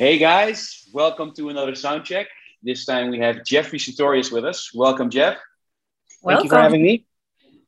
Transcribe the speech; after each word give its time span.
Hey 0.00 0.16
guys, 0.16 0.88
welcome 0.94 1.34
to 1.34 1.50
another 1.50 1.74
sound 1.74 2.06
check. 2.06 2.26
This 2.62 2.86
time 2.86 3.10
we 3.10 3.18
have 3.18 3.44
Jeffrey 3.44 3.78
Sutorius 3.78 4.32
with 4.32 4.46
us. 4.46 4.72
Welcome, 4.72 5.10
Jeff. 5.10 5.36
Welcome. 6.22 6.38
Thank 6.38 6.44
you 6.44 6.48
for 6.48 6.62
having 6.62 6.82
me. 6.82 7.06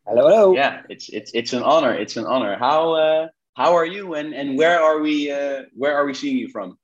Hello, 0.06 0.22
hello. 0.26 0.54
Yeah, 0.54 0.80
it's 0.88 1.10
it's 1.10 1.30
it's 1.34 1.52
an 1.52 1.62
honor. 1.62 1.92
It's 1.92 2.16
an 2.16 2.24
honor. 2.24 2.56
How 2.56 2.92
uh, 2.94 3.28
how 3.52 3.74
are 3.74 3.84
you 3.84 4.14
and 4.14 4.32
and 4.32 4.56
where 4.56 4.80
are 4.80 5.00
we 5.00 5.30
uh, 5.30 5.64
where 5.76 5.94
are 5.94 6.06
we 6.06 6.14
seeing 6.14 6.38
you 6.38 6.48
from? 6.48 6.78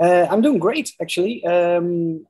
Uh, 0.00 0.26
I'm 0.28 0.40
doing 0.40 0.58
great, 0.58 0.90
actually. 1.00 1.46
Um, 1.46 2.26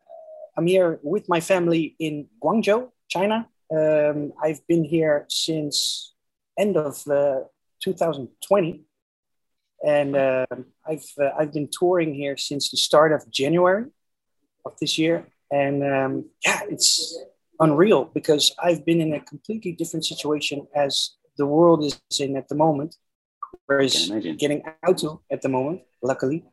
I'm 0.54 0.66
here 0.66 1.00
with 1.02 1.30
my 1.30 1.40
family 1.40 1.96
in 1.98 2.28
Guangzhou, 2.44 2.90
China. 3.08 3.48
Um, 3.74 4.34
I've 4.44 4.60
been 4.66 4.84
here 4.84 5.24
since 5.30 6.12
end 6.58 6.76
of 6.76 7.02
uh, 7.08 7.44
2020, 7.80 8.84
and 9.86 10.16
uh, 10.16 10.46
I've 10.86 11.08
uh, 11.18 11.30
I've 11.38 11.52
been 11.52 11.68
touring 11.70 12.12
here 12.14 12.36
since 12.36 12.70
the 12.70 12.76
start 12.76 13.12
of 13.12 13.30
January 13.30 13.86
of 14.64 14.72
this 14.80 14.98
year, 14.98 15.28
and 15.50 15.82
um, 15.82 16.24
yeah, 16.44 16.60
it's 16.68 17.16
unreal 17.60 18.10
because 18.12 18.54
I've 18.62 18.84
been 18.84 19.00
in 19.00 19.14
a 19.14 19.20
completely 19.20 19.72
different 19.72 20.04
situation 20.04 20.66
as 20.74 21.12
the 21.38 21.46
world 21.46 21.84
is 21.84 22.00
in 22.18 22.36
at 22.36 22.48
the 22.48 22.56
moment, 22.56 22.96
whereas 23.66 24.10
getting 24.38 24.62
out 24.86 24.98
to 24.98 25.20
at 25.30 25.40
the 25.42 25.48
moment, 25.48 25.82
luckily, 26.02 26.44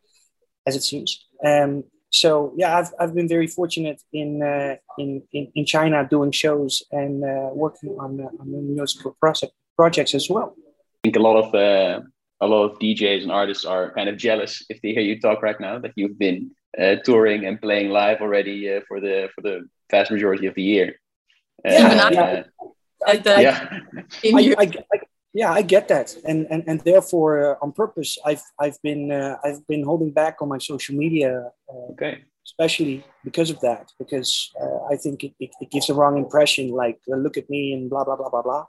as 0.67 0.75
it 0.75 0.83
seems. 0.83 1.25
Um, 1.43 1.83
so 2.11 2.53
yeah, 2.55 2.77
I've, 2.77 2.91
I've 2.99 3.15
been 3.15 3.27
very 3.27 3.47
fortunate 3.47 3.99
in, 4.13 4.43
uh, 4.43 4.75
in, 4.99 5.23
in, 5.33 5.51
in 5.55 5.65
China 5.65 6.07
doing 6.07 6.31
shows 6.31 6.83
and 6.91 7.23
uh, 7.23 7.49
working 7.53 7.97
on, 7.99 8.21
uh, 8.21 8.29
on 8.39 8.75
musical 8.75 9.17
project, 9.19 9.53
projects 9.75 10.13
as 10.13 10.29
well. 10.29 10.55
I 10.57 10.99
think 11.05 11.15
a 11.15 11.19
lot 11.19 11.37
of 11.43 11.55
uh, 11.55 12.05
a 12.41 12.47
lot 12.47 12.63
of 12.63 12.79
DJs 12.79 13.23
and 13.23 13.31
artists 13.31 13.65
are 13.65 13.93
kind 13.93 14.09
of 14.09 14.17
jealous 14.17 14.63
if 14.69 14.81
they 14.81 14.91
hear 14.91 15.01
you 15.01 15.19
talk 15.19 15.41
right 15.41 15.59
now 15.59 15.79
that 15.79 15.93
you've 15.95 16.19
been 16.19 16.51
uh, 16.79 16.95
touring 17.05 17.45
and 17.45 17.61
playing 17.61 17.89
live 17.89 18.21
already 18.21 18.73
uh, 18.73 18.81
for 18.87 18.99
the 18.99 19.29
for 19.33 19.41
the 19.41 19.67
vast 19.91 20.11
majority 20.11 20.47
of 20.47 20.55
the 20.55 20.63
year. 20.63 20.99
yeah, 21.65 22.09
yeah. 22.11 22.43
I, 23.05 23.21
yeah. 23.25 23.79
I, 24.23 24.55
I, 24.57 24.71
I, 24.93 24.99
yeah, 25.33 25.51
I 25.51 25.61
get 25.63 25.87
that, 25.87 26.15
and 26.25 26.45
and 26.49 26.63
and 26.67 26.79
therefore, 26.81 27.31
uh, 27.43 27.55
on 27.61 27.71
purpose, 27.71 28.17
I've 28.23 28.43
I've 28.59 28.79
been 28.81 29.11
uh, 29.11 29.37
I've 29.43 29.65
been 29.67 29.83
holding 29.83 30.11
back 30.11 30.41
on 30.41 30.47
my 30.47 30.59
social 30.59 30.95
media. 30.95 31.49
Uh, 31.67 31.91
okay. 31.93 32.23
Especially 32.45 33.03
because 33.23 33.49
of 33.49 33.59
that, 33.61 33.91
because 33.97 34.51
uh, 34.61 34.83
I 34.91 34.97
think 34.97 35.23
it, 35.23 35.33
it, 35.39 35.49
it, 35.61 35.71
gives 35.71 35.89
a 35.89 35.93
wrong 35.93 36.17
impression. 36.17 36.71
Like, 36.71 36.99
uh, 37.11 37.15
look 37.15 37.37
at 37.37 37.49
me 37.49 37.73
and 37.73 37.89
blah 37.89 38.03
blah 38.03 38.17
blah 38.17 38.29
blah 38.29 38.41
blah. 38.41 38.65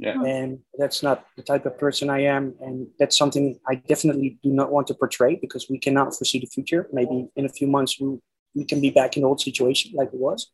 Yeah. 0.00 0.18
And 0.22 0.60
that's 0.78 1.02
not 1.02 1.26
the 1.36 1.42
type 1.42 1.66
of 1.66 1.78
person 1.78 2.08
I 2.08 2.20
am, 2.20 2.54
and 2.60 2.86
that's 2.98 3.18
something 3.18 3.60
I 3.68 3.74
definitely 3.74 4.38
do 4.42 4.50
not 4.50 4.72
want 4.72 4.86
to 4.86 4.94
portray 4.94 5.36
because 5.36 5.68
we 5.68 5.78
cannot 5.78 6.16
foresee 6.16 6.40
the 6.40 6.46
future. 6.46 6.88
Maybe 6.90 7.28
in 7.36 7.44
a 7.44 7.50
few 7.50 7.66
months 7.66 8.00
we 8.00 8.18
we 8.54 8.64
can 8.64 8.80
be 8.80 8.90
back 8.90 9.16
in 9.16 9.22
the 9.22 9.28
old 9.28 9.40
situation 9.40 9.92
like 9.94 10.08
it 10.08 10.18
was. 10.18 10.50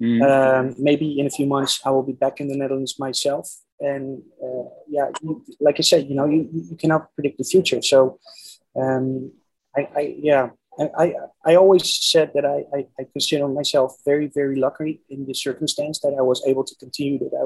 Mm. 0.00 0.20
Um, 0.22 0.74
maybe 0.78 1.18
in 1.18 1.26
a 1.26 1.30
few 1.30 1.46
months 1.46 1.80
I 1.84 1.90
will 1.90 2.04
be 2.04 2.12
back 2.12 2.40
in 2.40 2.46
the 2.46 2.56
Netherlands 2.56 2.94
myself, 2.98 3.50
and 3.80 4.22
uh, 4.40 4.68
yeah, 4.88 5.08
you, 5.22 5.44
like 5.60 5.76
I 5.80 5.82
said, 5.82 6.06
you 6.08 6.14
know, 6.14 6.26
you, 6.26 6.48
you 6.52 6.76
cannot 6.76 7.12
predict 7.16 7.38
the 7.38 7.44
future. 7.44 7.82
So, 7.82 8.20
um, 8.76 9.32
I, 9.76 9.88
I 9.96 10.14
yeah, 10.18 10.50
I, 10.78 11.14
I 11.44 11.56
always 11.56 11.84
said 12.12 12.30
that 12.34 12.44
I, 12.44 12.64
I, 12.76 12.86
I, 12.98 13.06
consider 13.12 13.46
myself 13.48 13.96
very, 14.04 14.28
very 14.28 14.56
lucky 14.56 15.02
in 15.08 15.26
the 15.26 15.34
circumstance 15.34 16.00
that 16.00 16.14
I 16.18 16.22
was 16.22 16.42
able 16.46 16.64
to 16.64 16.74
continue 16.76 17.18
that 17.18 17.36
I 17.40 17.44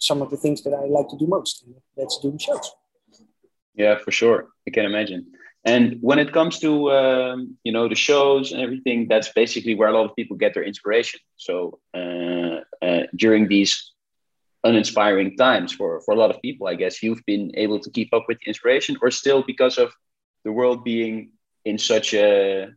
some 0.00 0.22
of 0.22 0.30
the 0.30 0.36
things 0.36 0.62
that 0.62 0.74
I 0.74 0.86
like 0.86 1.08
to 1.08 1.16
do 1.16 1.26
most. 1.26 1.64
That's 1.96 2.18
doing 2.18 2.38
shows. 2.38 2.70
Yeah, 3.74 3.98
for 3.98 4.10
sure. 4.10 4.48
I 4.66 4.70
can 4.70 4.84
imagine. 4.84 5.26
And 5.64 5.98
when 6.00 6.20
it 6.20 6.32
comes 6.32 6.60
to 6.60 6.92
um, 6.92 7.58
you 7.64 7.72
know 7.72 7.88
the 7.88 7.96
shows 7.96 8.52
and 8.52 8.60
everything, 8.60 9.08
that's 9.08 9.30
basically 9.32 9.74
where 9.74 9.88
a 9.88 9.92
lot 9.92 10.08
of 10.08 10.14
people 10.14 10.36
get 10.36 10.54
their 10.54 10.62
inspiration. 10.62 11.18
So 11.36 11.80
uh, 11.92 12.60
uh, 12.80 13.02
during 13.16 13.48
these 13.48 13.92
uninspiring 14.62 15.36
times 15.36 15.72
for 15.72 16.00
for 16.02 16.14
a 16.14 16.16
lot 16.16 16.30
of 16.30 16.40
people, 16.40 16.68
I 16.68 16.76
guess 16.76 17.02
you've 17.02 17.24
been 17.26 17.50
able 17.54 17.80
to 17.80 17.90
keep 17.90 18.14
up 18.14 18.24
with 18.28 18.38
the 18.38 18.46
inspiration, 18.46 18.96
or 19.02 19.10
still 19.10 19.42
because 19.42 19.76
of 19.76 19.92
the 20.44 20.52
world 20.52 20.84
being 20.84 21.32
in 21.64 21.78
such 21.78 22.14
a 22.14 22.68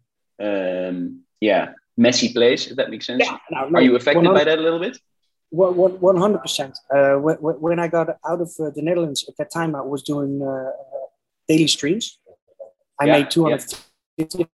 um, 0.41 1.21
yeah 1.39 1.73
messy 1.95 2.33
place. 2.33 2.67
If 2.71 2.77
that 2.77 2.89
makes 2.89 3.05
sense. 3.05 3.21
Yeah, 3.23 3.37
no, 3.51 3.69
no, 3.69 3.77
Are 3.77 3.81
you 3.83 3.95
affected 3.95 4.25
by 4.33 4.45
that 4.45 4.57
a 4.57 4.61
little 4.61 4.79
bit? 4.79 4.97
One 5.51 6.17
hundred 6.17 6.39
percent. 6.39 6.77
Uh, 6.95 7.15
when 7.15 7.79
I 7.79 7.87
got 7.87 8.09
out 8.29 8.41
of 8.41 8.51
uh, 8.59 8.69
the 8.75 8.81
Netherlands 8.81 9.25
at 9.27 9.35
that 9.37 9.51
time, 9.51 9.75
I 9.75 9.81
was 9.81 10.03
doing 10.03 10.41
uh, 10.41 10.71
daily 11.47 11.67
streams 11.67 12.19
I 12.99 13.05
yeah, 13.05 13.13
made 13.13 13.31
250. 13.31 14.37
Yeah. 14.37 14.45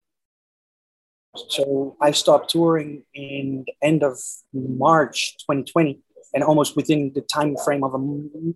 So 1.50 1.98
I 2.02 2.12
stopped 2.12 2.50
touring 2.52 3.04
in 3.14 3.66
the 3.66 3.74
end 3.82 4.04
of 4.04 4.18
March 4.54 5.38
2020, 5.40 6.00
and 6.34 6.44
almost 6.44 6.76
within 6.78 7.12
the 7.14 7.22
time 7.22 7.56
frame 7.66 7.84
of 7.84 7.94
a, 7.94 7.98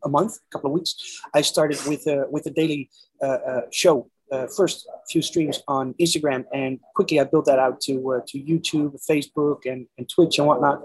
a 0.06 0.09
month, 0.09 0.38
a 0.38 0.50
couple 0.51 0.69
of 0.69 0.73
weeks, 0.75 0.95
I 1.33 1.41
started 1.41 1.79
with 1.88 2.07
a 2.07 2.25
with 2.29 2.45
a 2.45 2.51
daily 2.51 2.89
uh, 3.21 3.25
uh, 3.25 3.61
show. 3.71 4.09
Uh, 4.31 4.45
first 4.56 4.88
few 5.09 5.22
streams 5.22 5.62
on 5.67 5.94
Instagram, 6.00 6.45
and 6.53 6.79
quickly 6.94 7.19
I 7.19 7.23
built 7.23 7.45
that 7.45 7.57
out 7.57 7.81
to 7.81 8.13
uh, 8.13 8.19
to 8.28 8.38
YouTube, 8.40 9.00
Facebook, 9.09 9.66
and, 9.66 9.88
and 9.97 10.07
Twitch 10.07 10.38
and 10.38 10.47
whatnot. 10.47 10.81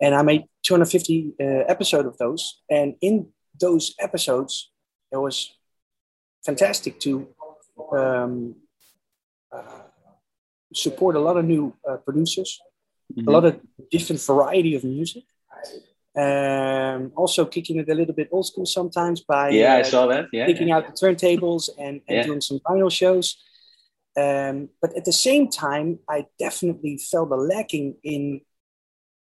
And 0.00 0.14
I 0.14 0.22
made 0.22 0.44
250 0.64 1.34
uh, 1.40 1.44
episodes 1.68 2.08
of 2.08 2.18
those. 2.18 2.62
And 2.68 2.96
in 3.00 3.28
those 3.60 3.94
episodes, 4.00 4.70
it 5.12 5.18
was 5.18 5.54
fantastic 6.44 6.98
to 7.00 7.28
um, 7.92 8.56
uh, 9.52 9.82
support 10.74 11.16
a 11.16 11.20
lot 11.20 11.36
of 11.36 11.44
new 11.44 11.74
uh, 11.88 11.96
producers, 11.98 12.60
mm-hmm. 13.12 13.28
a 13.28 13.30
lot 13.30 13.44
of 13.44 13.60
different 13.90 14.20
variety 14.22 14.74
of 14.74 14.84
music. 14.84 15.24
Um, 16.16 17.12
also 17.14 17.44
kicking 17.46 17.78
it 17.78 17.88
a 17.88 17.94
little 17.94 18.14
bit 18.14 18.28
old 18.32 18.44
school 18.44 18.66
sometimes 18.66 19.20
by 19.20 19.50
yeah, 19.50 19.74
uh, 19.74 19.78
I 19.78 19.82
saw 19.82 20.06
that. 20.06 20.26
Yeah, 20.32 20.46
taking 20.46 20.68
yeah. 20.68 20.78
out 20.78 20.86
the 20.86 20.92
turntables 20.92 21.70
and, 21.78 22.00
and 22.08 22.16
yeah. 22.16 22.22
doing 22.24 22.40
some 22.40 22.58
vinyl 22.60 22.90
shows. 22.90 23.36
Um, 24.16 24.70
but 24.82 24.96
at 24.96 25.04
the 25.04 25.12
same 25.12 25.48
time, 25.48 26.00
I 26.08 26.26
definitely 26.38 26.98
felt 26.98 27.30
a 27.30 27.36
lacking 27.36 27.94
in 28.02 28.40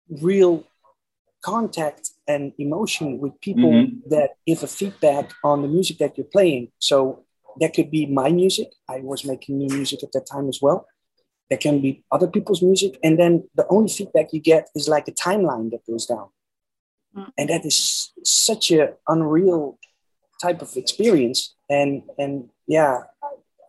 real 0.10 0.68
contact 1.42 2.10
and 2.28 2.54
emotion 2.58 3.20
with 3.20 3.40
people 3.42 3.72
mm-hmm. 3.72 4.10
that 4.10 4.32
give 4.46 4.64
a 4.64 4.68
feedback 4.68 5.32
on 5.44 5.62
the 5.62 5.68
music 5.68 5.98
that 6.00 6.18
you're 6.18 6.26
playing. 6.26 6.70
So 6.80 7.24
that 7.60 7.74
could 7.74 7.92
be 7.92 8.06
my 8.06 8.30
music. 8.30 8.74
I 8.90 9.00
was 9.00 9.26
making 9.26 9.58
new 9.58 9.74
music 9.74 10.04
at 10.04 10.12
that 10.14 10.26
time 10.26 10.50
as 10.50 10.60
well. 10.62 10.88
There 11.50 11.58
can 11.58 11.82
be 11.82 12.04
other 12.12 12.28
people's 12.28 12.62
music. 12.62 12.98
And 13.04 13.20
then 13.20 13.48
the 13.56 13.68
only 13.70 13.92
feedback 13.92 14.34
you 14.34 14.40
get 14.40 14.70
is 14.76 14.88
like 14.88 15.08
a 15.08 15.12
timeline 15.12 15.72
that 15.72 15.86
goes 15.86 16.06
down. 16.06 16.30
Mm. 17.16 17.32
And 17.38 17.50
that 17.50 17.66
is 17.66 18.12
such 18.24 18.72
a 18.72 18.94
unreal 19.08 19.78
type 20.42 20.62
of 20.62 20.76
experience. 20.76 21.56
And 21.70 22.04
and 22.18 22.50
yeah, 22.68 23.04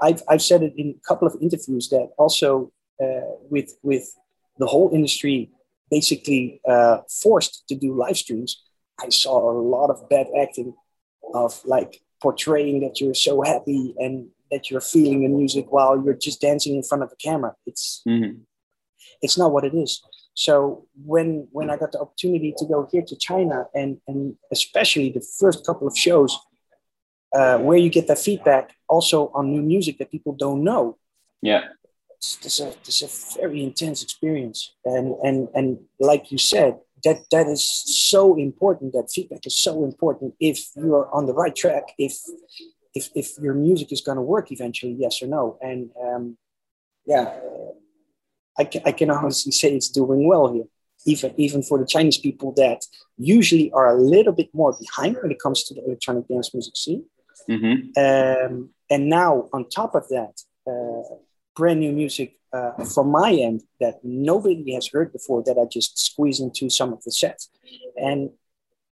I've, 0.00 0.22
I've 0.28 0.43
said 0.43 0.62
it 0.62 0.75
in 0.77 0.97
a 0.97 1.09
couple 1.09 1.27
of 1.27 1.37
interviews 1.41 1.88
that 1.91 2.10
also 2.19 2.72
uh, 3.03 3.33
with 3.50 3.77
with 3.83 4.15
the 4.59 4.66
whole 4.66 4.91
industry 4.93 5.50
basically 5.91 6.60
uh, 6.69 6.99
forced 7.22 7.66
to 7.69 7.75
do 7.75 7.94
live 7.94 8.16
streams, 8.16 8.62
I 9.00 9.09
saw 9.10 9.50
a 9.50 9.56
lot 9.59 9.91
of 9.91 10.09
bad 10.09 10.27
acting 10.41 10.75
of 11.34 11.60
like 11.65 12.00
portraying 12.22 12.80
that 12.80 13.01
you're 13.01 13.15
so 13.15 13.42
happy 13.42 13.95
and 13.98 14.28
that 14.51 14.71
you're 14.71 14.80
feeling 14.80 15.22
the 15.22 15.28
music 15.28 15.66
while 15.71 16.03
you're 16.03 16.15
just 16.15 16.41
dancing 16.41 16.77
in 16.77 16.83
front 16.83 17.03
of 17.03 17.10
the 17.10 17.16
camera. 17.16 17.54
It's 17.66 18.03
mm-hmm. 18.09 18.39
it's 19.21 19.36
not 19.36 19.53
what 19.53 19.65
it 19.65 19.74
is. 19.74 20.03
So 20.34 20.86
when 21.04 21.48
when 21.53 21.71
I 21.71 21.77
got 21.77 21.92
the 21.92 22.01
opportunity 22.01 22.54
to 22.59 22.65
go 22.66 22.89
here 22.91 23.03
to 23.07 23.16
China 23.16 23.66
and 23.75 24.01
and 24.09 24.36
especially 24.53 25.10
the 25.10 25.25
first 25.41 25.65
couple 25.65 25.86
of 25.86 25.97
shows 25.97 26.36
uh, 27.34 27.59
where 27.59 27.78
you 27.78 27.91
get 27.91 28.07
that 28.07 28.19
feedback 28.19 28.77
also 28.89 29.31
on 29.34 29.51
new 29.51 29.63
music 29.63 29.98
that 29.98 30.10
people 30.10 30.33
don't 30.34 30.63
know. 30.63 30.97
Yeah. 31.42 31.65
It's, 32.16 32.39
it's 32.42 32.60
a, 32.60 32.69
it's 32.69 33.03
a 33.03 33.41
very 33.41 33.63
intense 33.63 34.03
experience. 34.03 34.75
And, 34.84 35.15
and, 35.25 35.48
and 35.54 35.78
like 35.98 36.31
you 36.31 36.39
said, 36.39 36.78
that 37.03 37.19
that 37.30 37.47
is 37.48 37.63
so 37.63 38.37
important 38.37 38.95
that 38.95 39.10
feedback 39.10 39.47
is 39.47 39.57
so 39.57 39.84
important 39.84 40.34
if 40.41 40.71
you 40.75 40.95
are 40.95 41.13
on 41.15 41.27
the 41.27 41.34
right 41.34 41.54
track 41.54 41.83
if 41.98 42.16
if, 42.95 43.10
if 43.15 43.37
your 43.39 43.53
music 43.53 43.92
is 43.92 44.01
going 44.01 44.16
to 44.16 44.22
work 44.22 44.51
eventually 44.51 44.97
yes 44.98 45.21
or 45.22 45.27
no 45.27 45.59
and 45.60 45.91
um, 46.03 46.39
yeah 47.04 47.39
I 48.59 48.65
can, 48.65 48.83
I 48.84 48.92
can 48.92 49.10
honestly 49.10 49.53
say 49.53 49.74
it's 49.74 49.89
doing 49.89 50.27
well 50.27 50.53
here 50.53 50.65
even 51.06 51.34
even 51.36 51.62
for 51.62 51.78
the 51.78 51.86
chinese 51.86 52.16
people 52.16 52.53
that 52.53 52.80
usually 53.18 53.71
are 53.72 53.95
a 53.95 54.01
little 54.01 54.33
bit 54.33 54.48
more 54.54 54.74
behind 54.80 55.16
when 55.21 55.30
it 55.30 55.39
comes 55.39 55.65
to 55.65 55.74
the 55.74 55.84
electronic 55.84 56.27
dance 56.28 56.54
music 56.54 56.77
scene 56.77 57.04
mm-hmm. 57.51 57.74
um, 58.03 58.71
and 58.91 59.09
now 59.09 59.48
on 59.53 59.68
top 59.68 59.95
of 59.95 60.09
that 60.09 60.41
uh, 60.66 61.16
brand 61.54 61.80
new 61.80 61.92
music 61.92 62.39
uh, 62.54 62.84
from 62.84 63.09
my 63.09 63.33
end 63.33 63.62
that 63.80 63.98
nobody 64.04 64.74
has 64.74 64.89
heard 64.89 65.12
before 65.12 65.42
that 65.45 65.59
I 65.59 65.65
just 65.65 65.98
squeeze 65.98 66.41
into 66.41 66.71
some 66.71 66.92
of 66.92 67.03
the 67.03 67.10
sets. 67.10 67.51
And 67.97 68.30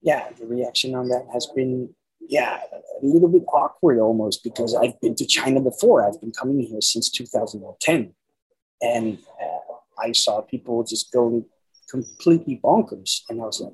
yeah, 0.02 0.28
the 0.38 0.46
reaction 0.46 0.94
on 0.94 1.08
that 1.08 1.26
has 1.32 1.46
been 1.54 1.94
yeah, 2.28 2.58
a 3.02 3.06
little 3.06 3.28
bit 3.28 3.44
awkward 3.48 3.98
almost 3.98 4.42
because 4.42 4.74
I've 4.74 5.00
been 5.00 5.14
to 5.14 5.26
China 5.26 5.60
before. 5.60 6.06
I've 6.06 6.20
been 6.20 6.32
coming 6.32 6.60
here 6.60 6.80
since 6.80 7.08
2010. 7.10 8.12
And 8.80 9.18
uh, 9.42 9.74
I 9.98 10.12
saw 10.12 10.42
people 10.42 10.84
just 10.84 11.12
going 11.12 11.44
completely 11.90 12.60
bonkers. 12.62 13.22
And 13.28 13.40
I 13.40 13.44
was 13.44 13.60
like, 13.60 13.72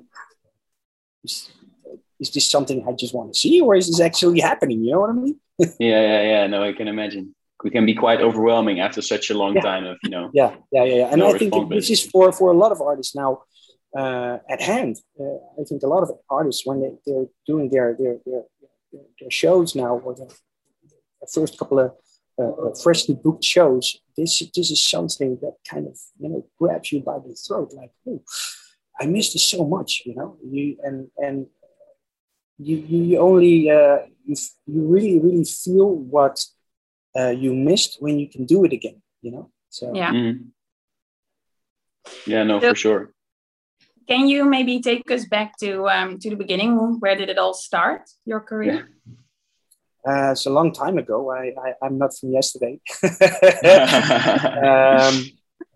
is, 1.23 1.49
is 2.19 2.31
this 2.31 2.49
something 2.49 2.85
I 2.87 2.93
just 2.93 3.13
want 3.13 3.33
to 3.33 3.39
see 3.39 3.61
or 3.61 3.75
is 3.75 3.87
this 3.87 3.99
actually 3.99 4.39
happening? 4.39 4.83
You 4.83 4.91
know 4.93 4.99
what 5.01 5.09
I 5.09 5.13
mean? 5.13 5.39
yeah, 5.59 5.67
yeah, 5.79 6.21
yeah. 6.21 6.47
No, 6.47 6.63
I 6.63 6.73
can 6.73 6.87
imagine. 6.87 7.35
We 7.63 7.69
can 7.69 7.85
be 7.85 7.93
quite 7.93 8.19
overwhelming 8.19 8.81
after 8.81 9.01
such 9.01 9.29
a 9.29 9.37
long 9.37 9.55
yeah. 9.55 9.61
time 9.61 9.85
of, 9.85 9.97
you 10.03 10.09
know. 10.09 10.29
Yeah, 10.33 10.55
yeah, 10.71 10.83
yeah. 10.83 10.95
yeah. 10.95 11.07
And 11.11 11.19
no 11.19 11.33
I 11.33 11.37
think 11.37 11.53
this 11.69 11.89
is 11.89 12.03
for, 12.03 12.31
for 12.33 12.51
a 12.51 12.57
lot 12.57 12.71
of 12.71 12.81
artists 12.81 13.15
now 13.15 13.43
uh, 13.97 14.39
at 14.49 14.61
hand. 14.61 14.97
Uh, 15.19 15.37
I 15.59 15.63
think 15.67 15.83
a 15.83 15.87
lot 15.87 16.03
of 16.03 16.11
artists, 16.29 16.65
when 16.65 16.81
they, 16.81 16.91
they're 17.05 17.27
doing 17.47 17.69
their, 17.69 17.95
their, 17.97 18.17
their, 18.25 18.43
their 19.19 19.31
shows 19.31 19.75
now, 19.75 19.97
or 19.99 20.13
the, 20.13 20.27
the 21.21 21.27
first 21.33 21.57
couple 21.57 21.79
of 21.79 21.93
uh, 22.39 22.49
uh, 22.49 22.73
freshly 22.81 23.15
booked 23.15 23.43
shows, 23.43 23.99
this 24.17 24.39
this 24.55 24.71
is 24.71 24.81
something 24.83 25.37
that 25.41 25.55
kind 25.69 25.87
of 25.87 25.97
you 26.19 26.29
know 26.29 26.45
grabs 26.59 26.91
you 26.91 26.99
by 26.99 27.19
the 27.19 27.33
throat, 27.33 27.73
like, 27.73 27.91
oh, 28.07 28.21
I 28.99 29.05
missed 29.05 29.33
this 29.33 29.43
so 29.43 29.65
much, 29.65 30.01
you 30.05 30.15
know. 30.15 30.37
You 30.43 30.77
and 30.83 31.07
and 31.17 31.47
you 32.57 32.77
you 32.77 33.19
only 33.19 33.69
uh, 33.69 33.99
you, 34.25 34.35
you 34.65 34.81
really 34.87 35.19
really 35.19 35.45
feel 35.45 35.89
what 35.93 36.43
uh, 37.15 37.29
you 37.29 37.53
missed 37.53 37.97
when 37.99 38.19
you 38.19 38.29
can 38.29 38.45
do 38.45 38.65
it 38.65 38.73
again, 38.73 39.01
you 39.21 39.31
know. 39.31 39.51
So 39.69 39.91
yeah, 39.93 40.11
mm. 40.11 40.47
yeah, 42.25 42.43
no, 42.43 42.59
so, 42.59 42.69
for 42.69 42.75
sure. 42.75 43.13
Can 44.07 44.27
you 44.27 44.43
maybe 44.43 44.81
take 44.81 45.09
us 45.11 45.25
back 45.25 45.57
to 45.59 45.87
um, 45.87 46.19
to 46.19 46.29
the 46.29 46.35
beginning? 46.35 46.97
Where 46.99 47.15
did 47.15 47.29
it 47.29 47.37
all 47.37 47.53
start? 47.53 48.09
Your 48.25 48.39
career? 48.39 48.73
Yeah. 48.73 49.13
Uh, 50.05 50.31
it's 50.31 50.45
a 50.45 50.49
long 50.49 50.73
time 50.73 50.97
ago. 50.97 51.31
I, 51.31 51.53
I 51.81 51.85
am 51.85 51.97
not 51.97 52.17
from 52.17 52.31
yesterday. 52.31 52.81
um, 53.03 53.11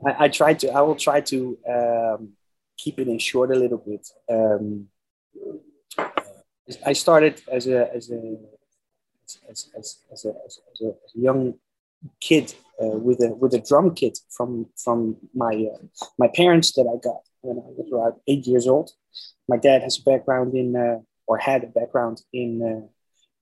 I, 0.06 0.26
I 0.26 0.28
try 0.28 0.54
to. 0.54 0.70
I 0.70 0.82
will 0.82 0.96
try 0.96 1.22
to 1.22 1.58
um, 1.70 2.30
keep 2.78 3.00
it 3.00 3.08
in 3.08 3.20
short 3.20 3.52
a 3.52 3.56
little 3.56 3.78
bit. 3.78 4.06
Um, 4.30 4.88
I 6.86 6.94
started 6.94 7.42
as 7.50 7.68
a 7.68 7.94
as 7.96 8.12
a 8.12 8.38
as, 9.50 9.70
as, 9.78 9.98
as, 10.12 10.26
a, 10.26 10.34
as, 10.46 10.60
a, 10.82 10.88
as 10.88 11.16
a 11.16 11.20
young 11.20 11.54
kid 12.20 12.54
uh, 12.82 12.98
with 12.98 13.22
a 13.22 13.34
with 13.34 13.54
a 13.54 13.60
drum 13.60 13.96
kit 13.96 14.20
from 14.30 14.68
from 14.76 15.16
my 15.34 15.70
uh, 15.74 15.78
my 16.18 16.28
parents 16.36 16.74
that 16.74 16.82
I 16.82 16.98
got 17.04 17.22
when 17.42 17.58
I 17.58 17.70
was 17.78 17.90
around 17.92 18.16
eight 18.28 18.46
years 18.46 18.68
old. 18.68 18.92
My 19.48 19.58
dad 19.58 19.84
has 19.84 20.00
a 20.00 20.04
background 20.04 20.54
in 20.54 20.76
uh, 20.76 21.00
or 21.28 21.38
had 21.38 21.64
a 21.64 21.68
background 21.68 22.22
in 22.34 22.62
uh, 22.62 22.88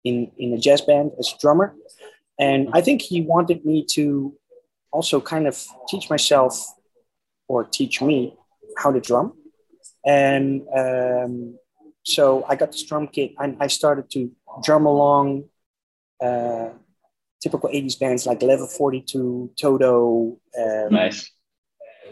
in, 0.05 0.31
in 0.37 0.53
a 0.53 0.57
jazz 0.57 0.81
band 0.81 1.11
as 1.19 1.33
a 1.33 1.37
drummer. 1.39 1.75
And 2.39 2.69
I 2.73 2.81
think 2.81 3.01
he 3.01 3.21
wanted 3.21 3.65
me 3.65 3.85
to 3.91 4.33
also 4.91 5.19
kind 5.19 5.47
of 5.47 5.61
teach 5.89 6.09
myself 6.09 6.53
or 7.47 7.65
teach 7.65 8.01
me 8.01 8.37
how 8.77 8.91
to 8.91 9.01
drum. 9.01 9.33
And 10.05 10.61
um, 10.73 11.57
so 12.03 12.45
I 12.47 12.55
got 12.55 12.71
this 12.71 12.83
drum 12.83 13.07
kit 13.07 13.33
and 13.39 13.57
I 13.59 13.67
started 13.67 14.09
to 14.11 14.31
drum 14.63 14.85
along 14.85 15.45
uh, 16.23 16.69
typical 17.41 17.69
80s 17.69 17.99
bands 17.99 18.25
like 18.25 18.41
Level 18.41 18.67
42, 18.67 19.51
Toto, 19.59 20.37
um, 20.57 20.87
nice. 20.91 21.31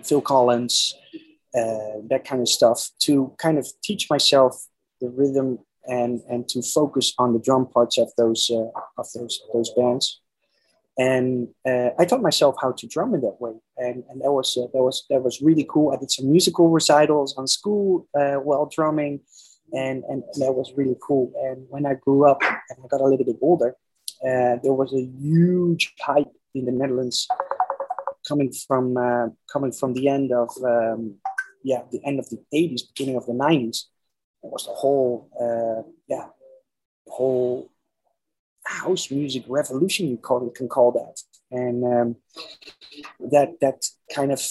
Phil 0.03 0.21
Collins, 0.21 0.95
uh, 1.55 2.01
that 2.09 2.25
kind 2.25 2.41
of 2.41 2.49
stuff 2.49 2.89
to 2.99 3.33
kind 3.37 3.57
of 3.57 3.67
teach 3.83 4.09
myself 4.09 4.65
the 4.99 5.09
rhythm 5.09 5.59
and 5.87 6.21
and 6.29 6.47
to 6.49 6.61
focus 6.61 7.13
on 7.17 7.33
the 7.33 7.39
drum 7.39 7.67
parts 7.67 7.97
of 7.97 8.09
those 8.17 8.49
uh, 8.51 8.69
of 8.97 9.07
those 9.13 9.41
those 9.53 9.71
bands. 9.75 10.19
And 10.95 11.47
uh, 11.67 11.89
I 11.97 12.05
taught 12.05 12.21
myself 12.21 12.55
how 12.61 12.71
to 12.73 12.87
drum 12.87 13.15
in 13.15 13.21
that 13.21 13.41
way, 13.41 13.53
and 13.77 14.03
and 14.09 14.21
that 14.21 14.31
was 14.31 14.57
uh, 14.57 14.67
that 14.73 14.83
was 14.83 15.05
that 15.09 15.23
was 15.23 15.41
really 15.41 15.65
cool. 15.69 15.91
I 15.91 15.97
did 15.97 16.11
some 16.11 16.31
musical 16.31 16.69
recitals 16.69 17.35
on 17.37 17.47
school 17.47 18.07
uh, 18.15 18.35
while 18.35 18.67
drumming, 18.67 19.21
and 19.73 20.03
and 20.03 20.23
that 20.35 20.53
was 20.53 20.71
really 20.77 20.97
cool. 21.01 21.31
And 21.43 21.65
when 21.69 21.85
I 21.85 21.95
grew 21.95 22.25
up 22.25 22.41
and 22.43 22.77
I 22.83 22.87
got 22.87 23.01
a 23.01 23.05
little 23.07 23.25
bit 23.25 23.37
older, 23.41 23.75
uh, 24.21 24.57
there 24.61 24.73
was 24.73 24.93
a 24.93 25.01
huge 25.19 25.93
hype 25.99 26.31
in 26.53 26.65
the 26.65 26.71
Netherlands 26.71 27.27
coming 28.27 28.51
from 28.51 28.95
uh, 28.95 29.27
coming 29.51 29.71
from 29.71 29.93
the 29.93 30.07
end 30.07 30.31
of 30.31 30.49
um, 30.63 31.15
yeah 31.63 31.81
the 31.91 32.01
end 32.05 32.19
of 32.19 32.29
the 32.29 32.37
80s 32.53 32.81
beginning 32.93 33.17
of 33.17 33.25
the 33.25 33.33
90s 33.33 33.77
it 33.77 33.92
was 34.51 34.65
the 34.65 34.73
whole 34.73 35.29
uh, 35.39 35.87
yeah 36.07 36.27
whole 37.07 37.69
house 38.65 39.11
music 39.11 39.43
revolution 39.47 40.07
you 40.07 40.17
call 40.17 40.49
can 40.51 40.67
call 40.67 40.91
that. 40.91 41.21
And 41.51 41.83
um, 41.83 42.15
that 43.31 43.59
that 43.61 43.85
kind 44.13 44.31
of 44.31 44.41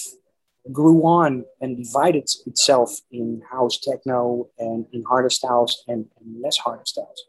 grew 0.70 1.02
on 1.02 1.44
and 1.60 1.76
divided 1.76 2.28
itself 2.46 3.00
in 3.10 3.42
house 3.50 3.78
techno 3.78 4.48
and 4.58 4.86
in 4.92 5.02
harder 5.02 5.30
styles 5.30 5.82
and, 5.88 6.06
and 6.20 6.40
less 6.40 6.56
harder 6.56 6.84
styles. 6.84 7.24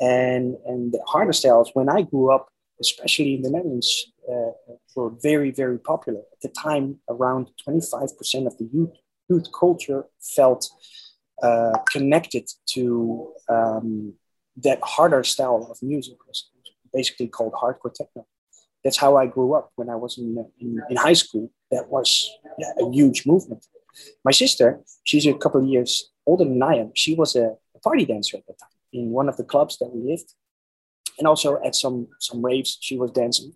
And 0.00 0.56
and 0.66 0.92
the 0.92 1.02
harder 1.06 1.32
styles 1.32 1.70
when 1.74 1.88
i 1.88 2.02
grew 2.02 2.32
up 2.32 2.48
especially 2.80 3.34
in 3.34 3.42
the 3.42 3.50
netherlands 3.50 4.12
uh, 4.32 4.52
were 4.96 5.10
very 5.22 5.50
very 5.50 5.78
popular. 5.78 6.20
At 6.32 6.40
the 6.42 6.48
time 6.48 6.98
around 7.08 7.50
25% 7.68 8.46
of 8.46 8.58
the 8.58 8.68
youth 8.72 8.90
youth 9.28 9.48
culture 9.58 10.04
felt 10.20 10.68
uh, 11.42 11.72
connected 11.90 12.48
to 12.66 13.32
um, 13.48 14.14
that 14.56 14.80
harder 14.82 15.24
style 15.24 15.66
of 15.70 15.78
music, 15.82 16.16
basically 16.92 17.28
called 17.28 17.52
hardcore 17.52 17.92
techno. 17.92 18.26
That's 18.84 18.96
how 18.96 19.16
I 19.16 19.26
grew 19.26 19.54
up 19.54 19.70
when 19.76 19.88
I 19.88 19.96
was 19.96 20.18
in, 20.18 20.44
in, 20.60 20.80
in 20.90 20.96
high 20.96 21.12
school. 21.12 21.50
That 21.70 21.88
was 21.88 22.30
yeah, 22.58 22.72
a 22.80 22.90
huge 22.90 23.26
movement. 23.26 23.66
My 24.24 24.32
sister, 24.32 24.80
she's 25.04 25.26
a 25.26 25.34
couple 25.34 25.60
of 25.60 25.66
years 25.66 26.10
older 26.26 26.44
than 26.44 26.62
I 26.62 26.76
am. 26.76 26.92
She 26.94 27.14
was 27.14 27.36
a, 27.36 27.56
a 27.74 27.78
party 27.82 28.04
dancer 28.04 28.36
at 28.36 28.46
the 28.46 28.54
time 28.54 28.68
in 28.92 29.10
one 29.10 29.28
of 29.28 29.36
the 29.36 29.44
clubs 29.44 29.78
that 29.78 29.90
we 29.92 30.10
lived, 30.10 30.34
and 31.18 31.26
also 31.26 31.60
at 31.64 31.74
some 31.74 32.08
some 32.20 32.44
raves 32.44 32.78
she 32.80 32.98
was 32.98 33.10
dancing. 33.10 33.52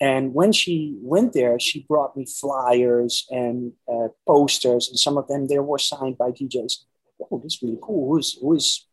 And 0.00 0.32
when 0.32 0.52
she 0.52 0.96
went 1.02 1.34
there, 1.34 1.60
she 1.60 1.84
brought 1.86 2.16
me 2.16 2.24
flyers 2.24 3.26
and 3.30 3.72
uh, 3.92 4.08
posters, 4.26 4.88
and 4.88 4.98
some 4.98 5.18
of 5.18 5.28
them 5.28 5.46
they 5.46 5.58
were 5.58 5.78
signed 5.78 6.16
by 6.16 6.30
DJs 6.30 6.84
oh, 7.30 7.40
this 7.42 7.54
is 7.54 7.62
really 7.62 7.78
cool. 7.82 8.08
Who 8.08 8.18
is 8.18 8.38
who 8.40 8.54
is 8.54 8.86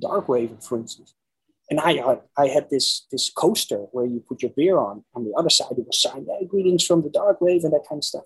Dark-Raven, 0.00 0.58
for 0.58 0.78
instance? 0.78 1.14
And 1.70 1.80
I 1.80 1.98
uh, 1.98 2.20
I 2.36 2.48
had 2.48 2.70
this 2.70 3.06
this 3.12 3.30
coaster 3.30 3.78
where 3.92 4.06
you 4.06 4.20
put 4.26 4.42
your 4.42 4.52
beer 4.56 4.78
on. 4.78 5.04
On 5.14 5.24
the 5.24 5.32
other 5.36 5.50
side, 5.50 5.72
it 5.72 5.86
was 5.86 6.00
signed, 6.00 6.28
hey, 6.28 6.46
"Greetings 6.46 6.86
from 6.86 7.02
the 7.02 7.10
Dark-Raven," 7.10 7.70
that 7.70 7.84
kind 7.88 7.98
of 7.98 8.04
stuff. 8.04 8.24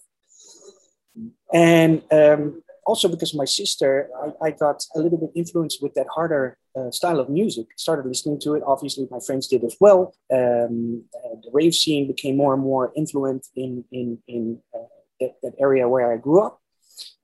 And 1.53 2.03
um, 2.11 2.63
also 2.87 3.09
because 3.09 3.35
my 3.35 3.45
sister, 3.45 4.09
I, 4.23 4.47
I, 4.47 4.51
got 4.51 4.85
a 4.95 5.01
little 5.01 5.19
bit 5.19 5.31
influenced 5.35 5.83
with 5.83 5.95
that 5.95 6.07
harder 6.15 6.57
uh, 6.77 6.91
style 6.91 7.21
of 7.21 7.29
music. 7.29 7.67
Started 7.77 8.07
listening 8.07 8.41
to 8.41 8.55
it. 8.55 8.63
Obviously, 8.67 9.07
my 9.11 9.21
friends 9.21 9.47
did 9.47 9.65
as 9.65 9.77
well. 9.79 10.15
Um, 10.33 11.05
uh, 11.15 11.37
the 11.43 11.51
rave 11.53 11.75
scene 11.75 12.07
became 12.07 12.37
more 12.37 12.55
and 12.55 12.63
more 12.63 12.93
influent 12.97 13.47
in 13.55 13.85
in 13.93 14.19
in 14.27 14.59
uh, 14.75 14.79
that, 15.21 15.35
that, 15.43 15.55
area 15.61 15.89
where 15.89 16.13
I 16.13 16.17
grew 16.17 16.43
up, 16.43 16.61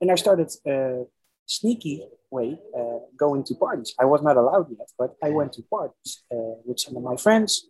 and 0.01 0.11
I 0.11 0.17
started 0.17 0.49
uh, 0.67 1.05
sneaky 1.49 2.07
way 2.31 2.59
uh, 2.79 2.99
going 3.17 3.43
to 3.45 3.55
parties. 3.55 3.95
I 3.99 4.05
was 4.05 4.23
not 4.23 4.37
allowed 4.37 4.69
yet, 4.71 4.89
but 4.99 5.17
I 5.23 5.31
went 5.31 5.55
to 5.55 5.63
parties 5.63 6.23
uh, 6.31 6.61
with 6.65 6.79
some 6.79 6.97
of 6.97 7.03
my 7.03 7.17
friends. 7.17 7.67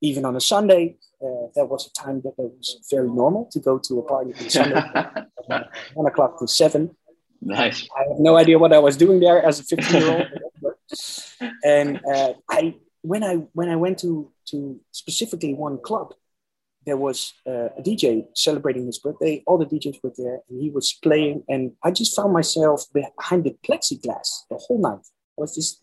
Even 0.00 0.24
on 0.24 0.34
a 0.34 0.40
Sunday, 0.40 0.96
uh, 1.22 1.46
that 1.54 1.66
was 1.66 1.88
a 1.88 2.02
time 2.02 2.22
that 2.22 2.34
it 2.38 2.50
was 2.58 2.84
very 2.90 3.08
normal 3.08 3.48
to 3.52 3.60
go 3.60 3.78
to 3.78 3.98
a 4.00 4.02
party 4.02 4.32
on 4.34 4.50
Sunday, 4.58 4.82
one 5.94 6.06
o'clock 6.06 6.38
to 6.38 6.48
seven. 6.48 6.96
Nice. 7.40 7.88
I 7.96 8.08
have 8.08 8.18
no 8.18 8.36
idea 8.36 8.58
what 8.58 8.72
I 8.72 8.78
was 8.78 8.96
doing 8.96 9.20
there 9.20 9.44
as 9.44 9.60
a 9.60 9.64
15 9.64 10.00
year 10.00 10.10
old. 10.10 10.26
and 11.64 12.00
uh, 12.06 12.34
I, 12.48 12.76
when 13.02 13.24
I 13.24 13.34
when 13.52 13.68
I 13.68 13.76
went 13.76 13.98
to 14.00 14.30
to 14.50 14.80
specifically 14.92 15.54
one 15.54 15.78
club, 15.78 16.14
there 16.84 16.96
was 16.96 17.34
uh, 17.46 17.68
a 17.78 17.82
DJ 17.82 18.26
celebrating 18.34 18.86
his 18.86 18.98
birthday. 18.98 19.42
All 19.46 19.58
the 19.58 19.66
DJs 19.66 20.02
were 20.02 20.12
there, 20.16 20.40
and 20.48 20.60
he 20.60 20.70
was 20.70 20.92
playing. 21.02 21.44
And 21.48 21.72
I 21.82 21.90
just 21.90 22.16
found 22.16 22.32
myself 22.32 22.84
behind 22.92 23.44
the 23.44 23.56
plexiglass 23.64 24.46
the 24.50 24.56
whole 24.56 24.80
night. 24.80 25.06
I 25.38 25.40
was 25.40 25.54
just 25.54 25.82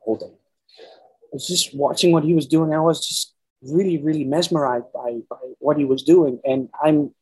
whole 0.00 0.16
day. 0.16 0.32
I 0.80 1.34
was 1.34 1.46
just 1.46 1.74
watching 1.74 2.12
what 2.12 2.24
he 2.24 2.34
was 2.34 2.46
doing. 2.46 2.72
I 2.72 2.80
was 2.80 3.06
just 3.06 3.34
really, 3.62 3.98
really 3.98 4.24
mesmerized 4.24 4.86
by, 4.94 5.18
by 5.28 5.36
what 5.58 5.76
he 5.76 5.84
was 5.84 6.02
doing. 6.02 6.40
And 6.44 6.70
I'm, 6.82 7.14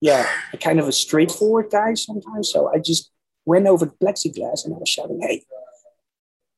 yeah, 0.00 0.26
a 0.52 0.56
kind 0.56 0.80
of 0.80 0.88
a 0.88 0.92
straightforward 0.92 1.70
guy 1.70 1.94
sometimes. 1.94 2.50
So 2.50 2.72
I 2.72 2.78
just 2.78 3.10
went 3.44 3.66
over 3.66 3.84
the 3.84 3.92
plexiglass 3.92 4.64
and 4.64 4.74
I 4.74 4.78
was 4.78 4.88
shouting, 4.88 5.20
"Hey, 5.20 5.44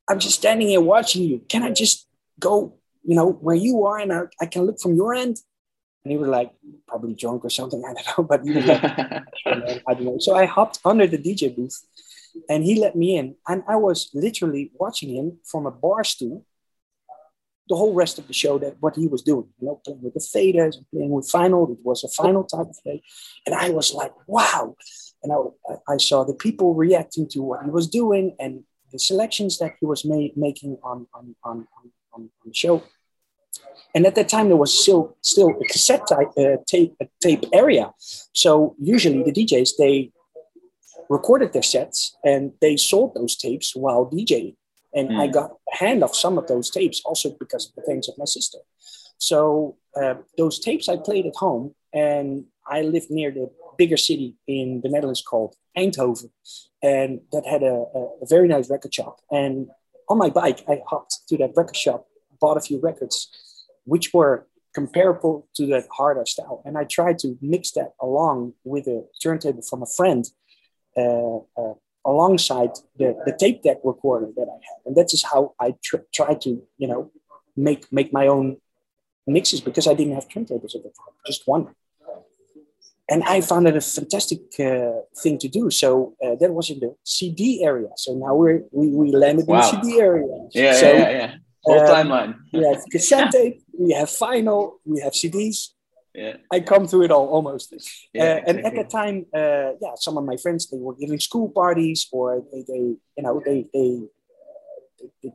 I'm 0.09 0.19
just 0.19 0.35
standing 0.35 0.69
here 0.69 0.81
watching 0.81 1.23
you. 1.23 1.41
Can 1.49 1.63
I 1.63 1.71
just 1.71 2.07
go, 2.39 2.75
you 3.03 3.15
know, 3.15 3.31
where 3.31 3.55
you 3.55 3.83
are, 3.85 3.99
and 3.99 4.13
I, 4.13 4.21
I 4.39 4.45
can 4.45 4.63
look 4.63 4.79
from 4.79 4.95
your 4.95 5.13
end?" 5.13 5.37
And 6.05 6.11
he 6.11 6.17
was 6.17 6.29
like 6.29 6.51
probably 6.87 7.15
drunk 7.15 7.43
or 7.43 7.49
something. 7.49 7.83
I 7.83 7.93
don't 7.93 8.17
know, 8.17 8.23
but 8.23 8.45
like, 8.45 8.83
I 9.87 9.93
don't 9.95 10.05
know. 10.05 10.17
So 10.19 10.35
I 10.35 10.45
hopped 10.45 10.79
under 10.85 11.07
the 11.07 11.17
DJ 11.17 11.55
booth 11.55 11.83
And 12.49 12.63
he 12.63 12.79
let 12.79 12.95
me 12.95 13.17
in, 13.17 13.35
and 13.47 13.63
I 13.67 13.77
was 13.77 14.09
literally 14.13 14.71
watching 14.75 15.09
him 15.15 15.39
from 15.43 15.65
a 15.65 15.71
bar 15.71 16.03
stool 16.03 16.45
the 17.69 17.75
whole 17.75 17.93
rest 17.93 18.19
of 18.19 18.27
the 18.27 18.33
show 18.33 18.59
that 18.59 18.75
what 18.79 18.95
he 18.95 19.07
was 19.07 19.23
doing, 19.23 19.47
you 19.59 19.67
know, 19.67 19.81
playing 19.83 20.01
with 20.01 20.13
the 20.13 20.19
faders 20.19 20.77
and 20.77 20.85
playing 20.91 21.09
with 21.09 21.29
vinyl. 21.31 21.71
It 21.71 21.79
was 21.83 22.03
a 22.03 22.21
vinyl 22.21 22.47
type 22.47 22.69
of 22.69 22.77
play. 22.83 23.01
And 23.45 23.55
I 23.55 23.69
was 23.71 23.93
like, 23.93 24.13
wow. 24.27 24.75
And 25.23 25.33
I, 25.33 25.93
I 25.93 25.97
saw 25.97 26.23
the 26.23 26.35
people 26.35 26.75
reacting 26.75 27.27
to 27.29 27.39
what 27.41 27.63
he 27.63 27.71
was 27.71 27.87
doing 27.87 28.35
and 28.39 28.63
the 28.91 28.99
selections 28.99 29.57
that 29.57 29.73
he 29.79 29.85
was 29.85 30.05
made, 30.05 30.37
making 30.37 30.77
on, 30.83 31.07
on, 31.13 31.35
on, 31.43 31.67
on, 31.77 31.91
on 32.13 32.29
the 32.45 32.53
show. 32.53 32.83
And 33.93 34.05
at 34.05 34.15
that 34.15 34.27
time, 34.27 34.47
there 34.47 34.57
was 34.57 34.77
still 34.77 35.15
still 35.21 35.49
a 35.49 35.65
cassette 35.65 36.05
type, 36.07 36.31
uh, 36.37 36.57
tape 36.67 36.95
a 37.01 37.07
tape 37.21 37.45
area. 37.53 37.93
So 38.33 38.75
usually 38.79 39.23
the 39.23 39.31
DJs 39.31 39.77
they 39.77 40.11
recorded 41.09 41.53
their 41.53 41.63
sets 41.63 42.17
and 42.23 42.51
they 42.61 42.77
sold 42.77 43.13
those 43.13 43.35
tapes 43.35 43.75
while 43.75 44.09
DJing. 44.09 44.55
And 44.93 45.09
mm. 45.09 45.21
I 45.21 45.27
got 45.27 45.51
a 45.73 45.77
hand 45.77 46.03
of 46.03 46.15
some 46.15 46.37
of 46.37 46.47
those 46.47 46.69
tapes 46.69 47.01
also 47.05 47.29
because 47.39 47.67
of 47.67 47.75
the 47.75 47.83
thanks 47.83 48.07
of 48.07 48.17
my 48.17 48.25
sister. 48.25 48.59
So 49.17 49.77
uh, 50.01 50.15
those 50.37 50.59
tapes 50.59 50.89
I 50.89 50.97
played 50.97 51.25
at 51.25 51.35
home, 51.35 51.73
and 51.93 52.45
I 52.67 52.81
lived 52.81 53.09
near 53.09 53.31
the 53.31 53.49
bigger 53.77 53.97
city 53.97 54.35
in 54.47 54.81
the 54.81 54.89
Netherlands 54.89 55.21
called 55.21 55.55
Eindhoven, 55.77 56.29
and 56.81 57.21
that 57.31 57.45
had 57.45 57.63
a, 57.63 57.85
a 58.21 58.25
very 58.29 58.47
nice 58.47 58.69
record 58.69 58.93
shop. 58.93 59.21
And 59.31 59.69
on 60.09 60.17
my 60.17 60.29
bike, 60.29 60.63
I 60.67 60.81
hopped 60.87 61.27
to 61.29 61.37
that 61.37 61.53
record 61.55 61.75
shop, 61.75 62.07
bought 62.39 62.57
a 62.57 62.61
few 62.61 62.79
records, 62.79 63.29
which 63.85 64.13
were 64.13 64.47
comparable 64.73 65.47
to 65.55 65.65
that 65.67 65.87
harder 65.97 66.25
style. 66.25 66.61
And 66.65 66.77
I 66.77 66.83
tried 66.83 67.17
to 67.19 67.37
mix 67.41 67.71
that 67.71 67.93
along 68.01 68.53
with 68.63 68.87
a 68.87 69.05
turntable 69.23 69.61
from 69.61 69.81
a 69.81 69.85
friend 69.85 70.29
uh, 70.97 71.37
uh, 71.57 71.73
alongside 72.05 72.71
the, 72.97 73.17
the 73.25 73.35
tape 73.37 73.63
deck 73.63 73.77
recorder 73.83 74.29
that 74.35 74.47
I 74.55 74.59
had. 74.69 74.79
And 74.85 74.95
that 74.97 75.13
is 75.13 75.23
how 75.23 75.53
I 75.59 75.75
tr- 75.83 76.07
try 76.13 76.35
to, 76.35 76.61
you 76.77 76.87
know, 76.87 77.11
make 77.55 77.91
make 77.91 78.11
my 78.11 78.27
own 78.27 78.57
mixes 79.25 79.61
because 79.61 79.87
I 79.87 79.93
didn't 79.93 80.15
have 80.15 80.27
turntables 80.27 80.75
at 80.75 80.83
the 80.83 80.91
time, 80.99 81.15
just 81.25 81.47
one. 81.47 81.73
And 83.07 83.23
I 83.23 83.41
found 83.41 83.67
it 83.67 83.75
a 83.77 83.81
fantastic 83.81 84.39
uh, 84.59 85.01
thing 85.21 85.37
to 85.37 85.47
do. 85.47 85.69
So 85.69 86.15
uh, 86.23 86.35
that 86.39 86.51
was 86.51 86.71
in 86.71 86.79
the 86.79 86.95
CD 87.03 87.63
area. 87.63 87.89
So 87.97 88.15
now 88.15 88.33
we're, 88.33 88.63
we, 88.71 88.87
we 88.87 89.11
landed 89.11 89.45
wow. 89.45 89.57
in 89.57 89.61
the 89.61 89.83
CD 89.83 89.99
area. 89.99 90.25
Yeah, 90.51 90.73
so, 90.73 90.91
yeah, 90.91 90.97
yeah, 90.97 91.09
yeah. 91.09 91.35
Whole 91.65 91.79
um, 91.81 91.87
timeline. 91.87 92.35
have 92.53 92.83
cassette 92.91 93.31
tape, 93.35 93.61
we 93.77 93.93
have 93.93 94.09
vinyl, 94.09 94.73
we 94.85 95.01
have 95.01 95.13
CDs, 95.13 95.75
yeah. 96.15 96.37
I 96.51 96.61
come 96.61 96.87
through 96.87 97.03
it 97.03 97.11
all 97.11 97.27
almost. 97.27 97.73
Yeah, 98.13 98.23
uh, 98.23 98.49
and 98.49 98.65
at 98.65 98.73
the 98.73 98.85
time, 98.85 99.25
uh, 99.33 99.75
yeah, 99.81 99.95
some 99.95 100.17
of 100.17 100.23
my 100.23 100.37
friends 100.37 100.69
they 100.69 100.77
were 100.77 100.95
giving 100.95 101.19
school 101.19 101.49
parties, 101.49 102.07
or 102.11 102.41
they, 102.51 102.63
they 102.67 102.83
you 103.17 103.23
know, 103.23 103.41
they, 103.45 103.65
they 103.73 104.01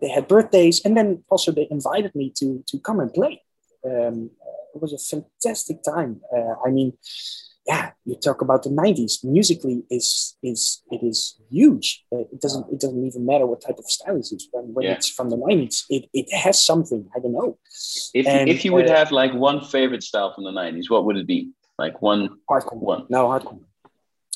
they 0.01 0.09
had 0.09 0.27
birthdays, 0.27 0.81
and 0.85 0.97
then 0.97 1.23
also 1.29 1.53
they 1.53 1.69
invited 1.71 2.15
me 2.15 2.33
to 2.37 2.65
to 2.67 2.79
come 2.79 2.99
and 3.01 3.13
play. 3.13 3.43
Um, 3.85 4.31
it 4.75 4.81
was 4.81 4.93
a 4.93 4.99
fantastic 4.99 5.83
time. 5.83 6.21
Uh, 6.35 6.55
I 6.65 6.71
mean, 6.71 6.93
yeah, 7.67 7.91
you 8.05 8.17
talk 8.17 8.41
about 8.41 8.63
the 8.63 8.71
'90s. 8.71 9.23
Musically, 9.25 9.83
is 9.91 10.37
is 10.43 10.83
it 10.91 11.03
is 11.03 11.37
huge. 11.51 12.05
It 12.11 12.41
doesn't 12.41 12.67
it 12.73 12.81
doesn't 12.81 13.05
even 13.07 13.27
matter 13.27 13.47
what 13.47 13.61
type 13.61 13.79
of 13.79 13.85
style 13.85 14.17
it 14.17 14.21
is. 14.21 14.49
When, 14.53 14.73
when 14.75 14.87
yeah. 14.87 14.93
it's 14.93 15.09
from 15.09 15.31
the 15.31 15.37
'90s, 15.37 15.85
it, 15.91 16.09
it 16.13 16.33
has 16.33 16.65
something. 16.65 17.09
I 17.15 17.21
don't 17.21 17.33
know. 17.33 17.59
If 18.15 18.27
and, 18.27 18.49
if 18.49 18.65
you 18.65 18.73
would 18.73 18.89
uh, 18.89 18.97
have 18.97 19.13
like 19.13 19.35
one 19.35 19.61
favorite 19.65 20.03
style 20.03 20.33
from 20.35 20.45
the 20.45 20.53
'90s, 20.53 20.89
what 20.89 21.05
would 21.05 21.17
it 21.17 21.27
be? 21.27 21.51
Like 21.79 22.01
one 22.01 22.39
hardcore. 22.49 22.77
One. 22.77 23.07
No 23.09 23.29
hardcore. 23.29 23.61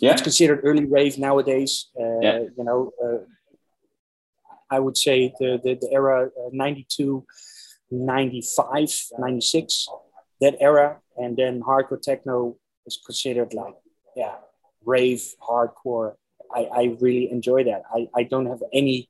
Yeah, 0.00 0.12
it's 0.12 0.22
considered 0.22 0.60
early 0.62 0.84
rave 0.84 1.18
nowadays. 1.18 1.88
Uh, 1.98 2.20
yeah. 2.20 2.38
You 2.56 2.64
know, 2.64 2.92
uh, 3.02 3.24
I 4.70 4.80
would 4.80 4.98
say 4.98 5.32
the 5.38 5.58
the, 5.62 5.78
the 5.80 5.88
era 5.92 6.26
uh, 6.26 6.50
'92, 6.52 7.24
'95, 7.90 8.94
'96, 9.18 9.88
that 10.42 10.56
era, 10.60 11.00
and 11.16 11.36
then 11.36 11.62
hardcore 11.62 12.02
techno 12.02 12.56
is 12.86 13.00
considered 13.04 13.54
like 13.54 13.74
yeah 14.16 14.36
rave 14.84 15.22
hardcore. 15.42 16.14
I, 16.54 16.60
I 16.64 16.96
really 17.00 17.30
enjoy 17.30 17.64
that. 17.64 17.82
I, 17.92 18.06
I 18.14 18.22
don't 18.24 18.46
have 18.46 18.62
any 18.72 19.08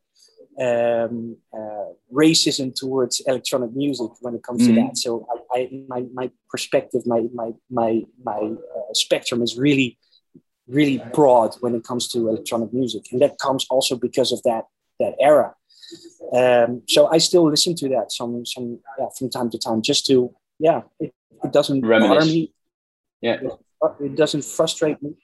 um, 0.61 1.37
uh, 1.53 1.87
racism 2.13 2.75
towards 2.75 3.21
electronic 3.27 3.75
music 3.75 4.11
when 4.21 4.35
it 4.35 4.43
comes 4.43 4.63
mm-hmm. 4.63 4.77
to 4.77 4.83
that. 4.83 4.97
So 4.97 5.27
I, 5.53 5.59
I, 5.59 5.83
my, 5.89 6.05
my 6.13 6.31
perspective 6.49 7.03
my 7.07 7.23
my 7.35 7.51
my, 7.71 8.03
my 8.23 8.41
uh, 8.41 8.93
spectrum 8.93 9.43
is 9.43 9.59
really 9.59 9.99
really 10.67 11.03
broad 11.13 11.55
when 11.61 11.75
it 11.75 11.85
comes 11.85 12.09
to 12.09 12.29
electronic 12.29 12.73
music. 12.73 13.05
And 13.13 13.21
that 13.21 13.39
comes 13.39 13.67
also 13.69 13.97
because 13.97 14.33
of 14.33 14.43
that 14.45 14.65
that 15.01 15.15
era. 15.21 15.55
Um, 16.33 16.83
so 16.89 17.09
I 17.09 17.19
still 17.19 17.49
listen 17.49 17.75
to 17.77 17.89
that 17.91 18.13
some 18.13 18.47
some 18.47 18.79
yeah, 18.99 19.07
from 19.19 19.31
time 19.31 19.51
to 19.51 19.59
time 19.59 19.83
just 19.83 20.07
to 20.07 20.35
yeah 20.59 20.83
it, 20.99 21.13
it 21.43 21.53
doesn't 21.53 21.85
Reminisce. 21.85 22.09
bother 22.09 22.27
me 22.27 22.53
yeah 23.21 23.37
it 24.01 24.17
doesn't 24.17 24.45
frustrate 24.45 25.03
me. 25.03 25.17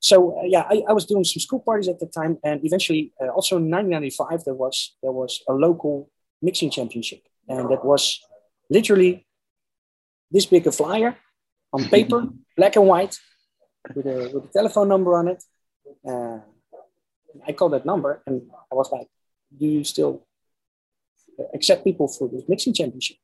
So 0.00 0.38
uh, 0.38 0.42
yeah, 0.44 0.64
I, 0.68 0.82
I, 0.88 0.92
was 0.92 1.06
doing 1.06 1.24
some 1.24 1.40
school 1.40 1.60
parties 1.60 1.88
at 1.88 1.98
the 1.98 2.06
time, 2.06 2.36
and 2.44 2.60
eventually, 2.62 3.12
uh, 3.22 3.28
also 3.28 3.56
in 3.56 3.70
1995, 3.70 4.44
there 4.44 4.54
was 4.54 4.96
there 5.02 5.12
was 5.12 5.42
a 5.48 5.54
local 5.54 6.10
mixing 6.42 6.70
championship, 6.70 7.22
and 7.48 7.70
that 7.70 7.82
was 7.84 8.20
literally 8.68 9.26
this 10.30 10.44
big 10.44 10.66
a 10.66 10.72
flyer 10.72 11.16
on 11.72 11.84
paper, 11.96 12.28
black 12.54 12.76
and 12.76 12.86
white, 12.86 13.16
with 13.94 14.06
a 14.06 14.30
with 14.32 14.44
a 14.44 14.52
telephone 14.52 14.88
number 14.88 15.16
on 15.16 15.28
it. 15.28 15.42
Uh, 16.06 16.40
I 17.48 17.52
called 17.52 17.72
that 17.72 17.86
number, 17.86 18.22
and 18.26 18.42
I 18.70 18.74
was 18.74 18.90
like, 18.92 19.08
"Do 19.58 19.66
you 19.66 19.84
still 19.84 20.26
accept 21.54 21.82
people 21.82 22.08
for 22.08 22.28
this 22.28 22.44
mixing 22.46 22.74
championship?" 22.74 23.16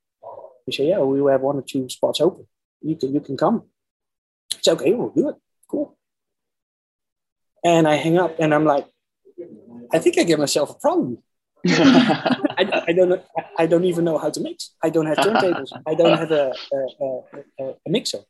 They 0.66 0.72
say, 0.72 0.88
"Yeah, 0.88 1.00
we 1.00 1.30
have 1.30 1.42
one 1.42 1.58
or 1.58 1.64
two 1.72 1.90
spots 1.90 2.22
open. 2.22 2.46
You 2.80 2.96
can 2.96 3.12
you 3.12 3.20
can 3.20 3.36
come." 3.36 3.64
It's 4.60 4.68
okay, 4.68 4.92
we'll 4.92 5.08
do 5.08 5.30
it. 5.30 5.36
Cool. 5.68 5.96
And 7.64 7.88
I 7.88 7.94
hang 7.94 8.18
up 8.18 8.36
and 8.38 8.54
I'm 8.54 8.66
like, 8.66 8.86
I 9.90 9.98
think 9.98 10.18
I 10.18 10.24
gave 10.24 10.38
myself 10.38 10.70
a 10.70 10.74
problem. 10.74 11.18
I, 11.66 12.84
I, 12.88 12.92
don't. 12.92 13.22
I 13.58 13.66
don't 13.66 13.84
even 13.84 14.04
know 14.04 14.18
how 14.18 14.30
to 14.30 14.40
mix. 14.40 14.74
I 14.82 14.90
don't 14.90 15.06
have 15.06 15.18
turntables. 15.18 15.70
I 15.86 15.94
don't 15.94 16.16
have 16.16 16.30
a, 16.30 16.52
a, 16.72 17.06
a, 17.60 17.64
a 17.86 17.90
mixer. 17.90 18.20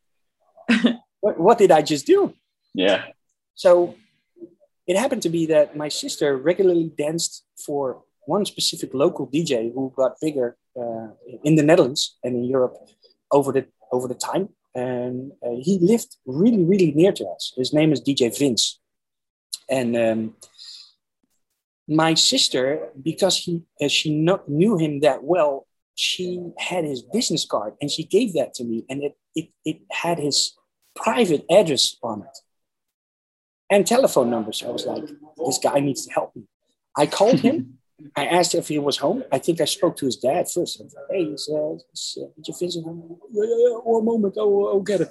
what, 1.20 1.38
what 1.38 1.58
did 1.58 1.70
I 1.70 1.82
just 1.82 2.06
do? 2.06 2.34
Yeah. 2.74 3.06
So 3.54 3.96
it 4.86 4.96
happened 4.96 5.22
to 5.22 5.28
be 5.28 5.46
that 5.46 5.76
my 5.76 5.88
sister 5.88 6.36
regularly 6.36 6.92
danced 6.96 7.44
for 7.64 8.02
one 8.26 8.44
specific 8.44 8.94
local 8.94 9.26
DJ 9.26 9.72
who 9.74 9.92
got 9.96 10.12
bigger 10.20 10.56
uh, 10.80 11.08
in 11.44 11.56
the 11.56 11.62
Netherlands 11.62 12.18
and 12.22 12.36
in 12.36 12.44
Europe 12.44 12.76
over 13.32 13.52
the 13.52 13.66
over 13.92 14.06
the 14.06 14.14
time 14.14 14.48
and 14.74 15.32
uh, 15.44 15.56
he 15.60 15.78
lived 15.80 16.16
really, 16.26 16.64
really 16.64 16.92
near 16.92 17.12
to 17.12 17.24
us. 17.26 17.52
His 17.56 17.72
name 17.72 17.92
is 17.92 18.00
DJ 18.00 18.36
Vince. 18.36 18.78
And 19.68 19.96
um, 19.96 20.34
my 21.88 22.14
sister, 22.14 22.88
because 23.02 23.36
he, 23.38 23.62
uh, 23.80 23.88
she 23.88 24.14
not, 24.14 24.48
knew 24.48 24.76
him 24.76 25.00
that 25.00 25.24
well, 25.24 25.66
she 25.96 26.52
had 26.58 26.84
his 26.84 27.02
business 27.02 27.44
card 27.44 27.74
and 27.80 27.90
she 27.90 28.04
gave 28.04 28.34
that 28.34 28.54
to 28.54 28.64
me. 28.64 28.84
And 28.88 29.02
it, 29.02 29.16
it, 29.34 29.48
it 29.64 29.80
had 29.90 30.18
his 30.18 30.54
private 30.94 31.44
address 31.50 31.96
on 32.02 32.22
it 32.22 32.38
and 33.70 33.86
telephone 33.86 34.30
numbers. 34.30 34.62
I 34.66 34.70
was 34.70 34.86
like, 34.86 35.04
this 35.46 35.58
guy 35.58 35.80
needs 35.80 36.06
to 36.06 36.12
help 36.12 36.34
me. 36.34 36.42
I 36.96 37.06
called 37.06 37.40
him 37.40 37.78
I 38.16 38.26
asked 38.26 38.54
if 38.54 38.68
he 38.68 38.78
was 38.78 38.96
home. 38.98 39.24
I 39.32 39.38
think 39.38 39.60
I 39.60 39.64
spoke 39.64 39.96
to 39.96 40.06
his 40.06 40.16
dad 40.16 40.48
first. 40.50 40.80
Like, 40.80 40.90
hey, 41.10 41.24
is, 41.24 41.48
uh, 41.52 41.74
is, 41.92 42.18
uh, 42.20 42.26
did 42.36 42.48
you 42.48 42.54
visit 42.58 42.84
him? 42.84 43.02
Yeah, 43.32 43.44
yeah, 43.44 43.56
yeah. 43.68 43.76
One 43.76 44.04
moment. 44.04 44.34
Oh, 44.36 44.68
I'll 44.68 44.80
get 44.80 45.02
it. 45.02 45.10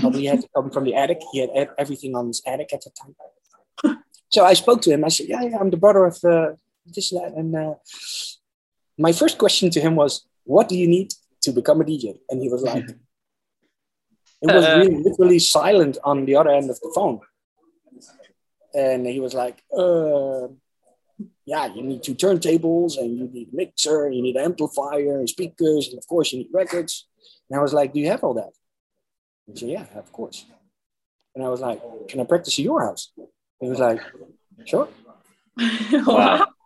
Probably 0.00 0.20
he 0.20 0.26
had 0.26 0.40
to 0.40 0.48
come 0.54 0.70
from 0.70 0.84
the 0.84 0.94
attic. 0.94 1.20
He 1.32 1.40
had 1.40 1.70
everything 1.78 2.14
on 2.16 2.28
his 2.28 2.42
attic 2.46 2.72
at 2.72 2.82
the 2.82 2.90
time. 2.90 3.98
So 4.30 4.44
I 4.44 4.54
spoke 4.54 4.82
to 4.82 4.90
him. 4.90 5.04
I 5.04 5.08
said, 5.08 5.26
yeah, 5.28 5.42
yeah 5.42 5.58
I'm 5.58 5.70
the 5.70 5.76
brother 5.76 6.04
of 6.06 6.18
uh, 6.24 6.52
this 6.86 7.12
lad. 7.12 7.32
And 7.34 7.54
uh, 7.54 7.74
my 8.98 9.12
first 9.12 9.38
question 9.38 9.70
to 9.70 9.80
him 9.80 9.96
was, 9.96 10.26
what 10.44 10.68
do 10.68 10.76
you 10.76 10.88
need 10.88 11.12
to 11.42 11.52
become 11.52 11.80
a 11.80 11.84
DJ? 11.84 12.18
And 12.28 12.42
he 12.42 12.48
was 12.48 12.62
like, 12.62 12.88
it 14.42 14.52
was 14.54 14.64
uh, 14.64 14.76
really 14.78 15.02
literally 15.02 15.38
silent 15.38 15.98
on 16.04 16.26
the 16.26 16.36
other 16.36 16.50
end 16.50 16.68
of 16.68 16.80
the 16.80 16.92
phone. 16.94 17.20
And 18.74 19.06
he 19.06 19.20
was 19.20 19.34
like, 19.34 19.62
uh, 19.76 20.48
yeah, 21.46 21.66
you 21.66 21.82
need 21.82 22.02
two 22.02 22.14
turntables 22.14 22.98
and 22.98 23.18
you 23.18 23.28
need 23.28 23.48
a 23.52 23.56
mixer, 23.56 24.10
you 24.10 24.22
need 24.22 24.36
an 24.36 24.44
amplifier 24.44 25.18
and 25.18 25.28
speakers, 25.28 25.88
and 25.88 25.98
of 25.98 26.06
course 26.06 26.32
you 26.32 26.38
need 26.40 26.48
records. 26.52 27.06
And 27.50 27.58
I 27.58 27.62
was 27.62 27.72
like, 27.72 27.92
Do 27.92 28.00
you 28.00 28.08
have 28.08 28.24
all 28.24 28.34
that? 28.34 28.52
He 29.46 29.56
said, 29.58 29.68
Yeah, 29.68 29.86
of 29.96 30.10
course. 30.12 30.46
And 31.34 31.44
I 31.44 31.48
was 31.48 31.60
like, 31.60 31.80
Can 32.08 32.20
I 32.20 32.24
practice 32.24 32.58
at 32.58 32.64
your 32.64 32.82
house? 32.82 33.12
He 33.60 33.68
was 33.68 33.78
like, 33.78 34.00
Sure. 34.64 34.88
wow. 35.92 36.46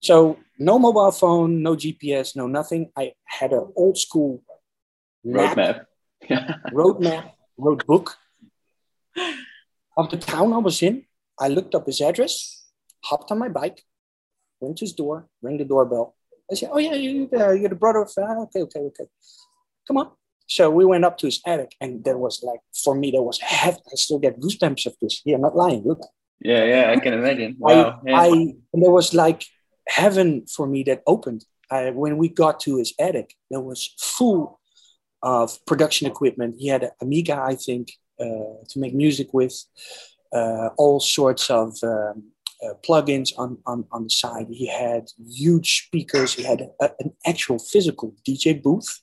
So 0.00 0.40
no 0.58 0.80
mobile 0.80 1.12
phone, 1.12 1.62
no 1.62 1.76
GPS, 1.76 2.34
no 2.34 2.48
nothing. 2.48 2.90
I 2.96 3.12
had 3.24 3.52
an 3.52 3.72
old 3.76 3.96
school 3.96 4.42
roadmap, 5.24 5.84
roadmap, 6.72 7.30
road 7.56 7.86
book 7.86 8.16
of 9.96 10.10
the 10.10 10.16
town 10.16 10.52
I 10.52 10.58
was 10.58 10.82
in. 10.82 11.04
I 11.38 11.46
looked 11.46 11.76
up 11.76 11.86
his 11.86 12.00
address 12.00 12.62
hopped 13.04 13.30
on 13.30 13.38
my 13.38 13.48
bike, 13.48 13.82
went 14.62 14.78
to 14.78 14.84
his 14.84 14.92
door, 14.92 15.28
ring 15.42 15.58
the 15.58 15.64
doorbell. 15.64 16.14
I 16.50 16.54
said, 16.54 16.70
"Oh 16.72 16.78
yeah, 16.78 16.94
you, 16.94 17.28
uh, 17.32 17.50
you're 17.50 17.68
the 17.68 17.74
brother 17.74 18.02
of 18.02 18.12
uh, 18.16 18.42
okay, 18.42 18.62
okay, 18.62 18.80
okay. 18.80 19.04
Come 19.86 19.98
on." 19.98 20.10
So 20.46 20.70
we 20.70 20.84
went 20.84 21.04
up 21.04 21.18
to 21.18 21.26
his 21.26 21.40
attic, 21.46 21.74
and 21.80 22.04
there 22.04 22.18
was 22.18 22.42
like 22.42 22.60
for 22.84 22.94
me 22.94 23.10
there 23.10 23.22
was 23.22 23.40
heaven. 23.40 23.80
I 23.86 23.94
still 23.94 24.18
get 24.18 24.40
goosebumps 24.40 24.86
of 24.86 24.94
this. 25.00 25.22
Yeah, 25.24 25.36
I'm 25.36 25.42
not 25.42 25.56
lying. 25.56 25.82
Look. 25.84 26.02
Yeah, 26.40 26.64
yeah, 26.64 26.90
I 26.90 26.98
can 26.98 27.14
imagine. 27.14 27.56
Wow. 27.58 27.70
I, 27.70 28.10
yeah. 28.10 28.20
I 28.20 28.26
and 28.72 28.82
there 28.82 28.90
was 28.90 29.14
like 29.14 29.44
heaven 29.88 30.46
for 30.46 30.66
me 30.66 30.82
that 30.84 31.02
opened. 31.06 31.44
I, 31.70 31.90
when 31.90 32.18
we 32.18 32.28
got 32.28 32.60
to 32.60 32.76
his 32.76 32.92
attic, 32.98 33.34
there 33.50 33.60
was 33.60 33.94
full 33.98 34.60
of 35.22 35.64
production 35.66 36.06
equipment. 36.06 36.56
He 36.58 36.68
had 36.68 36.82
an 36.82 36.90
Amiga, 37.00 37.40
I 37.40 37.54
think, 37.54 37.92
uh, 38.20 38.60
to 38.68 38.78
make 38.78 38.94
music 38.94 39.32
with, 39.32 39.54
uh, 40.32 40.70
all 40.76 41.00
sorts 41.00 41.48
of 41.48 41.76
um, 41.82 42.31
uh, 42.64 42.74
plugins 42.86 43.32
on, 43.38 43.58
on, 43.66 43.84
on 43.90 44.04
the 44.04 44.10
side. 44.10 44.46
He 44.50 44.66
had 44.66 45.08
huge 45.28 45.86
speakers. 45.86 46.34
He 46.34 46.42
had 46.42 46.68
a, 46.80 46.90
an 47.00 47.12
actual 47.26 47.58
physical 47.58 48.14
DJ 48.26 48.62
booth 48.62 49.00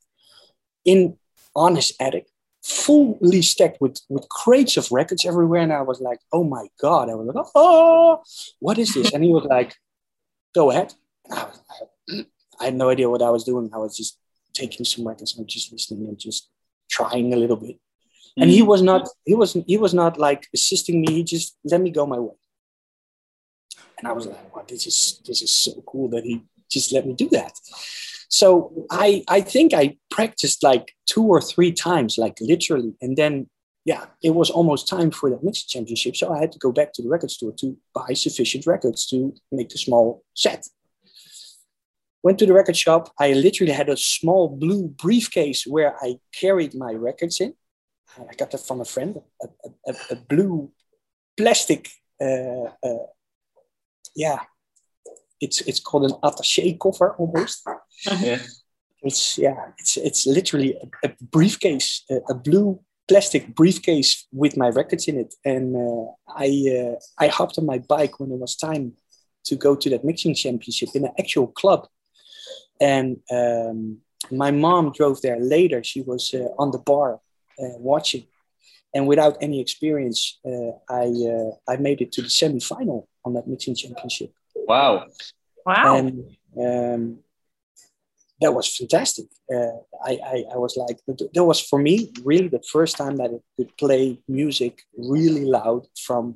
in 0.85 1.17
on 1.55 1.75
his 1.75 1.93
attic, 1.99 2.27
fully 2.63 3.41
stacked 3.41 3.81
with, 3.81 3.99
with 4.09 4.27
crates 4.29 4.77
of 4.77 4.91
records 4.91 5.25
everywhere. 5.25 5.61
And 5.61 5.73
I 5.73 5.81
was 5.81 5.99
like, 5.99 6.19
oh 6.31 6.43
my 6.43 6.67
God. 6.79 7.09
I 7.09 7.15
was 7.15 7.27
like, 7.27 7.45
oh, 7.55 8.21
what 8.59 8.77
is 8.77 8.93
this? 8.93 9.13
And 9.13 9.23
he 9.23 9.31
was 9.31 9.45
like, 9.45 9.75
go 10.53 10.71
ahead. 10.71 10.93
I, 11.31 11.45
was, 11.45 11.61
I, 12.59 12.65
had 12.65 12.75
no 12.75 12.89
idea 12.89 13.09
what 13.09 13.21
I 13.21 13.29
was 13.29 13.43
doing. 13.43 13.69
I 13.73 13.77
was 13.77 13.97
just 13.97 14.17
taking 14.53 14.85
some 14.85 15.07
records 15.07 15.37
and 15.37 15.47
just 15.47 15.71
listening 15.71 16.07
and 16.07 16.19
just 16.19 16.49
trying 16.89 17.33
a 17.33 17.37
little 17.37 17.57
bit. 17.57 17.77
And 18.37 18.49
he 18.49 18.61
was 18.61 18.81
not, 18.81 19.09
he 19.25 19.35
wasn't, 19.35 19.65
he 19.67 19.75
was 19.75 19.93
not 19.93 20.17
like 20.17 20.47
assisting 20.53 21.01
me. 21.01 21.11
He 21.11 21.23
just 21.23 21.57
let 21.65 21.81
me 21.81 21.91
go 21.91 22.05
my 22.05 22.19
way. 22.19 22.35
And 23.99 24.07
I 24.07 24.13
was 24.13 24.25
like, 24.25 24.55
wow, 24.55 24.65
this 24.67 24.87
is, 24.87 25.21
this 25.27 25.41
is 25.41 25.51
so 25.51 25.83
cool 25.85 26.09
that 26.09 26.23
he 26.23 26.43
just 26.71 26.91
let 26.91 27.05
me 27.05 27.13
do 27.13 27.29
that. 27.29 27.51
So 28.29 28.85
I, 28.89 29.23
I 29.27 29.41
think 29.41 29.73
I 29.73 29.97
practiced 30.09 30.63
like 30.63 30.93
two 31.05 31.23
or 31.23 31.41
three 31.41 31.71
times, 31.71 32.17
like 32.17 32.37
literally. 32.39 32.93
And 33.01 33.17
then, 33.17 33.49
yeah, 33.85 34.05
it 34.23 34.35
was 34.35 34.49
almost 34.49 34.87
time 34.87 35.11
for 35.11 35.29
that 35.29 35.43
mixed 35.43 35.69
championship. 35.69 36.15
So 36.15 36.31
I 36.33 36.39
had 36.39 36.51
to 36.51 36.59
go 36.59 36.71
back 36.71 36.93
to 36.93 37.01
the 37.01 37.09
record 37.09 37.31
store 37.31 37.53
to 37.59 37.77
buy 37.93 38.13
sufficient 38.13 38.65
records 38.65 39.05
to 39.07 39.33
make 39.51 39.69
the 39.69 39.77
small 39.77 40.23
set. 40.33 40.67
Went 42.21 42.39
to 42.39 42.45
the 42.45 42.53
record 42.53 42.77
shop. 42.77 43.11
I 43.19 43.33
literally 43.33 43.71
had 43.71 43.89
a 43.89 43.97
small 43.97 44.49
blue 44.49 44.89
briefcase 44.89 45.65
where 45.65 45.95
I 46.01 46.19
carried 46.33 46.75
my 46.75 46.91
records 46.91 47.41
in. 47.41 47.53
I 48.17 48.33
got 48.35 48.51
that 48.51 48.65
from 48.65 48.81
a 48.81 48.85
friend, 48.85 49.21
a, 49.41 49.47
a, 49.87 49.93
a 50.11 50.15
blue 50.15 50.71
plastic, 51.37 51.89
uh, 52.21 52.69
uh, 52.83 53.05
yeah, 54.19 54.39
it's 55.39 55.61
it's 55.61 55.79
called 55.79 56.05
an 56.09 56.17
attaché 56.27 56.77
cover 56.83 57.15
almost. 57.17 57.65
Yeah. 58.21 58.39
It's 59.01 59.37
yeah, 59.37 59.61
it's 59.77 59.97
it's 59.97 60.25
literally 60.25 60.71
a, 60.83 61.07
a 61.07 61.09
briefcase, 61.35 62.03
a, 62.09 62.15
a, 62.33 62.33
blue 62.33 62.79
plastic 63.07 63.43
briefcase 63.55 64.27
with 64.31 64.55
my 64.57 64.69
records 64.69 65.07
in 65.07 65.17
it, 65.23 65.33
and 65.43 65.75
uh, 65.75 66.05
I 66.45 66.47
uh, 66.79 66.95
I 67.23 67.27
hopped 67.27 67.57
on 67.57 67.65
my 67.65 67.79
bike 67.93 68.19
when 68.19 68.31
it 68.31 68.39
was 68.39 68.55
time 68.55 68.93
to 69.47 69.55
go 69.55 69.75
to 69.75 69.89
that 69.89 70.03
mixing 70.03 70.35
championship 70.35 70.89
in 70.95 71.05
an 71.05 71.13
actual 71.19 71.47
club, 71.47 71.87
and 72.79 73.17
um, 73.31 73.99
my 74.31 74.51
mom 74.51 74.91
drove 74.91 75.21
there 75.21 75.39
later. 75.39 75.83
She 75.83 76.01
was 76.01 76.33
uh, 76.33 76.61
on 76.61 76.71
the 76.71 76.83
bar 76.91 77.09
uh, 77.63 77.77
watching, 77.91 78.25
and 78.93 79.07
without 79.07 79.35
any 79.41 79.59
experience, 79.59 80.39
uh, 80.45 80.71
I 80.89 81.05
uh, 81.35 81.51
I 81.71 81.75
made 81.87 81.99
it 82.01 82.11
to 82.13 82.21
the 82.21 82.29
semi 82.29 82.61
final 82.61 83.08
on 83.25 83.33
that 83.33 83.47
mixing 83.47 83.75
championship. 83.75 84.33
Wow. 84.55 85.05
Wow. 85.65 85.97
And 85.97 86.35
um, 86.59 87.19
that 88.41 88.53
was 88.53 88.75
fantastic. 88.75 89.25
Uh, 89.53 89.79
I, 90.03 90.19
I, 90.25 90.43
I, 90.53 90.57
was 90.57 90.77
like, 90.77 90.97
that 91.33 91.43
was 91.43 91.59
for 91.59 91.79
me 91.79 92.11
really 92.23 92.47
the 92.47 92.63
first 92.71 92.97
time 92.97 93.17
that 93.17 93.31
I 93.31 93.39
could 93.57 93.75
play 93.77 94.19
music 94.27 94.83
really 94.97 95.45
loud 95.45 95.87
from, 95.97 96.35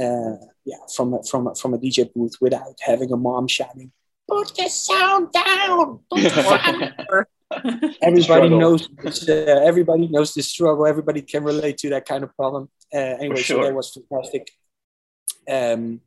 uh, 0.00 0.36
yeah, 0.64 0.76
from 0.94 1.14
a, 1.14 1.22
from 1.24 1.48
a, 1.48 1.54
from 1.54 1.74
a 1.74 1.78
DJ 1.78 2.12
booth 2.12 2.36
without 2.40 2.76
having 2.80 3.12
a 3.12 3.16
mom 3.16 3.46
shouting, 3.46 3.92
"Put 4.26 4.54
the 4.56 4.68
sound 4.68 5.32
down!" 5.32 6.00
everybody 8.02 8.48
knows. 8.48 8.88
This, 9.02 9.28
uh, 9.28 9.60
everybody 9.64 10.08
knows 10.08 10.32
this 10.32 10.48
struggle. 10.48 10.86
Everybody 10.86 11.22
can 11.22 11.44
relate 11.44 11.76
to 11.78 11.90
that 11.90 12.06
kind 12.06 12.24
of 12.24 12.34
problem. 12.36 12.70
Uh, 12.94 12.98
anyway, 12.98 13.42
sure. 13.42 13.58
so 13.58 13.64
that 13.64 13.74
was 13.74 13.98
fantastic. 14.08 14.50
Um, 15.48 16.00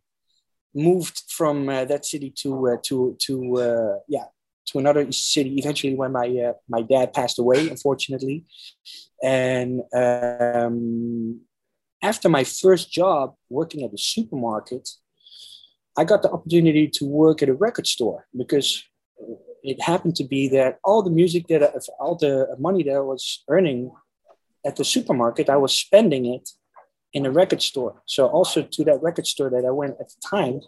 moved 0.74 1.24
from 1.30 1.70
uh, 1.70 1.86
that 1.86 2.06
city 2.06 2.30
to 2.42 2.68
uh, 2.68 2.78
to 2.84 3.16
to 3.22 3.58
uh, 3.58 3.96
yeah 4.08 4.26
to 4.68 4.80
another 4.80 5.10
city 5.12 5.56
eventually 5.58 5.96
when 5.96 6.12
my 6.12 6.28
uh, 6.28 6.54
my 6.68 6.82
dad 6.82 7.14
passed 7.14 7.40
away 7.40 7.70
unfortunately. 7.70 8.46
And 9.24 9.82
um, 9.94 11.42
after 12.06 12.30
my 12.30 12.44
first 12.44 12.92
job 12.92 13.36
working 13.50 13.84
at 13.84 13.92
the 13.92 13.98
supermarket 13.98 14.88
i 15.98 16.04
got 16.04 16.22
the 16.22 16.32
opportunity 16.32 16.88
to 16.88 17.04
work 17.06 17.42
at 17.42 17.50
a 17.50 17.54
record 17.54 17.88
store 17.88 18.28
because 18.42 18.84
it 19.64 19.82
happened 19.82 20.16
to 20.16 20.24
be 20.24 20.48
that 20.48 20.78
all 20.84 21.02
the 21.02 21.16
music 21.22 21.48
that 21.48 21.64
all 22.00 22.16
the 22.16 22.34
money 22.60 22.84
that 22.84 22.96
i 22.96 23.06
was 23.14 23.44
earning 23.50 23.92
at 24.66 24.76
the 24.76 24.86
supermarket 24.86 25.50
i 25.50 25.58
was 25.58 25.74
spending 25.74 26.26
it 26.36 26.50
in 27.16 27.26
a 27.26 27.32
record 27.32 27.62
store. 27.62 27.94
So 28.06 28.28
also 28.28 28.62
to 28.62 28.84
that 28.84 29.02
record 29.02 29.26
store 29.26 29.50
that 29.50 29.66
I 29.66 29.72
went 29.72 29.96
at 30.02 30.10
the 30.10 30.22
time, 30.38 30.60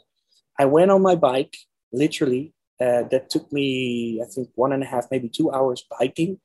I 0.57 0.65
went 0.65 0.89
on 0.89 1.01
my 1.03 1.15
bike, 1.15 1.55
literally. 1.91 2.53
Uh, 2.79 3.03
that 3.09 3.29
took 3.31 3.51
me, 3.51 4.21
I 4.23 4.27
think, 4.33 4.49
one 4.53 4.71
and 4.71 4.83
a 4.83 4.85
half, 4.85 5.07
maybe 5.09 5.29
two 5.29 5.51
hours 5.51 5.83
biking 5.99 6.39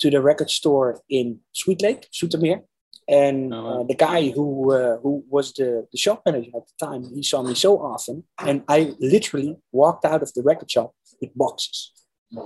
to 0.00 0.10
the 0.10 0.22
record 0.22 0.50
store 0.50 1.00
in 1.10 1.40
Sweet 1.52 1.82
Lake, 1.82 2.08
Zoetermeer. 2.10 2.62
And 3.06 3.52
uh, 3.52 3.84
the 3.84 3.94
guy 3.94 4.30
who 4.30 4.72
uh, 4.72 4.96
who 5.02 5.22
was 5.28 5.52
the, 5.52 5.86
the 5.92 5.98
shop 5.98 6.22
manager 6.24 6.50
at 6.56 6.66
the 6.66 6.86
time, 6.86 7.04
he 7.14 7.22
saw 7.22 7.42
me 7.42 7.54
so 7.54 7.78
often, 7.78 8.24
and 8.38 8.64
I 8.68 8.94
literally 8.98 9.58
walked 9.70 10.04
out 10.06 10.22
of 10.22 10.32
the 10.32 10.42
record 10.42 10.70
shop 10.70 10.92
with 11.20 11.30
boxes. 11.36 11.92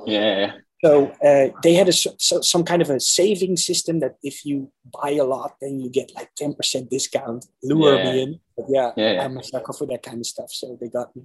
Yeah. 0.06 0.52
So 0.82 1.08
uh, 1.22 1.48
they 1.62 1.74
had 1.74 1.88
a, 1.88 1.92
so, 1.92 2.40
some 2.40 2.64
kind 2.64 2.80
of 2.80 2.88
a 2.88 2.98
saving 3.00 3.56
system 3.58 4.00
that 4.00 4.16
if 4.22 4.46
you 4.46 4.72
buy 4.90 5.10
a 5.10 5.24
lot, 5.24 5.56
then 5.60 5.78
you 5.78 5.90
get 5.90 6.14
like 6.14 6.30
10% 6.40 6.88
discount. 6.88 7.46
Lure 7.62 7.96
yeah. 7.96 8.04
me 8.04 8.22
in. 8.22 8.40
But 8.56 8.66
yeah, 8.70 8.92
yeah, 8.96 9.24
I'm 9.24 9.36
a 9.36 9.44
sucker 9.44 9.74
for 9.74 9.86
that 9.86 10.02
kind 10.02 10.20
of 10.20 10.26
stuff. 10.26 10.50
So 10.50 10.78
they 10.80 10.88
got 10.88 11.14
me. 11.14 11.24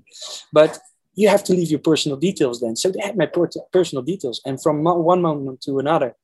But 0.51 0.77
you 1.13 1.29
have 1.29 1.43
to 1.45 1.53
leave 1.53 1.69
your 1.71 1.79
personal 1.79 2.17
details 2.17 2.59
then. 2.59 2.75
So 2.75 2.91
they 2.91 2.99
had 3.01 3.15
my 3.15 3.27
per- 3.27 3.49
personal 3.71 4.03
details. 4.03 4.41
And 4.45 4.61
from 4.61 4.83
mo- 4.83 4.99
one 4.99 5.21
moment 5.21 5.61
to 5.61 5.79
another, 5.79 6.15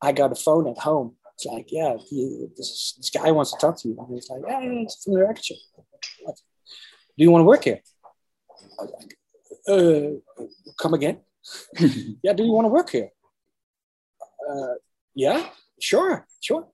I 0.00 0.12
got 0.12 0.32
a 0.32 0.34
phone 0.34 0.66
at 0.66 0.78
home. 0.78 1.16
It's 1.34 1.44
like, 1.44 1.70
yeah, 1.70 1.96
he, 2.08 2.46
this, 2.56 2.94
this, 2.96 3.10
guy 3.10 3.30
wants 3.30 3.52
to 3.52 3.58
talk 3.58 3.78
to 3.82 3.88
you. 3.88 3.96
And 3.98 4.14
he's 4.14 4.30
like, 4.30 4.40
yeah, 4.48 4.60
it's 4.62 5.04
from 5.04 5.14
the 5.14 5.20
record. 5.20 5.44
Do 5.46 7.24
you 7.24 7.30
want 7.30 7.42
to 7.42 7.46
work 7.46 7.64
here? 7.64 7.80
I 8.80 8.82
was 8.82 8.92
like, 8.98 9.18
uh, 9.68 10.72
come 10.80 10.94
again? 10.94 11.18
yeah, 12.22 12.32
do 12.32 12.44
you 12.44 12.52
want 12.52 12.66
to 12.66 12.68
work 12.68 12.90
here? 12.90 13.10
Uh, 14.48 14.74
yeah, 15.14 15.48
sure, 15.80 16.26
sure. 16.40 16.68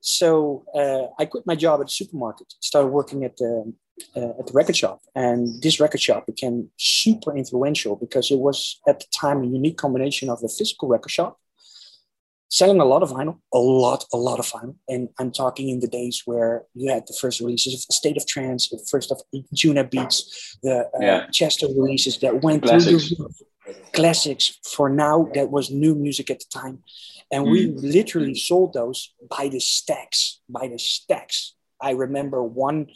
So 0.00 0.64
uh, 0.74 1.06
I 1.18 1.26
quit 1.26 1.46
my 1.46 1.54
job 1.54 1.80
at 1.80 1.86
the 1.86 1.92
supermarket, 1.92 2.52
started 2.60 2.88
working 2.88 3.24
at 3.24 3.36
the, 3.36 3.72
uh, 4.16 4.38
at 4.38 4.46
the 4.46 4.52
record 4.52 4.76
shop. 4.76 5.00
And 5.14 5.62
this 5.62 5.80
record 5.80 6.00
shop 6.00 6.26
became 6.26 6.70
super 6.76 7.34
influential 7.36 7.96
because 7.96 8.30
it 8.30 8.38
was 8.38 8.80
at 8.86 9.00
the 9.00 9.06
time 9.14 9.42
a 9.42 9.46
unique 9.46 9.78
combination 9.78 10.28
of 10.28 10.42
a 10.44 10.48
physical 10.48 10.88
record 10.88 11.10
shop 11.10 11.38
selling 12.54 12.80
a 12.80 12.84
lot 12.84 13.02
of 13.02 13.10
vinyl, 13.10 13.40
a 13.52 13.58
lot, 13.58 14.04
a 14.12 14.16
lot 14.16 14.38
of 14.38 14.46
vinyl. 14.46 14.76
And 14.88 15.08
I'm 15.18 15.32
talking 15.32 15.70
in 15.70 15.80
the 15.80 15.88
days 15.88 16.22
where 16.24 16.62
you 16.72 16.88
had 16.92 17.04
the 17.08 17.16
first 17.20 17.40
releases 17.40 17.74
of 17.74 17.80
State 17.92 18.16
of 18.16 18.26
Trance, 18.28 18.68
the 18.68 18.78
first 18.88 19.10
of 19.10 19.20
Anjunabeats, 19.34 20.56
the 20.62 20.88
uh, 20.94 21.00
yeah. 21.00 21.26
Tiësto 21.32 21.66
releases 21.76 22.18
that 22.18 22.42
went 22.42 22.62
Classics. 22.62 23.08
through 23.08 23.26
the 23.26 23.44
classics 23.92 24.58
for 24.64 24.88
now 24.88 25.30
that 25.34 25.50
was 25.50 25.70
new 25.70 25.94
music 25.94 26.30
at 26.30 26.40
the 26.40 26.46
time. 26.50 26.82
And 27.30 27.46
mm. 27.46 27.52
we 27.52 27.66
literally 27.68 28.34
sold 28.34 28.74
those 28.74 29.12
by 29.28 29.48
the 29.48 29.60
stacks 29.60 30.40
by 30.48 30.68
the 30.68 30.78
stacks. 30.78 31.54
I 31.80 31.90
remember 31.92 32.42
one 32.42 32.88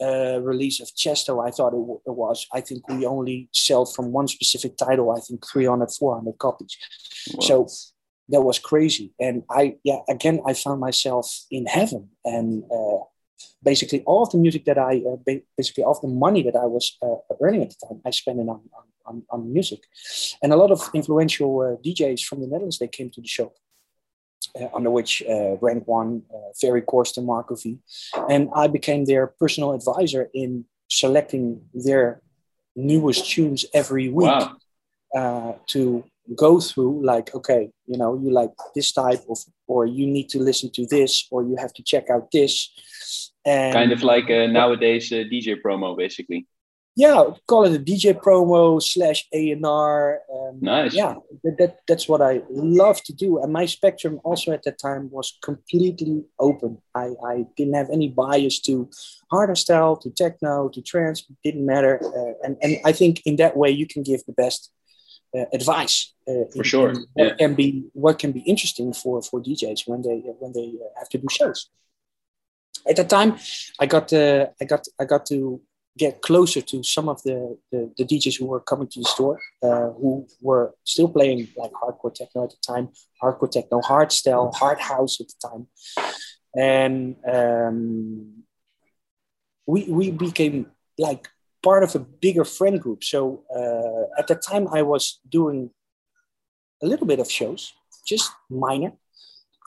uh, 0.00 0.40
release 0.40 0.80
of 0.80 0.88
Tiësto. 0.88 1.46
I 1.46 1.50
thought 1.50 1.74
it, 1.74 2.10
it, 2.10 2.14
was 2.14 2.46
i 2.52 2.60
think 2.60 2.88
we 2.88 3.06
only 3.06 3.48
sell 3.52 3.84
from 3.84 4.10
one 4.10 4.26
specific 4.26 4.76
title 4.76 5.12
i 5.12 5.20
think 5.20 5.46
300 5.46 5.90
400 5.90 6.38
copies. 6.38 6.76
So 7.40 7.68
that 8.28 8.42
was 8.42 8.58
crazy. 8.58 9.12
And 9.20 9.42
i 9.50 9.76
yeah 9.84 10.00
again 10.08 10.40
i 10.46 10.54
found 10.54 10.80
myself 10.80 11.26
in 11.50 11.66
heaven. 11.66 12.10
And 12.24 12.64
uh, 12.64 13.04
basically 13.62 14.02
all 14.02 14.22
of 14.22 14.30
the 14.30 14.38
music 14.38 14.64
that 14.64 14.78
i 14.78 15.02
uh, 15.08 15.16
basically 15.56 15.84
all 15.84 15.92
of 15.92 16.00
the 16.00 16.08
money 16.08 16.42
that 16.42 16.56
i 16.56 16.64
was 16.64 16.96
uh, 17.02 17.16
earning 17.40 17.62
at 17.62 17.70
the 17.70 17.86
time 17.86 18.00
i 18.04 18.10
spent 18.10 18.38
it 18.38 18.48
on, 18.48 18.60
on 18.78 18.84
on, 19.06 19.22
on 19.30 19.52
music. 19.52 19.80
And 20.42 20.52
a 20.52 20.56
lot 20.56 20.70
of 20.70 20.88
influential 20.94 21.60
uh, 21.60 21.82
DJs 21.82 22.24
from 22.24 22.40
the 22.40 22.46
Netherlands, 22.46 22.78
they 22.78 22.88
came 22.88 23.10
to 23.10 23.20
the 23.20 23.28
show. 23.28 23.52
Uh, 24.60 24.68
under 24.74 24.90
which 24.90 25.22
uh, 25.30 25.56
rank 25.62 25.86
one, 25.86 26.22
uh, 26.34 26.50
Ferry 26.60 26.82
Corsten, 26.82 27.24
Marco 27.24 27.54
V. 27.54 27.78
And 28.28 28.50
I 28.54 28.66
became 28.66 29.04
their 29.04 29.28
personal 29.28 29.72
advisor 29.72 30.28
in 30.34 30.66
selecting 30.90 31.62
their 31.72 32.20
newest 32.76 33.30
tunes 33.30 33.64
every 33.72 34.08
week 34.08 34.26
wow. 34.26 34.56
uh, 35.16 35.52
to 35.68 36.04
go 36.36 36.60
through 36.60 37.04
like 37.04 37.34
okay 37.34 37.68
you 37.86 37.98
know 37.98 38.18
you 38.22 38.30
like 38.30 38.50
this 38.74 38.92
type 38.92 39.20
of 39.28 39.38
or 39.66 39.86
you 39.86 40.06
need 40.06 40.28
to 40.28 40.38
listen 40.38 40.70
to 40.70 40.86
this 40.86 41.26
or 41.30 41.42
you 41.42 41.56
have 41.56 41.72
to 41.72 41.82
check 41.82 42.08
out 42.10 42.30
this 42.30 42.70
and 43.44 43.74
kind 43.74 43.92
of 43.92 44.02
like 44.04 44.28
nowadays 44.28 45.12
uh, 45.12 45.16
dj 45.16 45.56
promo 45.64 45.96
basically 45.96 46.46
yeah 46.94 47.24
call 47.46 47.64
it 47.64 47.74
a 47.74 47.78
dj 47.78 48.12
promo 48.20 48.82
slash 48.82 49.26
a&r 49.32 50.20
um, 50.34 50.58
nice. 50.60 50.94
yeah 50.94 51.14
that, 51.42 51.56
that, 51.58 51.78
that's 51.88 52.06
what 52.08 52.20
i 52.20 52.42
love 52.50 53.02
to 53.04 53.12
do. 53.12 53.42
And 53.42 53.52
my 53.52 53.66
spectrum 53.66 54.20
also 54.24 54.52
at 54.52 54.62
that 54.64 54.78
time 54.78 55.10
was 55.10 55.38
completely 55.42 56.24
open. 56.38 56.78
I, 56.94 57.14
I 57.24 57.46
didn't 57.56 57.74
have 57.74 57.90
any 57.90 58.08
bias 58.08 58.60
to 58.60 58.90
harder 59.30 59.54
style 59.54 59.96
to 59.96 60.10
techno 60.10 60.68
to 60.70 60.82
trance 60.82 61.24
didn't 61.44 61.66
matter. 61.66 62.00
Uh, 62.04 62.34
and, 62.44 62.56
and 62.62 62.78
i 62.84 62.92
think 62.92 63.22
in 63.24 63.36
that 63.36 63.56
way 63.56 63.70
you 63.70 63.86
can 63.86 64.02
give 64.02 64.24
the 64.24 64.32
best 64.32 64.70
uh, 65.36 65.46
advice 65.52 66.12
uh, 66.28 66.44
for 66.52 66.58
in, 66.58 66.64
sure 66.64 66.90
in 66.90 67.06
what 67.14 67.28
yeah. 67.28 67.34
can 67.36 67.54
be 67.54 67.84
what 67.92 68.18
can 68.18 68.32
be 68.32 68.40
interesting 68.40 68.92
for 68.92 69.22
for 69.22 69.40
djs 69.40 69.80
when 69.86 70.02
they 70.02 70.18
when 70.40 70.52
they 70.52 70.68
uh, 70.84 70.98
have 70.98 71.08
to 71.08 71.18
do 71.18 71.26
shows. 71.30 71.70
At 72.88 72.96
that 72.96 73.08
time 73.08 73.38
i 73.80 73.86
got 73.86 74.12
uh, 74.12 74.46
i 74.60 74.64
got 74.64 74.86
i 75.00 75.04
got 75.04 75.24
to 75.26 75.60
get 75.98 76.22
closer 76.22 76.60
to 76.60 76.82
some 76.82 77.08
of 77.08 77.22
the, 77.22 77.58
the, 77.70 77.92
the 77.98 78.04
DJs 78.04 78.38
who 78.38 78.46
were 78.46 78.60
coming 78.60 78.88
to 78.88 79.00
the 79.00 79.04
store, 79.04 79.38
uh, 79.62 79.90
who 79.90 80.26
were 80.40 80.74
still 80.84 81.08
playing 81.08 81.48
like 81.56 81.72
hardcore 81.72 82.14
techno 82.14 82.44
at 82.44 82.50
the 82.50 82.56
time, 82.66 82.88
hardcore 83.22 83.50
techno, 83.50 83.80
hardstyle, 83.80 84.54
hard 84.54 84.80
house 84.80 85.20
at 85.20 85.26
the 85.28 85.48
time. 85.48 85.66
And 86.56 87.16
um, 87.30 88.44
we, 89.66 89.84
we 89.84 90.10
became 90.10 90.66
like 90.98 91.28
part 91.62 91.82
of 91.82 91.94
a 91.94 91.98
bigger 91.98 92.44
friend 92.44 92.80
group. 92.80 93.04
So 93.04 93.44
uh, 93.54 94.18
at 94.18 94.26
the 94.26 94.34
time, 94.34 94.68
I 94.68 94.82
was 94.82 95.20
doing 95.28 95.70
a 96.82 96.86
little 96.86 97.06
bit 97.06 97.20
of 97.20 97.30
shows, 97.30 97.72
just 98.06 98.30
minor. 98.50 98.92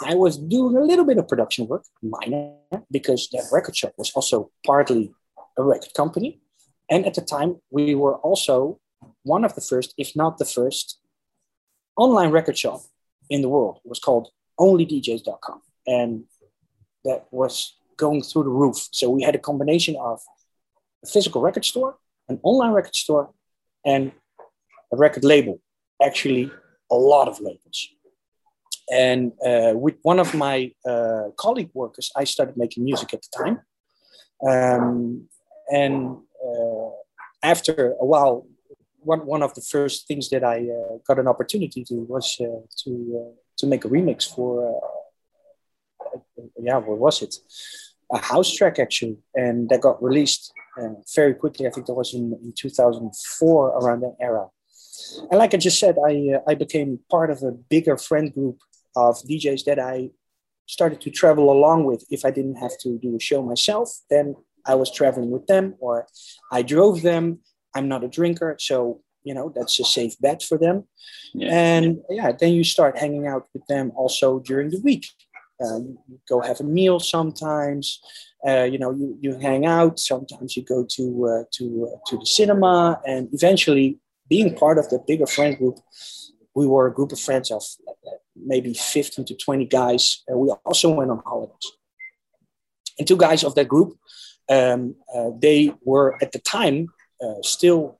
I 0.03 0.15
was 0.15 0.37
doing 0.37 0.75
a 0.75 0.81
little 0.81 1.05
bit 1.05 1.17
of 1.17 1.27
production 1.27 1.67
work, 1.67 1.85
minor, 2.01 2.55
because 2.91 3.29
that 3.31 3.47
record 3.51 3.77
shop 3.77 3.93
was 3.97 4.11
also 4.11 4.51
partly 4.65 5.13
a 5.57 5.63
record 5.63 5.93
company. 5.93 6.41
And 6.89 7.05
at 7.05 7.15
the 7.15 7.21
time, 7.21 7.57
we 7.71 7.95
were 7.95 8.15
also 8.17 8.79
one 9.23 9.43
of 9.43 9.55
the 9.55 9.61
first, 9.61 9.93
if 9.97 10.15
not 10.15 10.37
the 10.37 10.45
first, 10.45 10.99
online 11.97 12.31
record 12.31 12.57
shop 12.57 12.81
in 13.29 13.41
the 13.41 13.49
world. 13.49 13.79
It 13.83 13.89
was 13.89 13.99
called 13.99 14.29
onlydjs.com. 14.59 15.61
And 15.87 16.25
that 17.03 17.25
was 17.31 17.77
going 17.97 18.21
through 18.23 18.43
the 18.43 18.49
roof. 18.49 18.87
So 18.91 19.09
we 19.09 19.23
had 19.23 19.35
a 19.35 19.39
combination 19.39 19.95
of 19.95 20.19
a 21.03 21.07
physical 21.07 21.41
record 21.41 21.65
store, 21.65 21.97
an 22.29 22.39
online 22.43 22.71
record 22.71 22.95
store, 22.95 23.31
and 23.85 24.11
a 24.91 24.97
record 24.97 25.23
label. 25.23 25.61
Actually, 26.03 26.51
a 26.91 26.95
lot 26.95 27.27
of 27.27 27.39
labels. 27.39 27.89
And 28.91 29.31
uh, 29.45 29.73
with 29.75 29.95
one 30.03 30.19
of 30.19 30.33
my 30.33 30.71
uh, 30.85 31.29
colleague 31.37 31.71
workers, 31.73 32.11
I 32.15 32.23
started 32.25 32.57
making 32.57 32.83
music 32.83 33.13
at 33.13 33.21
the 33.21 33.43
time. 33.43 33.59
Um, 34.47 35.27
and 35.71 36.17
uh, 36.43 36.89
after 37.43 37.93
a 37.99 38.05
while, 38.05 38.47
one, 38.99 39.25
one 39.25 39.43
of 39.43 39.53
the 39.53 39.61
first 39.61 40.07
things 40.07 40.29
that 40.29 40.43
I 40.43 40.67
uh, 40.69 40.97
got 41.07 41.19
an 41.19 41.27
opportunity 41.27 41.83
to 41.85 41.95
was 41.95 42.37
uh, 42.41 42.65
to 42.83 43.33
to 43.57 43.67
make 43.67 43.85
a 43.85 43.89
remix 43.89 44.27
for 44.33 44.81
yeah, 46.59 46.77
what 46.77 46.97
was 46.97 47.21
it? 47.21 47.35
A 48.11 48.17
house 48.17 48.53
track 48.53 48.79
actually, 48.79 49.17
and 49.33 49.69
that 49.69 49.81
got 49.81 50.01
released 50.01 50.51
uh, 50.79 50.95
very 51.15 51.33
quickly. 51.33 51.67
I 51.67 51.71
think 51.71 51.87
that 51.87 51.93
was 51.93 52.13
in, 52.13 52.37
in 52.43 52.53
2004 52.55 53.69
around 53.79 54.01
that 54.01 54.15
era. 54.19 54.47
And 55.29 55.39
like 55.39 55.53
I 55.53 55.57
just 55.57 55.79
said, 55.79 55.95
I 56.05 56.35
uh, 56.35 56.39
I 56.47 56.55
became 56.55 56.99
part 57.09 57.29
of 57.31 57.41
a 57.43 57.51
bigger 57.51 57.97
friend 57.97 58.33
group 58.33 58.59
of 58.95 59.15
DJs 59.27 59.65
that 59.65 59.79
I 59.79 60.11
started 60.67 61.01
to 61.01 61.09
travel 61.11 61.51
along 61.51 61.85
with. 61.85 62.05
If 62.09 62.25
I 62.25 62.31
didn't 62.31 62.55
have 62.55 62.77
to 62.79 62.97
do 62.99 63.15
a 63.15 63.19
show 63.19 63.41
myself, 63.43 63.89
then 64.09 64.35
I 64.67 64.75
was 64.75 64.91
traveling 64.91 65.31
with 65.31 65.47
them 65.47 65.75
or 65.79 66.07
I 66.51 66.61
drove 66.61 67.01
them. 67.01 67.39
I'm 67.75 67.87
not 67.87 68.03
a 68.03 68.07
drinker, 68.07 68.55
so 68.59 69.01
you 69.23 69.33
know 69.33 69.51
that's 69.53 69.79
a 69.79 69.83
safe 69.83 70.15
bet 70.19 70.43
for 70.43 70.57
them. 70.57 70.87
Yeah. 71.33 71.49
And 71.51 71.99
yeah, 72.09 72.31
then 72.31 72.53
you 72.53 72.63
start 72.63 72.97
hanging 72.97 73.27
out 73.27 73.47
with 73.53 73.65
them 73.67 73.91
also 73.95 74.39
during 74.39 74.69
the 74.69 74.79
week. 74.79 75.05
Uh, 75.61 75.79
you 75.79 76.19
go 76.27 76.41
have 76.41 76.59
a 76.59 76.63
meal 76.63 76.99
sometimes. 76.99 77.99
Uh, 78.47 78.63
you 78.63 78.77
know, 78.77 78.91
you, 78.91 79.17
you 79.21 79.37
hang 79.39 79.65
out. 79.65 79.99
Sometimes 79.99 80.55
you 80.55 80.63
go 80.63 80.85
to 80.91 81.25
uh, 81.27 81.43
to 81.53 81.89
uh, 81.91 81.97
to 82.07 82.17
the 82.17 82.25
cinema, 82.25 83.01
and 83.05 83.27
eventually, 83.33 83.99
being 84.29 84.55
part 84.55 84.77
of 84.77 84.89
the 84.89 84.99
bigger 85.07 85.27
friend 85.27 85.57
group, 85.57 85.79
we 86.55 86.65
were 86.65 86.87
a 86.87 86.93
group 86.93 87.11
of 87.11 87.19
friends 87.19 87.51
of 87.51 87.63
maybe 88.35 88.73
15 88.73 89.25
to 89.25 89.35
20 89.35 89.65
guys. 89.65 90.23
And 90.27 90.39
we 90.39 90.51
also 90.65 90.89
went 90.91 91.11
on 91.11 91.21
holidays. 91.25 91.71
And 92.97 93.07
two 93.07 93.17
guys 93.17 93.43
of 93.43 93.55
that 93.55 93.67
group 93.67 93.97
um, 94.49 94.95
uh, 95.13 95.31
they 95.39 95.73
were 95.83 96.17
at 96.21 96.31
the 96.31 96.39
time 96.39 96.89
uh, 97.23 97.41
still 97.41 97.99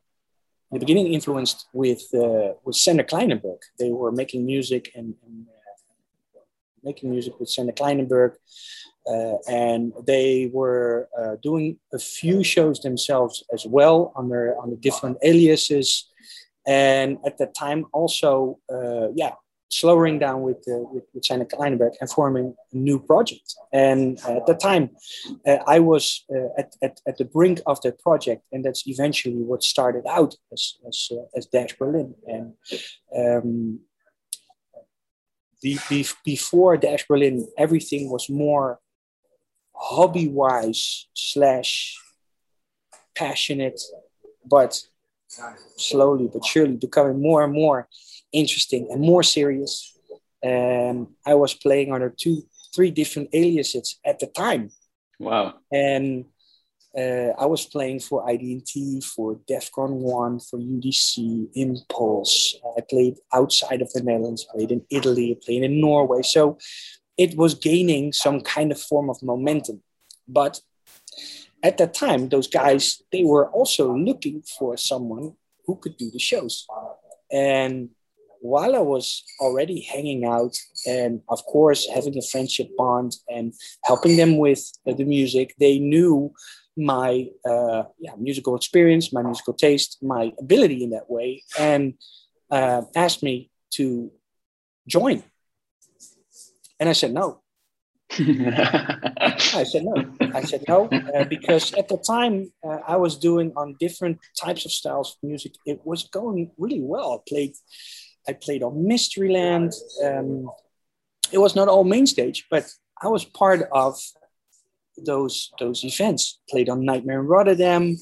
in 0.71 0.75
the 0.75 0.79
beginning 0.79 1.13
influenced 1.13 1.67
with 1.73 2.03
uh, 2.13 2.53
with 2.63 2.75
Sander 2.75 3.03
Kleinenberg. 3.03 3.59
They 3.79 3.91
were 3.91 4.11
making 4.11 4.45
music 4.45 4.91
and, 4.95 5.15
and 5.25 5.45
uh, 5.47 6.39
making 6.83 7.11
music 7.11 7.39
with 7.39 7.49
Sander 7.49 7.73
Kleinenberg, 7.73 8.33
uh, 9.07 9.37
and 9.47 9.93
they 10.05 10.49
were 10.51 11.07
uh, 11.17 11.35
doing 11.41 11.79
a 11.93 11.99
few 11.99 12.43
shows 12.43 12.79
themselves 12.81 13.43
as 13.53 13.65
well 13.65 14.13
under 14.15 14.55
under 14.61 14.75
different 14.75 15.17
aliases. 15.23 16.09
And 16.67 17.19
at 17.23 17.37
that 17.37 17.53
time, 17.53 17.85
also, 17.93 18.57
yeah, 19.13 19.33
slowing 19.69 20.19
down 20.19 20.41
with, 20.41 20.63
uh, 20.67 20.77
with, 20.91 21.03
with 21.13 21.25
Sander 21.25 21.45
Kleinenberg 21.45 21.93
and 21.99 22.09
forming 22.09 22.55
a 22.71 22.77
new 22.77 22.99
project. 22.99 23.55
And 23.73 24.19
uh, 24.27 24.37
at 24.37 24.45
the 24.45 24.53
time, 24.53 24.91
uh, 25.45 25.57
I 25.67 25.79
was 25.79 26.23
uh, 26.33 26.49
at, 26.57 26.75
at, 26.81 27.01
at 27.07 27.17
the 27.17 27.25
brink 27.25 27.61
of 27.65 27.81
that 27.81 27.99
project, 27.99 28.43
and 28.51 28.63
that's 28.63 28.87
eventually 28.87 29.41
what 29.43 29.63
started 29.63 30.05
out 30.07 30.35
as, 30.51 30.75
as, 30.87 31.09
uh, 31.11 31.25
as 31.35 31.45
Dash 31.47 31.75
Berlin. 31.77 32.15
And 32.27 32.53
um, 33.17 33.79
the, 35.61 35.79
the, 35.89 36.07
before 36.23 36.77
Dash 36.77 37.07
Berlin, 37.07 37.47
everything 37.57 38.09
was 38.09 38.29
more 38.29 38.79
hobby 39.73 40.27
wise 40.27 41.07
slash 41.13 41.97
passionate, 43.15 43.81
but 44.45 44.79
slowly 45.75 46.29
but 46.31 46.45
surely 46.45 46.77
becoming 46.77 47.21
more 47.21 47.43
and 47.43 47.53
more 47.53 47.89
interesting 48.35 48.87
and 48.91 49.01
more 49.01 49.23
serious. 49.23 49.97
Um, 50.45 51.15
I 51.25 51.33
was 51.35 51.53
playing 51.53 51.91
under 51.91 52.09
two, 52.09 52.43
three 52.73 52.91
different 52.91 53.29
aliases 53.33 53.99
at 54.05 54.19
the 54.19 54.27
time. 54.27 54.69
Wow. 55.19 55.55
And 55.71 56.25
uh, 56.97 57.31
I 57.37 57.45
was 57.45 57.65
playing 57.65 57.99
for 57.99 58.29
ID&T, 58.29 59.01
for 59.01 59.35
Defqon.1, 59.49 60.49
for 60.49 60.59
UDC, 60.59 61.49
Impulse. 61.55 62.55
I 62.77 62.81
played 62.81 63.15
outside 63.33 63.81
of 63.81 63.91
the 63.91 64.01
Netherlands, 64.01 64.45
played 64.49 64.71
in 64.71 64.85
Italy, 64.89 65.37
played 65.43 65.63
in 65.63 65.81
Norway. 65.81 66.21
So 66.21 66.57
it 67.17 67.35
was 67.35 67.53
gaining 67.53 68.13
some 68.13 68.41
kind 68.41 68.71
of 68.71 68.79
form 68.79 69.09
of 69.09 69.21
momentum. 69.21 69.81
But 70.27 70.61
at 71.63 71.77
that 71.79 71.93
time, 71.93 72.29
those 72.29 72.47
guys, 72.47 73.01
they 73.11 73.23
were 73.23 73.49
also 73.49 73.95
looking 73.95 74.43
for 74.57 74.77
someone 74.77 75.33
who 75.65 75.75
could 75.77 75.97
do 75.97 76.09
the 76.11 76.19
shows. 76.19 76.65
And 77.31 77.89
while 78.45 78.75
I 78.75 78.79
was 78.95 79.23
already 79.39 79.81
hanging 79.81 80.23
out 80.25 80.55
and, 80.85 81.21
of 81.29 81.43
course, 81.45 81.87
having 81.93 82.15
a 82.17 82.21
friendship 82.21 82.69
bond 82.77 83.15
and 83.27 83.53
helping 83.83 84.17
them 84.17 84.37
with 84.37 84.61
uh, 84.87 84.93
the 84.93 85.03
music, 85.03 85.55
they 85.59 85.79
knew 85.79 86.31
my 86.77 87.27
uh, 87.43 87.83
yeah, 87.99 88.11
musical 88.17 88.55
experience, 88.55 89.11
my 89.11 89.23
musical 89.23 89.53
taste, 89.53 89.97
my 90.01 90.31
ability 90.39 90.83
in 90.83 90.91
that 90.91 91.09
way, 91.09 91.41
and 91.57 91.95
uh, 92.51 92.83
asked 92.95 93.23
me 93.23 93.49
to 93.71 94.11
join. 94.87 95.23
And 96.79 96.87
I 96.89 96.93
said 96.93 97.13
no. 97.13 97.41
I 98.11 99.63
said 99.71 99.83
no. 99.85 99.95
I 100.21 100.41
said 100.43 100.63
no 100.67 100.87
uh, 100.87 101.25
because 101.25 101.73
at 101.73 101.87
the 101.87 101.97
time 101.97 102.51
uh, 102.63 102.79
I 102.87 102.97
was 102.97 103.17
doing 103.17 103.51
on 103.55 103.75
different 103.79 104.19
types 104.39 104.65
of 104.65 104.71
styles 104.71 105.17
of 105.17 105.27
music. 105.27 105.53
It 105.65 105.79
was 105.83 106.03
going 106.03 106.51
really 106.57 106.81
well. 106.81 107.09
I 107.13 107.17
played 107.27 107.55
I 108.27 108.33
played 108.33 108.63
on 108.63 108.85
Mysteryland. 108.87 109.73
Um, 110.03 110.49
it 111.31 111.37
was 111.37 111.55
not 111.55 111.67
all 111.67 111.83
main 111.83 112.07
stage, 112.07 112.45
but 112.49 112.65
I 113.01 113.07
was 113.07 113.25
part 113.25 113.67
of 113.71 113.99
those 114.97 115.51
those 115.59 115.83
events. 115.83 116.39
Played 116.49 116.69
on 116.69 116.85
Nightmare 116.85 117.19
in 117.19 117.27
Rotterdam, 117.27 117.97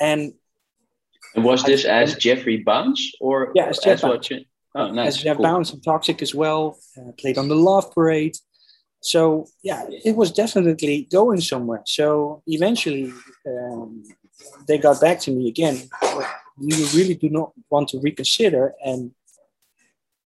and. 0.00 0.34
And 1.34 1.44
was 1.44 1.64
this 1.64 1.84
I, 1.84 2.02
as 2.02 2.14
Jeffrey 2.14 2.58
Bounce 2.58 3.12
or 3.20 3.50
yeah, 3.56 3.66
as, 3.66 3.78
Jeff 3.78 4.04
as 4.04 4.30
You, 4.30 4.44
oh, 4.76 4.92
nice. 4.92 5.08
As 5.08 5.22
Jeff 5.22 5.36
cool. 5.36 5.42
Bounce 5.42 5.72
and 5.72 5.82
Toxic 5.82 6.22
as 6.22 6.32
well. 6.32 6.78
Uh, 6.96 7.10
played 7.18 7.38
on 7.38 7.48
the 7.48 7.56
Love 7.56 7.92
Parade. 7.92 8.36
So 9.00 9.46
yeah, 9.62 9.84
it 10.04 10.16
was 10.16 10.30
definitely 10.30 11.08
going 11.10 11.40
somewhere. 11.40 11.82
So 11.86 12.42
eventually, 12.46 13.12
um, 13.46 14.04
they 14.66 14.78
got 14.78 15.00
back 15.00 15.20
to 15.20 15.30
me 15.30 15.48
again. 15.48 15.76
You 16.58 16.86
really 16.94 17.14
do 17.14 17.28
not 17.28 17.52
want 17.68 17.88
to 17.88 18.00
reconsider, 18.00 18.74
and 18.84 19.10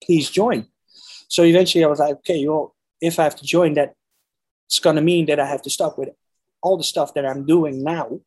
please 0.03 0.29
join. 0.29 0.67
So 1.27 1.43
eventually, 1.43 1.83
I 1.83 1.87
was 1.87 1.99
like, 1.99 2.15
okay, 2.17 2.47
well, 2.47 2.75
if 3.01 3.19
I 3.19 3.23
have 3.23 3.35
to 3.37 3.45
join, 3.45 3.73
that 3.75 3.93
it's 4.67 4.79
gonna 4.79 5.01
mean 5.01 5.25
that 5.27 5.39
I 5.39 5.45
have 5.45 5.61
to 5.63 5.69
stop 5.69 5.97
with 5.97 6.09
all 6.61 6.77
the 6.77 6.83
stuff 6.83 7.13
that 7.13 7.25
I'm 7.25 7.45
doing 7.45 7.83
now. 7.83 8.19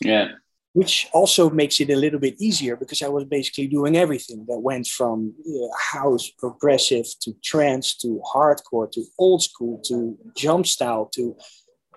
Yeah. 0.00 0.28
Which 0.72 1.08
also 1.12 1.50
makes 1.50 1.80
it 1.80 1.90
a 1.90 1.96
little 1.96 2.20
bit 2.20 2.40
easier 2.40 2.76
because 2.76 3.02
I 3.02 3.08
was 3.08 3.24
basically 3.24 3.66
doing 3.66 3.96
everything 3.96 4.44
that 4.46 4.60
went 4.60 4.86
from 4.86 5.34
uh, 5.44 5.66
house, 5.76 6.30
progressive 6.30 7.06
to 7.22 7.32
trance 7.42 7.96
to 7.96 8.22
hardcore 8.32 8.90
to 8.92 9.04
old 9.18 9.42
school 9.42 9.80
to 9.86 10.16
jump 10.36 10.68
style 10.68 11.06
to 11.16 11.36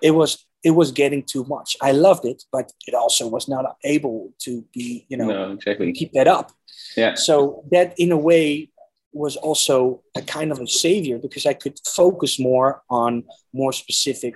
it 0.02 0.10
was 0.10 0.44
it 0.64 0.70
was 0.70 0.90
getting 0.92 1.22
too 1.22 1.44
much. 1.44 1.76
I 1.82 1.92
loved 1.92 2.24
it, 2.24 2.42
but 2.50 2.72
it 2.86 2.94
also 2.94 3.28
was 3.28 3.48
not 3.48 3.76
able 3.84 4.32
to 4.40 4.64
be, 4.72 5.06
you 5.08 5.18
know, 5.18 5.26
no, 5.26 5.52
exactly. 5.52 5.92
keep 5.92 6.12
that 6.12 6.26
up. 6.26 6.50
Yeah. 6.96 7.14
So 7.14 7.64
that 7.70 7.94
in 7.98 8.10
a 8.10 8.16
way 8.16 8.70
was 9.14 9.36
also 9.36 10.02
a 10.16 10.22
kind 10.22 10.50
of 10.50 10.60
a 10.60 10.66
savior 10.66 11.18
because 11.18 11.46
I 11.46 11.54
could 11.54 11.78
focus 11.86 12.38
more 12.38 12.82
on 12.90 13.24
more 13.52 13.72
specific 13.72 14.34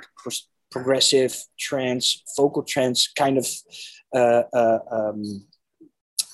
progressive 0.70 1.36
trance, 1.58 2.22
vocal 2.36 2.62
trance 2.62 3.08
kind 3.08 3.38
of 3.38 3.46
uh, 4.14 4.42
uh, 4.52 4.78
um, 4.90 5.46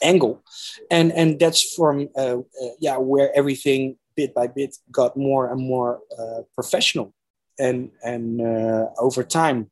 angle, 0.03 0.43
and 0.91 1.13
and 1.13 1.41
that's 1.41 1.75
from 1.75 2.09
uh, 2.17 2.39
uh, 2.39 2.75
yeah 2.79 2.99
where 2.99 3.31
everything 3.35 3.97
bit 4.17 4.35
by 4.35 4.47
bit 4.47 4.77
got 4.91 5.17
more 5.17 5.51
and 5.51 5.61
more 5.61 6.01
uh, 6.19 6.43
professional, 6.55 7.15
and 7.59 7.91
and 8.03 8.41
uh, 8.41 8.87
over 8.99 9.25
time 9.25 9.71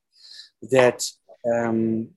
that 0.70 1.04
um, 1.52 2.08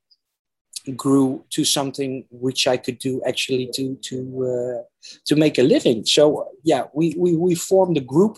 grew 0.96 1.44
to 1.52 1.64
something 1.64 2.26
which 2.30 2.68
I 2.68 2.78
could 2.78 3.00
do 3.00 3.22
actually 3.28 3.70
to 3.74 3.96
to 3.96 4.18
uh, 4.52 4.82
to 5.26 5.36
make 5.36 5.58
a 5.58 5.64
living. 5.64 6.06
So 6.06 6.50
yeah, 6.64 6.84
we 6.94 7.16
we 7.18 7.36
we 7.36 7.56
formed 7.56 7.98
a 7.98 8.02
group 8.02 8.38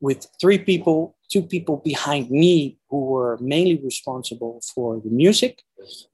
with 0.00 0.26
three 0.40 0.58
people, 0.58 1.16
two 1.30 1.42
people 1.42 1.76
behind 1.76 2.30
me 2.30 2.78
who 2.90 3.04
were 3.04 3.38
mainly 3.40 3.76
responsible 3.82 4.60
for 4.74 5.00
the 5.00 5.10
music, 5.10 5.62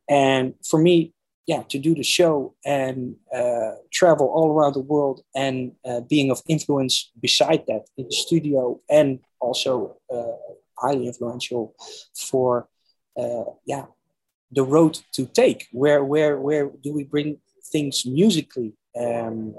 and 0.09 0.55
for 0.63 0.79
me, 0.79 1.15
yeah, 1.47 1.63
to 1.71 1.79
do 1.79 1.95
the 1.95 2.03
show 2.03 2.55
and 2.65 3.17
uh, 3.35 3.73
travel 3.91 4.27
all 4.27 4.53
around 4.53 4.75
the 4.75 4.81
world 4.81 5.23
and 5.35 5.73
uh, 5.85 6.01
being 6.01 6.31
of 6.31 6.43
influence 6.47 7.11
beside 7.21 7.65
that 7.67 7.87
in 7.97 8.05
the 8.05 8.13
studio 8.13 8.79
and 8.91 9.21
also 9.41 9.97
uh, 10.15 10.37
highly 10.77 11.07
influential 11.07 11.75
for 12.15 12.69
uh, 13.19 13.45
yeah 13.65 13.87
the 14.51 14.63
road 14.63 15.01
to 15.13 15.27
take? 15.27 15.69
Where 15.73 16.05
where 16.05 16.39
where 16.39 16.71
do 16.83 16.93
we 16.93 17.05
bring 17.05 17.39
things 17.73 18.07
musically 18.07 18.73
um, 18.99 19.55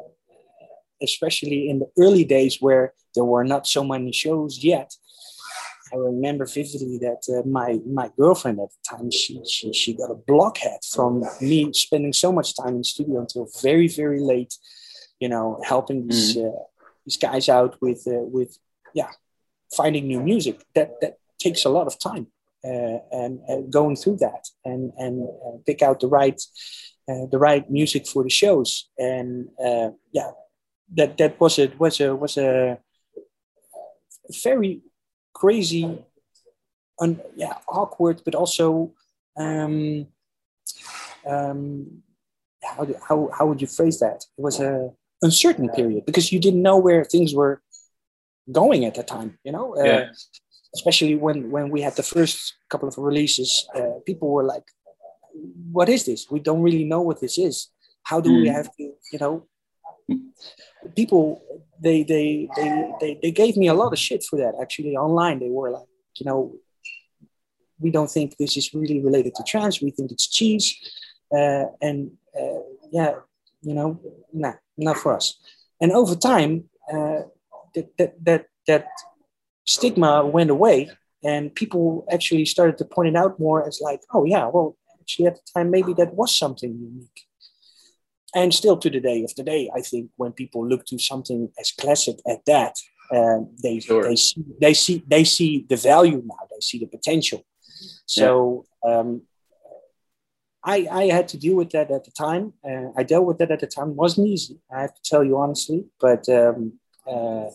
especially 1.01 1.69
in 1.69 1.79
the 1.79 1.89
early 1.97 2.25
days 2.25 2.57
where 2.59 2.93
there 3.15 3.23
were 3.23 3.43
not 3.43 3.67
so 3.67 3.83
many 3.83 4.11
shows 4.11 4.63
yet? 4.63 4.93
I 5.91 5.95
remember 5.95 6.45
vividly 6.45 6.99
that 6.99 7.21
uh, 7.29 7.47
my 7.47 7.79
my 7.85 8.11
girlfriend 8.17 8.59
at 8.59 8.69
the 8.69 8.97
time 8.97 9.09
she, 9.09 9.41
she 9.45 9.73
she 9.73 9.93
got 9.93 10.11
a 10.11 10.15
blockhead 10.15 10.81
from 10.87 11.23
me 11.41 11.73
spending 11.73 12.13
so 12.13 12.31
much 12.31 12.55
time 12.55 12.75
in 12.75 12.83
studio 12.83 13.21
until 13.21 13.47
very 13.61 13.87
very 13.87 14.19
late 14.19 14.55
you 15.19 15.29
know 15.29 15.59
helping 15.65 16.07
these 16.07 16.37
mm. 16.37 16.47
uh, 16.47 16.63
these 17.05 17.17
guys 17.17 17.49
out 17.49 17.75
with 17.81 18.07
uh, 18.07 18.21
with 18.21 18.57
yeah 18.93 19.09
finding 19.75 20.07
new 20.07 20.21
music. 20.21 20.63
That 20.75 21.01
that 21.01 21.17
takes 21.39 21.65
a 21.65 21.69
lot 21.69 21.87
of 21.87 21.97
time 21.99 22.27
uh, 22.63 22.99
and, 23.11 23.39
and, 23.47 23.71
going 23.71 23.95
through 23.95 24.17
that 24.17 24.47
and 24.65 24.91
and 24.97 25.27
uh, 25.45 25.57
pick 25.65 25.81
out 25.81 25.99
the 25.99 26.07
right 26.07 26.41
uh, 27.09 27.25
the 27.31 27.39
right 27.39 27.69
music 27.71 28.07
for 28.07 28.23
the 28.23 28.29
shows. 28.29 28.89
And 28.97 29.47
yeah 30.11 30.31
that 30.95 31.17
that 31.17 31.39
was 31.39 31.59
a 31.59 31.67
was 31.77 31.99
a 31.99 32.15
was 32.15 32.37
a 32.37 32.79
very 34.43 34.81
crazy 35.33 36.03
and 36.99 37.21
yeah 37.35 37.55
awkward 37.67 38.21
but 38.25 38.35
also 38.35 38.93
um, 39.37 40.07
um, 41.25 42.01
how, 42.61 42.87
how, 43.07 43.29
how 43.37 43.45
would 43.45 43.61
you 43.61 43.67
phrase 43.67 43.99
that? 43.99 44.25
It 44.37 44.41
was 44.41 44.59
a 44.59 44.89
uncertain 45.21 45.69
period 45.69 46.05
because 46.05 46.31
you 46.31 46.39
didn't 46.39 46.61
know 46.61 46.77
where 46.77 47.05
things 47.05 47.33
were 47.33 47.61
going 48.51 48.83
at 48.85 48.95
the 48.95 49.03
time 49.03 49.37
you 49.43 49.51
know? 49.51 49.75
Yeah 49.77 50.09
especially 50.75 51.15
when 51.15 51.51
when 51.51 51.69
we 51.69 51.81
had 51.81 51.95
the 51.95 52.03
first 52.03 52.55
couple 52.69 52.87
of 52.87 52.97
releases, 52.97 53.67
uh, 53.75 53.99
people 54.05 54.29
were 54.29 54.43
like, 54.43 54.63
"What 55.71 55.89
is 55.89 56.05
this? 56.05 56.27
We 56.29 56.39
don't 56.39 56.61
really 56.61 56.85
know 56.85 57.01
what 57.01 57.21
this 57.21 57.37
is. 57.37 57.69
How 58.03 58.21
do 58.21 58.29
mm. 58.29 58.41
we 58.41 58.47
hmm. 58.49 58.55
have 58.55 58.69
to, 58.77 58.83
you 59.11 59.19
know?" 59.19 59.45
People 60.95 61.41
they, 61.81 62.03
they 62.03 62.49
they 62.55 62.91
they 62.99 63.19
they 63.21 63.31
gave 63.31 63.55
me 63.57 63.67
a 63.67 63.73
lot 63.73 63.93
of 63.93 63.99
shit 63.99 64.23
for 64.23 64.37
that. 64.37 64.53
Actually, 64.61 64.95
online 64.95 65.39
they 65.39 65.49
were 65.49 65.71
like, 65.71 65.87
you 66.15 66.25
know, 66.25 66.55
we 67.79 67.91
don't 67.91 68.11
think 68.11 68.37
this 68.37 68.57
is 68.57 68.73
really 68.73 68.99
related 68.99 69.35
to 69.35 69.43
trance. 69.43 69.81
We 69.81 69.91
think 69.91 70.11
it's 70.11 70.27
cheese, 70.27 70.75
uh, 71.35 71.65
and 71.81 72.11
uh, 72.39 72.61
yeah, 72.91 73.13
you 73.61 73.73
know, 73.73 73.99
nah, 74.33 74.53
not 74.77 74.97
for 74.97 75.15
us. 75.15 75.39
And 75.81 75.91
over 75.91 76.15
time, 76.15 76.69
uh, 76.91 77.21
that 77.75 77.97
that 77.97 78.25
that 78.25 78.45
that 78.67 78.87
stigma 79.69 80.25
went 80.25 80.49
away 80.49 80.89
and 81.23 81.53
people 81.53 82.05
actually 82.11 82.45
started 82.45 82.77
to 82.79 82.85
point 82.85 83.09
it 83.09 83.15
out 83.15 83.39
more 83.39 83.67
as 83.67 83.79
like, 83.81 84.01
oh 84.13 84.25
yeah, 84.25 84.47
well, 84.47 84.75
actually 84.99 85.27
at 85.27 85.35
the 85.35 85.45
time 85.53 85.69
maybe 85.69 85.93
that 85.93 86.15
was 86.15 86.35
something 86.35 86.71
unique. 86.71 87.21
And 88.33 88.53
still 88.53 88.77
to 88.77 88.89
the 88.89 88.99
day 88.99 89.23
of 89.23 89.33
the 89.35 89.43
day, 89.43 89.69
I 89.75 89.81
think 89.81 90.09
when 90.17 90.31
people 90.31 90.67
look 90.67 90.85
to 90.87 90.97
something 90.97 91.49
as 91.59 91.71
classic 91.71 92.17
at 92.27 92.45
that, 92.45 92.75
um, 93.11 93.49
they 93.63 93.79
sure. 93.79 94.03
they 94.03 94.15
see 94.15 94.43
they 94.61 94.73
see 94.73 95.03
they 95.07 95.23
see 95.23 95.65
the 95.67 95.77
value 95.77 96.21
now. 96.23 96.43
They 96.51 96.61
see 96.61 96.77
the 96.77 96.85
potential. 96.85 97.43
So 98.05 98.65
yeah. 98.85 98.99
um, 98.99 99.23
I 100.63 100.87
I 100.91 101.03
had 101.17 101.27
to 101.29 101.37
deal 101.39 101.55
with 101.55 101.71
that 101.71 101.89
at 101.89 102.03
the 102.05 102.11
time. 102.11 102.53
Uh, 102.63 102.89
I 102.95 103.01
dealt 103.01 103.25
with 103.25 103.39
that 103.39 103.49
at 103.49 103.61
the 103.61 103.67
time. 103.67 103.89
It 103.91 104.01
wasn't 104.03 104.27
easy. 104.27 104.59
I 104.71 104.81
have 104.81 104.93
to 104.93 105.03
tell 105.03 105.23
you 105.23 105.37
honestly, 105.37 105.85
but. 105.99 106.27
Um, 106.29 106.73
uh, 107.07 107.49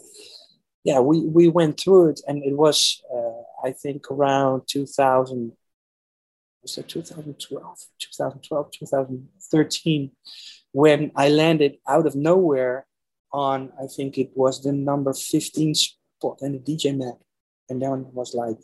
yeah, 0.84 1.00
we, 1.00 1.20
we 1.20 1.48
went 1.48 1.80
through 1.80 2.10
it, 2.10 2.20
and 2.28 2.44
it 2.44 2.56
was 2.56 3.02
uh, 3.12 3.66
I 3.66 3.72
think 3.72 4.10
around 4.10 4.62
2000. 4.68 5.52
Was 6.62 6.78
it 6.78 6.88
2012, 6.88 7.78
2012, 7.98 8.70
2013, 8.70 10.10
when 10.72 11.12
I 11.14 11.28
landed 11.28 11.76
out 11.86 12.06
of 12.06 12.14
nowhere 12.14 12.86
on 13.32 13.70
I 13.82 13.86
think 13.86 14.16
it 14.16 14.30
was 14.34 14.62
the 14.62 14.72
number 14.72 15.12
15 15.12 15.74
spot 15.74 16.38
in 16.40 16.52
the 16.52 16.58
DJ 16.58 16.96
Mag, 16.96 17.16
and 17.68 17.82
then 17.82 18.06
it 18.06 18.14
was 18.14 18.34
like, 18.34 18.56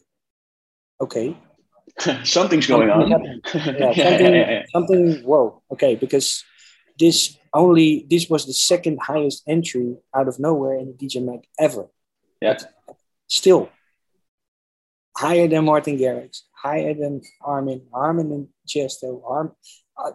okay, 1.00 1.36
something's 2.24 2.66
going 2.66 2.88
something 2.88 3.12
on. 3.12 3.20
yeah, 3.54 3.92
something, 3.92 4.34
yeah, 4.34 4.50
yeah, 4.50 4.62
something. 4.72 5.22
Whoa, 5.22 5.62
okay, 5.72 5.94
because 5.94 6.44
this 6.98 7.36
only 7.52 8.06
this 8.08 8.30
was 8.30 8.46
the 8.46 8.52
second 8.52 9.00
highest 9.02 9.42
entry 9.46 9.96
out 10.14 10.28
of 10.28 10.38
nowhere 10.38 10.78
in 10.78 10.86
the 10.86 11.06
DJ 11.06 11.24
Mag 11.24 11.44
ever. 11.58 11.86
Yeah. 12.40 12.58
Still 13.28 13.70
higher 15.20 15.46
than 15.48 15.64
Martin 15.64 15.98
Garrix, 15.98 16.42
higher 16.52 16.94
than 16.94 17.20
Armin, 17.42 17.82
Armin 17.92 18.32
and 18.32 18.48
Tiësto, 18.66 19.22
Arm. 19.26 19.52
Uh, 19.96 20.12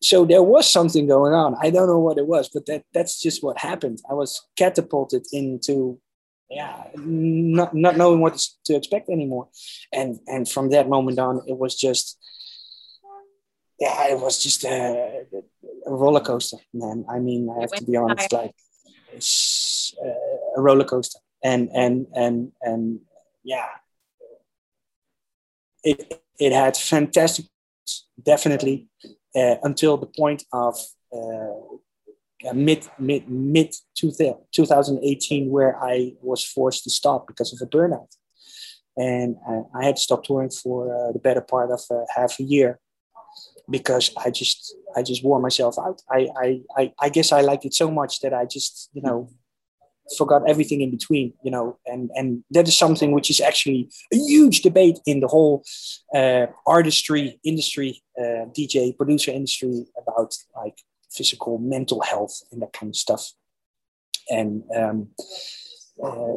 so 0.00 0.24
there 0.24 0.42
was 0.42 0.70
something 0.70 1.06
going 1.06 1.34
on. 1.34 1.56
I 1.60 1.70
don't 1.70 1.88
know 1.88 1.98
what 1.98 2.18
it 2.18 2.26
was, 2.26 2.48
but 2.48 2.66
that 2.66 2.84
that's 2.94 3.20
just 3.20 3.42
what 3.42 3.58
happened. 3.58 3.98
I 4.10 4.14
was 4.14 4.40
catapulted 4.56 5.26
into 5.32 6.00
yeah, 6.48 6.84
not 6.96 7.74
not 7.74 7.98
knowing 7.98 8.20
what 8.20 8.42
to 8.64 8.74
expect 8.74 9.10
anymore, 9.10 9.48
and 9.92 10.18
and 10.26 10.48
from 10.48 10.70
that 10.70 10.88
moment 10.88 11.18
on, 11.18 11.42
it 11.46 11.58
was 11.58 11.74
just 11.76 12.18
yeah, 13.78 14.08
it 14.08 14.18
was 14.18 14.42
just 14.42 14.64
a, 14.64 15.26
a 15.86 15.92
roller 15.92 16.20
coaster, 16.20 16.56
man. 16.72 17.04
I 17.08 17.18
mean, 17.18 17.50
I 17.54 17.60
have 17.62 17.72
to 17.72 17.84
be 17.84 17.96
honest, 17.96 18.32
like 18.32 18.54
it's 19.12 19.26
a 20.58 20.62
roller 20.62 20.84
coaster, 20.84 21.20
and 21.42 21.70
and 21.74 22.06
and 22.14 22.52
and 22.60 23.00
yeah, 23.44 23.68
it 25.84 26.22
it 26.38 26.52
had 26.52 26.76
fantastic, 26.76 27.46
definitely, 28.22 28.88
uh, 29.34 29.56
until 29.62 29.96
the 29.96 30.06
point 30.06 30.44
of 30.52 30.76
uh, 31.12 32.52
mid 32.52 32.88
mid 32.98 33.28
mid 33.28 33.74
2018, 33.96 35.50
where 35.50 35.82
I 35.82 36.12
was 36.22 36.44
forced 36.44 36.84
to 36.84 36.90
stop 36.90 37.26
because 37.26 37.52
of 37.52 37.60
a 37.66 37.70
burnout, 37.70 38.14
and 38.96 39.36
I, 39.48 39.78
I 39.78 39.84
had 39.84 39.96
to 39.96 40.02
stop 40.02 40.24
touring 40.24 40.50
for 40.50 40.78
uh, 40.94 41.12
the 41.12 41.18
better 41.18 41.40
part 41.40 41.70
of 41.70 41.80
uh, 41.90 42.04
half 42.14 42.38
a 42.40 42.44
year 42.44 42.80
because 43.70 44.10
I 44.16 44.30
just 44.30 44.74
I 44.96 45.02
just 45.02 45.24
wore 45.24 45.40
myself 45.40 45.76
out. 45.78 46.02
I, 46.10 46.28
I 46.36 46.60
I 46.76 46.92
I 47.00 47.08
guess 47.08 47.32
I 47.32 47.40
liked 47.42 47.64
it 47.64 47.74
so 47.74 47.90
much 47.90 48.20
that 48.20 48.32
I 48.32 48.44
just 48.44 48.90
you 48.92 49.02
know 49.02 49.30
forgot 50.16 50.48
everything 50.48 50.80
in 50.80 50.90
between, 50.90 51.32
you 51.42 51.50
know, 51.50 51.78
and 51.86 52.10
and 52.14 52.44
that 52.50 52.68
is 52.68 52.76
something 52.76 53.12
which 53.12 53.30
is 53.30 53.40
actually 53.40 53.90
a 54.12 54.16
huge 54.16 54.62
debate 54.62 54.98
in 55.06 55.20
the 55.20 55.28
whole 55.28 55.64
uh, 56.14 56.46
artistry 56.66 57.38
industry, 57.44 58.02
uh, 58.18 58.46
DJ 58.56 58.96
producer 58.96 59.30
industry 59.30 59.84
about 60.00 60.34
like 60.56 60.78
physical, 61.10 61.58
mental 61.58 62.00
health, 62.00 62.42
and 62.52 62.62
that 62.62 62.72
kind 62.72 62.90
of 62.90 62.96
stuff. 62.96 63.32
And 64.30 64.62
um, 64.76 65.08
uh, 66.02 66.36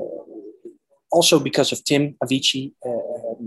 also 1.11 1.39
because 1.39 1.71
of 1.71 1.83
Tim 1.83 2.15
Avicii, 2.23 2.73
uh, 2.85 3.45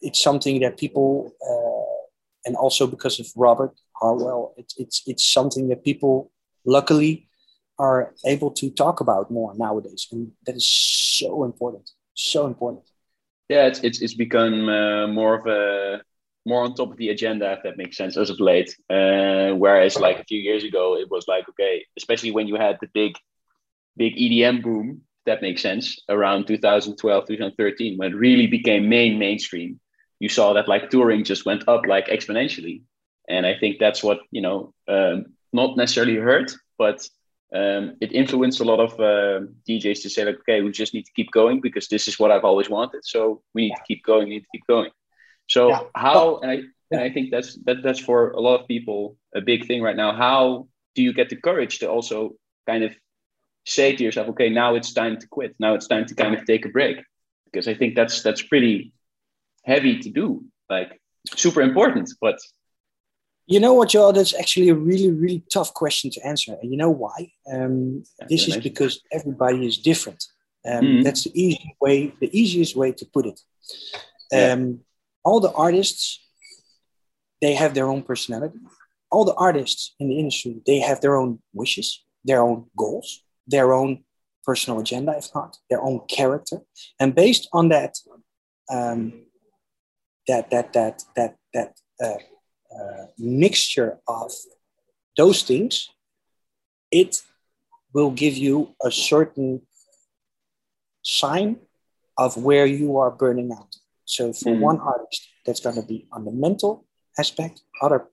it's 0.00 0.22
something 0.22 0.60
that 0.60 0.76
people, 0.76 1.32
uh, 1.48 2.08
and 2.44 2.56
also 2.56 2.86
because 2.86 3.20
of 3.20 3.26
Robert 3.36 3.72
Hardwell, 3.92 4.54
it's 4.56 4.74
it's 4.78 5.02
it's 5.06 5.24
something 5.24 5.68
that 5.68 5.84
people 5.84 6.30
luckily 6.64 7.28
are 7.78 8.14
able 8.24 8.50
to 8.52 8.70
talk 8.70 9.00
about 9.00 9.30
more 9.30 9.54
nowadays, 9.56 10.08
and 10.12 10.32
that 10.46 10.56
is 10.56 10.66
so 10.66 11.44
important, 11.44 11.90
so 12.14 12.46
important. 12.46 12.84
Yeah, 13.48 13.66
it's 13.66 13.80
it's, 13.80 14.00
it's 14.00 14.14
become 14.14 14.68
uh, 14.68 15.06
more 15.08 15.38
of 15.38 15.46
a 15.46 16.02
more 16.46 16.62
on 16.64 16.74
top 16.74 16.92
of 16.92 16.98
the 16.98 17.08
agenda, 17.08 17.52
if 17.52 17.62
that 17.62 17.76
makes 17.76 17.96
sense, 17.96 18.16
as 18.16 18.30
of 18.30 18.38
late. 18.38 18.76
Uh, 18.90 19.52
whereas 19.52 19.98
like 19.98 20.18
a 20.18 20.24
few 20.24 20.40
years 20.40 20.62
ago, 20.62 20.96
it 20.96 21.10
was 21.10 21.26
like 21.28 21.48
okay, 21.48 21.84
especially 21.96 22.30
when 22.30 22.46
you 22.46 22.56
had 22.56 22.78
the 22.80 22.88
big, 22.94 23.16
big 23.96 24.16
EDM 24.16 24.62
boom, 24.62 25.02
that 25.26 25.42
makes 25.42 25.62
sense, 25.62 25.98
around 26.08 26.46
2012, 26.46 27.26
2013, 27.26 27.98
when 27.98 28.12
it 28.12 28.16
really 28.16 28.46
became 28.46 28.88
main 28.88 29.18
mainstream. 29.18 29.80
You 30.20 30.28
saw 30.28 30.52
that 30.54 30.68
like 30.68 30.90
touring 30.90 31.24
just 31.24 31.44
went 31.44 31.68
up 31.68 31.86
like 31.86 32.06
exponentially, 32.06 32.82
and 33.28 33.44
I 33.44 33.58
think 33.58 33.78
that's 33.78 34.02
what 34.02 34.20
you 34.30 34.40
know, 34.42 34.72
um, 34.88 35.26
not 35.52 35.76
necessarily 35.76 36.16
hurt, 36.16 36.54
but 36.78 37.06
um, 37.54 37.96
it 38.00 38.12
influenced 38.12 38.60
a 38.60 38.64
lot 38.64 38.80
of 38.80 38.92
uh, 38.94 39.46
DJs 39.68 40.02
to 40.02 40.10
say 40.10 40.24
like, 40.24 40.40
okay, 40.40 40.60
we 40.60 40.72
just 40.72 40.92
need 40.92 41.06
to 41.06 41.12
keep 41.12 41.30
going 41.30 41.60
because 41.60 41.86
this 41.86 42.08
is 42.08 42.18
what 42.18 42.32
I've 42.32 42.44
always 42.44 42.68
wanted. 42.68 43.04
So 43.04 43.42
we 43.54 43.62
need 43.62 43.68
yeah. 43.68 43.76
to 43.76 43.82
keep 43.86 44.04
going, 44.04 44.28
need 44.28 44.40
to 44.40 44.46
keep 44.52 44.66
going. 44.66 44.90
So 45.48 45.68
yeah. 45.68 45.82
how, 45.94 46.38
and 46.38 46.50
I, 46.50 46.60
and 46.90 47.00
I 47.00 47.10
think 47.10 47.30
that's 47.30 47.56
that 47.64 47.82
that's 47.82 48.00
for 48.00 48.30
a 48.32 48.40
lot 48.40 48.60
of 48.60 48.66
people 48.66 49.16
a 49.34 49.40
big 49.40 49.66
thing 49.66 49.82
right 49.82 49.96
now. 49.96 50.12
How 50.14 50.68
do 50.94 51.02
you 51.02 51.12
get 51.12 51.28
the 51.28 51.36
courage 51.36 51.78
to 51.78 51.88
also 51.88 52.34
kind 52.66 52.82
of 52.82 52.92
say 53.66 53.94
to 53.94 54.02
yourself, 54.02 54.28
okay, 54.30 54.48
now 54.48 54.74
it's 54.74 54.92
time 54.92 55.18
to 55.18 55.26
quit. 55.28 55.54
Now 55.58 55.74
it's 55.74 55.86
time 55.86 56.06
to 56.06 56.14
kind 56.14 56.34
of 56.34 56.44
take 56.44 56.66
a 56.66 56.70
break, 56.70 56.98
because 57.44 57.68
I 57.68 57.74
think 57.74 57.94
that's 57.94 58.22
that's 58.22 58.42
pretty 58.42 58.92
heavy 59.64 60.00
to 60.00 60.10
do. 60.10 60.44
Like 60.68 61.00
super 61.36 61.62
important, 61.62 62.10
but 62.20 62.38
you 63.46 63.60
know 63.60 63.74
what, 63.74 63.90
Joel? 63.90 64.12
That's 64.12 64.34
actually 64.34 64.70
a 64.70 64.74
really, 64.74 65.10
really 65.10 65.44
tough 65.52 65.74
question 65.74 66.10
to 66.12 66.26
answer. 66.26 66.56
And 66.60 66.70
you 66.70 66.76
know 66.76 66.90
why? 66.90 67.32
Um, 67.52 68.04
this 68.28 68.48
is 68.48 68.56
because 68.56 69.02
everybody 69.12 69.66
is 69.66 69.78
different. 69.78 70.24
Um, 70.66 70.84
mm-hmm. 70.84 71.02
That's 71.02 71.24
the 71.24 71.32
easy 71.34 71.76
way, 71.80 72.14
the 72.20 72.30
easiest 72.38 72.74
way 72.74 72.92
to 72.92 73.04
put 73.12 73.26
it. 73.26 73.40
Um, 74.32 74.38
yeah. 74.38 74.76
All 75.24 75.40
the 75.40 75.52
artists, 75.52 76.20
they 77.42 77.54
have 77.54 77.74
their 77.74 77.86
own 77.86 78.02
personality. 78.02 78.58
All 79.10 79.24
the 79.24 79.34
artists 79.34 79.94
in 80.00 80.08
the 80.08 80.18
industry, 80.18 80.62
they 80.66 80.80
have 80.80 81.00
their 81.00 81.16
own 81.16 81.40
wishes, 81.52 82.02
their 82.24 82.40
own 82.40 82.66
goals, 82.76 83.22
their 83.46 83.72
own 83.74 84.04
personal 84.42 84.80
agenda, 84.80 85.12
if 85.16 85.28
not 85.34 85.58
their 85.68 85.82
own 85.82 86.00
character. 86.08 86.58
And 86.98 87.14
based 87.14 87.48
on 87.52 87.68
that, 87.68 87.98
um, 88.70 89.26
that 90.28 90.50
that 90.50 90.72
that 90.72 91.02
that 91.16 91.36
that 91.52 91.78
uh, 92.02 92.16
uh, 92.78 93.06
mixture 93.18 93.98
of 94.08 94.32
those 95.16 95.42
things, 95.42 95.88
it 96.90 97.22
will 97.92 98.10
give 98.10 98.36
you 98.36 98.74
a 98.82 98.90
certain 98.90 99.62
sign 101.02 101.56
of 102.16 102.36
where 102.36 102.66
you 102.66 102.96
are 102.96 103.10
burning 103.10 103.52
out. 103.52 103.76
So 104.04 104.32
for 104.32 104.52
mm-hmm. 104.52 104.60
one 104.60 104.80
artist, 104.80 105.28
that's 105.46 105.60
going 105.60 105.76
to 105.76 105.82
be 105.82 106.06
on 106.12 106.24
the 106.24 106.32
mental 106.32 106.86
aspect. 107.18 107.62
Other 107.80 108.06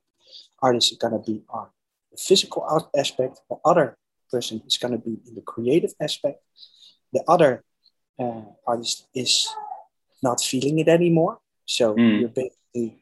artists 0.62 0.93
are 0.93 1.10
going 1.10 1.21
to 1.21 1.32
be 1.32 1.43
on 1.50 1.67
the 2.12 2.17
physical 2.17 2.89
aspect. 2.97 3.39
The 3.50 3.58
other 3.65 3.97
person 4.32 4.62
is 4.65 4.78
going 4.78 4.93
to 4.93 4.97
be 4.97 5.17
in 5.28 5.36
the 5.36 5.41
creative 5.41 5.93
aspect. 6.00 6.41
The 7.13 7.24
other 7.28 7.63
uh, 8.19 8.43
artist 8.65 9.08
is 9.13 9.47
not 10.24 10.41
feeling 10.41 10.80
it 10.80 10.88
anymore. 10.88 11.39
So 11.65 11.95
mm. 11.95 12.21
you're 12.21 12.30
basically 12.30 13.00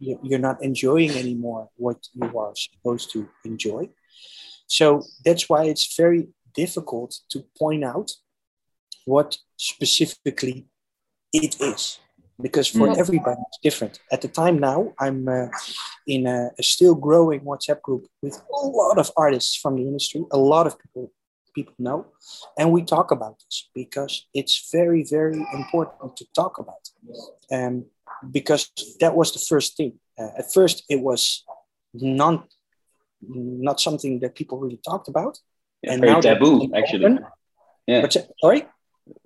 you're 0.00 0.38
not 0.38 0.62
enjoying 0.62 1.10
anymore 1.10 1.68
what 1.76 2.08
you 2.14 2.38
are 2.38 2.52
supposed 2.54 3.12
to 3.12 3.28
enjoy. 3.44 3.88
So 4.66 5.02
that's 5.24 5.48
why 5.48 5.64
it's 5.64 5.94
very 5.96 6.28
difficult 6.54 7.18
to 7.30 7.44
point 7.58 7.84
out 7.84 8.10
what 9.04 9.38
specifically 9.56 10.66
it 11.32 11.60
is 11.60 11.98
because 12.40 12.68
for 12.68 12.88
mm. 12.88 12.96
everybody 12.96 13.40
it's 13.48 13.58
different. 13.62 14.00
At 14.10 14.22
the 14.22 14.28
time 14.28 14.58
now, 14.58 14.94
I'm 14.98 15.28
uh, 15.28 15.48
in 16.06 16.26
a, 16.26 16.50
a, 16.58 16.62
still 16.62 16.94
growing 16.94 17.40
WhatsApp 17.40 17.82
group 17.82 18.06
with 18.22 18.40
a 18.62 18.66
lot 18.66 18.98
of 18.98 19.10
artists 19.16 19.56
from 19.56 19.76
the 19.76 19.82
industry. 19.82 20.24
A 20.32 20.38
lot 20.38 20.66
of 20.66 20.78
people 20.78 21.12
people 21.54 21.74
know, 21.78 22.06
and 22.58 22.70
we 22.70 22.82
talk 22.82 23.10
about 23.10 23.38
this 23.40 23.68
because 23.74 24.26
it's 24.34 24.70
very 24.72 25.04
very 25.04 25.44
important 25.52 26.16
to 26.16 26.24
talk 26.34 26.58
about. 26.58 26.84
Um, 27.52 27.86
because 28.30 28.70
that 29.00 29.14
was 29.14 29.32
the 29.32 29.38
first 29.38 29.76
thing. 29.76 29.98
Uh, 30.18 30.28
at 30.38 30.52
first, 30.52 30.84
it 30.88 31.00
was 31.00 31.44
non, 31.94 32.44
not 33.22 33.80
something 33.80 34.20
that 34.20 34.34
people 34.34 34.58
really 34.58 34.80
talked 34.84 35.08
about. 35.08 35.38
Yeah, 35.82 35.92
and 35.92 36.00
very 36.00 36.12
now 36.12 36.20
taboo, 36.20 36.70
actually. 36.74 37.04
Open, 37.04 37.26
yeah. 37.86 38.06
sorry? 38.40 38.66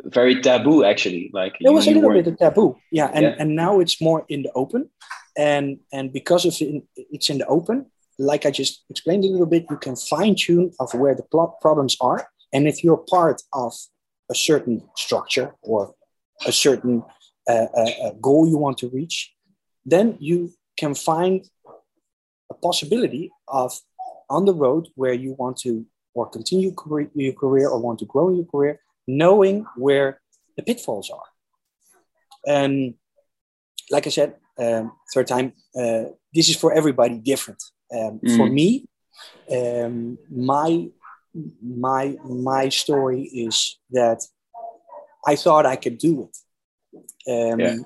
Very 0.05 0.41
taboo, 0.41 0.85
actually. 0.85 1.31
Like 1.33 1.57
it 1.61 1.71
was 1.71 1.87
a 1.87 1.91
little 1.91 2.11
bit 2.13 2.27
of 2.27 2.39
taboo, 2.39 2.77
yeah. 2.91 3.11
And 3.13 3.25
yeah. 3.25 3.35
and 3.39 3.57
now 3.57 3.81
it's 3.81 4.01
more 4.01 4.25
in 4.29 4.43
the 4.43 4.53
open, 4.55 4.89
and 5.37 5.81
and 5.93 6.13
because 6.13 6.45
of 6.45 6.55
it, 6.61 6.85
it's 6.97 7.29
in 7.29 7.39
the 7.39 7.47
open. 7.47 7.87
Like 8.19 8.47
I 8.47 8.53
just 8.53 8.85
explained 8.89 9.25
a 9.25 9.29
little 9.29 9.47
bit, 9.47 9.67
you 9.69 9.77
can 9.77 9.97
fine 9.97 10.37
tune 10.37 10.73
of 10.79 10.95
where 10.95 11.17
the 11.17 11.25
problems 11.61 11.97
are, 12.01 12.29
and 12.53 12.69
if 12.69 12.85
you're 12.85 13.05
part 13.11 13.43
of 13.53 13.75
a 14.31 14.35
certain 14.35 14.83
structure 14.97 15.55
or 15.63 15.95
a 16.47 16.53
certain 16.53 17.03
a, 17.49 17.69
a, 18.07 18.15
goal 18.21 18.49
you 18.49 18.57
want 18.57 18.79
to 18.79 18.89
reach, 18.89 19.35
then 19.85 20.17
you 20.21 20.53
can 20.79 20.95
find 20.95 21.47
a 22.51 22.55
possibility 22.55 23.31
of 23.49 23.79
on 24.31 24.45
the 24.45 24.55
road 24.55 24.89
where 24.95 25.13
you 25.13 25.35
want 25.39 25.57
to 25.59 25.87
or 26.15 26.29
continue 26.29 26.73
career, 26.73 27.11
your 27.15 27.33
career 27.33 27.69
or 27.69 27.79
want 27.81 27.99
to 27.99 28.07
grow 28.07 28.31
your 28.31 28.45
career, 28.45 28.81
knowing 29.07 29.67
where 29.77 30.21
the 30.57 30.63
pitfalls 30.63 31.11
are. 31.11 31.29
And 32.47 32.95
like 33.91 34.07
I 34.07 34.11
said, 34.11 34.37
um, 34.59 34.93
third 35.13 35.27
time, 35.27 35.53
uh, 35.77 36.05
this 36.33 36.49
is 36.49 36.57
for 36.57 36.73
everybody 36.73 37.19
different. 37.19 37.63
Um, 37.93 38.21
mm. 38.25 38.37
For 38.37 38.49
me, 38.49 38.87
um, 39.51 40.19
my 40.31 40.89
my 41.63 42.17
my 42.25 42.69
story 42.69 43.23
is 43.23 43.79
that 43.91 44.23
I 45.27 45.37
thought 45.37 45.67
I 45.67 45.77
could 45.77 45.99
do 45.99 46.23
it. 46.23 46.37
Um, 47.29 47.61
yeah. 47.61 47.77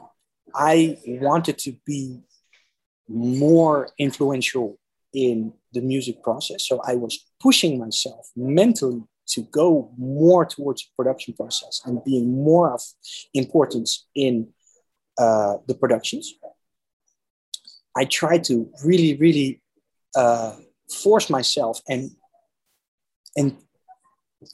I 0.54 0.98
wanted 1.06 1.58
to 1.58 1.72
be 1.86 2.20
more 3.08 3.88
influential 3.98 4.78
in 5.14 5.52
the 5.72 5.80
music 5.80 6.22
process. 6.22 6.66
So 6.66 6.80
I 6.84 6.94
was 6.94 7.24
pushing 7.40 7.78
myself 7.78 8.28
mentally 8.36 9.02
to 9.28 9.42
go 9.42 9.92
more 9.98 10.46
towards 10.46 10.82
the 10.82 10.88
production 10.96 11.34
process 11.34 11.82
and 11.84 12.02
being 12.04 12.32
more 12.32 12.72
of 12.72 12.82
importance 13.34 14.06
in 14.14 14.48
uh, 15.18 15.58
the 15.66 15.74
productions. 15.74 16.34
I 17.96 18.04
tried 18.04 18.44
to 18.44 18.70
really, 18.84 19.16
really 19.16 19.62
uh, 20.14 20.56
force 21.02 21.28
myself 21.28 21.80
and 21.88 22.10
and 23.36 23.56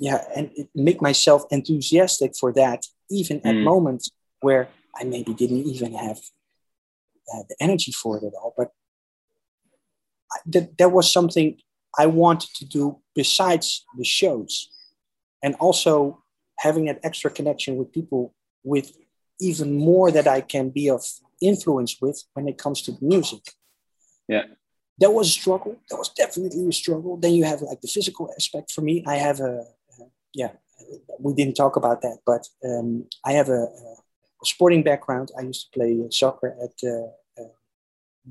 yeah, 0.01 0.25
and 0.35 0.51
make 0.75 1.01
myself 1.03 1.45
enthusiastic 1.51 2.33
for 2.39 2.53
that, 2.55 2.85
even 3.11 3.39
at 3.45 3.55
mm. 3.55 3.63
moments 3.63 4.11
where 4.41 4.68
I 4.95 5.05
maybe 5.05 5.35
didn't 5.35 5.64
even 5.64 5.95
have 5.95 6.18
uh, 7.32 7.43
the 7.49 7.57
energy 7.61 7.93
for 7.93 8.18
it 8.18 8.24
at 8.24 8.32
all. 8.35 8.55
But 8.57 8.70
I, 10.32 10.39
that, 10.47 10.78
that 10.78 10.93
was 10.93 11.11
something 11.11 11.59
I 11.99 12.07
wanted 12.07 12.51
to 12.57 12.64
do 12.64 13.01
besides 13.14 13.85
the 13.97 14.05
shows. 14.05 14.70
And 15.43 15.55
also 15.57 16.22
having 16.59 16.87
that 16.87 17.01
extra 17.03 17.30
connection 17.30 17.76
with 17.76 17.93
people 17.93 18.35
with 18.62 18.97
even 19.41 19.76
more 19.76 20.11
that 20.11 20.26
I 20.26 20.41
can 20.41 20.70
be 20.70 20.89
of 20.89 21.05
influence 21.43 22.01
with 22.01 22.22
when 22.35 22.49
it 22.49 22.59
comes 22.59 22.82
to 22.82 22.97
music. 23.01 23.43
Yeah. 24.28 24.45
That 24.99 25.11
was 25.11 25.28
a 25.28 25.32
struggle. 25.32 25.80
That 25.91 25.97
was 25.97 26.09
definitely 26.11 26.68
a 26.68 26.72
struggle. 26.72 27.16
Then 27.16 27.35
you 27.35 27.45
have 27.45 27.61
like 27.62 27.80
the 27.80 27.89
physical 27.89 28.30
aspect 28.37 28.70
for 28.72 28.80
me. 28.80 29.05
I 29.07 29.16
have 29.16 29.41
a, 29.41 29.64
uh, 30.01 30.05
yeah, 30.32 30.53
we 31.18 31.35
didn't 31.35 31.55
talk 31.55 31.76
about 31.76 32.03
that, 32.03 32.18
but 32.24 32.47
um, 32.64 33.07
I 33.24 33.32
have 33.32 33.49
a, 33.49 33.64
a 33.64 33.97
sporting 34.45 34.83
background. 34.83 35.31
I 35.39 35.43
used 35.43 35.73
to 35.73 35.79
play 35.79 36.01
soccer 36.11 36.57
at 36.63 36.89
uh, 36.89 37.43
uh, 37.43 37.49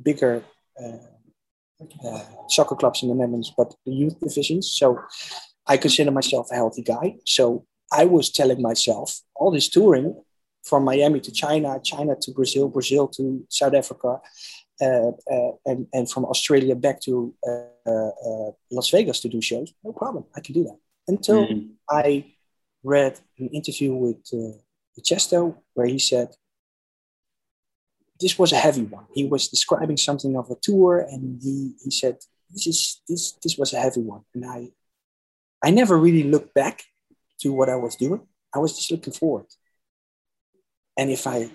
bigger 0.01 0.43
uh, 0.83 2.23
soccer 2.49 2.75
clubs 2.75 3.03
in 3.03 3.09
the 3.09 3.15
Netherlands, 3.15 3.51
but 3.55 3.73
the 3.85 3.93
youth 3.93 4.19
divisions. 4.19 4.71
So 4.71 4.99
I 5.67 5.77
consider 5.77 6.11
myself 6.11 6.49
a 6.51 6.55
healthy 6.55 6.81
guy. 6.81 7.17
So 7.25 7.65
I 7.91 8.05
was 8.05 8.31
telling 8.31 8.61
myself 8.61 9.19
all 9.35 9.51
this 9.51 9.69
touring 9.69 10.15
from 10.63 10.85
Miami 10.85 11.19
to 11.19 11.31
China, 11.31 11.79
China 11.83 12.15
to 12.21 12.31
Brazil, 12.31 12.69
Brazil 12.69 13.07
to 13.09 13.45
South 13.49 13.73
Africa, 13.73 14.21
uh, 14.81 15.11
uh, 15.31 15.51
and, 15.65 15.87
and 15.93 16.09
from 16.09 16.25
Australia 16.25 16.75
back 16.75 16.99
to 17.01 17.33
uh, 17.47 18.51
Las 18.71 18.89
Vegas 18.89 19.19
to 19.19 19.29
do 19.29 19.41
shows. 19.41 19.73
No 19.83 19.91
problem. 19.91 20.25
I 20.35 20.41
can 20.41 20.53
do 20.53 20.63
that. 20.63 20.77
Until 21.07 21.45
mm-hmm. 21.45 21.67
I 21.89 22.33
read 22.83 23.19
an 23.37 23.49
interview 23.49 23.93
with, 23.93 24.17
uh, 24.33 24.37
with 24.37 24.62
Tiësto 25.01 25.57
where 25.73 25.87
he 25.87 25.99
said, 25.99 26.29
this 28.19 28.37
was 28.37 28.51
a 28.51 28.57
heavy 28.57 28.83
one. 28.83 29.05
He 29.13 29.25
was 29.25 29.47
describing 29.47 29.97
something 29.97 30.37
of 30.37 30.49
a 30.49 30.55
tour 30.61 30.99
and 31.09 31.41
he, 31.41 31.73
he 31.83 31.91
said, 31.91 32.17
this 32.51 32.67
is 32.67 33.01
this 33.07 33.31
this 33.43 33.57
was 33.57 33.73
a 33.73 33.79
heavy 33.79 34.01
one. 34.01 34.21
And 34.33 34.45
I 34.45 34.69
I 35.63 35.71
never 35.71 35.97
really 35.97 36.23
looked 36.23 36.53
back 36.53 36.83
to 37.41 37.51
what 37.51 37.69
I 37.69 37.75
was 37.75 37.95
doing. 37.95 38.21
I 38.53 38.59
was 38.59 38.75
just 38.75 38.91
looking 38.91 39.13
forward. 39.13 39.47
And 40.97 41.09
if 41.09 41.25
I 41.25 41.49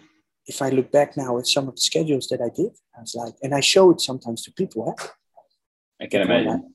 if 0.46 0.62
I 0.62 0.70
look 0.70 0.90
back 0.90 1.16
now 1.16 1.38
at 1.38 1.46
some 1.46 1.68
of 1.68 1.76
the 1.76 1.80
schedules 1.80 2.28
that 2.28 2.40
I 2.40 2.48
did, 2.54 2.72
I 2.96 3.00
was 3.00 3.14
like, 3.14 3.34
and 3.42 3.54
I 3.54 3.60
show 3.60 3.90
it 3.90 4.00
sometimes 4.00 4.42
to 4.42 4.52
people. 4.52 4.94
Eh? 4.98 5.06
I 6.00 6.06
can 6.06 6.22
imagine. 6.22 6.74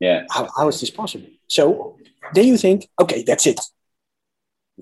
yeah. 0.00 0.24
How, 0.30 0.48
how 0.56 0.68
is 0.68 0.80
this 0.80 0.90
possible? 0.90 1.28
So 1.48 1.96
then 2.34 2.46
you 2.46 2.56
think, 2.56 2.88
okay, 3.00 3.22
that's 3.22 3.46
it. 3.46 3.60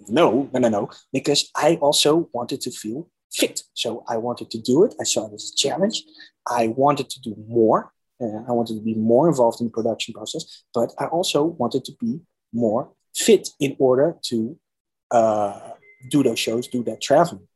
No, 0.08 0.48
no, 0.52 0.60
no, 0.60 0.68
no, 0.68 0.90
because 1.12 1.50
I 1.54 1.76
also 1.76 2.28
wanted 2.32 2.60
to 2.62 2.70
feel 2.70 3.08
fit. 3.32 3.62
So 3.74 4.04
I 4.08 4.16
wanted 4.16 4.50
to 4.50 4.60
do 4.60 4.84
it. 4.84 4.94
I 5.00 5.04
saw 5.04 5.28
it 5.28 5.34
as 5.34 5.52
a 5.52 5.56
challenge. 5.56 6.04
I 6.46 6.68
wanted 6.68 7.10
to 7.10 7.20
do 7.20 7.36
more. 7.48 7.92
Uh, 8.20 8.42
I 8.48 8.52
wanted 8.52 8.76
to 8.76 8.82
be 8.82 8.94
more 8.94 9.28
involved 9.28 9.60
in 9.60 9.66
the 9.66 9.72
production 9.72 10.14
process, 10.14 10.64
but 10.74 10.92
I 10.98 11.06
also 11.06 11.44
wanted 11.44 11.84
to 11.86 11.92
be 12.00 12.20
more 12.52 12.92
fit 13.14 13.50
in 13.60 13.76
order 13.78 14.16
to 14.28 14.58
uh, 15.10 15.70
do 16.08 16.22
those 16.22 16.38
shows, 16.38 16.68
do 16.68 16.82
that 16.84 17.00
traveling. 17.00 17.46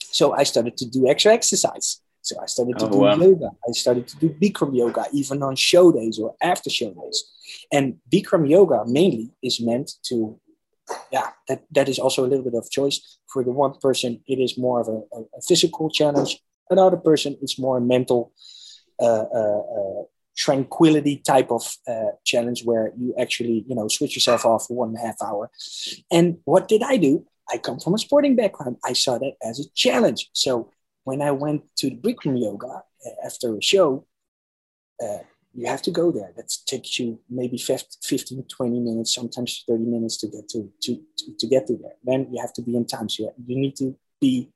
So 0.00 0.32
I 0.32 0.42
started 0.42 0.76
to 0.76 0.86
do 0.88 1.08
extra 1.08 1.32
exercise. 1.32 2.00
So 2.20 2.40
I 2.40 2.46
started 2.46 2.78
to 2.78 2.86
oh, 2.86 2.90
do 2.90 2.98
wow. 2.98 3.16
yoga. 3.16 3.50
I 3.68 3.72
started 3.72 4.06
to 4.08 4.16
do 4.16 4.28
Bikram 4.28 4.76
yoga, 4.76 5.06
even 5.12 5.42
on 5.42 5.56
show 5.56 5.90
days 5.90 6.18
or 6.18 6.36
after 6.40 6.70
show 6.70 6.92
days. 6.92 7.24
And 7.72 7.96
Bikram 8.12 8.48
yoga 8.48 8.84
mainly 8.86 9.32
is 9.42 9.60
meant 9.60 9.92
to, 10.04 10.38
yeah, 11.10 11.30
that, 11.48 11.64
that 11.70 11.88
is 11.88 11.98
also 11.98 12.24
a 12.24 12.28
little 12.28 12.44
bit 12.44 12.54
of 12.54 12.70
choice. 12.70 13.18
For 13.32 13.44
the 13.44 13.50
one 13.50 13.74
person, 13.80 14.20
it 14.26 14.38
is 14.38 14.58
more 14.58 14.80
of 14.80 14.88
a, 14.88 15.00
a, 15.18 15.42
physical 15.46 15.90
challenge. 15.90 16.38
Another 16.70 16.96
person, 16.96 17.36
it's 17.42 17.58
more 17.58 17.78
a 17.78 17.80
mental 17.80 18.32
uh, 19.00 19.24
uh, 19.34 19.60
uh 19.60 20.02
tranquility 20.36 21.18
type 21.18 21.50
of 21.50 21.62
uh, 21.86 22.12
challenge 22.24 22.64
where 22.64 22.92
you 22.96 23.14
actually, 23.20 23.64
you 23.68 23.74
know, 23.74 23.88
switch 23.88 24.14
yourself 24.14 24.46
off 24.46 24.66
for 24.66 24.76
one 24.76 24.88
and 24.88 24.98
a 24.98 25.00
half 25.00 25.16
hour. 25.22 25.50
And 26.10 26.38
what 26.44 26.68
did 26.68 26.82
I 26.82 26.96
do? 26.96 27.26
I 27.50 27.58
come 27.58 27.78
from 27.80 27.94
a 27.94 27.98
sporting 27.98 28.36
background. 28.36 28.76
I 28.84 28.94
saw 28.94 29.18
that 29.18 29.34
as 29.42 29.60
a 29.60 29.68
challenge. 29.74 30.30
So 30.32 30.70
when 31.04 31.20
I 31.20 31.32
went 31.32 31.64
to 31.76 31.90
the 31.90 31.96
Bikram 31.96 32.40
yoga 32.40 32.82
uh, 33.06 33.26
after 33.26 33.56
a 33.56 33.62
show, 33.62 34.06
uh, 35.02 35.18
you 35.54 35.66
have 35.66 35.82
to 35.82 35.90
go 35.90 36.10
there. 36.10 36.32
That 36.36 36.52
takes 36.66 36.98
you 36.98 37.20
maybe 37.28 37.58
15, 37.58 38.44
20 38.44 38.80
minutes, 38.80 39.14
sometimes 39.14 39.64
30 39.68 39.84
minutes 39.84 40.16
to 40.18 40.28
get 40.28 40.48
to, 40.50 40.70
to, 40.82 40.96
to, 41.18 41.36
to 41.38 41.46
get 41.46 41.66
to 41.66 41.76
there. 41.76 41.94
Then 42.04 42.28
you 42.32 42.40
have 42.40 42.52
to 42.54 42.62
be 42.62 42.76
in 42.76 42.86
time. 42.86 43.08
So 43.08 43.32
you 43.46 43.58
need 43.58 43.76
to 43.76 43.96
be 44.20 44.50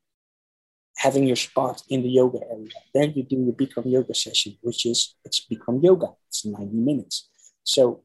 having 0.97 1.27
your 1.27 1.37
spot 1.37 1.83
in 1.89 2.03
the 2.03 2.09
yoga 2.09 2.39
area. 2.51 2.71
Then 2.95 3.13
you 3.15 3.23
do 3.23 3.37
your 3.37 3.53
Bikram 3.53 3.91
yoga 3.91 4.15
session, 4.15 4.57
which 4.63 4.87
is 4.87 5.15
it's 5.25 5.45
Bikram 5.47 5.83
yoga. 5.83 6.09
It's 6.29 6.45
90 6.47 6.75
minutes. 6.75 7.29
So 7.65 8.03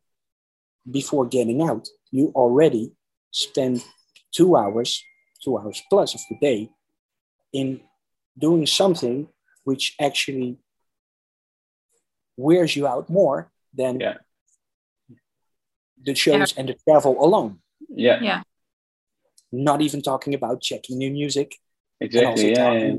before 0.89 1.25
getting 1.25 1.61
out, 1.61 1.87
you 2.11 2.31
already 2.35 2.93
spend 3.31 3.83
two 4.31 4.57
hours, 4.57 5.03
two 5.43 5.57
hours 5.57 5.81
plus 5.89 6.13
of 6.13 6.21
the 6.29 6.37
day 6.41 6.69
in 7.53 7.81
doing 8.37 8.65
something 8.65 9.27
which 9.63 9.95
actually 9.99 10.57
wears 12.41 12.75
you 12.75 12.87
out 12.87 13.09
more 13.09 13.51
than 13.73 13.99
yeah. 13.99 14.17
the 16.03 16.15
shows 16.15 16.53
yeah. 16.53 16.59
and 16.59 16.69
the 16.69 16.75
travel 16.87 17.15
alone. 17.23 17.59
Yeah. 17.89 18.19
Yeah. 18.21 18.41
Not 19.51 19.81
even 19.81 20.01
talking 20.01 20.33
about 20.33 20.61
checking 20.61 20.97
new 20.97 21.11
music, 21.11 21.55
Exactly. 22.01 22.51
Yeah, 22.51 22.73
yeah, 22.73 22.95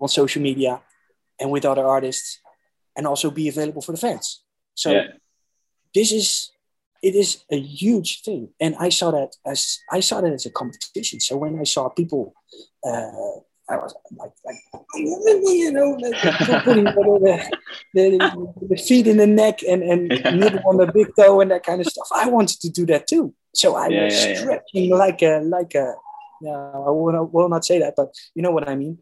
On 0.00 0.08
social 0.08 0.42
media 0.42 0.82
and 1.38 1.50
with 1.50 1.64
other 1.64 1.86
artists, 1.86 2.40
and 2.96 3.06
also 3.06 3.30
be 3.30 3.48
available 3.48 3.80
for 3.80 3.92
the 3.92 3.98
fans. 3.98 4.42
So 4.74 4.90
yeah. 4.90 5.06
this 5.94 6.10
is 6.10 6.50
it 7.02 7.14
is 7.14 7.44
a 7.50 7.58
huge 7.58 8.22
thing, 8.22 8.48
and 8.60 8.74
I 8.78 8.88
saw 8.88 9.12
that 9.12 9.36
as 9.46 9.78
I 9.90 10.00
saw 10.00 10.20
that 10.20 10.32
as 10.32 10.46
a 10.46 10.50
competition. 10.50 11.20
So 11.20 11.36
when 11.36 11.58
I 11.58 11.64
saw 11.64 11.88
people. 11.88 12.34
Uh, 12.86 13.40
I 13.70 13.76
was 13.76 13.94
like, 14.16 14.32
like 14.44 14.56
you 14.94 15.70
know, 15.70 15.94
putting 16.64 16.84
the, 16.84 17.50
the, 17.94 18.52
the, 18.68 18.76
feet 18.76 19.06
in 19.06 19.16
the 19.16 19.26
neck 19.26 19.62
and, 19.62 19.82
and 19.82 20.10
yeah. 20.10 20.30
nibble 20.30 20.60
on 20.66 20.76
the 20.76 20.90
big 20.92 21.08
toe 21.16 21.40
and 21.40 21.50
that 21.52 21.64
kind 21.64 21.80
of 21.80 21.86
stuff. 21.86 22.08
I 22.12 22.28
wanted 22.28 22.60
to 22.60 22.70
do 22.70 22.84
that 22.86 23.06
too. 23.06 23.32
So 23.54 23.76
I 23.76 23.88
yeah, 23.88 24.04
was 24.04 24.26
yeah, 24.26 24.34
stretching 24.40 24.90
like 24.90 25.22
a 25.22 25.40
like 25.40 25.74
a 25.74 25.94
yeah, 26.40 26.50
I 26.50 26.90
will 26.90 27.12
not, 27.12 27.32
will 27.32 27.48
not 27.48 27.64
say 27.64 27.78
that, 27.78 27.94
but 27.96 28.12
you 28.34 28.42
know 28.42 28.50
what 28.50 28.68
I 28.68 28.74
mean. 28.74 28.98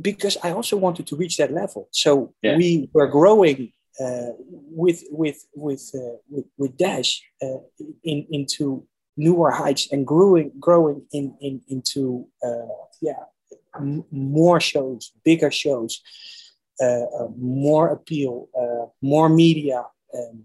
Because 0.00 0.36
I 0.42 0.52
also 0.52 0.76
wanted 0.76 1.06
to 1.08 1.16
reach 1.16 1.36
that 1.38 1.52
level. 1.52 1.88
So 1.92 2.34
we 2.42 2.90
were 2.92 3.08
growing 3.08 3.72
uh, 4.00 4.32
with 4.38 5.04
with 5.10 5.44
with, 5.54 5.90
uh, 5.94 6.16
with 6.28 6.46
with 6.56 6.76
Dash 6.76 7.22
uh, 7.42 7.58
in 8.02 8.26
into 8.30 8.86
newer 9.16 9.50
heights 9.50 9.88
and 9.92 10.06
growing 10.06 10.52
growing 10.58 11.02
in, 11.12 11.36
in 11.40 11.60
into 11.68 12.26
uh, 12.44 12.74
yeah 13.00 13.24
m- 13.76 14.04
more 14.10 14.60
shows, 14.60 15.12
bigger 15.24 15.50
shows, 15.50 16.00
uh, 16.80 17.04
uh, 17.18 17.28
more 17.36 17.88
appeal, 17.88 18.48
more 19.00 19.28
media. 19.28 19.84
Um, 20.14 20.44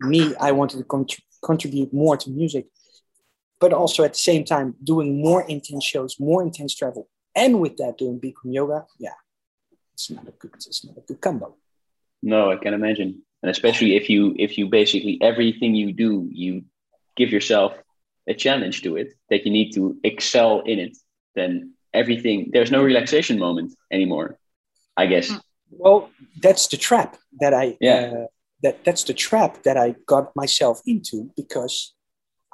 me, 0.00 0.34
I 0.36 0.52
wanted 0.52 0.78
to 0.78 0.84
con- 0.84 1.06
contribute 1.42 1.92
more 1.92 2.16
to 2.16 2.30
music 2.30 2.66
but 3.62 3.72
also 3.72 4.02
at 4.02 4.14
the 4.14 4.18
same 4.18 4.44
time 4.44 4.74
doing 4.82 5.22
more 5.22 5.42
intense 5.48 5.84
shows, 5.84 6.18
more 6.18 6.42
intense 6.42 6.74
travel, 6.74 7.08
and 7.36 7.60
with 7.60 7.76
that 7.76 7.96
doing 7.96 8.18
Bikram 8.18 8.52
yoga, 8.52 8.84
yeah, 8.98 9.14
it's 9.94 10.10
not 10.10 10.26
a 10.26 10.32
good, 10.32 10.50
it's 10.54 10.84
not 10.84 10.96
a 10.98 11.00
good 11.00 11.20
combo. 11.20 11.54
No, 12.24 12.50
I 12.50 12.56
can 12.56 12.74
imagine, 12.74 13.22
and 13.40 13.50
especially 13.50 13.94
if 13.94 14.10
you 14.10 14.34
if 14.36 14.58
you 14.58 14.66
basically 14.66 15.16
everything 15.22 15.76
you 15.76 15.92
do, 15.92 16.28
you 16.32 16.64
give 17.16 17.30
yourself 17.30 17.72
a 18.28 18.34
challenge 18.34 18.82
to 18.82 18.96
it 18.96 19.12
that 19.30 19.44
you 19.44 19.52
need 19.52 19.72
to 19.72 19.96
excel 20.04 20.60
in 20.60 20.78
it. 20.78 20.96
Then 21.34 21.74
everything 21.92 22.50
there's 22.52 22.70
no 22.70 22.82
relaxation 22.82 23.38
moment 23.38 23.74
anymore. 23.90 24.38
I 24.96 25.06
guess. 25.06 25.28
Hmm. 25.28 25.36
Well, 25.70 26.10
that's 26.40 26.68
the 26.68 26.76
trap 26.76 27.16
that 27.40 27.54
I 27.54 27.76
yeah. 27.80 28.12
Uh, 28.14 28.26
that 28.62 28.84
that's 28.84 29.04
the 29.04 29.14
trap 29.14 29.62
that 29.64 29.76
I 29.76 29.96
got 30.06 30.34
myself 30.36 30.80
into 30.86 31.30
because 31.36 31.94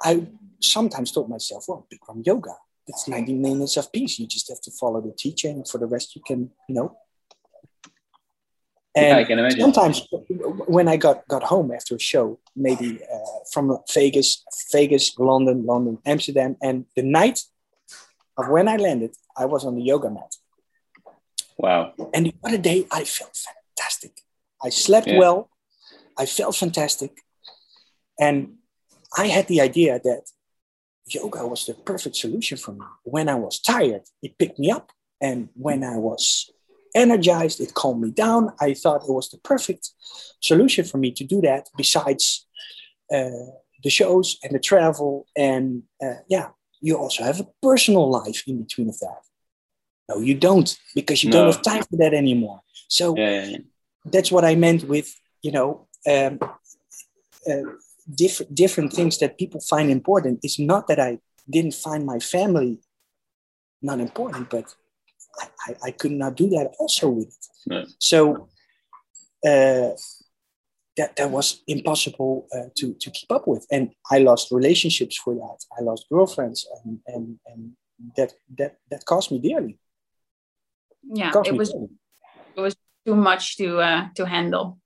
I 0.01 0.27
sometimes 0.61 1.11
told 1.11 1.29
myself, 1.29 1.65
well, 1.67 1.87
Bikram 1.91 2.25
yoga, 2.25 2.55
it's 2.87 3.07
90 3.07 3.33
minutes 3.33 3.77
of 3.77 3.91
peace. 3.91 4.17
You 4.17 4.27
just 4.27 4.49
have 4.49 4.61
to 4.61 4.71
follow 4.71 5.01
the 5.01 5.13
teacher, 5.13 5.49
and 5.49 5.67
for 5.67 5.77
the 5.77 5.85
rest, 5.85 6.15
you 6.15 6.21
can, 6.25 6.51
you 6.67 6.75
know. 6.75 6.97
And 8.95 9.05
yeah, 9.05 9.17
I 9.17 9.23
can 9.23 9.39
imagine. 9.39 9.61
sometimes 9.61 10.07
when 10.67 10.87
I 10.87 10.97
got, 10.97 11.27
got 11.27 11.43
home 11.43 11.71
after 11.71 11.95
a 11.95 11.99
show, 11.99 12.39
maybe 12.55 12.99
uh, 13.03 13.17
from 13.53 13.77
Vegas, 13.93 14.43
Vegas, 14.71 15.17
London, 15.19 15.65
London, 15.65 15.99
Amsterdam, 16.05 16.57
and 16.61 16.85
the 16.95 17.03
night 17.03 17.39
of 18.37 18.49
when 18.49 18.67
I 18.67 18.77
landed, 18.77 19.15
I 19.37 19.45
was 19.45 19.63
on 19.63 19.75
the 19.75 19.83
yoga 19.83 20.09
mat. 20.09 20.35
Wow. 21.57 21.93
And 22.13 22.25
the 22.27 22.33
other 22.43 22.57
day, 22.57 22.87
I 22.91 23.03
felt 23.03 23.35
fantastic. 23.35 24.21
I 24.63 24.69
slept 24.69 25.07
yeah. 25.07 25.19
well. 25.19 25.49
I 26.17 26.25
felt 26.25 26.55
fantastic. 26.55 27.21
And 28.19 28.55
I 29.17 29.27
had 29.27 29.47
the 29.47 29.61
idea 29.61 29.99
that 30.03 30.23
yoga 31.05 31.45
was 31.45 31.65
the 31.65 31.73
perfect 31.73 32.15
solution 32.15 32.57
for 32.57 32.71
me. 32.71 32.85
When 33.03 33.29
I 33.29 33.35
was 33.35 33.59
tired, 33.59 34.03
it 34.21 34.37
picked 34.37 34.57
me 34.59 34.71
up. 34.71 34.91
And 35.21 35.49
when 35.53 35.83
I 35.83 35.97
was 35.97 36.49
energized, 36.95 37.59
it 37.59 37.73
calmed 37.73 38.01
me 38.01 38.11
down. 38.11 38.53
I 38.59 38.73
thought 38.73 39.03
it 39.03 39.13
was 39.13 39.29
the 39.29 39.37
perfect 39.39 39.91
solution 40.41 40.85
for 40.85 40.97
me 40.97 41.11
to 41.11 41.23
do 41.23 41.41
that, 41.41 41.69
besides 41.77 42.47
uh, 43.13 43.29
the 43.83 43.89
shows 43.89 44.37
and 44.43 44.53
the 44.53 44.59
travel. 44.59 45.27
And 45.35 45.83
uh, 46.01 46.21
yeah, 46.27 46.49
you 46.81 46.97
also 46.97 47.23
have 47.23 47.39
a 47.39 47.47
personal 47.61 48.09
life 48.09 48.43
in 48.47 48.61
between 48.63 48.89
of 48.89 48.99
that. 48.99 49.21
No, 50.09 50.19
you 50.19 50.35
don't, 50.35 50.75
because 50.95 51.23
you 51.23 51.29
no. 51.29 51.37
don't 51.37 51.53
have 51.53 51.61
time 51.61 51.83
for 51.83 51.97
that 51.97 52.13
anymore. 52.13 52.61
So 52.87 53.15
yeah, 53.15 53.29
yeah, 53.29 53.45
yeah. 53.45 53.57
that's 54.05 54.31
what 54.31 54.43
I 54.43 54.55
meant 54.55 54.85
with, 54.85 55.13
you 55.41 55.51
know, 55.51 55.87
um, 56.09 56.39
uh, 57.49 57.71
different 58.15 58.55
different 58.55 58.91
things 58.93 59.19
that 59.19 59.37
people 59.37 59.61
find 59.61 59.91
important. 59.91 60.39
It's 60.41 60.59
not 60.59 60.87
that 60.87 60.99
I 60.99 61.19
didn't 61.47 61.75
find 61.75 62.05
my 62.05 62.19
family 62.19 62.79
not 63.81 63.99
important, 63.99 64.49
but 64.49 64.75
I, 65.39 65.47
I, 65.67 65.75
I 65.85 65.91
could 65.91 66.11
not 66.11 66.35
do 66.35 66.49
that 66.49 66.73
also 66.79 67.09
with 67.09 67.37
it. 67.69 67.89
So 67.99 68.49
uh, 69.45 69.91
that 70.97 71.15
that 71.15 71.31
was 71.31 71.63
impossible 71.67 72.47
uh, 72.53 72.69
to 72.77 72.93
to 72.93 73.11
keep 73.11 73.31
up 73.31 73.47
with, 73.47 73.65
and 73.71 73.91
I 74.11 74.19
lost 74.19 74.51
relationships 74.51 75.17
for 75.17 75.33
that. 75.35 75.57
I 75.77 75.81
lost 75.83 76.07
girlfriends, 76.09 76.67
and 76.83 76.99
and 77.07 77.39
and 77.47 77.71
that 78.17 78.33
that 78.57 78.77
that 78.91 79.05
cost 79.05 79.31
me 79.31 79.39
dearly. 79.39 79.79
Yeah, 81.03 81.31
it, 81.39 81.47
it 81.47 81.57
was 81.57 81.69
dearly. 81.71 81.89
it 82.57 82.61
was 82.61 82.75
too 83.05 83.15
much 83.15 83.57
to 83.57 83.79
uh, 83.79 84.07
to 84.15 84.25
handle. 84.25 84.79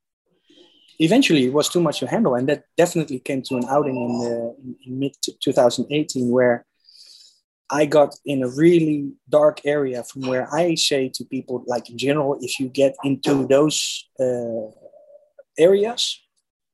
Eventually, 1.00 1.46
it 1.46 1.54
was 1.54 1.70
too 1.70 1.82
much 1.82 2.00
to 2.00 2.08
handle, 2.08 2.36
and 2.36 2.48
that 2.48 2.66
definitely 2.78 3.20
came 3.20 3.42
to 3.44 3.56
an 3.56 3.66
outing 3.68 3.98
in, 3.98 4.20
the, 4.20 4.56
in, 4.64 4.76
in 4.86 5.00
mid 5.00 5.16
2018 5.44 6.30
where 6.30 6.66
I 7.74 7.86
got 7.86 8.16
in 8.24 8.44
a 8.44 8.50
really 8.50 9.14
dark 9.28 9.62
area 9.66 10.04
from 10.04 10.22
where 10.30 10.48
I 10.54 10.76
say 10.76 11.10
to 11.16 11.26
people, 11.26 11.64
like 11.66 11.90
in 11.90 11.98
general, 11.98 12.38
if 12.40 12.60
you 12.60 12.70
get 12.70 12.94
into 13.04 13.48
those 13.48 14.08
uh, 14.20 14.70
areas 15.58 16.22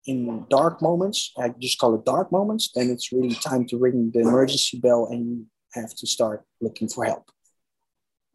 in 0.06 0.46
dark 0.50 0.82
moments, 0.82 1.32
I 1.38 1.54
just 1.58 1.80
call 1.80 1.96
it 1.96 2.04
dark 2.04 2.34
moments, 2.34 2.72
then 2.76 2.90
it's 2.90 3.14
really 3.14 3.36
time 3.36 3.66
to 3.68 3.78
ring 3.78 4.12
the 4.14 4.20
emergency 4.20 4.78
bell 4.78 5.08
and 5.10 5.20
you 5.26 5.46
have 5.74 5.96
to 5.96 6.06
start 6.06 6.44
looking 6.60 6.90
for 6.90 7.06
help. 7.06 7.32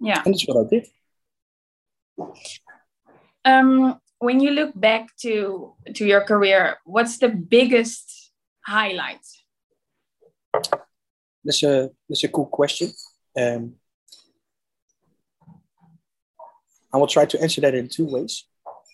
Yeah. 0.00 0.22
And 0.24 0.32
that's 0.32 0.46
what 0.46 0.64
I 0.64 0.68
did. 0.70 0.86
Um, 3.44 4.00
when 4.20 4.40
you 4.40 4.52
look 4.52 4.72
back 4.74 5.14
to 5.20 5.74
to 5.96 6.06
your 6.06 6.22
career, 6.22 6.78
what's 6.84 7.18
the 7.18 7.28
biggest 7.28 8.32
highlight? 8.64 9.26
That's 11.44 11.62
a 11.62 11.90
that's 12.08 12.24
a 12.24 12.28
cool 12.28 12.46
question. 12.46 12.90
Um, 13.36 13.74
I 16.92 16.98
will 16.98 17.06
try 17.06 17.26
to 17.26 17.40
answer 17.40 17.60
that 17.62 17.74
in 17.74 17.88
two 17.88 18.06
ways. 18.06 18.44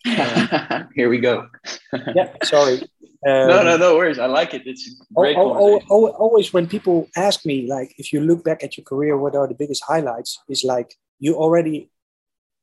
Um, 0.07 0.89
Here 0.95 1.09
we 1.09 1.19
go. 1.19 1.49
yeah, 2.15 2.33
sorry. 2.45 2.83
Um, 3.27 3.49
no, 3.49 3.63
no, 3.63 3.77
no 3.77 3.97
worries. 3.97 4.19
I 4.19 4.27
like 4.27 4.55
it. 4.55 4.63
It's 4.65 5.03
great. 5.15 5.37
always 5.37 6.53
when 6.55 6.67
people 6.67 7.09
ask 7.15 7.45
me, 7.45 7.67
like, 7.69 7.95
if 7.99 8.13
you 8.13 8.21
look 8.21 8.43
back 8.43 8.65
at 8.65 8.79
your 8.79 8.85
career, 8.85 9.19
what 9.19 9.37
are 9.37 9.47
the 9.47 9.55
biggest 9.55 9.85
highlights? 9.87 10.39
Is 10.49 10.65
like 10.65 10.95
you 11.19 11.35
already 11.35 11.91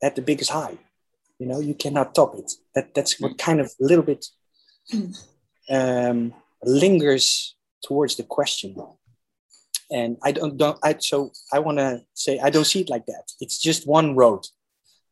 at 0.02 0.16
the 0.16 0.22
biggest 0.22 0.50
high. 0.50 0.78
You 1.40 1.46
know, 1.46 1.60
you 1.60 1.76
cannot 1.76 2.16
top 2.16 2.36
it. 2.36 2.52
That 2.74 2.96
that's 2.96 3.22
what 3.22 3.38
kind 3.38 3.60
of 3.60 3.68
a 3.80 3.86
little 3.86 4.04
bit 4.04 4.26
um, 5.70 6.34
lingers 6.64 7.56
towards 7.84 8.16
the 8.16 8.24
question 8.24 8.76
and 9.92 10.18
I 10.24 10.32
don't, 10.32 10.58
don't 10.58 10.78
I, 10.84 10.96
so 11.00 11.32
I 11.54 11.60
want 11.60 11.78
to 11.78 12.04
say 12.14 12.40
I 12.40 12.50
don't 12.50 12.66
see 12.66 12.82
it 12.82 12.90
like 12.90 13.06
that. 13.06 13.32
It's 13.40 13.60
just 13.60 13.88
one 13.88 14.16
road, 14.16 14.46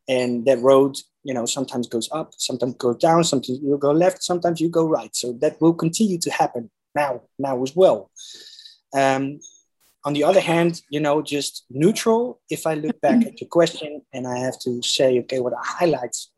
and 0.08 0.44
that 0.46 0.60
road, 0.60 0.96
you 1.24 1.34
know, 1.34 1.46
sometimes 1.46 1.88
goes 1.88 2.08
up, 2.12 2.32
sometimes 2.36 2.74
goes 2.74 2.98
down, 2.98 3.24
sometimes 3.24 3.60
you 3.62 3.78
go 3.78 3.92
left, 3.92 4.22
sometimes 4.22 4.60
you 4.60 4.68
go 4.68 4.86
right. 4.86 5.14
So 5.14 5.32
that 5.40 5.60
will 5.60 5.74
continue 5.74 6.18
to 6.18 6.30
happen 6.30 6.70
now, 6.94 7.22
now 7.38 7.62
as 7.62 7.74
well. 7.74 8.10
Um, 8.94 9.40
on 10.04 10.12
the 10.12 10.22
other 10.22 10.40
hand, 10.40 10.82
you 10.88 11.00
know, 11.00 11.20
just 11.20 11.64
neutral. 11.68 12.40
If 12.48 12.64
I 12.64 12.74
look 12.74 13.00
back 13.00 13.26
at 13.26 13.40
your 13.40 13.48
question 13.48 14.02
and 14.12 14.28
I 14.28 14.38
have 14.38 14.56
to 14.60 14.80
say, 14.80 15.18
okay, 15.20 15.40
what 15.40 15.52
are 15.52 15.64
highlights? 15.64 16.30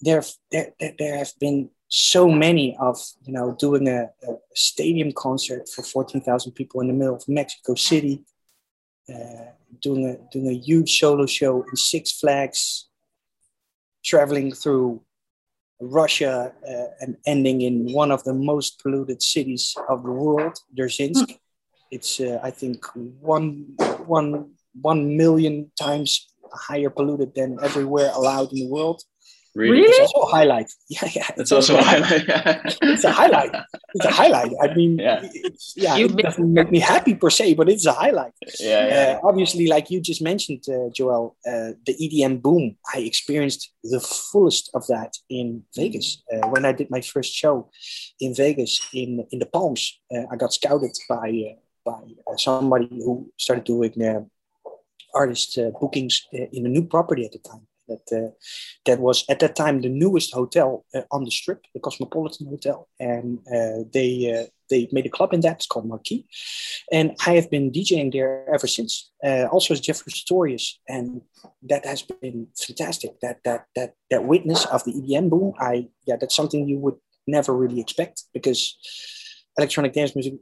There, 0.00 0.22
there, 0.50 0.72
there 0.98 1.18
have 1.18 1.32
been 1.38 1.68
so 1.88 2.28
many 2.28 2.76
of 2.78 2.98
you 3.24 3.32
know 3.32 3.56
doing 3.58 3.88
a, 3.88 4.10
a 4.28 4.34
stadium 4.54 5.12
concert 5.12 5.68
for 5.68 5.82
14,000 5.82 6.52
people 6.52 6.80
in 6.80 6.88
the 6.88 6.92
middle 6.92 7.14
of 7.14 7.28
Mexico 7.28 7.74
City, 7.74 8.24
uh, 9.12 9.52
doing 9.80 10.06
a 10.06 10.16
doing 10.32 10.48
a 10.48 10.58
huge 10.58 10.98
solo 10.98 11.26
show 11.26 11.62
in 11.62 11.76
Six 11.76 12.12
Flags, 12.12 12.88
traveling 14.04 14.52
through 14.52 15.02
Russia 15.80 16.52
uh, 16.66 16.86
and 17.00 17.16
ending 17.26 17.60
in 17.60 17.92
one 17.92 18.10
of 18.10 18.24
the 18.24 18.34
most 18.34 18.80
polluted 18.82 19.22
cities 19.22 19.74
of 19.88 20.02
the 20.02 20.10
world, 20.10 20.56
Dzerzhinsk. 20.76 21.26
Mm. 21.26 21.38
It's 21.90 22.20
uh, 22.20 22.40
I 22.42 22.50
think 22.50 22.84
one 23.20 23.74
one 24.06 24.50
one 24.80 25.16
million 25.16 25.70
times 25.78 26.26
higher 26.52 26.90
polluted 26.90 27.34
than 27.34 27.58
everywhere 27.62 28.10
allowed 28.14 28.52
in 28.52 28.58
the 28.58 28.68
world. 28.68 29.02
Really? 29.56 29.80
It's 29.80 29.98
also 29.98 30.20
a 30.28 30.30
highlight. 30.30 30.70
Yeah, 30.88 31.08
yeah. 31.14 31.28
It's, 31.30 31.40
it's 31.40 31.52
also 31.52 31.78
a 31.78 31.82
highlight. 31.82 32.24
it's 32.82 33.04
a 33.04 33.10
highlight. 33.10 33.52
It's 33.94 34.04
a 34.04 34.10
highlight. 34.10 34.52
I 34.62 34.74
mean, 34.74 34.98
yeah, 34.98 35.26
yeah 35.74 35.96
it 35.96 36.16
doesn't 36.16 36.52
make 36.52 36.70
me 36.70 36.78
happy 36.78 37.14
per 37.14 37.30
se, 37.30 37.54
but 37.54 37.68
it's 37.68 37.86
a 37.86 37.92
highlight. 37.92 38.32
Yeah, 38.60 38.86
yeah. 38.86 39.18
Uh, 39.22 39.28
obviously, 39.28 39.66
like 39.66 39.90
you 39.90 40.00
just 40.00 40.22
mentioned, 40.22 40.62
uh, 40.68 40.90
Joel, 40.92 41.36
uh, 41.46 41.72
the 41.86 41.94
EDM 42.02 42.42
boom. 42.42 42.76
I 42.94 42.98
experienced 43.00 43.72
the 43.82 44.00
fullest 44.00 44.70
of 44.74 44.86
that 44.88 45.16
in 45.30 45.64
Vegas 45.74 46.22
uh, 46.32 46.48
when 46.48 46.64
I 46.64 46.72
did 46.72 46.90
my 46.90 47.00
first 47.00 47.32
show 47.32 47.70
in 48.20 48.34
Vegas 48.34 48.72
in 48.92 49.26
in 49.32 49.38
the 49.38 49.46
Palms. 49.46 49.98
Uh, 50.14 50.24
I 50.30 50.36
got 50.36 50.52
scouted 50.52 50.96
by 51.08 51.28
uh, 51.50 51.90
by 52.28 52.36
somebody 52.36 52.88
who 52.90 53.32
started 53.38 53.64
doing 53.64 54.28
artist 55.14 55.58
bookings 55.80 56.26
in 56.32 56.66
a 56.66 56.68
new 56.68 56.84
property 56.84 57.24
at 57.24 57.32
the 57.32 57.38
time 57.38 57.66
that 57.88 58.12
uh, 58.12 58.30
that 58.84 58.98
was 59.00 59.24
at 59.28 59.40
that 59.40 59.56
time 59.56 59.80
the 59.80 59.88
newest 59.88 60.32
hotel 60.34 60.84
uh, 60.94 61.02
on 61.10 61.24
the 61.24 61.30
strip, 61.30 61.64
the 61.74 61.80
Cosmopolitan 61.80 62.46
Hotel, 62.46 62.88
and 63.00 63.38
uh, 63.48 63.84
they 63.92 64.48
they 64.70 64.88
made 64.92 65.06
a 65.06 65.10
club 65.10 65.32
in 65.32 65.40
that. 65.40 65.56
It's 65.56 65.66
called 65.66 65.86
Marquee, 65.86 66.26
and 66.92 67.16
I 67.26 67.34
have 67.34 67.50
been 67.50 67.70
DJing 67.70 68.12
there 68.12 68.44
ever 68.52 68.66
since. 68.66 69.10
Uh, 69.24 69.46
also 69.50 69.74
as 69.74 69.80
Jeffrey 69.80 70.12
Sutorius, 70.12 70.74
and 70.88 71.22
that 71.62 71.84
has 71.84 72.02
been 72.02 72.48
fantastic. 72.56 73.20
That 73.20 73.38
that 73.44 73.66
that 73.74 73.94
that 74.10 74.24
witness 74.24 74.66
of 74.66 74.84
the 74.84 74.92
EDM 74.92 75.30
boom. 75.30 75.54
I 75.58 75.88
yeah, 76.06 76.16
that's 76.16 76.36
something 76.36 76.68
you 76.68 76.78
would 76.78 76.96
never 77.26 77.54
really 77.54 77.80
expect 77.80 78.24
because 78.32 78.76
electronic 79.58 79.92
dance 79.92 80.14
music 80.14 80.34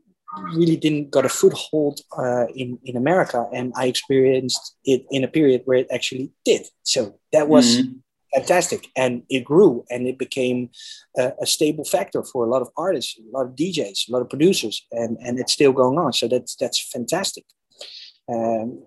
really 0.43 0.77
didn't 0.77 1.11
got 1.11 1.25
a 1.25 1.29
foothold 1.29 2.01
uh, 2.17 2.47
in 2.55 2.79
in 2.85 2.97
America, 2.97 3.47
and 3.53 3.73
I 3.77 3.87
experienced 3.87 4.77
it 4.85 5.07
in 5.11 5.25
a 5.25 5.29
period 5.29 5.63
where 5.65 5.79
it 5.79 5.89
actually 5.91 6.33
did. 6.45 6.63
So 6.83 7.19
that 7.33 7.49
was 7.49 7.67
mm-hmm. 7.77 7.93
fantastic, 8.35 8.89
and 8.97 9.23
it 9.29 9.45
grew, 9.45 9.85
and 9.91 10.07
it 10.07 10.19
became 10.19 10.71
a, 11.17 11.33
a, 11.41 11.47
stable 11.47 11.85
factor 11.85 12.23
for 12.23 12.45
a 12.45 12.51
lot 12.51 12.63
of 12.63 12.69
artists, 12.77 13.19
a 13.19 13.37
lot 13.37 13.47
of 13.47 13.55
DJs, 13.55 14.09
a 14.09 14.13
lot 14.13 14.23
of 14.23 14.29
producers, 14.31 14.87
and 14.93 15.19
and 15.21 15.39
it's 15.39 15.53
still 15.53 15.73
going 15.73 15.99
on. 15.99 16.13
So 16.13 16.29
that's 16.29 16.57
that's 16.57 16.81
fantastic. 16.81 17.45
Um, 18.29 18.85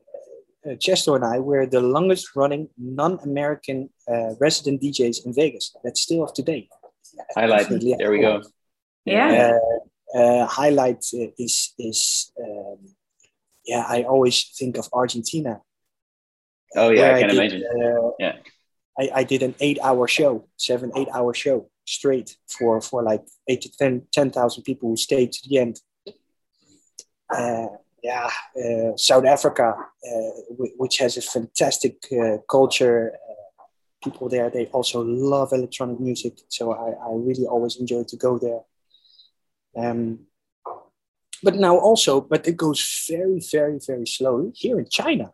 uh, 0.65 0.71
Tiësto 0.71 1.15
and 1.15 1.23
I 1.23 1.39
were 1.39 1.65
the 1.65 1.79
longest 1.79 2.35
running 2.35 2.67
non-American 2.77 3.89
uh, 4.11 4.33
resident 4.39 4.81
DJs 4.81 5.25
in 5.25 5.33
Vegas. 5.33 5.75
That's 5.83 6.01
still 6.01 6.23
of 6.23 6.33
today. 6.33 6.67
Highlight. 7.35 7.69
There 7.69 8.11
we 8.11 8.19
go. 8.19 8.41
Yeah. 9.05 9.57
Uh, 10.15 10.19
uh, 10.19 10.45
highlight 10.47 11.05
is 11.37 11.73
is 11.77 12.31
um, 12.39 12.77
yeah 13.65 13.83
I 13.87 14.03
always 14.03 14.51
think 14.57 14.77
of 14.77 14.87
Argentina. 14.93 15.61
Oh 16.75 16.89
yeah, 16.89 17.15
I 17.15 17.21
can 17.21 17.29
I 17.29 17.33
did, 17.33 17.37
imagine. 17.37 17.63
Uh, 17.63 18.09
yeah, 18.19 18.35
I, 18.99 19.09
I 19.15 19.23
did 19.23 19.43
an 19.43 19.55
eight-hour 19.59 20.07
show, 20.07 20.47
seven 20.57 20.91
eight-hour 20.95 21.33
show 21.33 21.69
straight 21.85 22.37
for 22.47 22.81
for 22.81 23.01
like 23.01 23.23
eight 23.47 23.61
to 23.61 23.71
10 23.77 24.31
people 24.65 24.89
who 24.89 24.97
stayed 24.97 25.31
to 25.31 25.49
the 25.49 25.57
end. 25.57 25.79
Uh, 27.33 27.67
yeah, 28.03 28.29
uh, 28.55 28.95
South 28.95 29.25
Africa, 29.25 29.73
uh, 29.75 30.29
which 30.77 30.97
has 30.99 31.17
a 31.17 31.21
fantastic 31.21 32.05
uh, 32.11 32.37
culture. 32.49 33.13
Uh, 33.13 33.63
people 34.03 34.29
there, 34.29 34.49
they 34.49 34.67
also 34.67 35.01
love 35.01 35.51
electronic 35.51 35.99
music, 35.99 36.33
so 36.49 36.71
I, 36.71 36.91
I 36.91 37.11
really 37.13 37.45
always 37.45 37.77
enjoy 37.77 38.03
to 38.07 38.15
go 38.15 38.37
there. 38.37 38.61
Um, 39.77 40.19
but 41.43 41.55
now 41.55 41.77
also, 41.77 42.21
but 42.21 42.47
it 42.47 42.57
goes 42.57 43.05
very, 43.09 43.41
very, 43.51 43.79
very 43.85 44.07
slowly. 44.07 44.51
Here 44.55 44.79
in 44.79 44.89
China, 44.89 45.31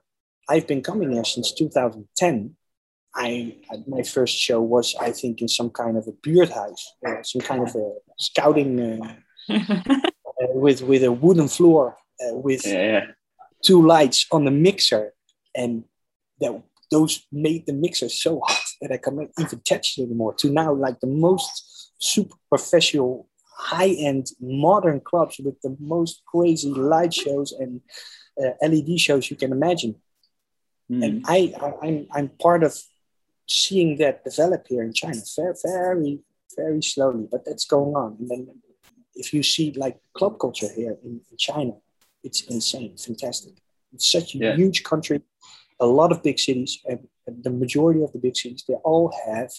I've 0.49 0.67
been 0.67 0.81
coming 0.81 1.11
here 1.11 1.23
since 1.23 1.53
2010. 1.53 2.55
I 3.15 3.55
my 3.87 4.01
first 4.01 4.35
show 4.37 4.61
was, 4.61 4.95
I 4.99 5.11
think, 5.11 5.41
in 5.41 5.47
some 5.47 5.69
kind 5.69 5.97
of 5.97 6.07
a 6.07 6.11
buurthuis, 6.11 6.81
uh, 7.07 7.21
some 7.23 7.41
kind 7.41 7.61
of 7.67 7.75
a 7.75 7.93
scouting 8.19 8.79
uh, 8.79 9.15
uh, 9.49 9.99
with 10.55 10.81
with 10.81 11.03
a 11.03 11.11
wooden 11.11 11.47
floor 11.47 11.95
uh, 12.19 12.35
with 12.35 12.65
yeah. 12.65 13.05
two 13.63 13.85
lights 13.85 14.25
on 14.31 14.45
the 14.45 14.51
mixer, 14.51 15.13
and 15.55 15.83
that 16.39 16.59
those 16.89 17.25
made 17.31 17.65
the 17.67 17.73
mixer 17.73 18.09
so 18.09 18.41
hot 18.43 18.63
that 18.81 18.91
I 18.91 18.97
cannot 18.97 19.29
even 19.39 19.61
touch 19.61 19.97
it 19.97 20.03
anymore. 20.03 20.33
To 20.35 20.49
now, 20.49 20.73
like 20.73 20.99
the 20.99 21.07
most 21.07 21.91
super 21.99 22.35
professional 22.49 23.29
high-end 23.71 24.27
modern 24.41 24.99
clubs 24.99 25.39
with 25.39 25.59
the 25.61 25.75
most 25.79 26.23
crazy 26.25 26.73
light 26.93 27.13
shows 27.13 27.53
and 27.53 27.81
uh, 28.41 28.51
LED 28.61 28.99
shows 28.99 29.29
you 29.31 29.37
can 29.37 29.51
imagine. 29.51 29.95
Mm. 30.91 31.05
And 31.05 31.25
I, 31.27 31.53
I, 31.61 31.87
am 31.87 32.07
I'm 32.11 32.29
part 32.29 32.63
of 32.63 32.73
seeing 33.47 33.97
that 33.97 34.23
develop 34.23 34.65
here 34.67 34.83
in 34.83 34.93
China 34.93 35.21
very, 35.37 35.55
very, 35.65 36.19
very 36.57 36.81
slowly, 36.81 37.27
but 37.31 37.45
that's 37.45 37.65
going 37.65 37.95
on. 37.95 38.17
And 38.19 38.29
then 38.29 38.47
if 39.15 39.33
you 39.33 39.43
see 39.43 39.71
like 39.83 39.97
club 40.13 40.39
culture 40.39 40.71
here 40.75 40.97
in, 41.03 41.21
in 41.31 41.37
China, 41.37 41.73
it's 42.23 42.41
insane, 42.41 42.97
fantastic. 42.97 43.53
It's 43.93 44.11
such 44.11 44.35
a 44.35 44.37
yeah. 44.39 44.55
huge 44.55 44.83
country, 44.83 45.21
a 45.79 45.85
lot 45.85 46.11
of 46.11 46.23
big 46.23 46.39
cities, 46.39 46.79
and, 46.85 46.99
and 47.27 47.43
the 47.43 47.51
majority 47.51 48.01
of 48.03 48.11
the 48.11 48.19
big 48.19 48.35
cities, 48.35 48.63
they 48.67 48.75
all 48.75 49.13
have 49.25 49.51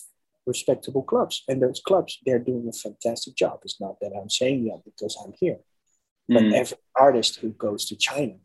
respectable 0.47 1.03
clubs. 1.03 1.42
And 1.49 1.62
those 1.62 1.80
clubs, 1.80 2.18
they're 2.24 2.38
doing 2.38 2.68
a 2.68 2.72
fantastic 2.72 3.34
job. 3.36 3.61
It's 3.64 3.80
not 3.80 3.99
that 4.01 4.12
I'm 4.20 4.30
saying 4.30 4.64
that 4.66 4.82
because 4.84 5.16
I'm 5.24 5.32
here. 5.38 5.59
But 6.28 6.42
mm. 6.42 6.53
every 6.55 6.78
artist 6.99 7.36
who 7.36 7.51
goes 7.51 7.86
to 7.86 7.97
China 7.97 8.36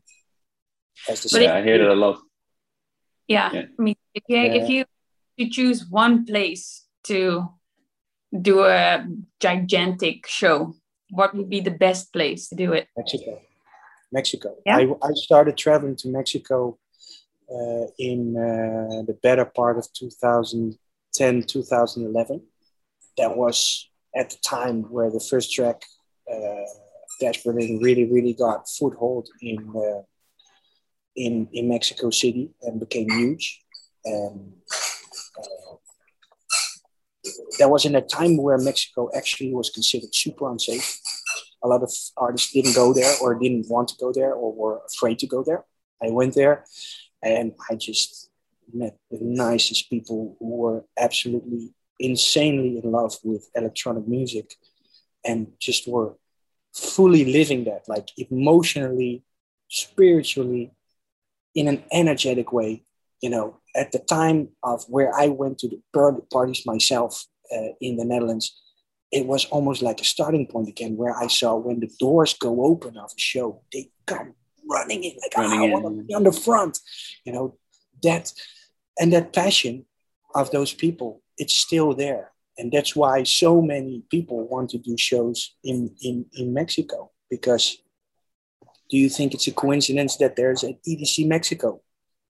has 1.06 1.22
the 1.22 1.28
same. 1.28 1.42
Yeah, 1.42 1.56
I 1.56 1.62
hear 1.62 1.82
it 1.82 1.90
a 1.90 1.94
lot. 1.94 2.20
Yeah. 3.26 3.50
yeah. 3.52 3.62
I 3.78 3.82
mean, 3.82 3.96
if 4.14 4.24
you, 4.28 4.38
if 4.38 4.68
you, 4.68 4.84
you 5.36 5.50
choose 5.50 5.86
one 5.88 6.26
place 6.26 6.84
to 7.04 7.48
do 8.38 8.64
a 8.64 9.06
gigantic 9.40 10.26
show, 10.26 10.74
what 11.10 11.34
would 11.34 11.48
be 11.48 11.60
the 11.60 11.70
best 11.70 12.12
place 12.12 12.48
to 12.48 12.54
do 12.54 12.72
it? 12.72 12.88
Mexico. 12.96 13.40
Mexico. 14.12 14.56
Yeah? 14.66 14.78
I, 14.78 14.82
I 15.02 15.12
started 15.14 15.56
traveling 15.56 15.96
to 15.96 16.08
Mexico 16.08 16.78
uh, 17.50 17.86
in 17.98 18.36
uh, 18.36 19.02
the 19.06 19.16
better 19.22 19.44
part 19.44 19.78
of 19.78 19.88
2010, 21.14 21.42
2011. 21.46 22.42
That 23.18 23.36
was 23.36 23.88
at 24.14 24.30
the 24.30 24.36
time 24.44 24.82
where 24.84 25.10
the 25.10 25.20
first 25.20 25.52
track, 25.52 25.82
uh, 26.32 26.64
Dash 27.20 27.42
Berlin, 27.42 27.80
really, 27.82 28.10
really 28.10 28.34
got 28.34 28.68
foothold 28.68 29.28
in, 29.40 29.72
uh, 29.76 30.02
in, 31.16 31.48
in 31.52 31.68
Mexico 31.68 32.10
City 32.10 32.50
and 32.62 32.80
became 32.80 33.10
huge. 33.10 33.60
And 34.04 34.54
uh, 35.38 35.76
that 37.58 37.70
was 37.70 37.84
in 37.84 37.94
a 37.94 38.00
time 38.00 38.36
where 38.36 38.58
Mexico 38.58 39.10
actually 39.14 39.52
was 39.52 39.70
considered 39.70 40.14
super 40.14 40.50
unsafe. 40.50 40.98
A 41.62 41.68
lot 41.68 41.82
of 41.82 41.92
artists 42.16 42.52
didn't 42.52 42.74
go 42.74 42.94
there 42.94 43.14
or 43.20 43.38
didn't 43.38 43.68
want 43.68 43.88
to 43.88 43.94
go 44.00 44.12
there 44.12 44.32
or 44.32 44.54
were 44.54 44.80
afraid 44.86 45.18
to 45.18 45.26
go 45.26 45.44
there. 45.44 45.64
I 46.02 46.08
went 46.10 46.34
there 46.34 46.64
and 47.22 47.52
I 47.70 47.74
just 47.74 48.29
met 48.74 48.96
the 49.10 49.18
nicest 49.20 49.90
people 49.90 50.36
who 50.38 50.56
were 50.56 50.84
absolutely 50.98 51.72
insanely 51.98 52.80
in 52.82 52.90
love 52.90 53.14
with 53.22 53.50
electronic 53.54 54.06
music 54.08 54.54
and 55.24 55.52
just 55.58 55.86
were 55.86 56.14
fully 56.74 57.24
living 57.24 57.64
that, 57.64 57.88
like 57.88 58.08
emotionally, 58.16 59.22
spiritually, 59.68 60.72
in 61.54 61.68
an 61.68 61.82
energetic 61.92 62.52
way. 62.52 62.84
You 63.20 63.30
know, 63.30 63.60
at 63.76 63.92
the 63.92 63.98
time 63.98 64.48
of 64.62 64.84
where 64.88 65.14
I 65.14 65.28
went 65.28 65.58
to 65.58 65.68
the 65.68 66.22
parties 66.32 66.64
myself 66.64 67.26
uh, 67.54 67.72
in 67.80 67.96
the 67.96 68.04
Netherlands, 68.04 68.58
it 69.12 69.26
was 69.26 69.44
almost 69.46 69.82
like 69.82 70.00
a 70.00 70.04
starting 70.04 70.46
point 70.46 70.68
again, 70.68 70.96
where 70.96 71.14
I 71.14 71.26
saw 71.26 71.56
when 71.56 71.80
the 71.80 71.90
doors 71.98 72.34
go 72.34 72.64
open 72.64 72.96
of 72.96 73.10
a 73.10 73.20
show, 73.20 73.62
they 73.72 73.90
come 74.06 74.34
running 74.68 75.04
in, 75.04 75.12
like, 75.20 75.36
running 75.36 75.60
oh, 75.60 75.76
I 75.76 75.80
want 75.80 75.98
to 75.98 76.04
be 76.04 76.14
on 76.14 76.22
the 76.22 76.32
front. 76.32 76.78
You 77.24 77.32
know, 77.32 77.58
that 78.02 78.32
and 79.00 79.12
that 79.12 79.32
passion 79.32 79.86
of 80.34 80.50
those 80.52 80.72
people, 80.72 81.22
it's 81.38 81.56
still 81.56 81.94
there. 81.94 82.30
And 82.58 82.70
that's 82.70 82.94
why 82.94 83.22
so 83.22 83.62
many 83.62 84.04
people 84.10 84.46
want 84.46 84.70
to 84.70 84.78
do 84.78 84.96
shows 84.98 85.56
in, 85.64 85.94
in, 86.02 86.26
in 86.34 86.52
Mexico. 86.52 87.10
Because 87.30 87.78
do 88.90 88.98
you 88.98 89.08
think 89.08 89.32
it's 89.32 89.46
a 89.46 89.52
coincidence 89.52 90.16
that 90.18 90.36
there's 90.36 90.62
an 90.62 90.78
EDC 90.86 91.26
Mexico? 91.26 91.80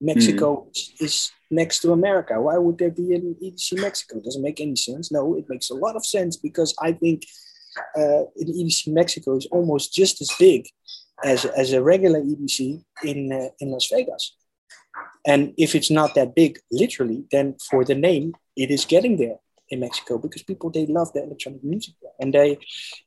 Mexico 0.00 0.68
mm. 0.68 1.02
is 1.02 1.32
next 1.50 1.80
to 1.80 1.92
America. 1.92 2.40
Why 2.40 2.56
would 2.58 2.78
there 2.78 2.90
be 2.90 3.14
an 3.14 3.34
EDC 3.42 3.80
Mexico? 3.80 4.18
It 4.18 4.24
doesn't 4.24 4.42
make 4.42 4.60
any 4.60 4.76
sense. 4.76 5.10
No, 5.10 5.36
it 5.36 5.46
makes 5.48 5.70
a 5.70 5.74
lot 5.74 5.96
of 5.96 6.06
sense 6.06 6.36
because 6.36 6.74
I 6.80 6.92
think 6.92 7.24
uh, 7.96 8.24
an 8.36 8.46
EDC 8.46 8.92
Mexico 8.92 9.36
is 9.36 9.46
almost 9.50 9.92
just 9.92 10.20
as 10.20 10.30
big 10.38 10.66
as, 11.24 11.44
as 11.44 11.72
a 11.72 11.82
regular 11.82 12.20
EDC 12.20 12.82
in, 13.02 13.32
uh, 13.32 13.48
in 13.58 13.72
Las 13.72 13.88
Vegas. 13.92 14.36
And 15.26 15.52
if 15.58 15.74
it's 15.74 15.90
not 15.90 16.14
that 16.14 16.34
big, 16.34 16.58
literally, 16.70 17.24
then 17.30 17.56
for 17.70 17.84
the 17.84 17.94
name, 17.94 18.34
it 18.56 18.70
is 18.70 18.84
getting 18.84 19.16
there 19.16 19.36
in 19.68 19.80
Mexico 19.80 20.18
because 20.18 20.42
people 20.42 20.70
they 20.70 20.86
love 20.86 21.12
the 21.12 21.22
electronic 21.22 21.62
music 21.62 21.94
and 22.18 22.34
they 22.34 22.58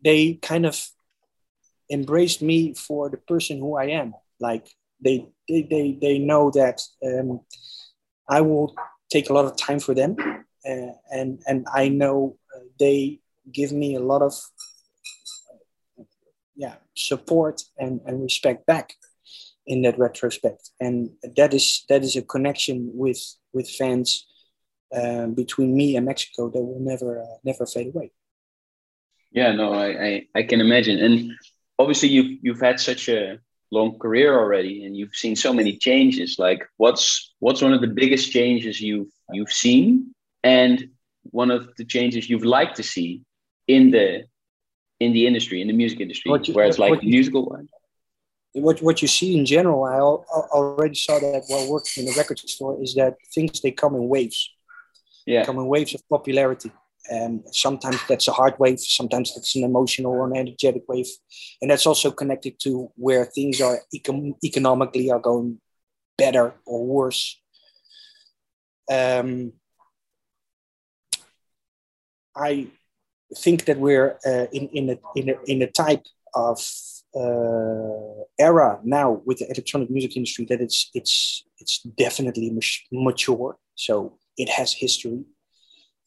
they 0.03 0.35
kind 0.35 0.65
of 0.65 0.89
embraced 1.91 2.41
me 2.41 2.73
for 2.73 3.09
the 3.09 3.17
person 3.17 3.59
who 3.59 3.77
I 3.77 3.85
am. 3.85 4.13
Like 4.39 4.67
they 5.03 5.27
they 5.47 5.63
they, 5.63 5.97
they 5.99 6.19
know 6.19 6.51
that 6.51 6.81
um, 7.05 7.41
I 8.29 8.41
will 8.41 8.75
take 9.11 9.29
a 9.29 9.33
lot 9.33 9.45
of 9.45 9.57
time 9.57 9.79
for 9.79 9.93
them, 9.93 10.15
uh, 10.65 10.93
and 11.11 11.41
and 11.47 11.67
I 11.73 11.89
know 11.89 12.37
uh, 12.55 12.59
they 12.79 13.19
give 13.51 13.71
me 13.71 13.95
a 13.95 13.99
lot 13.99 14.21
of 14.21 14.33
yeah 16.55 16.75
support 16.95 17.61
and, 17.77 17.99
and 18.05 18.21
respect 18.21 18.65
back 18.65 18.93
in 19.65 19.81
that 19.83 19.97
retrospect. 19.97 20.71
And 20.79 21.11
that 21.37 21.53
is 21.53 21.85
that 21.89 22.03
is 22.03 22.15
a 22.15 22.21
connection 22.21 22.91
with 22.93 23.21
with 23.53 23.69
fans 23.69 24.27
uh, 24.95 25.27
between 25.27 25.75
me 25.75 25.95
and 25.95 26.05
mexico 26.05 26.49
that 26.49 26.61
will 26.61 26.79
never 26.79 27.21
uh, 27.21 27.37
never 27.43 27.65
fade 27.65 27.87
away. 27.87 28.11
Yeah 29.31 29.51
no 29.53 29.73
I, 29.73 29.87
I 29.87 30.27
i 30.35 30.43
can 30.43 30.61
imagine. 30.61 30.99
And 30.99 31.31
obviously 31.79 32.09
you've 32.09 32.39
you've 32.41 32.61
had 32.61 32.79
such 32.79 33.09
a 33.09 33.39
long 33.71 33.97
career 33.97 34.37
already 34.37 34.85
and 34.85 34.95
you've 34.95 35.15
seen 35.15 35.35
so 35.35 35.51
many 35.53 35.77
changes. 35.77 36.37
Like 36.37 36.63
what's 36.77 37.33
what's 37.39 37.61
one 37.61 37.73
of 37.73 37.81
the 37.81 37.87
biggest 37.87 38.31
changes 38.31 38.79
you've 38.81 39.11
you've 39.31 39.51
seen? 39.51 40.13
And 40.43 40.89
one 41.23 41.51
of 41.51 41.69
the 41.77 41.85
changes 41.85 42.29
you've 42.29 42.45
liked 42.45 42.75
to 42.75 42.83
see 42.83 43.23
in 43.67 43.91
the 43.91 44.25
in 44.99 45.13
the 45.13 45.25
industry, 45.25 45.61
in 45.61 45.67
the 45.67 45.73
music 45.73 45.99
industry, 45.99 46.31
you, 46.31 46.53
where 46.53 46.65
it's 46.65 46.79
like 46.79 47.03
musical 47.03 47.45
one. 47.45 47.67
What, 48.53 48.81
what 48.81 49.01
you 49.01 49.07
see 49.07 49.37
in 49.37 49.45
general, 49.45 49.83
I 49.83 49.99
already 50.51 50.95
saw 50.95 51.19
that 51.19 51.43
while 51.47 51.71
working 51.71 52.03
in 52.03 52.11
the 52.11 52.17
record 52.17 52.39
store, 52.39 52.81
is 52.81 52.93
that 52.95 53.15
things 53.33 53.61
they 53.61 53.71
come 53.71 53.95
in 53.95 54.07
waves. 54.07 54.49
Yeah. 55.25 55.41
They 55.41 55.45
come 55.47 55.57
in 55.57 55.67
waves 55.67 55.95
of 55.95 56.07
popularity. 56.07 56.71
And 57.09 57.43
sometimes 57.51 57.99
that's 58.07 58.27
a 58.27 58.31
hard 58.31 58.57
wave, 58.59 58.79
sometimes 58.79 59.35
that's 59.35 59.55
an 59.55 59.63
emotional 59.63 60.11
or 60.11 60.27
an 60.27 60.37
energetic 60.37 60.83
wave. 60.87 61.07
And 61.61 61.69
that's 61.69 61.85
also 61.85 62.11
connected 62.11 62.59
to 62.59 62.91
where 62.95 63.25
things 63.25 63.59
are 63.59 63.79
econ- 63.93 64.35
economically 64.43 65.11
are 65.11 65.19
going 65.19 65.59
better 66.17 66.53
or 66.65 66.85
worse. 66.85 67.41
Um, 68.89 69.53
I 72.35 72.67
think 73.35 73.65
that 73.65 73.79
we're 73.79 74.17
uh, 74.25 74.45
in, 74.51 74.69
in, 74.69 74.89
a, 74.91 74.97
in, 75.15 75.29
a, 75.29 75.33
in 75.45 75.61
a 75.61 75.67
type 75.67 76.05
of 76.33 76.59
uh, 77.15 78.23
era 78.39 78.79
now 78.83 79.21
with 79.25 79.39
the 79.39 79.45
electronic 79.49 79.89
music 79.89 80.15
industry 80.17 80.45
that 80.45 80.61
it's, 80.61 80.89
it's, 80.93 81.43
it's 81.59 81.79
definitely 81.79 82.57
mature. 82.91 83.57
So 83.75 84.17
it 84.37 84.49
has 84.49 84.73
history. 84.73 85.23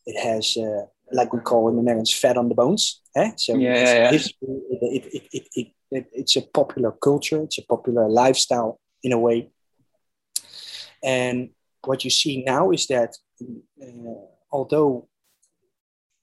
It 0.07 0.19
has, 0.21 0.57
uh, 0.57 0.87
like 1.13 1.33
we 1.33 1.41
call 1.41 1.69
in 1.69 1.77
the 1.77 1.83
Netherlands, 1.83 2.15
fat 2.15 2.37
on 2.37 2.49
the 2.49 2.55
bones. 2.55 3.03
Eh? 3.17 3.33
So 3.37 3.57
yeah, 3.57 3.75
yeah, 3.75 3.95
yeah. 3.95 4.11
History, 4.11 4.49
it, 4.71 5.05
it, 5.07 5.29
it, 5.33 5.49
it, 5.55 5.69
it, 5.91 6.07
it's 6.13 6.37
a 6.37 6.43
popular 6.43 6.93
culture. 6.93 7.43
It's 7.43 7.59
a 7.59 7.63
popular 7.63 8.09
lifestyle 8.09 8.81
in 9.03 9.13
a 9.13 9.19
way. 9.19 9.51
And 11.03 11.51
what 11.85 12.05
you 12.05 12.11
see 12.11 12.43
now 12.45 12.71
is 12.73 12.87
that 12.89 13.17
uh, 13.41 13.87
although 14.51 15.09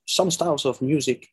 some 0.05 0.29
styles 0.31 0.65
of 0.65 0.81
music 0.81 1.27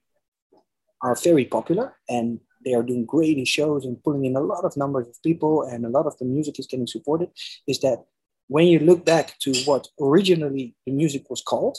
are 1.03 1.17
very 1.17 1.45
popular 1.45 1.97
and 2.09 2.41
they 2.65 2.75
are 2.75 2.83
doing 2.83 3.05
great 3.05 3.39
in 3.39 3.45
shows 3.45 3.85
and 3.85 4.03
pulling 4.03 4.25
in 4.25 4.37
a 4.37 4.41
lot 4.41 4.65
of 4.65 4.77
numbers 4.77 5.07
of 5.09 5.23
people 5.23 5.63
and 5.63 5.85
a 5.85 5.89
lot 5.89 6.07
of 6.07 6.17
the 6.19 6.25
music 6.25 6.59
is 6.59 6.67
getting 6.67 6.87
supported 6.87 7.31
is 7.67 7.81
that 7.81 8.05
when 8.49 8.67
you 8.67 8.79
look 8.79 9.05
back 9.05 9.39
to 9.39 9.55
what 9.65 9.89
originally 10.01 10.75
the 10.87 10.93
music 10.93 11.31
was 11.31 11.43
called 11.43 11.79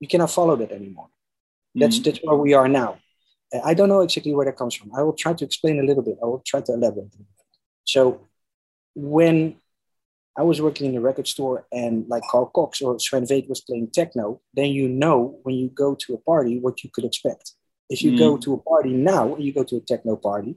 you 0.00 0.08
cannot 0.08 0.30
follow 0.30 0.56
that 0.56 0.72
anymore. 0.72 1.08
That's 1.74 1.96
mm-hmm. 1.96 2.04
that's 2.04 2.18
where 2.24 2.36
we 2.36 2.54
are 2.54 2.68
now. 2.68 2.98
I 3.64 3.74
don't 3.74 3.88
know 3.88 4.00
exactly 4.00 4.34
where 4.34 4.46
that 4.46 4.56
comes 4.56 4.74
from. 4.74 4.92
I 4.96 5.02
will 5.02 5.12
try 5.12 5.34
to 5.34 5.44
explain 5.44 5.78
a 5.78 5.82
little 5.82 6.02
bit. 6.02 6.18
I 6.22 6.26
will 6.26 6.42
try 6.46 6.60
to 6.62 6.72
elaborate. 6.72 7.14
So 7.84 8.28
when 8.94 9.56
I 10.36 10.42
was 10.42 10.62
working 10.62 10.86
in 10.90 10.96
a 10.96 11.00
record 11.00 11.26
store 11.26 11.66
and 11.72 12.08
like 12.08 12.22
Carl 12.30 12.46
Cox 12.46 12.80
or 12.80 12.98
Sven 12.98 13.24
Väth 13.24 13.48
was 13.48 13.60
playing 13.60 13.90
techno, 13.92 14.40
then 14.54 14.70
you 14.70 14.88
know 14.88 15.38
when 15.42 15.56
you 15.56 15.68
go 15.68 15.94
to 15.96 16.14
a 16.14 16.18
party 16.18 16.58
what 16.58 16.82
you 16.82 16.90
could 16.92 17.04
expect. 17.04 17.52
If 17.90 18.02
you 18.02 18.12
mm. 18.12 18.18
go 18.18 18.36
to 18.38 18.54
a 18.54 18.58
party 18.58 18.92
now 18.92 19.34
and 19.34 19.44
you 19.44 19.52
go 19.52 19.64
to 19.64 19.76
a 19.76 19.80
techno 19.80 20.16
party, 20.16 20.56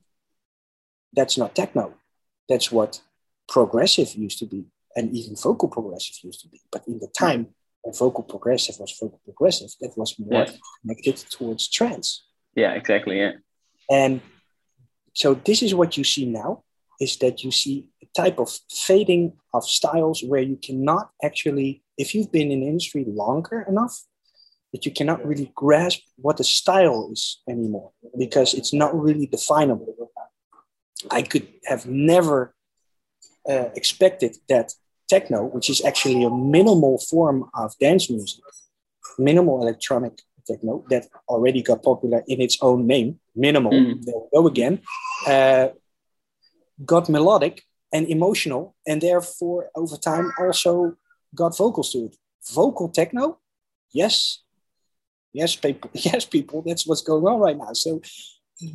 that's 1.13 1.37
not 1.37 1.55
techno. 1.55 1.95
That's 2.47 2.71
what 2.71 3.01
progressive 3.49 4.13
used 4.15 4.39
to 4.39 4.45
be, 4.45 4.65
and 4.95 5.13
even 5.15 5.35
vocal 5.35 5.67
progressive 5.67 6.17
used 6.23 6.41
to 6.41 6.47
be. 6.47 6.61
But 6.71 6.87
in 6.87 6.99
the 6.99 7.07
time 7.07 7.47
when 7.81 7.93
vocal 7.93 8.23
progressive 8.23 8.79
was 8.79 8.95
vocal 8.99 9.19
progressive, 9.25 9.71
that 9.81 9.97
was 9.97 10.17
more 10.19 10.45
yeah. 10.45 10.51
connected 10.81 11.17
towards 11.29 11.67
trance. 11.69 12.23
Yeah, 12.55 12.73
exactly. 12.73 13.19
Yeah. 13.19 13.33
And 13.91 14.21
so 15.13 15.33
this 15.33 15.61
is 15.61 15.73
what 15.75 15.97
you 15.97 16.03
see 16.03 16.25
now 16.25 16.63
is 16.99 17.17
that 17.17 17.43
you 17.43 17.51
see 17.51 17.89
a 18.01 18.07
type 18.15 18.39
of 18.39 18.49
fading 18.71 19.33
of 19.53 19.63
styles 19.65 20.23
where 20.23 20.41
you 20.41 20.57
cannot 20.57 21.11
actually, 21.23 21.83
if 21.97 22.13
you've 22.13 22.31
been 22.31 22.51
in 22.51 22.63
industry 22.63 23.03
longer 23.07 23.65
enough, 23.67 24.03
that 24.73 24.85
you 24.85 24.91
cannot 24.91 25.25
really 25.25 25.51
grasp 25.55 26.01
what 26.17 26.37
the 26.37 26.43
style 26.43 27.09
is 27.11 27.41
anymore 27.47 27.91
because 28.17 28.53
it's 28.53 28.73
not 28.73 28.99
really 28.99 29.27
definable. 29.27 30.11
I 31.11 31.21
could 31.21 31.47
have 31.65 31.85
never 31.85 32.55
uh, 33.47 33.69
expected 33.75 34.37
that 34.49 34.73
techno, 35.07 35.43
which 35.43 35.69
is 35.69 35.83
actually 35.85 36.23
a 36.23 36.29
minimal 36.29 36.97
form 36.97 37.49
of 37.53 37.77
dance 37.79 38.09
music, 38.09 38.43
minimal 39.17 39.61
electronic 39.61 40.13
techno 40.47 40.83
that 40.89 41.07
already 41.27 41.61
got 41.61 41.83
popular 41.83 42.23
in 42.27 42.41
its 42.41 42.57
own 42.61 42.87
name, 42.87 43.19
minimal, 43.35 43.71
mm. 43.71 44.03
there 44.03 44.15
we 44.15 44.27
go 44.33 44.47
again, 44.47 44.79
uh, 45.27 45.67
got 46.85 47.09
melodic 47.09 47.63
and 47.93 48.07
emotional, 48.07 48.75
and 48.87 49.01
therefore 49.01 49.69
over 49.75 49.97
time 49.97 50.31
also 50.39 50.95
got 51.35 51.55
vocals 51.55 51.91
to 51.91 52.05
it. 52.05 52.15
Vocal 52.53 52.89
techno, 52.89 53.39
yes, 53.91 54.43
yes, 55.33 55.55
people, 55.55 55.89
yes, 55.93 56.25
people. 56.25 56.61
That's 56.65 56.87
what's 56.87 57.01
going 57.01 57.25
on 57.25 57.39
right 57.39 57.57
now. 57.57 57.73
So 57.73 58.01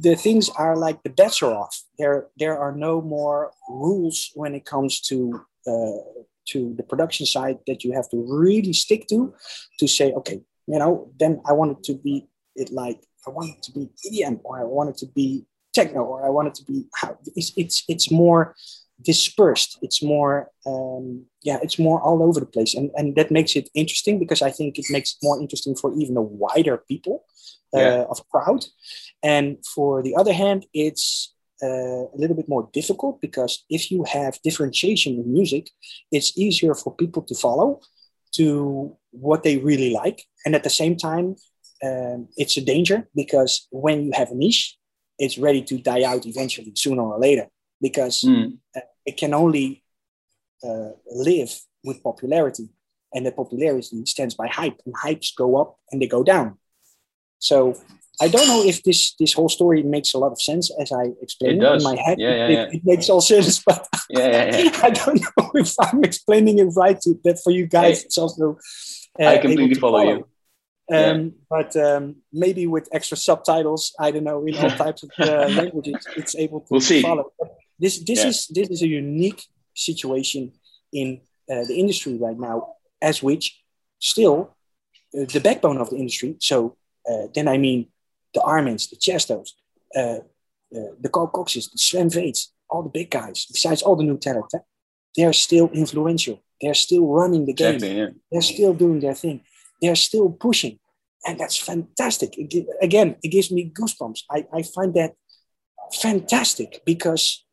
the 0.01 0.17
things 0.17 0.49
are 0.51 0.77
like 0.77 1.03
the 1.03 1.11
bets 1.11 1.43
are 1.43 1.55
off. 1.55 1.83
There, 1.99 2.27
there 2.37 2.59
are 2.59 2.73
no 2.73 3.01
more 3.01 3.53
rules 3.69 4.31
when 4.35 4.55
it 4.55 4.65
comes 4.65 5.01
to 5.03 5.41
uh, 5.67 6.23
to 6.49 6.75
the 6.77 6.83
production 6.83 7.27
side 7.27 7.59
that 7.67 7.85
you 7.85 7.93
have 7.93 8.09
to 8.09 8.25
really 8.27 8.73
stick 8.73 9.07
to 9.09 9.35
to 9.79 9.87
say, 9.87 10.13
okay, 10.13 10.41
you 10.67 10.79
know, 10.79 11.11
then 11.19 11.41
I 11.47 11.53
want 11.53 11.79
it 11.79 11.85
to 11.85 11.95
be 11.95 12.27
it 12.55 12.71
like 12.73 13.01
I 13.27 13.31
want 13.31 13.51
it 13.51 13.63
to 13.65 13.73
be 13.73 13.91
EDM 14.07 14.41
or 14.45 14.61
I 14.61 14.65
want 14.65 14.91
it 14.91 14.97
to 14.99 15.07
be 15.07 15.47
techno 15.75 16.03
or 16.03 16.27
I 16.27 16.31
want 16.31 16.49
it 16.49 16.55
to 16.57 16.65
be 16.65 16.87
how 16.95 17.19
it's 17.37 17.53
it's 17.57 17.85
it's 17.89 18.11
more 18.11 18.55
dispersed. 19.03 19.79
It's 19.83 20.03
more 20.03 20.51
um, 20.67 21.25
yeah, 21.43 21.59
it's 21.63 21.79
more 21.79 22.01
all 22.01 22.23
over 22.23 22.41
the 22.41 22.47
place, 22.47 22.75
and 22.75 22.91
and 22.97 23.17
that 23.17 23.31
makes 23.31 23.57
it 23.57 23.69
interesting 23.75 24.19
because 24.19 24.43
I 24.43 24.51
think 24.51 24.79
it 24.79 24.87
makes 24.91 25.13
it 25.13 25.19
more 25.23 25.41
interesting 25.41 25.75
for 25.77 25.93
even 25.95 26.17
a 26.17 26.23
wider 26.23 26.79
people 26.89 27.25
uh, 27.75 27.81
yeah. 27.81 28.05
of 28.11 28.27
crowd. 28.29 28.65
And 29.23 29.59
for 29.75 30.03
the 30.03 30.17
other 30.17 30.33
hand, 30.33 30.67
it's 30.73 31.35
uh, 31.63 31.67
a 31.67 32.17
little 32.17 32.37
bit 32.37 32.49
more 32.49 32.69
difficult 32.73 33.21
because 33.21 33.65
if 33.69 33.91
you 33.91 34.05
have 34.05 34.41
differentiation 34.43 35.15
in 35.15 35.33
music, 35.33 35.71
it's 36.13 36.37
easier 36.37 36.75
for 36.75 36.95
people 36.95 37.23
to 37.23 37.35
follow 37.35 37.81
to 38.33 38.97
what 39.11 39.43
they 39.43 39.59
really 39.59 39.91
like. 39.91 40.25
And 40.45 40.55
at 40.55 40.63
the 40.63 40.71
same 40.71 40.97
time, 40.97 41.37
um, 41.83 42.29
it's 42.37 42.57
a 42.57 42.61
danger 42.61 43.09
because 43.15 43.67
when 43.71 44.05
you 44.05 44.13
have 44.13 44.31
a 44.31 44.35
niche, 44.35 44.77
it's 45.19 45.39
ready 45.39 45.63
to 45.63 45.79
die 45.79 46.05
out 46.05 46.27
eventually, 46.27 46.73
sooner 46.75 47.03
or 47.03 47.19
later, 47.19 47.49
because 47.81 48.23
mm. 48.23 48.59
it 49.07 49.17
can 49.17 49.35
only 49.35 49.83
uh, 50.63 50.91
live 51.11 51.53
with 51.85 52.03
popularity. 52.03 52.69
And 53.15 53.25
the 53.25 53.33
popularity 53.33 54.05
stands 54.05 54.35
by 54.35 54.49
hype, 54.49 54.81
and 54.85 54.95
hypes 54.95 55.35
go 55.35 55.57
up 55.57 55.79
and 55.91 56.03
they 56.03 56.07
go 56.07 56.23
down. 56.23 56.59
So 57.39 57.75
I 58.21 58.29
don't 58.29 58.47
know 58.49 58.63
if 58.65 58.83
this 58.83 59.15
this 59.19 59.33
whole 59.33 59.49
story 59.49 59.83
makes 59.83 60.13
a 60.13 60.19
lot 60.19 60.33
of 60.33 60.43
sense 60.43 60.71
as 60.81 60.93
I 60.93 61.13
explain 61.23 61.63
it, 61.63 61.65
it 61.65 61.77
in 61.77 61.83
my 61.83 61.97
head. 61.97 62.19
Yeah, 62.19 62.35
yeah, 62.35 62.47
it, 62.47 62.53
yeah. 62.53 62.67
it, 62.73 62.85
makes 62.85 63.09
all 63.09 63.21
sense, 63.21 63.63
but 63.67 63.87
yeah, 64.11 64.71
I 64.83 64.91
don't 64.91 65.21
know 65.21 65.51
if 65.55 65.75
I'm 65.81 66.05
explaining 66.05 66.59
it 66.59 66.71
right. 66.77 67.01
To, 67.01 67.19
that 67.25 67.41
for 67.43 67.51
you 67.51 67.67
guys, 67.67 68.05
it's 68.05 68.19
also. 68.19 68.59
Uh, 69.21 69.27
I 69.27 69.39
completely 69.39 69.75
follow, 69.75 69.99
follow, 69.99 70.17
you. 70.17 70.27
Um, 70.91 71.35
but 71.51 71.77
um, 71.77 72.17
maybe 72.33 72.67
with 72.67 72.89
extra 72.93 73.17
subtitles, 73.17 73.95
I 73.99 74.11
don't 74.11 74.25
know, 74.25 74.45
in 74.47 74.57
all 74.57 74.71
types 74.71 75.03
of 75.03 75.11
uh, 75.19 75.49
languages, 75.49 76.07
it's 76.17 76.35
able 76.35 76.61
to 76.61 76.67
we'll 76.71 76.81
see. 76.81 77.03
follow. 77.03 77.33
But 77.39 77.58
this 77.79 77.99
this 77.99 78.25
is 78.25 78.47
this 78.49 78.69
is 78.69 78.83
a 78.83 78.89
unique 78.89 79.43
situation 79.75 80.53
in 80.93 81.21
uh, 81.51 81.65
the 81.65 81.75
industry 81.75 82.17
right 82.19 82.39
now, 82.39 82.75
as 83.01 83.23
which 83.23 83.63
still 83.99 84.57
uh, 85.17 85.25
the 85.33 85.41
backbone 85.41 85.79
of 85.79 85.91
the 85.91 85.97
industry. 85.97 86.37
So 86.41 86.77
uh, 87.11 87.29
then 87.35 87.49
I 87.49 87.59
mean 87.59 87.89
the 88.35 88.41
Armins, 88.41 88.91
the 88.91 88.97
Tiëstos, 88.97 89.51
uh, 89.97 90.21
uh, 90.77 90.93
the 91.01 91.09
Carl 91.09 91.29
Coxes, 91.29 91.71
the 91.71 91.79
Sven 91.79 92.11
Väths, 92.11 92.49
all 92.69 92.83
the 92.83 92.91
big 92.91 93.11
guys, 93.11 93.47
besides 93.47 93.83
all 93.83 93.97
the 93.97 94.05
new 94.05 94.19
talent, 94.19 94.53
they're 95.17 95.33
still 95.33 95.71
influential. 95.71 96.43
They're 96.61 96.75
still 96.75 97.07
running 97.07 97.47
the 97.47 97.53
game. 97.53 97.75
Exactly, 97.75 97.99
yeah. 97.99 98.09
They're 98.31 98.43
still 98.43 98.75
doing 98.75 99.01
their 99.01 99.15
thing. 99.15 99.43
They're 99.81 99.97
still 99.97 100.31
pushing. 100.31 100.79
And 101.27 101.39
that's 101.39 101.57
fantastic. 101.57 102.37
It, 102.37 102.67
again, 102.83 103.17
it 103.23 103.29
gives 103.29 103.51
me 103.51 103.71
goosebumps. 103.71 104.23
I, 104.31 104.47
I 104.53 104.63
find 104.63 104.95
that 104.95 105.15
fantastic 105.93 106.83
because 106.85 107.45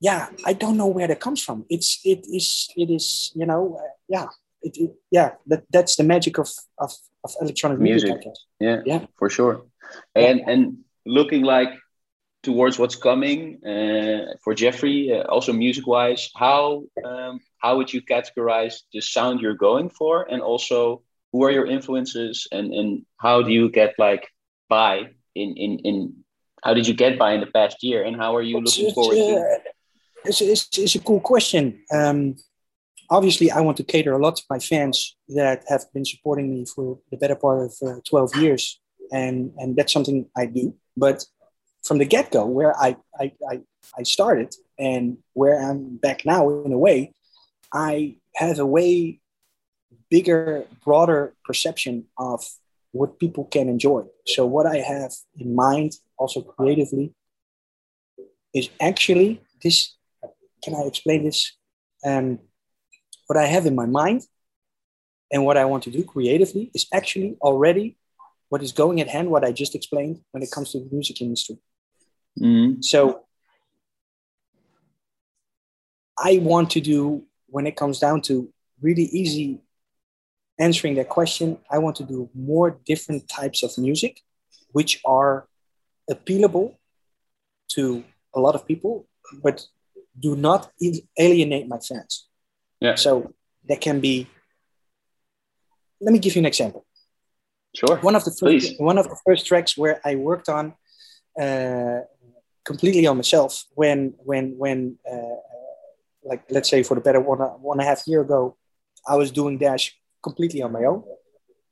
yeah 0.00 0.28
i 0.44 0.52
don't 0.52 0.76
know 0.76 0.86
where 0.86 1.08
that 1.08 1.20
comes 1.20 1.42
from. 1.42 1.64
It's 1.68 2.00
it 2.04 2.26
is 2.32 2.68
it 2.76 2.90
is 2.90 3.32
you 3.34 3.46
know 3.46 3.78
uh, 3.80 3.92
yeah 4.08 4.26
it, 4.62 4.76
it, 4.76 4.90
yeah 5.10 5.30
that 5.46 5.64
that's 5.70 5.96
the 5.96 6.04
magic 6.04 6.38
of 6.38 6.50
of, 6.78 6.92
of 7.24 7.30
electronic 7.40 7.78
music, 7.78 8.10
music 8.10 8.32
yeah 8.60 8.80
yeah. 8.84 9.06
for 9.18 9.30
sure. 9.30 9.64
And 10.14 10.38
yeah. 10.40 10.50
and 10.50 10.78
looking 11.04 11.42
like 11.42 11.72
towards 12.42 12.78
what's 12.78 12.96
coming 12.96 13.64
uh, 13.64 14.34
for 14.42 14.54
jeffrey 14.54 15.12
uh, 15.12 15.22
also 15.34 15.52
music 15.52 15.86
wise 15.86 16.30
how 16.34 16.84
um, 17.04 17.40
how 17.66 17.76
would 17.76 17.92
you 17.92 18.00
categorize 18.00 18.82
the 18.92 19.00
sound 19.00 19.40
you're 19.40 19.54
going 19.68 19.90
for? 19.90 20.22
And 20.30 20.40
also 20.40 21.02
who 21.32 21.42
are 21.44 21.50
your 21.50 21.66
influences? 21.66 22.46
And 22.52 22.72
and 22.72 23.04
how 23.18 23.42
do 23.42 23.50
you 23.50 23.68
get 23.70 23.94
like 23.98 24.24
by 24.68 25.10
in 25.34 25.56
in 25.56 25.72
in 25.80 25.96
how 26.64 26.74
did 26.74 26.86
you 26.86 26.94
get 26.94 27.18
by 27.18 27.32
in 27.32 27.40
the 27.40 27.52
past 27.58 27.82
year? 27.82 28.04
And 28.04 28.16
how 28.16 28.36
are 28.36 28.42
you 28.42 28.60
looking 28.60 28.92
forward 28.92 29.18
uh, 29.18 29.58
to 29.64 29.75
it's, 30.28 30.40
it's, 30.40 30.68
it's, 30.78 30.94
a 30.94 31.00
cool 31.00 31.20
question 31.20 31.82
um, 31.92 32.36
obviously 33.10 33.50
I 33.50 33.60
want 33.60 33.76
to 33.78 33.84
cater 33.84 34.12
a 34.12 34.18
lot 34.18 34.36
to 34.36 34.42
my 34.50 34.58
fans 34.58 35.16
that 35.28 35.64
have 35.68 35.84
been 35.92 36.04
supporting 36.04 36.50
me 36.50 36.66
for 36.66 36.98
the 37.10 37.16
better 37.16 37.36
part 37.36 37.64
of 37.64 37.74
uh, 37.86 38.00
12 38.08 38.36
years. 38.36 38.80
And, 39.12 39.52
and 39.58 39.76
that's 39.76 39.92
something 39.92 40.26
I 40.36 40.46
do. 40.46 40.74
But 40.96 41.24
from 41.84 41.98
the 41.98 42.04
get 42.04 42.32
go, 42.32 42.46
where 42.46 42.76
I, 42.76 42.96
I, 43.18 43.32
I, 43.48 43.60
I 43.96 44.02
started 44.02 44.54
and 44.78 45.18
where 45.34 45.60
I'm 45.60 45.96
back 45.96 46.26
now, 46.26 46.48
in 46.64 46.72
a 46.72 46.78
way, 46.78 47.12
I 47.72 48.16
have 48.34 48.58
a 48.58 48.66
way 48.66 49.20
bigger, 50.10 50.64
broader 50.84 51.34
perception 51.44 52.06
of 52.18 52.44
what 52.92 53.18
people 53.18 53.44
can 53.44 53.68
enjoy. 53.68 54.04
So, 54.26 54.46
what 54.46 54.66
I 54.66 54.78
have 54.78 55.12
in 55.38 55.54
mind, 55.54 55.92
also 56.18 56.40
creatively, 56.42 57.14
is 58.54 58.68
actually 58.80 59.40
this. 59.62 59.95
Can 60.66 60.74
I 60.74 60.82
explain 60.82 61.22
this? 61.22 61.52
Um, 62.04 62.40
what 63.28 63.36
I 63.36 63.46
have 63.46 63.66
in 63.66 63.76
my 63.76 63.86
mind 63.86 64.22
and 65.30 65.44
what 65.44 65.56
I 65.56 65.64
want 65.64 65.84
to 65.84 65.92
do 65.92 66.02
creatively 66.02 66.72
is 66.74 66.86
actually 66.92 67.36
already 67.40 67.96
what 68.48 68.64
is 68.64 68.72
going 68.72 69.00
at 69.00 69.06
hand, 69.06 69.30
what 69.30 69.44
I 69.44 69.52
just 69.52 69.76
explained 69.76 70.22
when 70.32 70.42
it 70.42 70.50
comes 70.50 70.72
to 70.72 70.80
the 70.80 70.88
music 70.90 71.20
industry. 71.20 71.58
Mm-hmm. 72.40 72.82
So 72.82 73.26
I 76.18 76.38
want 76.38 76.70
to 76.70 76.80
do, 76.80 77.22
when 77.46 77.68
it 77.68 77.76
comes 77.76 78.00
down 78.00 78.22
to 78.22 78.52
really 78.82 79.04
easy 79.04 79.60
answering 80.58 80.96
that 80.96 81.08
question, 81.08 81.58
I 81.70 81.78
want 81.78 81.94
to 81.96 82.04
do 82.04 82.28
more 82.34 82.80
different 82.84 83.28
types 83.28 83.62
of 83.62 83.78
music, 83.78 84.20
which 84.72 85.00
are 85.04 85.46
appealable 86.10 86.74
to 87.74 88.02
a 88.34 88.40
lot 88.40 88.56
of 88.56 88.66
people, 88.66 89.06
but 89.44 89.64
do 90.18 90.36
not 90.36 90.70
alienate 91.18 91.68
my 91.68 91.78
fans. 91.78 92.28
Yeah. 92.80 92.94
So 92.94 93.32
that 93.68 93.80
can 93.80 94.00
be. 94.00 94.28
Let 96.00 96.12
me 96.12 96.18
give 96.18 96.34
you 96.36 96.40
an 96.40 96.46
example. 96.46 96.84
Sure. 97.74 97.96
One 97.98 98.16
of 98.16 98.24
the 98.24 98.32
first, 98.32 98.80
one 98.80 98.98
of 98.98 99.08
the 99.08 99.18
first 99.26 99.46
tracks 99.46 99.76
where 99.76 100.00
I 100.04 100.14
worked 100.14 100.48
on 100.48 100.74
uh, 101.40 102.00
completely 102.64 103.06
on 103.06 103.16
myself 103.16 103.64
when 103.74 104.14
when 104.18 104.56
when 104.58 104.98
uh, 105.10 105.38
like 106.24 106.42
let's 106.50 106.68
say 106.68 106.82
for 106.82 106.94
the 106.94 107.00
better 107.00 107.20
one 107.20 107.38
one 107.38 107.78
and 107.78 107.86
a 107.86 107.88
half 107.88 108.02
year 108.06 108.22
ago, 108.22 108.56
I 109.06 109.16
was 109.16 109.30
doing 109.30 109.58
Dash 109.58 109.94
completely 110.22 110.62
on 110.62 110.72
my 110.72 110.84
own. 110.84 111.04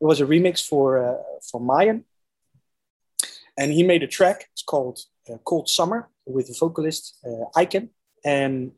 It 0.00 0.06
was 0.10 0.20
a 0.20 0.26
remix 0.26 0.66
for 0.66 0.86
uh, 1.06 1.22
for 1.50 1.60
Mayan, 1.60 2.04
and 3.58 3.72
he 3.72 3.82
made 3.82 4.02
a 4.02 4.06
track. 4.06 4.48
It's 4.52 4.62
called 4.62 4.98
uh, 5.28 5.38
"Cold 5.44 5.68
Summer" 5.68 6.08
with 6.26 6.46
the 6.48 6.56
vocalist 6.58 7.18
uh, 7.26 7.46
Icon, 7.56 7.90
and 8.24 8.72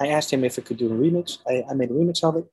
I 0.00 0.08
asked 0.08 0.32
him 0.32 0.44
if 0.44 0.58
I 0.58 0.62
could 0.62 0.76
do 0.76 0.88
a 0.88 0.96
remix. 0.96 1.38
I, 1.48 1.64
I 1.70 1.74
made 1.74 1.90
a 1.90 1.94
remix 1.94 2.22
of 2.24 2.36
it. 2.36 2.46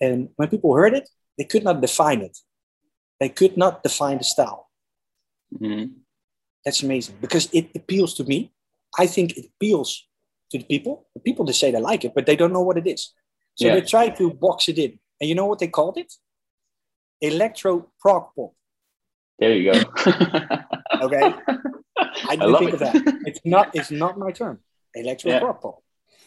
And 0.00 0.30
when 0.36 0.48
people 0.48 0.74
heard 0.74 0.94
it, 0.94 1.08
they 1.36 1.44
could 1.44 1.64
not 1.64 1.80
define 1.80 2.22
it. 2.22 2.38
They 3.18 3.28
could 3.28 3.56
not 3.56 3.82
define 3.82 4.18
the 4.18 4.24
style. 4.24 4.70
Mm-hmm. 5.54 5.92
That's 6.64 6.82
amazing 6.82 7.16
because 7.20 7.48
it 7.52 7.70
appeals 7.74 8.14
to 8.14 8.24
me. 8.24 8.52
I 8.98 9.06
think 9.06 9.36
it 9.36 9.46
appeals 9.46 10.06
to 10.50 10.58
the 10.58 10.64
people. 10.64 11.06
The 11.14 11.20
people 11.20 11.44
they 11.44 11.52
say 11.52 11.70
they 11.70 11.80
like 11.80 12.04
it, 12.04 12.12
but 12.14 12.26
they 12.26 12.36
don't 12.36 12.52
know 12.52 12.62
what 12.62 12.78
it 12.78 12.86
is. 12.86 13.12
So 13.54 13.66
yeah. 13.66 13.74
they 13.74 13.82
try 13.82 14.08
to 14.08 14.32
box 14.32 14.68
it 14.68 14.78
in. 14.78 14.98
And 15.20 15.28
you 15.28 15.34
know 15.34 15.46
what 15.46 15.58
they 15.58 15.68
called 15.68 15.98
it? 15.98 16.12
Electro 17.20 17.90
prog 18.00 18.28
pop. 18.34 18.52
There 19.38 19.54
you 19.54 19.72
go. 19.72 19.78
okay. 21.02 21.34
I 22.28 22.36
didn't 22.36 22.54
I 22.54 22.58
think 22.58 22.70
it. 22.70 22.74
of 22.74 22.80
that. 22.80 23.20
It's 23.26 23.40
not 23.44 23.70
it's 23.74 23.90
not 23.90 24.18
my 24.18 24.32
term. 24.32 24.60
Electro 24.94 25.30
yeah. 25.30 25.40
prog 25.40 25.60
pop. 25.60 25.82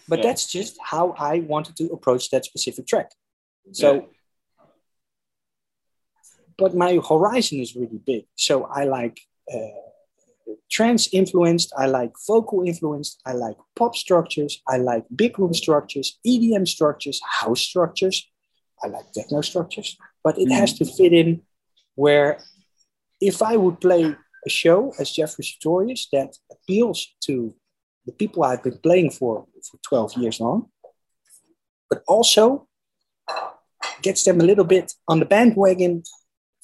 But 0.08 0.20
yeah. 0.20 0.28
that's 0.28 0.52
just 0.52 0.78
how 0.82 1.16
I 1.18 1.40
wanted 1.40 1.78
to 1.78 1.86
approach 1.88 2.30
that 2.32 2.46
specific 2.46 2.88
track. 2.88 3.12
So, 3.72 3.94
yeah. 3.94 4.66
but 6.58 6.76
my 6.76 7.00
horizon 7.08 7.60
is 7.60 7.76
really 7.76 8.02
big. 8.06 8.26
So 8.36 8.66
I 8.66 8.84
like 8.84 9.22
uh, 9.54 9.84
trance 10.70 11.08
influenced, 11.14 11.72
I 11.78 11.86
like 11.86 12.14
vocal 12.28 12.64
influenced, 12.64 13.22
I 13.26 13.34
like 13.34 13.56
pop 13.76 13.96
structures, 13.96 14.62
I 14.68 14.78
like 14.78 15.06
big 15.16 15.40
room 15.40 15.54
structures, 15.54 16.20
EDM 16.28 16.68
structures, 16.68 17.22
house 17.24 17.62
structures, 17.62 18.30
I 18.84 18.88
like 18.88 19.12
techno 19.14 19.42
structures. 19.42 19.98
but 20.24 20.38
it 20.38 20.50
mm. 20.50 20.56
has 20.56 20.74
to 20.80 20.86
fit 20.86 21.14
in 21.14 21.42
where 21.96 22.40
if 23.22 23.42
I 23.42 23.56
would 23.56 23.80
play 23.80 24.16
a 24.46 24.50
show 24.50 24.94
as 25.00 25.12
Jeffrey 25.12 25.46
Sutorius 25.46 26.08
that 26.12 26.36
appeals 26.52 27.08
to 27.26 27.54
the 28.06 28.12
people 28.12 28.44
I've 28.44 28.64
been 28.64 28.80
playing 28.80 29.12
for 29.12 29.46
for 29.70 29.78
12 29.88 30.18
years 30.18 30.40
long, 30.40 30.70
but 31.90 32.04
also 32.08 32.68
gets 34.02 34.24
them 34.24 34.42
a 34.42 34.44
little 34.44 34.66
bit 34.66 34.94
on 35.08 35.20
the 35.20 35.26
bandwagon 35.26 36.04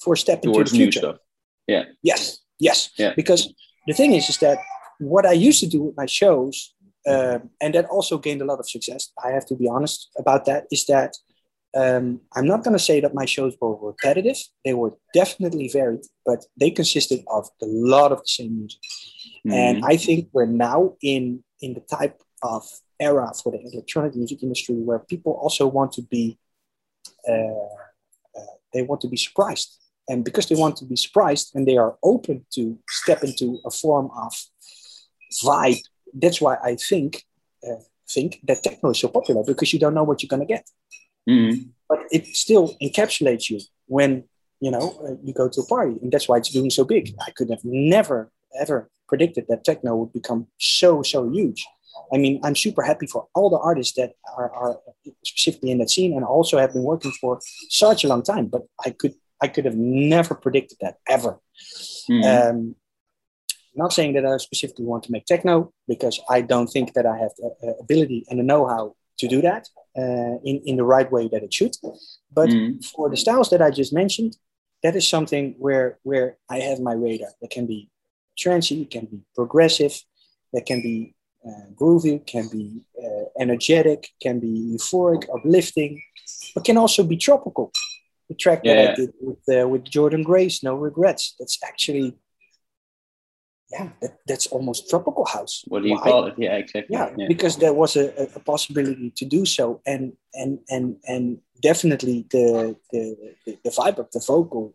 for 0.02 0.14
a 0.14 0.16
step 0.16 0.42
Towards 0.42 0.72
into 0.72 0.72
the 0.72 0.76
future. 0.78 1.18
Yeah. 1.66 1.84
Yes. 2.02 2.38
Yes. 2.58 2.90
Yeah. 2.98 3.14
Because 3.14 3.52
the 3.86 3.94
thing 3.94 4.14
is, 4.14 4.28
is 4.28 4.38
that 4.38 4.58
what 4.98 5.26
I 5.26 5.32
used 5.32 5.60
to 5.60 5.66
do 5.66 5.82
with 5.82 5.96
my 5.96 6.06
shows, 6.06 6.74
uh, 7.06 7.38
and 7.60 7.74
that 7.74 7.86
also 7.86 8.18
gained 8.18 8.42
a 8.42 8.44
lot 8.44 8.58
of 8.58 8.68
success. 8.68 9.12
I 9.24 9.30
have 9.30 9.46
to 9.46 9.54
be 9.54 9.68
honest 9.68 10.10
about 10.18 10.44
that. 10.44 10.64
Is 10.70 10.84
that 10.86 11.16
um, 11.74 12.20
I'm 12.34 12.46
not 12.46 12.64
going 12.64 12.76
to 12.76 12.82
say 12.82 13.00
that 13.00 13.14
my 13.14 13.24
shows 13.24 13.54
were 13.60 13.76
repetitive. 13.76 14.36
They 14.64 14.74
were 14.74 14.92
definitely 15.14 15.68
varied, 15.68 16.04
but 16.26 16.44
they 16.58 16.70
consisted 16.70 17.20
of 17.28 17.48
a 17.62 17.66
lot 17.66 18.12
of 18.12 18.18
the 18.18 18.26
same 18.26 18.58
music. 18.58 18.80
Mm-hmm. 19.46 19.52
And 19.52 19.84
I 19.84 19.96
think 19.96 20.28
we're 20.32 20.46
now 20.46 20.94
in 21.02 21.42
in 21.60 21.74
the 21.74 21.80
type 21.80 22.22
of 22.42 22.66
era 22.98 23.32
for 23.42 23.52
the 23.52 23.60
electronic 23.72 24.14
music 24.14 24.42
industry 24.42 24.74
where 24.74 24.98
people 24.98 25.32
also 25.32 25.66
want 25.66 25.92
to 25.92 26.02
be 26.02 26.38
uh, 27.28 27.32
uh, 27.32 28.54
they 28.72 28.82
want 28.82 29.00
to 29.02 29.08
be 29.08 29.16
surprised. 29.16 29.78
And 30.08 30.24
because 30.24 30.48
they 30.48 30.56
want 30.56 30.76
to 30.78 30.84
be 30.84 30.96
surprised 30.96 31.52
and 31.54 31.66
they 31.66 31.76
are 31.76 31.96
open 32.02 32.44
to 32.54 32.78
step 32.88 33.22
into 33.22 33.60
a 33.64 33.70
form 33.70 34.10
of 34.16 34.32
vibe, 35.44 35.80
that's 36.14 36.40
why 36.40 36.56
I 36.62 36.76
think 36.76 37.24
uh, 37.66 37.82
think 38.08 38.40
that 38.44 38.62
techno 38.62 38.90
is 38.90 38.98
so 38.98 39.08
popular 39.08 39.44
because 39.44 39.72
you 39.72 39.78
don't 39.78 39.94
know 39.94 40.02
what 40.02 40.22
you're 40.22 40.28
going 40.28 40.46
to 40.46 40.54
get. 40.54 40.68
Mm-hmm. 41.28 41.68
But 41.88 42.00
it 42.10 42.26
still 42.28 42.76
encapsulates 42.82 43.50
you 43.50 43.60
when 43.86 44.24
you 44.60 44.70
know 44.70 44.98
uh, 45.04 45.14
you 45.22 45.32
go 45.32 45.48
to 45.48 45.60
a 45.60 45.66
party, 45.66 45.96
and 46.02 46.10
that's 46.10 46.28
why 46.28 46.38
it's 46.38 46.50
doing 46.50 46.70
so 46.70 46.84
big. 46.84 47.14
I 47.26 47.30
could 47.30 47.50
have 47.50 47.64
never 47.64 48.32
ever 48.58 48.90
predicted 49.10 49.44
that 49.48 49.64
techno 49.68 49.90
would 49.96 50.12
become 50.20 50.40
so 50.58 50.90
so 51.12 51.20
huge. 51.36 51.60
I 52.14 52.16
mean, 52.22 52.34
I'm 52.44 52.56
super 52.66 52.82
happy 52.90 53.06
for 53.06 53.22
all 53.34 53.48
the 53.50 53.62
artists 53.70 53.94
that 54.00 54.10
are, 54.38 54.50
are 54.62 54.74
specifically 55.24 55.70
in 55.72 55.78
that 55.78 55.90
scene 55.90 56.12
and 56.16 56.24
also 56.24 56.58
have 56.58 56.72
been 56.72 56.88
working 56.92 57.12
for 57.20 57.40
such 57.68 58.04
a 58.04 58.08
long 58.08 58.22
time. 58.32 58.46
But 58.54 58.62
I 58.86 58.90
could 59.00 59.14
I 59.44 59.48
could 59.48 59.64
have 59.64 59.76
never 59.76 60.34
predicted 60.34 60.78
that 60.80 60.96
ever. 61.16 61.32
Mm-hmm. 62.10 62.28
Um, 62.30 62.58
not 63.74 63.92
saying 63.92 64.12
that 64.14 64.26
I 64.26 64.36
specifically 64.38 64.84
want 64.84 65.02
to 65.04 65.12
make 65.12 65.26
techno 65.26 65.72
because 65.86 66.16
I 66.28 66.40
don't 66.40 66.70
think 66.74 66.92
that 66.94 67.06
I 67.06 67.16
have 67.22 67.32
the 67.38 67.74
ability 67.84 68.20
and 68.28 68.38
the 68.38 68.42
know-how 68.42 68.94
to 69.20 69.28
do 69.28 69.40
that 69.42 69.68
uh, 69.96 70.36
in, 70.48 70.56
in 70.64 70.76
the 70.76 70.84
right 70.94 71.10
way 71.10 71.28
that 71.32 71.42
it 71.42 71.52
should. 71.54 71.76
But 72.32 72.50
mm. 72.50 72.84
for 72.84 73.08
the 73.08 73.16
styles 73.16 73.50
that 73.50 73.62
I 73.62 73.70
just 73.70 73.92
mentioned, 73.92 74.36
that 74.82 74.96
is 74.96 75.06
something 75.06 75.54
where 75.58 75.98
where 76.02 76.28
I 76.48 76.58
have 76.60 76.80
my 76.80 76.94
radar. 76.94 77.32
That 77.40 77.50
can 77.50 77.66
be 77.66 77.90
trancy, 78.40 78.84
can 78.86 79.04
be 79.06 79.20
progressive, 79.34 79.94
that 80.52 80.66
can 80.66 80.80
be 80.82 81.14
uh, 81.46 81.66
groovy, 81.74 82.26
can 82.26 82.48
be 82.48 82.82
uh, 83.02 83.24
energetic, 83.38 84.08
can 84.20 84.40
be 84.40 84.74
euphoric, 84.74 85.24
uplifting, 85.34 86.02
but 86.54 86.64
can 86.64 86.76
also 86.76 87.02
be 87.02 87.16
tropical. 87.16 87.72
The 88.28 88.34
track 88.34 88.60
yeah, 88.64 88.74
that 88.74 88.82
yeah. 88.82 88.92
I 88.92 88.94
did 88.94 89.12
with 89.20 89.62
uh, 89.62 89.68
with 89.68 89.84
Jordan 89.84 90.22
Grace, 90.22 90.62
No 90.62 90.74
Regrets. 90.74 91.34
That's 91.38 91.58
actually 91.64 92.16
yeah, 93.70 93.88
that, 94.00 94.18
that's 94.26 94.46
almost 94.48 94.90
tropical 94.90 95.24
house. 95.24 95.62
What 95.68 95.82
do 95.82 95.88
you 95.88 95.94
Why? 95.94 96.02
call 96.02 96.26
it? 96.26 96.34
Yeah, 96.36 96.56
exactly. 96.56 96.96
Yeah, 96.96 97.10
yeah. 97.16 97.28
because 97.28 97.56
there 97.56 97.72
was 97.72 97.96
a, 97.96 98.12
a, 98.34 98.40
possibility 98.40 99.12
to 99.16 99.24
do 99.24 99.46
so, 99.46 99.80
and 99.86 100.12
and 100.34 100.58
and 100.68 100.96
and 101.06 101.38
definitely 101.62 102.26
the 102.30 102.76
the 102.92 103.34
the 103.46 103.70
vibe 103.70 103.98
of 103.98 104.10
the 104.10 104.22
vocal 104.26 104.74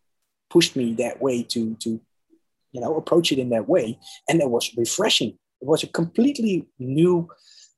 pushed 0.49 0.75
me 0.75 0.93
that 0.95 1.21
way 1.21 1.43
to 1.43 1.75
to 1.75 1.99
you 2.75 2.81
know 2.81 2.95
approach 3.01 3.31
it 3.31 3.39
in 3.39 3.49
that 3.49 3.67
way, 3.67 3.87
and 4.29 4.41
it 4.41 4.49
was 4.49 4.65
refreshing. 4.83 5.31
It 5.61 5.67
was 5.73 5.83
a 5.83 5.87
completely 5.87 6.67
new 6.79 7.29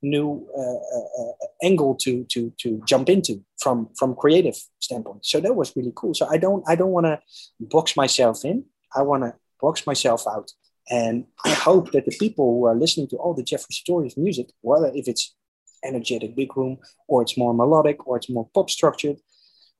new 0.03 0.47
uh, 0.55 0.97
uh, 0.97 1.09
uh, 1.21 1.33
angle 1.63 1.95
to 2.03 2.25
to 2.33 2.39
to 2.61 2.81
jump 2.91 3.07
into 3.09 3.33
from 3.63 3.89
from 3.99 4.15
creative 4.15 4.57
standpoint. 4.79 5.25
So 5.25 5.39
that 5.39 5.55
was 5.55 5.75
really 5.77 5.93
cool. 5.95 6.13
So 6.13 6.27
I 6.35 6.37
don't 6.37 6.63
I 6.71 6.75
don't 6.75 6.95
want 6.97 7.07
to 7.11 7.19
box 7.59 7.95
myself 7.95 8.45
in. 8.45 8.65
I 8.99 9.01
want 9.01 9.23
to 9.23 9.33
box 9.61 9.87
myself 9.87 10.23
out 10.27 10.51
and 10.89 11.25
I 11.43 11.49
hope 11.49 11.91
that 11.91 12.05
the 12.05 12.15
people 12.17 12.45
who 12.45 12.65
are 12.65 12.75
listening 12.75 13.07
to 13.09 13.17
all 13.17 13.33
the 13.33 13.43
Jeffrey 13.43 13.73
Sutorius 13.73 14.17
music, 14.17 14.49
whether 14.61 14.91
if 14.93 15.07
it's 15.07 15.35
energetic 15.83 16.35
big 16.35 16.55
room, 16.55 16.77
or 17.07 17.21
it's 17.21 17.37
more 17.37 17.53
melodic, 17.53 18.07
or 18.07 18.17
it's 18.17 18.29
more 18.29 18.49
pop 18.53 18.69
structured, 18.69 19.17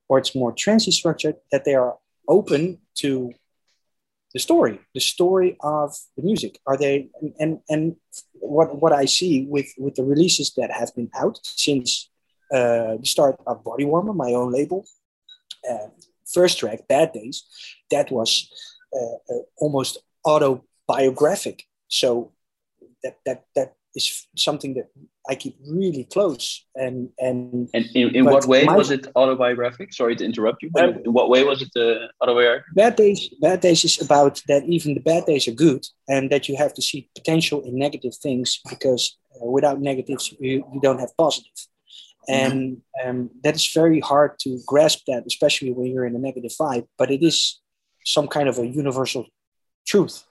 or 0.08 0.18
it's 0.18 0.34
more 0.34 0.52
trancy 0.52 0.90
structured, 0.90 1.36
that 1.50 1.64
they 1.64 1.74
are 1.74 1.96
open 2.28 2.78
to 2.96 3.32
the 4.32 4.38
story, 4.38 4.80
the 4.94 5.00
story 5.00 5.56
of 5.60 5.96
the 6.16 6.22
music. 6.22 6.58
Are 6.66 6.76
they 6.76 7.08
and 7.38 7.60
and 7.68 7.96
what 8.34 8.80
what 8.80 8.92
I 8.92 9.06
see 9.06 9.46
with 9.48 9.72
with 9.78 9.94
the 9.94 10.04
releases 10.04 10.52
that 10.54 10.70
have 10.70 10.94
been 10.94 11.10
out 11.14 11.38
since 11.42 12.10
uh, 12.52 12.96
the 12.96 13.06
start 13.06 13.36
of 13.46 13.64
Body 13.64 13.84
Warmer, 13.84 14.12
my 14.12 14.32
own 14.32 14.52
label, 14.52 14.86
uh, 15.68 15.88
first 16.26 16.58
track, 16.58 16.86
Bad 16.88 17.12
Days, 17.12 17.44
that 17.90 18.10
was 18.10 18.50
uh, 18.94 19.34
uh 19.34 19.42
almost 19.56 19.98
autobiographic. 20.24 21.64
So 21.88 22.32
that 23.02 23.16
that 23.24 23.44
that 23.54 23.74
is 23.94 24.26
something 24.36 24.74
that 24.74 24.88
I 25.28 25.34
keep 25.34 25.56
really 25.66 26.04
close. 26.04 26.64
And 26.74 27.10
and 27.18 27.68
and 27.74 27.84
in, 27.94 28.14
in 28.14 28.24
what 28.24 28.46
way 28.46 28.64
my, 28.64 28.76
was 28.76 28.90
it 28.90 29.06
autobiographic? 29.14 29.92
Sorry 29.92 30.16
to 30.16 30.24
interrupt 30.24 30.62
you. 30.62 30.70
But 30.70 31.04
in 31.04 31.12
what 31.12 31.28
way 31.28 31.44
was 31.44 31.62
it 31.62 31.72
uh, 31.76 32.08
autobiographic? 32.22 32.74
Bad 32.74 32.96
days. 32.96 33.28
Bad 33.40 33.60
days 33.60 33.84
is 33.84 34.00
about 34.00 34.42
that 34.48 34.64
even 34.64 34.94
the 34.94 35.00
bad 35.00 35.26
days 35.26 35.48
are 35.48 35.52
good, 35.52 35.84
and 36.08 36.30
that 36.30 36.48
you 36.48 36.56
have 36.56 36.74
to 36.74 36.82
see 36.82 37.10
potential 37.14 37.62
in 37.62 37.78
negative 37.78 38.14
things 38.14 38.60
because 38.68 39.18
uh, 39.34 39.46
without 39.46 39.80
negatives 39.80 40.32
you, 40.40 40.64
you 40.72 40.80
don't 40.80 41.00
have 41.00 41.16
positive. 41.16 41.58
And 42.28 42.82
um, 43.02 43.30
that 43.42 43.54
is 43.54 43.66
very 43.72 44.00
hard 44.00 44.38
to 44.40 44.60
grasp 44.66 45.04
that, 45.06 45.24
especially 45.26 45.72
when 45.72 45.86
you're 45.86 46.04
in 46.04 46.14
a 46.14 46.18
negative 46.18 46.52
vibe. 46.60 46.86
But 46.98 47.10
it 47.10 47.22
is 47.22 47.58
some 48.04 48.28
kind 48.28 48.48
of 48.50 48.58
a 48.58 48.66
universal 48.66 49.26
truth 49.88 50.24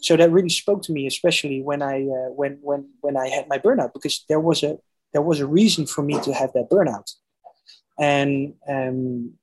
so 0.00 0.16
that 0.16 0.32
really 0.32 0.48
spoke 0.48 0.82
to 0.82 0.92
me, 0.92 1.06
especially 1.06 1.62
when 1.62 1.82
I 1.82 2.02
uh, 2.02 2.30
when 2.30 2.58
when 2.62 2.88
when 3.00 3.16
I 3.16 3.28
had 3.28 3.48
my 3.48 3.58
burnout, 3.58 3.92
because 3.92 4.24
there 4.28 4.40
was 4.40 4.62
a 4.62 4.78
there 5.12 5.22
was 5.22 5.40
a 5.40 5.46
reason 5.46 5.86
for 5.86 6.02
me 6.02 6.18
to 6.20 6.32
have 6.32 6.52
that 6.54 6.70
burnout, 6.70 7.12
and 7.98 8.54
um, 8.68 9.34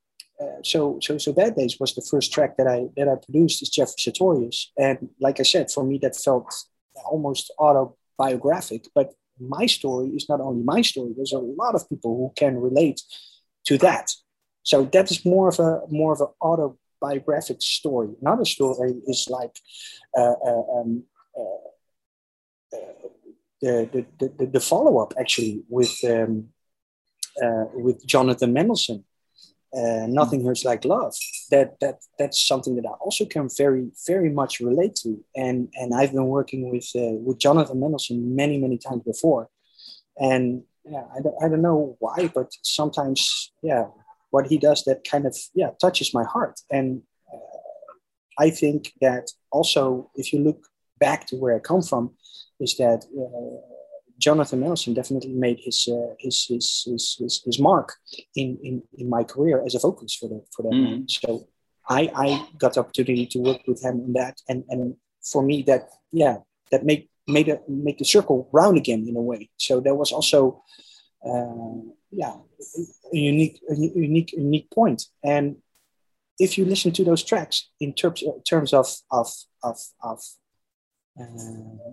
uh, 0.41 0.61
so 0.63 0.99
so 1.01 1.18
so 1.18 1.32
bad 1.32 1.55
days 1.55 1.78
was 1.80 1.93
the 1.93 2.01
first 2.01 2.34
track 2.34 2.57
that 2.57 2.68
I 2.68 2.88
that 2.97 3.07
I 3.07 3.15
produced 3.15 3.61
is 3.61 3.70
Jeffrey 3.70 3.99
Sutorius, 3.99 4.68
and 4.78 5.09
like 5.20 5.39
I 5.39 5.43
said, 5.43 5.72
for 5.72 5.84
me 5.84 5.99
that 5.99 6.15
felt 6.15 6.51
almost 7.05 7.53
autobiographic, 7.59 8.88
but 8.95 9.13
my 9.39 9.68
story 9.68 10.09
is 10.09 10.28
not 10.28 10.41
only 10.41 10.63
my 10.63 10.82
story. 10.82 11.13
There's 11.15 11.34
a 11.34 11.38
lot 11.61 11.76
of 11.76 11.88
people 11.88 12.18
who 12.18 12.34
can 12.36 12.57
relate 12.57 13.01
to 13.65 13.78
that. 13.78 14.11
So 14.63 14.86
that 14.86 15.11
is 15.11 15.24
more 15.24 15.47
of 15.49 15.59
a 15.59 15.82
more 15.89 16.13
of 16.13 16.22
an 16.22 16.28
auto 16.41 16.78
biographic 16.99 17.61
story. 17.61 18.09
Another 18.21 18.45
story 18.45 18.95
is 19.07 19.27
like 19.29 19.55
uh, 20.17 20.35
uh, 20.45 20.79
um, 20.79 21.03
uh, 21.37 22.77
the, 23.61 24.05
the, 24.19 24.33
the, 24.37 24.45
the 24.45 24.59
follow 24.59 24.99
up 24.99 25.13
actually 25.19 25.63
with 25.69 25.93
um, 26.05 26.49
with 27.73 28.05
Jonathan 28.05 28.53
Mendelsohn. 28.53 29.03
Uh, 29.75 30.07
nothing 30.07 30.45
hurts 30.45 30.63
like 30.63 30.85
love 30.85 31.13
that 31.51 31.77
that 31.81 31.99
that's 32.17 32.47
something 32.47 32.77
that 32.77 32.85
i 32.85 32.93
also 33.01 33.25
can 33.25 33.49
very 33.57 33.91
very 34.07 34.29
much 34.29 34.61
relate 34.61 34.95
to 34.95 35.21
and 35.35 35.67
and 35.75 35.93
i've 35.93 36.13
been 36.13 36.27
working 36.27 36.71
with 36.71 36.89
uh, 36.95 37.19
with 37.25 37.37
jonathan 37.37 37.77
mendelsohn 37.77 38.33
many 38.33 38.57
many 38.57 38.77
times 38.77 39.03
before 39.03 39.49
and 40.21 40.63
yeah 40.89 41.03
I 41.15 41.21
don't, 41.21 41.35
I 41.43 41.49
don't 41.49 41.61
know 41.61 41.97
why 41.99 42.31
but 42.33 42.51
sometimes 42.63 43.51
yeah 43.61 43.87
what 44.38 44.47
he 44.51 44.57
does 44.69 44.79
that 44.83 44.99
kind 45.11 45.25
of 45.25 45.35
yeah 45.61 45.71
touches 45.81 46.13
my 46.19 46.25
heart. 46.33 46.55
And 46.77 46.88
uh, 47.33 47.59
i 48.45 48.49
think 48.59 48.81
that 49.05 49.25
also 49.57 49.81
if 50.21 50.25
you 50.31 50.39
look 50.47 50.61
back 51.05 51.19
to 51.27 51.35
where 51.41 51.55
i 51.55 51.69
come 51.71 51.83
from 51.89 52.03
is 52.65 52.71
that 52.83 52.99
uh, 53.21 53.57
jonathan 54.25 54.59
mendelsohn 54.59 54.93
definitely 54.99 55.35
made 55.45 55.59
his, 55.67 55.77
uh, 55.97 56.11
his, 56.25 56.38
his, 56.51 56.65
his, 56.88 57.03
his, 57.19 57.33
his, 57.47 57.57
mark 57.69 57.89
in, 58.41 58.49
in, 58.67 58.75
in 59.01 59.07
my 59.15 59.23
career 59.33 59.57
as 59.67 59.73
a 59.75 59.79
vocalist 59.85 60.15
for, 60.19 60.27
the, 60.31 60.39
for 60.53 60.61
that 60.63 60.75
mm. 60.77 61.09
so 61.19 61.29
I, 61.89 62.01
I 62.25 62.27
got 62.63 62.73
the 62.73 62.81
opportunity 62.81 63.25
to 63.27 63.39
work 63.39 63.61
with 63.65 63.81
him 63.85 64.01
on 64.05 64.13
that. 64.19 64.35
And, 64.49 64.63
and 64.69 64.95
for 65.31 65.41
me 65.41 65.61
that 65.69 65.89
yeah 66.11 66.38
that 66.71 66.83
made 66.89 67.07
made 67.27 67.49
a 67.49 67.59
make 67.67 67.97
the 67.97 68.05
circle 68.05 68.49
round 68.51 68.77
again 68.77 69.05
in 69.07 69.15
a 69.15 69.21
way. 69.21 69.49
So 69.57 69.79
there 69.79 69.95
was 69.95 70.11
also 70.11 70.63
yeah, 71.24 72.36
a 73.13 73.18
unique, 73.18 73.61
a 73.70 73.76
unique, 73.76 74.34
unique 74.34 74.70
point. 74.72 75.05
And 75.24 75.57
if 76.39 76.57
you 76.57 76.65
listen 76.65 76.91
to 76.93 77.03
those 77.03 77.24
tracks 77.24 77.70
in 77.80 77.93
terms, 77.93 78.24
terms 78.47 78.74
of, 78.74 78.88
of, 79.11 79.32
of, 79.63 79.78
of 80.03 80.20
uh, 81.20 81.26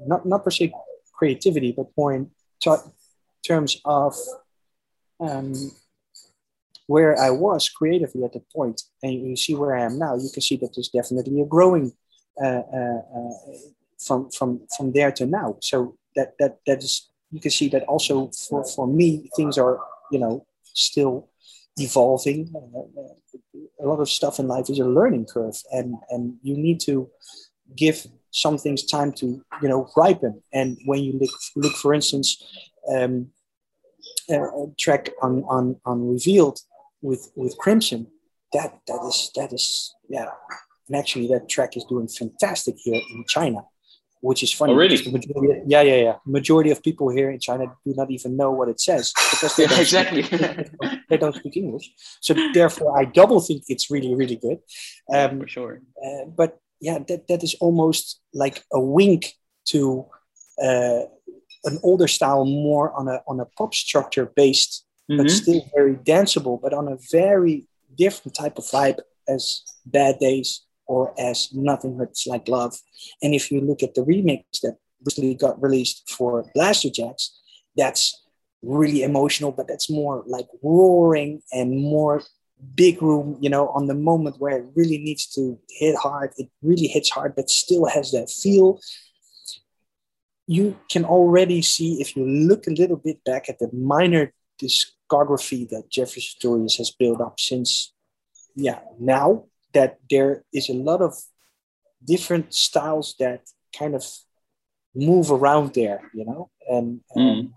not, 0.06 0.26
not 0.26 0.44
per 0.44 0.50
se 0.50 0.72
creativity, 1.14 1.72
but 1.72 1.86
more 1.96 2.12
in 2.12 2.30
ter- 2.62 2.92
terms 3.46 3.80
of 3.84 4.14
um, 5.20 5.54
where 6.86 7.18
I 7.18 7.30
was 7.30 7.68
creatively 7.68 8.24
at 8.24 8.32
the 8.32 8.42
point, 8.54 8.82
and 9.02 9.12
you 9.12 9.36
see 9.36 9.54
where 9.54 9.76
I 9.76 9.84
am 9.84 9.98
now, 9.98 10.16
you 10.16 10.28
can 10.32 10.42
see 10.42 10.56
that 10.56 10.74
there's 10.74 10.88
definitely 10.88 11.40
a 11.40 11.46
growing 11.46 11.92
uh, 12.42 12.46
uh, 12.46 13.02
uh, 13.16 13.30
from 13.98 14.30
from 14.30 14.66
from 14.76 14.92
there 14.92 15.12
to 15.12 15.24
now. 15.24 15.56
So 15.62 15.96
that 16.16 16.34
that 16.38 16.58
that 16.66 16.82
is 16.82 17.08
you 17.34 17.40
can 17.40 17.50
see 17.50 17.68
that 17.68 17.84
also 17.84 18.30
for 18.48 18.64
for 18.64 18.86
me 18.86 19.28
things 19.36 19.58
are 19.58 19.78
you 20.12 20.18
know 20.18 20.46
still 20.72 21.28
evolving. 21.76 22.40
a 23.82 23.86
lot 23.86 24.00
of 24.00 24.08
stuff 24.08 24.38
in 24.38 24.46
life 24.46 24.70
is 24.70 24.78
a 24.78 24.94
learning 24.98 25.26
curve, 25.34 25.58
and 25.72 25.96
and 26.10 26.22
you 26.42 26.56
need 26.56 26.80
to 26.80 27.08
give 27.76 28.06
some 28.30 28.56
things 28.58 28.84
time 28.96 29.10
to 29.12 29.26
you 29.62 29.68
know 29.68 29.88
ripen. 29.96 30.42
And 30.52 30.78
when 30.84 31.00
you 31.02 31.12
look 31.20 31.34
look 31.56 31.74
for 31.82 31.92
instance. 31.94 32.28
Um, 32.94 33.14
uh, 34.32 34.46
track 34.78 35.10
on 35.22 35.42
on 35.44 35.76
on 35.84 36.08
revealed 36.08 36.58
with 37.02 37.30
with 37.36 37.56
Crimson, 37.58 38.06
that 38.52 38.78
that 38.86 39.02
is 39.06 39.30
that 39.36 39.52
is 39.52 39.94
yeah. 40.08 40.30
And 40.88 40.96
actually, 40.96 41.28
that 41.28 41.48
track 41.48 41.76
is 41.76 41.84
doing 41.84 42.08
fantastic 42.08 42.76
here 42.78 43.00
in 43.10 43.24
China, 43.26 43.60
which 44.24 44.42
is 44.42 44.52
funny. 44.52 44.72
Oh, 44.72 44.76
really? 44.76 44.96
Majority, 44.96 45.62
yeah, 45.66 45.82
yeah, 45.82 46.00
yeah. 46.06 46.16
Majority 46.24 46.70
of 46.70 46.82
people 46.82 47.10
here 47.10 47.30
in 47.30 47.38
China 47.38 47.66
do 47.84 47.92
not 47.94 48.10
even 48.10 48.38
know 48.38 48.50
what 48.50 48.68
it 48.70 48.80
says 48.80 49.12
because 49.30 49.54
they 49.56 49.64
yeah, 49.70 49.80
exactly 49.80 50.22
speak, 50.22 50.40
they 51.10 51.18
don't 51.18 51.36
speak 51.36 51.56
English. 51.58 51.92
So 52.20 52.32
therefore, 52.54 52.98
I 52.98 53.04
double 53.04 53.40
think 53.40 53.64
it's 53.68 53.90
really, 53.90 54.14
really 54.14 54.36
good. 54.36 54.58
Um, 55.12 55.40
For 55.40 55.48
sure. 55.48 55.82
Uh, 56.02 56.24
but 56.40 56.58
yeah, 56.80 56.98
that 57.08 57.28
that 57.28 57.42
is 57.42 57.54
almost 57.60 58.20
like 58.32 58.64
a 58.72 58.80
wink 58.80 59.34
to 59.72 60.06
uh, 60.62 61.02
an 61.64 61.78
older 61.82 62.08
style, 62.08 62.46
more 62.46 62.92
on 62.98 63.08
a 63.08 63.20
on 63.28 63.40
a 63.40 63.46
pop 63.58 63.74
structure 63.74 64.26
based, 64.34 64.86
mm-hmm. 65.10 65.18
but 65.18 65.30
still 65.30 65.60
very 65.76 65.96
danceable, 65.96 66.58
but 66.62 66.72
on 66.72 66.88
a 66.88 66.96
very 67.12 67.68
different 67.94 68.34
type 68.34 68.56
of 68.56 68.64
vibe 68.64 69.00
as 69.28 69.62
Bad 69.84 70.18
Days 70.18 70.63
or 70.86 71.14
as 71.18 71.52
Nothing 71.52 71.96
Hurts 71.96 72.26
Like 72.26 72.48
Love. 72.48 72.76
And 73.22 73.34
if 73.34 73.50
you 73.50 73.60
look 73.60 73.82
at 73.82 73.94
the 73.94 74.02
remix 74.02 74.44
that 74.62 74.76
recently 75.04 75.34
got 75.34 75.62
released 75.62 76.10
for 76.10 76.50
Blasterjaxx, 76.56 77.28
that's 77.76 78.22
really 78.62 79.02
emotional, 79.02 79.52
but 79.52 79.68
that's 79.68 79.90
more 79.90 80.22
like 80.26 80.46
roaring 80.62 81.42
and 81.52 81.80
more 81.80 82.22
big 82.74 83.02
room, 83.02 83.36
you 83.40 83.50
know, 83.50 83.68
on 83.68 83.86
the 83.86 83.94
moment 83.94 84.36
where 84.38 84.58
it 84.58 84.66
really 84.74 84.98
needs 84.98 85.26
to 85.34 85.58
hit 85.68 85.96
hard. 85.96 86.32
It 86.38 86.48
really 86.62 86.86
hits 86.86 87.10
hard, 87.10 87.34
but 87.34 87.50
still 87.50 87.86
has 87.86 88.12
that 88.12 88.30
feel 88.30 88.80
you 90.46 90.78
can 90.90 91.04
already 91.04 91.62
see 91.62 92.00
if 92.00 92.16
you 92.16 92.26
look 92.26 92.66
a 92.66 92.70
little 92.70 92.96
bit 92.96 93.22
back 93.24 93.48
at 93.48 93.58
the 93.58 93.70
minor 93.72 94.32
discography 94.60 95.68
that 95.70 95.90
Jeffrey 95.90 96.22
Sutorius 96.22 96.76
has 96.78 96.90
built 96.90 97.20
up 97.20 97.40
since 97.40 97.92
yeah 98.54 98.80
now 99.00 99.46
that 99.74 99.98
there 100.10 100.44
is 100.52 100.68
a 100.68 100.72
lot 100.72 101.02
of 101.02 101.14
different 102.04 102.54
styles 102.54 103.14
that 103.18 103.40
kind 103.76 103.94
of 103.94 104.04
move 104.94 105.30
around 105.30 105.74
there 105.74 106.10
you 106.14 106.24
know 106.24 106.50
and, 106.68 107.00
mm. 107.16 107.50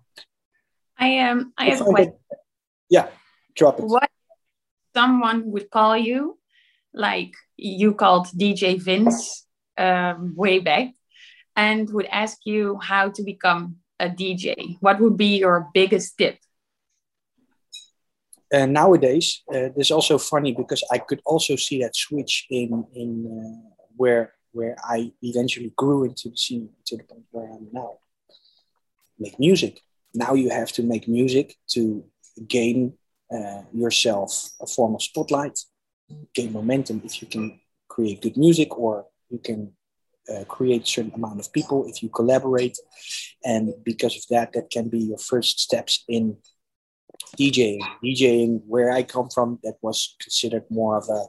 i 0.98 1.08
am 1.08 1.40
um, 1.40 1.54
i 1.58 1.66
have 1.70 1.82
a 1.82 1.86
question 1.86 2.14
yeah 2.90 3.08
drop 3.56 3.80
it 3.80 3.86
what 3.86 4.10
someone 4.96 5.52
would 5.52 5.70
call 5.70 5.96
you 5.96 6.38
like 6.94 7.34
you 7.56 7.94
called 7.94 8.28
dj 8.28 8.82
vince 8.82 9.46
um, 9.78 10.34
way 10.36 10.58
back 10.60 10.94
and 11.56 11.90
would 11.92 12.06
ask 12.06 12.38
you 12.46 12.80
how 12.82 13.10
to 13.10 13.24
become 13.24 13.78
a 14.00 14.10
DJ, 14.10 14.78
what 14.80 15.00
would 15.00 15.18
be 15.18 15.38
your 15.38 15.70
biggest 15.74 16.18
tip? 16.18 16.38
Uh, 18.54 18.66
nowadays, 18.66 19.44
uh, 19.54 19.70
this 19.76 19.88
is 19.88 19.92
also 19.92 20.18
funny 20.18 20.54
because 20.54 20.84
I 20.92 21.00
could 21.00 21.22
also 21.26 21.56
see 21.56 21.82
that 21.82 21.96
switch 21.96 22.46
in 22.50 22.86
in 22.94 23.10
uh, 23.28 23.86
where 23.96 24.34
where 24.54 24.78
I 24.84 25.12
eventually 25.22 25.74
grew 25.76 26.06
into 26.06 26.30
the 26.30 26.38
scene 26.38 26.70
to 26.86 26.98
the 26.98 27.04
point 27.04 27.26
where 27.32 27.50
I'm 27.50 27.68
now. 27.72 28.00
Make 29.20 29.40
music. 29.40 29.82
Now 30.14 30.34
you 30.34 30.50
have 30.50 30.72
to 30.74 30.84
make 30.84 31.08
music 31.08 31.56
to 31.74 32.06
gain 32.48 32.94
yourself 33.74 34.52
a 34.62 34.68
form 34.68 34.96
of 34.96 35.04
spotlight, 35.04 35.60
gain 36.34 36.54
momentum. 36.54 37.02
If 37.04 37.22
you 37.22 37.28
can 37.28 37.60
create 37.90 38.22
good 38.22 38.38
music, 38.38 38.78
or 38.78 39.08
you 39.30 39.40
can 39.40 39.74
uh, 40.30 40.44
create 40.46 40.88
certain 40.88 41.14
amount 41.14 41.40
of 41.40 41.52
people 41.54 41.86
if 41.88 42.04
you 42.04 42.10
collaborate 42.10 42.78
and 43.46 43.74
because 43.84 44.16
of 44.16 44.24
that 44.30 44.54
that 44.54 44.70
can 44.70 44.90
be 44.90 45.00
your 45.00 45.18
first 45.18 45.60
steps 45.60 46.04
in 46.08 46.38
djing 47.38 47.80
djing 48.04 48.62
where 48.68 48.92
i 48.92 49.04
come 49.04 49.30
from 49.30 49.60
that 49.64 49.76
was 49.82 50.16
considered 50.20 50.64
more 50.70 50.98
of 50.98 51.08
a 51.10 51.24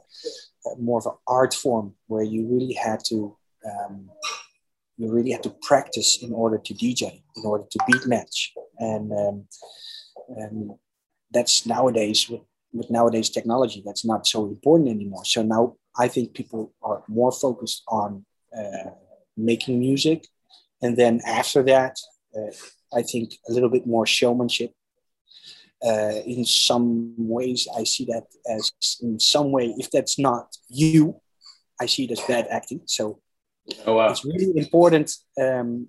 more 0.79 0.99
of 0.99 1.05
an 1.05 1.17
art 1.27 1.53
form 1.53 1.93
where 2.07 2.23
you 2.23 2.47
really 2.47 2.73
had 2.73 2.99
to 3.03 3.35
um, 3.65 4.09
you 4.97 5.11
really 5.11 5.31
had 5.31 5.43
to 5.43 5.55
practice 5.61 6.19
in 6.21 6.31
order 6.33 6.57
to 6.57 6.73
dj 6.73 7.21
in 7.35 7.45
order 7.45 7.65
to 7.69 7.79
beat 7.87 8.05
match 8.07 8.53
and 8.79 9.11
um, 9.11 9.45
and 10.29 10.71
that's 11.31 11.65
nowadays 11.65 12.29
with, 12.29 12.41
with 12.71 12.89
nowadays 12.89 13.29
technology 13.29 13.81
that's 13.85 14.05
not 14.05 14.27
so 14.27 14.45
important 14.45 14.89
anymore 14.89 15.25
so 15.25 15.41
now 15.41 15.75
i 15.97 16.07
think 16.07 16.33
people 16.33 16.73
are 16.81 17.03
more 17.07 17.31
focused 17.31 17.83
on 17.87 18.25
uh, 18.57 18.89
making 19.39 19.79
music. 19.79 20.27
And 20.81 20.97
then 20.97 21.21
after 21.25 21.63
that, 21.63 21.97
uh, 22.35 22.51
I 22.93 23.01
think 23.01 23.33
a 23.47 23.53
little 23.53 23.69
bit 23.69 23.87
more 23.87 24.05
showmanship. 24.05 24.73
Uh, 25.85 26.21
in 26.25 26.43
some 26.43 27.13
ways, 27.17 27.67
I 27.77 27.85
see 27.85 28.05
that 28.05 28.25
as 28.49 28.71
in 29.01 29.19
some 29.19 29.51
way, 29.51 29.73
if 29.77 29.89
that's 29.91 30.19
not 30.19 30.55
you, 30.67 31.21
I 31.79 31.85
see 31.85 32.03
it 32.03 32.11
as 32.11 32.21
bad 32.21 32.47
acting. 32.51 32.81
So 32.85 33.21
oh, 33.85 33.95
wow. 33.95 34.09
it's 34.09 34.25
really 34.25 34.57
important 34.57 35.11
um, 35.41 35.87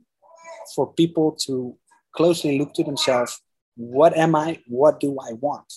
for 0.75 0.93
people 0.93 1.33
to 1.47 1.77
closely 2.15 2.59
look 2.59 2.73
to 2.75 2.85
themselves. 2.85 3.41
What 3.77 4.17
am 4.17 4.37
I? 4.37 4.61
What 4.69 5.01
do 5.01 5.17
I 5.19 5.33
want? 5.33 5.73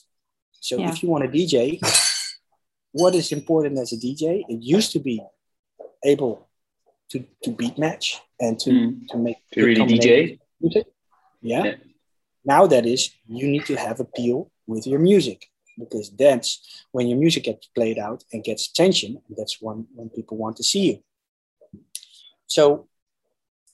So 0.51 0.77
yeah. 0.77 0.91
if 0.91 1.01
you 1.01 1.09
want 1.09 1.25
a 1.25 1.27
DJ, 1.27 1.79
what 2.91 3.15
is 3.15 3.31
important 3.31 3.79
as 3.79 3.93
a 3.93 3.97
DJ? 3.97 4.43
It 4.47 4.61
used 4.61 4.91
to 4.91 4.99
be 4.99 5.21
able 6.05 6.47
to, 7.09 7.25
to 7.43 7.51
beat 7.51 7.77
match 7.77 8.19
and 8.39 8.59
to, 8.59 8.69
mm. 8.69 9.07
to 9.09 9.17
make 9.17 9.37
to 9.53 9.65
really 9.65 9.81
DJ. 9.81 10.39
Music. 10.61 10.85
Yeah. 11.41 11.63
yeah. 11.63 11.75
Now 12.45 12.67
that 12.67 12.85
is 12.85 13.11
you 13.27 13.47
need 13.47 13.65
to 13.65 13.75
have 13.75 13.99
appeal 13.99 14.51
with 14.67 14.85
your 14.87 14.99
music 14.99 15.49
because 15.77 16.11
that's 16.11 16.85
when 16.91 17.07
your 17.07 17.17
music 17.17 17.43
gets 17.45 17.67
played 17.67 17.97
out 17.97 18.23
and 18.31 18.43
gets 18.43 18.69
attention. 18.69 19.21
And 19.27 19.37
that's 19.37 19.61
when, 19.61 19.87
when 19.95 20.09
people 20.09 20.37
want 20.37 20.57
to 20.57 20.63
see 20.63 20.91
you. 20.91 21.03
So 22.47 22.87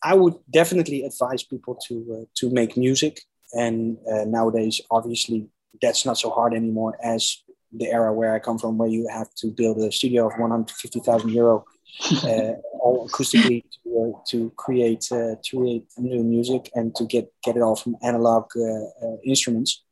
I 0.02 0.14
would 0.16 0.36
definitely 0.50 1.04
advise 1.04 1.44
people 1.44 1.78
to 1.88 2.22
uh, 2.22 2.26
to 2.36 2.50
make 2.50 2.78
music. 2.78 3.22
And 3.54 3.98
uh, 4.10 4.26
nowadays, 4.26 4.80
obviously, 4.90 5.50
that's 5.82 6.06
not 6.06 6.18
so 6.18 6.30
hard 6.30 6.54
anymore 6.54 6.98
as 7.04 7.42
the 7.72 7.88
era 7.88 8.14
where 8.14 8.34
I 8.34 8.40
come 8.40 8.58
from, 8.58 8.78
where 8.78 8.90
you 8.90 9.08
have 9.12 9.34
to 9.36 9.48
build 9.48 9.78
a 9.80 9.92
studio 9.92 10.28
of 10.28 10.34
150,000 10.34 11.30
euro 11.30 11.66
acoustically 12.86 13.64
to, 13.84 14.14
uh, 14.16 14.20
to 14.30 14.52
create 14.56 15.08
uh, 15.12 15.36
to 15.44 15.58
create 15.58 15.86
new 15.98 16.24
music 16.24 16.70
and 16.76 16.96
to 16.96 17.06
get 17.06 17.32
get 17.44 17.56
it 17.58 17.62
all 17.62 17.76
from 17.76 17.96
analog 18.02 18.46
instruments. 19.24 19.84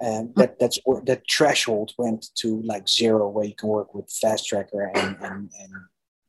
And 0.00 0.34
that 0.36 0.58
that's 0.58 0.78
that 1.04 1.22
threshold 1.30 1.92
went 1.98 2.26
to 2.36 2.62
like 2.62 2.88
zero, 2.88 3.28
where 3.28 3.44
you 3.44 3.54
can 3.54 3.68
work 3.68 3.94
with 3.94 4.08
FastTracker 4.08 4.90
and 4.94 5.16
and, 5.20 5.50
and 5.60 5.72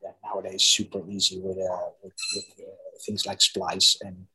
yeah, 0.03 0.11
nowadays 0.23 0.63
super 0.63 1.01
easy 1.09 1.39
with 1.39 1.57
uh, 1.57 1.89
with, 2.03 2.13
with 2.35 2.45
uh, 2.59 2.71
things 3.05 3.25
like 3.25 3.41
Splice 3.41 3.97
and 4.01 4.27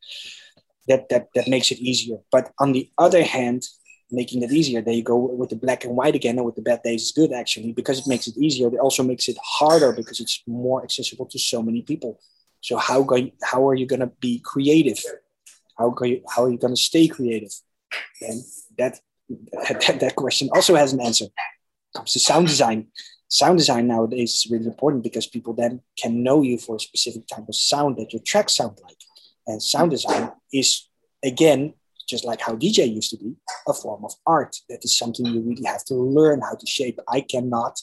that 0.88 1.08
that 1.10 1.28
that 1.34 1.48
makes 1.48 1.70
it 1.70 1.78
easier. 1.78 2.18
But 2.32 2.50
on 2.58 2.72
the 2.72 2.90
other 2.98 3.22
hand, 3.22 3.62
making 4.11 4.42
it 4.42 4.52
easier. 4.52 4.80
There 4.80 4.94
you 4.94 5.02
go 5.02 5.16
with 5.16 5.50
the 5.50 5.56
black 5.56 5.84
and 5.84 5.96
white 5.96 6.14
again, 6.14 6.36
and 6.38 6.46
with 6.46 6.56
the 6.56 6.62
bad 6.62 6.82
days 6.82 7.02
is 7.02 7.12
good 7.12 7.32
actually 7.32 7.72
because 7.72 7.98
it 7.98 8.06
makes 8.06 8.26
it 8.26 8.36
easier. 8.36 8.68
It 8.68 8.78
also 8.78 9.02
makes 9.02 9.28
it 9.28 9.36
harder 9.42 9.92
because 9.92 10.20
it's 10.20 10.42
more 10.46 10.82
accessible 10.82 11.26
to 11.26 11.38
so 11.38 11.62
many 11.62 11.82
people. 11.82 12.20
So 12.61 12.76
how 12.76 13.02
go 13.02 13.16
you, 13.16 13.32
how 13.42 13.68
are 13.68 13.74
you 13.74 13.86
going 13.86 14.00
to 14.00 14.12
be 14.20 14.40
creative? 14.40 14.98
How 15.76 15.94
you, 16.02 16.22
how 16.28 16.44
are 16.44 16.50
you 16.50 16.59
going 16.59 16.74
to 16.74 16.80
stay 16.80 17.06
creative? 17.06 17.52
And 18.20 18.42
that, 18.78 19.00
that 19.28 19.98
that 20.00 20.16
question 20.16 20.48
also 20.52 20.74
has 20.74 20.92
an 20.92 21.00
answer. 21.00 21.26
Comes 21.94 22.12
to 22.12 22.18
sound 22.18 22.48
design. 22.48 22.88
Sound 23.28 23.59
design 23.59 23.86
nowadays 23.86 24.34
is 24.34 24.50
really 24.50 24.66
important 24.66 25.02
because 25.04 25.26
people 25.26 25.52
then 25.52 25.82
can 26.00 26.22
know 26.22 26.42
you 26.42 26.59
for 26.59 26.76
a 26.76 26.80
specific 26.80 27.26
type 27.26 27.46
of 27.48 27.54
sound 27.54 27.98
that 27.98 28.12
your 28.12 28.22
tracks 28.22 28.56
sound 28.56 28.78
like. 28.82 28.96
And 29.46 29.62
sound 29.62 29.90
design 29.90 30.32
is 30.52 30.88
again 31.22 31.74
just 32.09 32.24
like 32.24 32.40
how 32.40 32.54
DJ 32.54 32.92
used 32.92 33.11
to 33.11 33.16
be, 33.16 33.34
a 33.66 33.74
form 33.74 34.04
of 34.04 34.12
art. 34.26 34.56
That 34.68 34.84
is 34.84 34.96
something 34.96 35.26
you 35.26 35.40
really 35.40 35.64
have 35.64 35.84
to 35.86 35.94
learn 35.94 36.40
how 36.40 36.54
to 36.54 36.66
shape. 36.66 36.98
I 37.09 37.20
cannot, 37.20 37.80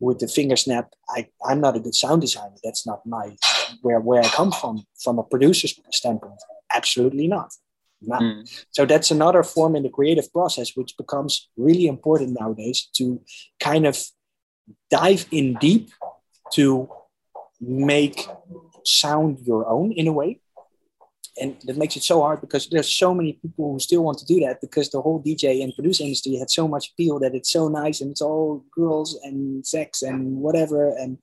with 0.00 0.20
the 0.20 0.28
finger 0.28 0.56
snap, 0.56 0.92
I, 1.10 1.28
I'm 1.44 1.60
not 1.60 1.76
a 1.76 1.80
good 1.80 1.94
sound 1.94 2.20
designer. 2.20 2.54
That's 2.62 2.86
not 2.86 3.04
my 3.04 3.36
where 3.82 4.00
where 4.00 4.22
I 4.22 4.28
come 4.28 4.52
from 4.52 4.84
from 5.02 5.18
a 5.18 5.24
producer's 5.24 5.78
standpoint. 5.90 6.40
Absolutely 6.72 7.28
not. 7.28 7.52
Nah. 8.00 8.20
Mm. 8.20 8.64
So 8.70 8.86
that's 8.86 9.10
another 9.10 9.42
form 9.42 9.74
in 9.74 9.82
the 9.82 9.88
creative 9.88 10.32
process, 10.32 10.76
which 10.76 10.96
becomes 10.96 11.48
really 11.56 11.86
important 11.86 12.36
nowadays 12.38 12.88
to 12.94 13.20
kind 13.60 13.86
of 13.86 13.98
dive 14.90 15.26
in 15.32 15.54
deep 15.54 15.90
to 16.52 16.88
make 17.60 18.26
sound 18.84 19.40
your 19.44 19.68
own 19.68 19.92
in 19.92 20.06
a 20.06 20.12
way. 20.12 20.40
And 21.40 21.56
that 21.64 21.76
makes 21.76 21.96
it 21.96 22.02
so 22.02 22.20
hard 22.22 22.40
because 22.40 22.68
there's 22.68 22.92
so 22.92 23.14
many 23.14 23.34
people 23.34 23.72
who 23.72 23.80
still 23.80 24.02
want 24.02 24.18
to 24.18 24.26
do 24.26 24.40
that 24.40 24.60
because 24.60 24.90
the 24.90 25.00
whole 25.00 25.22
DJ 25.22 25.62
and 25.62 25.74
producer 25.74 26.04
industry 26.04 26.36
had 26.36 26.50
so 26.50 26.66
much 26.68 26.90
appeal 26.90 27.18
that 27.20 27.34
it's 27.34 27.50
so 27.50 27.68
nice 27.68 28.00
and 28.00 28.10
it's 28.10 28.22
all 28.22 28.64
girls 28.74 29.18
and 29.24 29.66
sex 29.66 30.02
and 30.02 30.36
whatever. 30.36 30.90
And 30.96 31.18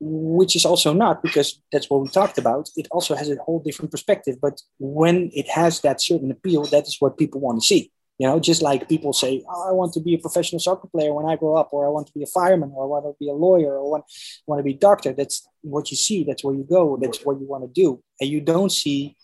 which 0.00 0.56
is 0.56 0.64
also 0.64 0.94
not 0.94 1.22
because 1.22 1.60
that's 1.70 1.90
what 1.90 2.02
we 2.02 2.08
talked 2.08 2.38
about. 2.38 2.70
It 2.76 2.88
also 2.90 3.14
has 3.14 3.30
a 3.30 3.36
whole 3.36 3.60
different 3.60 3.90
perspective. 3.90 4.36
But 4.40 4.60
when 4.78 5.30
it 5.34 5.48
has 5.48 5.80
that 5.80 6.00
certain 6.00 6.30
appeal, 6.30 6.64
that 6.66 6.86
is 6.86 6.96
what 7.00 7.18
people 7.18 7.40
want 7.40 7.60
to 7.60 7.66
see. 7.66 7.92
You 8.20 8.26
know, 8.26 8.38
just 8.38 8.60
like 8.60 8.86
people 8.86 9.14
say, 9.14 9.42
oh, 9.48 9.70
I 9.70 9.72
want 9.72 9.94
to 9.94 10.00
be 10.00 10.12
a 10.12 10.18
professional 10.18 10.60
soccer 10.60 10.88
player 10.88 11.14
when 11.14 11.24
I 11.24 11.36
grow 11.36 11.56
up, 11.56 11.70
or 11.72 11.86
I 11.86 11.88
want 11.88 12.06
to 12.08 12.12
be 12.12 12.22
a 12.22 12.26
fireman, 12.26 12.70
or 12.74 12.84
I 12.84 12.86
want 12.86 13.06
to 13.06 13.16
be 13.18 13.30
a 13.30 13.32
lawyer, 13.32 13.78
or 13.78 13.86
I 13.86 13.88
want, 13.92 14.04
want 14.46 14.58
to 14.58 14.62
be 14.62 14.74
a 14.74 14.78
doctor. 14.78 15.14
That's 15.14 15.48
what 15.62 15.90
you 15.90 15.96
see. 15.96 16.24
That's 16.24 16.44
where 16.44 16.54
you 16.54 16.66
go. 16.68 16.98
That's 17.00 17.24
what 17.24 17.40
you 17.40 17.46
want 17.46 17.64
to 17.64 17.82
do. 17.82 18.02
And 18.20 18.28
you 18.28 18.42
don't 18.42 18.70
see 18.70 19.16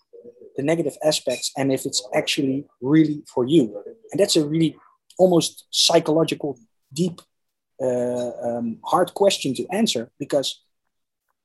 the 0.56 0.62
negative 0.62 0.96
aspects 1.04 1.52
and 1.58 1.70
if 1.70 1.84
it's 1.84 2.02
actually 2.14 2.64
really 2.80 3.22
for 3.32 3.44
you. 3.44 3.82
And 4.12 4.18
that's 4.18 4.34
a 4.34 4.46
really 4.46 4.78
almost 5.18 5.66
psychological, 5.70 6.58
deep, 6.90 7.20
uh, 7.82 8.30
um, 8.46 8.78
hard 8.82 9.12
question 9.12 9.52
to 9.56 9.66
answer 9.66 10.10
because 10.18 10.64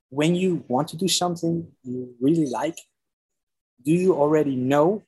when 0.08 0.36
you 0.36 0.64
want 0.70 0.88
to 0.88 0.96
do 0.96 1.10
something 1.10 1.68
you 1.84 2.16
really 2.22 2.46
like, 2.46 2.78
do 3.84 3.92
you 3.92 4.14
already 4.16 4.56
know 4.56 5.04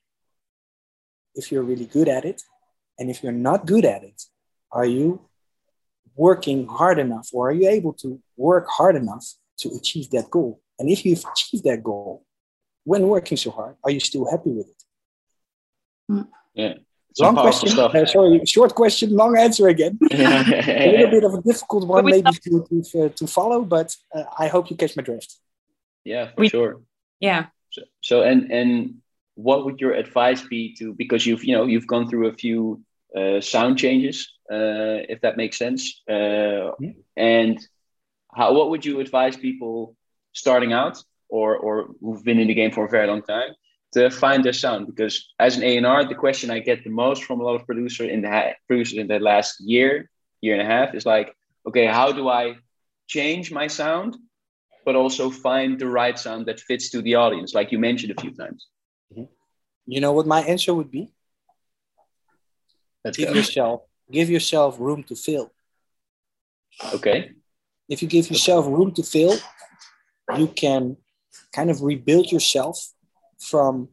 if 1.36 1.51
you're 1.51 1.63
really 1.63 1.86
good 1.86 2.07
at 2.07 2.25
it? 2.25 2.41
And 2.99 3.09
if 3.09 3.23
you're 3.23 3.31
not 3.31 3.65
good 3.65 3.86
at 3.86 4.03
it, 4.03 4.23
are 4.71 4.86
you 4.86 5.21
working 6.15 6.67
hard 6.67 6.99
enough 6.99 7.29
or 7.34 7.49
are 7.49 7.53
you 7.53 7.67
able 7.69 7.93
to 7.93 8.21
work 8.38 8.67
hard 8.69 8.95
enough 8.95 9.25
to 9.59 9.69
achieve 9.69 10.09
that 10.11 10.29
goal? 10.29 10.61
And 10.79 10.89
if 10.89 11.05
you've 11.05 11.23
achieved 11.31 11.63
that 11.63 11.84
goal, 11.84 12.25
when 12.84 13.07
working 13.07 13.38
so 13.38 13.51
hard, 13.51 13.75
are 13.84 13.91
you 13.91 13.99
still 13.99 14.29
happy 14.29 14.51
with 14.51 14.67
it? 14.67 14.84
Mm. 16.11 16.27
Yeah. 16.53 16.73
Long 17.19 17.36
question. 17.36 17.77
Uh, 17.77 18.05
sorry, 18.05 18.41
short 18.45 18.73
question, 18.73 19.11
long 19.11 19.38
answer 19.38 19.67
again. 19.67 19.99
a 20.11 20.91
little 20.91 21.11
bit 21.11 21.23
of 21.23 21.34
a 21.36 21.41
difficult 21.41 21.88
one, 21.88 22.05
maybe 22.05 22.31
to, 22.31 22.65
to, 22.91 23.05
uh, 23.05 23.09
to 23.09 23.27
follow, 23.27 23.63
but 23.63 23.95
uh, 24.15 24.23
I 24.38 24.47
hope 24.47 24.71
you 24.71 24.75
catch 24.75 24.95
my 24.95 25.03
drift. 25.03 25.38
Yeah, 26.03 26.31
for 26.31 26.41
we, 26.41 26.49
sure. 26.49 26.81
Yeah. 27.19 27.47
So, 27.69 27.81
so, 28.01 28.21
and 28.23 28.51
and 28.51 28.95
what 29.36 29.65
would 29.65 29.79
your 29.79 29.93
advice 29.93 30.41
be 30.41 30.75
to 30.75 30.93
because 30.93 31.25
you've 31.25 31.43
you 31.43 31.55
know 31.55 31.65
you've 31.65 31.88
gone 31.88 32.07
through 32.07 32.27
a 32.27 32.34
few 32.34 32.81
uh, 33.15 33.41
sound 33.41 33.77
changes, 33.77 34.31
uh, 34.51 35.05
if 35.09 35.21
that 35.21 35.38
makes 35.38 35.57
sense, 35.57 36.01
uh, 36.09 36.71
yeah. 36.79 36.91
and 37.15 37.67
how 38.34 38.53
what 38.53 38.69
would 38.69 38.86
you 38.86 38.99
advise 38.99 39.36
people 39.38 39.95
starting 40.34 40.73
out 40.73 41.03
or 41.29 41.55
or 41.57 41.89
who've 42.01 42.23
been 42.23 42.39
in 42.39 42.47
the 42.47 42.53
game 42.53 42.71
for 42.71 42.86
a 42.86 42.89
very 42.89 43.07
long 43.07 43.21
time 43.21 43.51
to 43.93 44.09
find 44.09 44.43
their 44.43 44.53
sound 44.53 44.88
because 44.88 45.34
as 45.39 45.55
an 45.55 45.63
A&R, 45.63 46.05
the 46.05 46.15
question 46.15 46.49
I 46.49 46.59
get 46.59 46.84
the 46.84 46.89
most 46.89 47.23
from 47.23 47.39
a 47.39 47.43
lot 47.43 47.55
of 47.55 47.65
producers 47.65 48.09
in 48.09 48.21
the 48.21 48.53
producers 48.67 48.97
in 48.97 49.07
the 49.07 49.19
last 49.19 49.61
year, 49.61 50.09
year 50.41 50.53
and 50.53 50.61
a 50.61 50.65
half 50.65 50.95
is 50.95 51.05
like, 51.05 51.36
okay, 51.67 51.86
how 51.86 52.11
do 52.11 52.27
I 52.27 52.55
change 53.07 53.51
my 53.51 53.67
sound, 53.67 54.17
but 54.86 54.95
also 54.95 55.29
find 55.29 55.79
the 55.79 55.88
right 55.88 56.17
sound 56.17 56.47
that 56.47 56.59
fits 56.59 56.89
to 56.89 57.01
the 57.01 57.15
audience, 57.15 57.53
like 57.53 57.71
you 57.71 57.79
mentioned 57.79 58.13
a 58.17 58.21
few 58.21 58.31
times. 58.31 58.67
You 59.86 60.01
know 60.01 60.13
what 60.13 60.27
my 60.27 60.41
answer 60.41 60.73
would 60.73 60.91
be? 60.91 61.11
Let's 63.03 63.17
give 63.17 63.29
go. 63.29 63.36
yourself 63.36 63.81
give 64.11 64.29
yourself 64.29 64.79
room 64.79 65.03
to 65.03 65.15
fail. 65.15 65.51
Okay. 66.93 67.31
If 67.89 68.01
you 68.01 68.07
give 68.07 68.29
yourself 68.29 68.65
room 68.65 68.91
to 68.93 69.03
fail, 69.03 69.36
you 70.38 70.47
can 70.47 70.97
kind 71.51 71.69
of 71.69 71.81
rebuild 71.81 72.31
yourself 72.31 72.91
from 73.39 73.89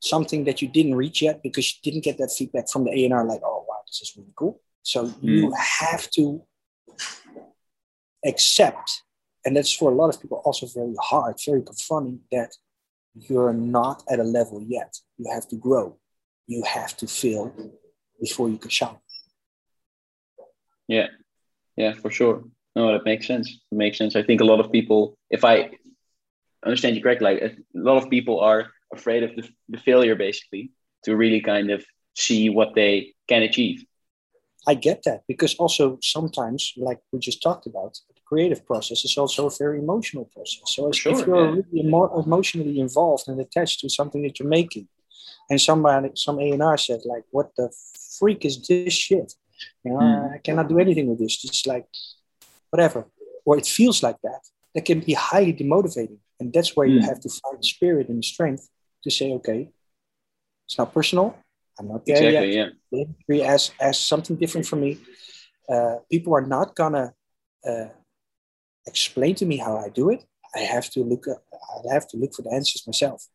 something 0.00 0.44
that 0.44 0.60
you 0.60 0.68
didn't 0.68 0.96
reach 0.96 1.22
yet 1.22 1.42
because 1.42 1.74
you 1.74 1.80
didn't 1.82 2.04
get 2.04 2.18
that 2.18 2.30
feedback 2.30 2.68
from 2.68 2.84
the 2.84 2.90
A&R 2.90 3.24
like, 3.24 3.40
oh, 3.42 3.64
wow, 3.66 3.80
this 3.86 4.02
is 4.02 4.12
really 4.16 4.32
cool. 4.36 4.60
So 4.82 5.06
mm. 5.06 5.14
you 5.22 5.54
have 5.56 6.10
to 6.10 6.42
accept, 8.24 9.02
and 9.44 9.56
that's 9.56 9.72
for 9.72 9.90
a 9.90 9.94
lot 9.94 10.14
of 10.14 10.20
people 10.20 10.42
also 10.44 10.66
very 10.66 10.94
hard, 11.00 11.36
very 11.44 11.62
confronting, 11.62 12.20
that 12.30 12.54
you're 13.14 13.52
not 13.52 14.02
at 14.10 14.18
a 14.18 14.24
level 14.24 14.62
yet. 14.62 14.96
You 15.18 15.30
have 15.32 15.48
to 15.48 15.56
grow. 15.56 15.98
You 16.46 16.62
have 16.64 16.96
to 16.98 17.06
fail 17.06 17.52
before 18.20 18.48
you 18.48 18.58
can 18.58 18.70
shine. 18.70 18.98
Yeah, 20.88 21.08
yeah, 21.76 21.94
for 21.94 22.10
sure. 22.10 22.44
No, 22.76 22.92
that 22.92 23.04
makes 23.04 23.26
sense. 23.26 23.48
It 23.70 23.76
makes 23.76 23.98
sense. 23.98 24.16
I 24.16 24.22
think 24.22 24.40
a 24.40 24.44
lot 24.44 24.60
of 24.60 24.72
people, 24.72 25.16
if 25.30 25.44
I 25.44 25.70
understand 26.64 26.96
you 26.96 27.02
correctly, 27.02 27.34
like 27.34 27.42
a 27.42 27.56
lot 27.74 28.02
of 28.02 28.10
people 28.10 28.40
are 28.40 28.70
afraid 28.92 29.22
of 29.22 29.34
the, 29.36 29.48
the 29.68 29.78
failure 29.78 30.16
basically 30.16 30.72
to 31.04 31.16
really 31.16 31.40
kind 31.40 31.70
of 31.70 31.84
see 32.14 32.48
what 32.50 32.74
they 32.74 33.14
can 33.28 33.42
achieve. 33.42 33.84
I 34.66 34.74
get 34.74 35.02
that 35.04 35.22
because 35.28 35.54
also 35.56 35.98
sometimes, 36.02 36.72
like 36.76 37.00
we 37.12 37.18
just 37.18 37.42
talked 37.42 37.66
about, 37.66 37.98
creative 38.24 38.64
process 38.66 39.04
is 39.04 39.16
also 39.16 39.46
a 39.46 39.50
very 39.58 39.78
emotional 39.78 40.24
process. 40.34 40.62
So 40.66 40.90
sure, 40.92 41.12
if 41.12 41.26
you're 41.26 41.44
yeah. 41.44 41.62
really 41.72 41.88
more 41.88 42.10
emotionally 42.24 42.80
involved 42.80 43.28
and 43.28 43.40
attached 43.40 43.80
to 43.80 43.88
something 43.88 44.22
that 44.22 44.38
you're 44.38 44.48
making, 44.48 44.88
and 45.50 45.60
somebody, 45.60 46.10
some 46.14 46.40
A&R 46.40 46.78
said 46.78 47.00
like, 47.04 47.24
"What 47.30 47.50
the 47.56 47.72
freak 48.18 48.44
is 48.44 48.66
this 48.66 48.94
shit? 48.94 49.34
You 49.84 49.92
know, 49.92 49.98
mm. 49.98 50.34
I 50.34 50.38
cannot 50.38 50.68
do 50.68 50.78
anything 50.78 51.06
with 51.08 51.18
this. 51.18 51.44
It's 51.44 51.66
like 51.66 51.86
whatever, 52.70 53.06
or 53.44 53.58
it 53.58 53.66
feels 53.66 54.02
like 54.02 54.20
that. 54.22 54.40
That 54.74 54.84
can 54.84 55.00
be 55.00 55.14
highly 55.14 55.52
demotivating, 55.52 56.18
and 56.40 56.52
that's 56.52 56.74
where 56.76 56.88
mm. 56.88 56.94
you 56.94 57.00
hmm. 57.00 57.06
have 57.06 57.20
to 57.20 57.28
find 57.28 57.64
spirit 57.64 58.08
and 58.08 58.24
strength 58.24 58.68
to 59.04 59.10
say, 59.10 59.32
okay, 59.34 59.70
it's 60.66 60.78
not 60.78 60.92
personal. 60.92 61.36
I'm 61.78 61.88
not 61.88 62.06
there 62.06 62.16
exactly, 62.16 62.54
yet. 62.54 62.72
Yeah. 63.28 63.52
As 63.52 63.70
as 63.80 63.98
something 63.98 64.36
different 64.36 64.66
from 64.66 64.80
me. 64.80 64.98
Uh, 65.66 65.96
people 66.10 66.34
are 66.34 66.46
not 66.46 66.76
gonna 66.76 67.14
uh, 67.66 67.88
explain 68.86 69.34
to 69.36 69.46
me 69.46 69.56
how 69.56 69.76
I 69.76 69.88
do 69.88 70.10
it. 70.10 70.24
I 70.54 70.60
have 70.60 70.88
to 70.90 71.00
look. 71.00 71.26
Up, 71.28 71.42
I 71.88 71.92
have 71.92 72.06
to 72.08 72.16
look 72.16 72.34
for 72.34 72.42
the 72.42 72.52
answers 72.52 72.86
myself. 72.86 73.26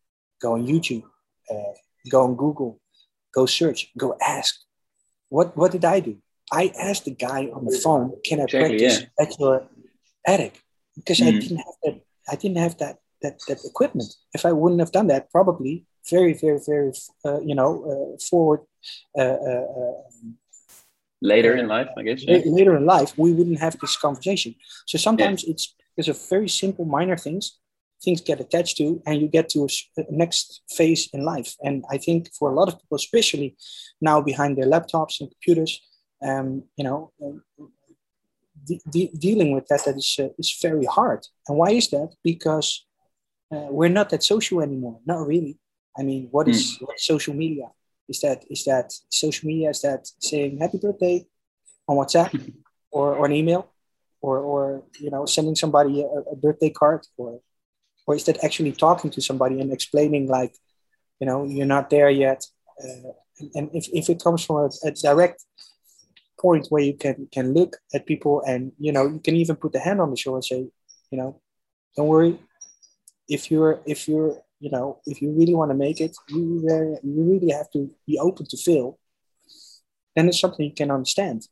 Go 0.42 0.54
on 0.54 0.66
YouTube. 0.66 1.04
Uh, 1.50 1.74
go 2.10 2.24
on 2.24 2.36
Google. 2.36 2.80
Go 3.34 3.46
search. 3.46 3.92
Go 3.98 4.18
ask. 4.22 4.56
What 5.30 5.56
What 5.58 5.72
did 5.72 5.86
I 5.86 6.00
do? 6.00 6.18
I 6.52 6.72
asked 6.80 7.06
the 7.06 7.12
guy 7.12 7.50
on 7.54 7.66
the 7.66 7.78
phone, 7.84 8.14
"Can 8.24 8.40
I 8.40 8.44
exactly, 8.44 8.80
practice 8.80 9.02
yeah. 9.02 9.24
at 9.24 9.40
your 9.40 9.68
attic?" 10.26 10.64
Because 10.96 11.20
mm. 11.20 11.28
I 11.28 11.32
didn't 11.40 11.58
have 11.58 11.78
that. 11.84 12.02
I 12.32 12.36
didn't 12.36 12.58
have 12.58 12.78
that 12.78 12.98
that 13.22 13.40
that 13.48 13.60
equipment. 13.66 14.14
If 14.34 14.46
I 14.46 14.52
wouldn't 14.54 14.80
have 14.80 14.92
done 14.92 15.08
that, 15.08 15.32
probably 15.32 15.86
very 16.10 16.34
very 16.34 16.60
very 16.66 16.92
uh, 17.26 17.42
you 17.42 17.56
know 17.56 17.72
uh, 17.92 18.18
forward. 18.30 18.62
Uh, 19.18 19.38
uh, 19.52 19.68
uh 19.82 20.02
later 21.22 21.56
in 21.56 21.68
life, 21.68 21.90
I 21.98 22.04
guess. 22.04 22.24
Yeah. 22.24 22.42
Later 22.46 22.76
in 22.78 22.86
life, 22.86 23.14
we 23.18 23.34
wouldn't 23.34 23.60
have 23.60 23.78
this 23.80 23.98
conversation. 23.98 24.56
So 24.88 24.98
sometimes 24.98 25.44
yeah. 25.44 25.52
it's 25.52 25.76
because 25.96 26.10
of 26.10 26.30
very 26.30 26.50
simple 26.50 26.86
minor 26.86 27.18
things 27.18 27.60
things 28.02 28.22
get 28.22 28.40
attached 28.40 28.78
to 28.78 29.02
and 29.06 29.20
you 29.22 29.28
get 29.28 29.50
to 29.50 29.66
a, 29.66 30.04
next 30.10 30.62
phase 30.70 31.10
in 31.12 31.26
life 31.26 31.58
and 31.62 31.84
i 31.92 31.98
think 31.98 32.30
for 32.34 32.50
a 32.50 32.54
lot 32.54 32.70
of 32.70 32.80
people 32.80 32.96
especially 32.96 33.58
now 34.00 34.22
behind 34.22 34.58
their 34.58 34.68
laptops 34.68 35.20
and 35.20 35.30
computers 35.30 35.82
um, 36.26 36.64
you 36.78 36.84
know 36.86 37.12
um, 37.22 37.44
de- 38.66 38.80
de- 38.90 39.12
dealing 39.20 39.52
with 39.52 39.68
that 39.68 39.84
that 39.84 39.98
is 39.98 40.16
uh, 40.18 40.30
is 40.38 40.58
very 40.62 40.86
hard 40.86 41.28
and 41.50 41.58
why 41.58 41.72
is 41.72 41.90
that 41.90 42.10
because 42.24 42.86
uh, 43.52 43.68
we're 43.70 43.90
not 43.90 44.10
that 44.10 44.24
social 44.24 44.62
anymore. 44.62 45.00
Not 45.06 45.26
really. 45.26 45.58
I 45.98 46.04
mean, 46.04 46.28
what 46.32 46.48
is 46.48 46.78
mm. 46.78 46.88
social 46.98 47.34
media? 47.34 47.72
Is 48.10 48.22
that 48.22 48.44
is 48.50 48.64
that 48.66 48.94
social 49.10 49.48
media? 49.48 49.70
Is 49.70 49.82
that 49.82 50.08
saying 50.20 50.58
happy 50.58 50.80
birthday 50.80 51.26
on 51.88 51.98
WhatsApp 51.98 52.54
or, 52.92 53.16
or 53.16 53.26
an 53.26 53.34
email, 53.34 53.72
or 54.22 54.40
or 54.40 54.84
you 55.00 55.12
know 55.12 55.26
sending 55.26 55.56
somebody 55.56 56.02
a, 56.02 56.32
a 56.32 56.36
birthday 56.36 56.70
card, 56.70 57.06
or 57.18 57.42
or 58.10 58.16
is 58.16 58.24
that 58.26 58.44
actually 58.44 58.72
talking 58.72 59.12
to 59.12 59.22
somebody 59.22 59.62
and 59.62 59.72
explaining 59.72 60.28
like, 60.28 60.56
you 61.20 61.28
know, 61.28 61.46
you're 61.46 61.68
not 61.68 61.92
there 61.92 62.10
yet? 62.10 62.44
Uh, 62.84 63.14
and, 63.40 63.52
and 63.54 63.70
if, 63.74 63.88
if 63.94 64.10
it 64.10 64.24
comes 64.24 64.44
from 64.44 64.56
a, 64.56 64.70
a 64.88 64.92
direct 64.92 65.46
point 66.40 66.66
where 66.70 66.82
you 66.82 66.94
can 66.94 67.28
can 67.32 67.54
look 67.54 67.78
at 67.94 68.08
people 68.08 68.42
and 68.48 68.72
you 68.80 68.92
know 68.92 69.06
you 69.06 69.20
can 69.20 69.36
even 69.36 69.56
put 69.56 69.74
the 69.74 69.80
hand 69.80 70.00
on 70.02 70.10
the 70.10 70.16
shoulder 70.18 70.38
and 70.38 70.46
say 70.46 70.62
you 71.12 71.18
know 71.20 71.40
don't 71.96 72.08
worry 72.08 72.40
if 73.28 73.52
you're 73.52 73.82
if 73.86 74.08
you're 74.08 74.38
you 74.60 74.70
know 74.70 75.00
if 75.06 75.22
you 75.22 75.32
really 75.32 75.56
want 75.56 75.72
to 75.72 75.76
make 75.76 76.00
it 76.02 76.16
you 76.30 76.66
uh, 76.70 77.00
you 77.04 77.24
really 77.32 77.52
have 77.52 77.70
to 77.72 77.90
be 78.08 78.18
open 78.20 78.46
to 78.46 78.58
fail 78.58 79.00
then 80.16 80.28
it's 80.28 80.40
something 80.40 80.66
you 80.66 80.74
can 80.74 80.92
understand 80.92 81.48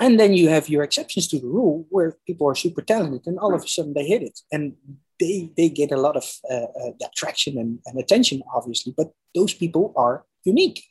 and 0.00 0.18
then 0.20 0.32
you 0.32 0.48
have 0.48 0.68
your 0.68 0.82
exceptions 0.82 1.26
to 1.28 1.40
the 1.40 1.46
rule 1.46 1.86
where 1.90 2.16
people 2.26 2.46
are 2.48 2.54
super 2.54 2.82
talented 2.82 3.26
and 3.26 3.38
all 3.38 3.54
of 3.54 3.64
a 3.64 3.68
sudden 3.68 3.94
they 3.94 4.06
hit 4.06 4.22
it 4.22 4.38
and 4.52 4.74
they 5.18 5.50
they 5.56 5.68
get 5.68 5.92
a 5.92 5.96
lot 5.96 6.16
of 6.16 6.24
uh, 6.50 6.68
uh, 6.80 7.08
traction 7.16 7.58
and, 7.58 7.78
and 7.86 7.98
attention, 7.98 8.42
obviously. 8.54 8.94
But 8.96 9.12
those 9.34 9.54
people 9.54 9.92
are 9.96 10.24
unique. 10.44 10.84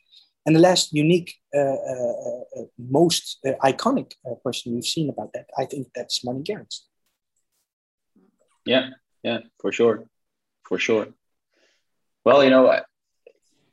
And 0.46 0.56
the 0.56 0.60
last 0.60 0.94
unique, 0.94 1.34
uh, 1.54 1.58
uh, 1.58 2.42
uh, 2.56 2.64
most 2.78 3.38
iconic 3.62 4.12
person 4.42 4.74
we've 4.74 4.84
seen 4.84 5.10
about 5.10 5.32
that, 5.34 5.46
I 5.58 5.66
think 5.66 5.88
that's 5.94 6.24
Martin 6.24 6.42
Garrix. 6.42 6.80
Yeah, 8.64 8.90
yeah, 9.22 9.40
for 9.60 9.72
sure, 9.72 10.04
for 10.64 10.78
sure. 10.78 11.08
Well, 12.24 12.44
you 12.44 12.50
know, 12.50 12.68
I, 12.68 12.82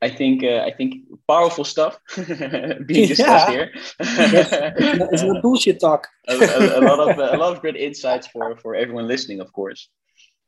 I 0.02 0.10
think 0.10 0.44
uh, 0.44 0.62
I 0.66 0.72
think 0.72 0.96
powerful 1.28 1.64
stuff 1.64 2.00
being 2.16 3.08
discussed 3.08 3.50
here. 3.50 3.72
it's, 4.00 5.24
not, 5.24 5.42
bullshit 5.42 5.80
talk. 5.80 6.08
a, 6.28 6.36
a, 6.36 6.80
a, 6.80 6.82
lot 6.82 7.00
of 7.00 7.18
a 7.18 7.38
lot 7.38 7.56
of 7.56 7.62
great 7.62 7.76
insights 7.76 8.28
for 8.28 8.56
for 8.58 8.76
everyone 8.76 9.08
listening, 9.08 9.40
of 9.40 9.52
course. 9.52 9.90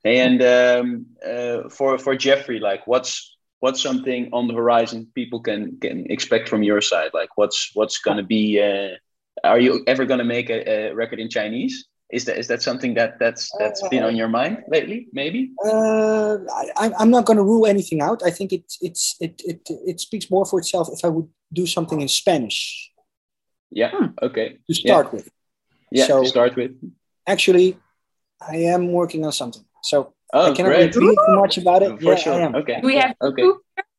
And 0.06 0.42
um, 0.42 1.06
uh, 1.26 1.70
for 1.70 1.98
for 1.98 2.16
Jeffrey, 2.16 2.60
like, 2.60 2.86
what's 2.88 3.38
what's 3.60 3.82
something 3.82 4.30
on 4.32 4.48
the 4.48 4.54
horizon 4.54 5.08
people 5.16 5.40
can 5.40 5.78
can 5.80 6.06
expect 6.12 6.50
from 6.50 6.64
your 6.64 6.82
side? 6.82 7.12
Like, 7.14 7.30
what's 7.36 7.72
what's 7.74 7.98
going 8.00 8.18
to 8.18 8.24
be? 8.24 8.62
Uh, 8.62 8.96
are 9.44 9.60
you 9.60 9.84
ever 9.88 10.06
going 10.06 10.20
to 10.20 10.26
make 10.26 10.50
a, 10.50 10.90
a, 10.90 10.96
record 10.96 11.20
in 11.20 11.30
Chinese? 11.30 11.88
Is 12.10 12.24
that 12.26 12.38
is 12.38 12.48
that 12.48 12.62
something 12.62 12.94
that 12.94 13.20
that's 13.20 13.52
that's 13.60 13.86
been 13.90 14.04
on 14.04 14.16
your 14.16 14.30
mind 14.30 14.64
lately? 14.70 15.08
Maybe. 15.12 15.52
Uh, 15.64 16.38
I, 16.78 16.92
I'm 16.98 17.12
not 17.12 17.26
going 17.26 17.36
to 17.36 17.44
rule 17.44 17.68
anything 17.68 18.02
out. 18.02 18.22
I 18.26 18.32
think 18.32 18.54
it 18.54 18.72
it's 18.82 19.16
it, 19.20 19.42
it 19.44 19.68
it 19.86 20.00
speaks 20.00 20.32
more 20.32 20.46
for 20.46 20.60
itself 20.60 20.88
if 20.92 21.04
I 21.04 21.10
would 21.10 21.28
do 21.52 21.66
something 21.66 22.00
in 22.00 22.08
Spanish. 22.08 22.92
Yeah. 23.72 23.92
Hmm. 23.92 24.06
Okay. 24.22 24.58
To 24.68 24.74
start 24.74 25.08
yeah. 25.08 25.12
with. 25.12 25.30
Yeah. 25.92 26.08
So, 26.08 26.24
to 26.24 26.30
start 26.30 26.56
with. 26.56 26.72
Actually, 27.28 27.78
I 28.40 28.56
am 28.56 28.94
working 28.94 29.26
on 29.26 29.34
something. 29.34 29.66
So 29.84 30.14
Oh, 30.34 30.52
I 30.52 30.56
cannot 30.56 30.70
great. 30.70 30.96
reveal 30.96 31.16
too 31.16 31.36
much 31.36 31.58
about 31.58 31.84
it. 31.84 32.02
For 32.02 32.04
yeah, 32.04 32.16
sure. 32.16 32.56
Okay. 32.58 32.80
We 32.84 32.96
have 32.98 33.16
okay. 33.22 33.44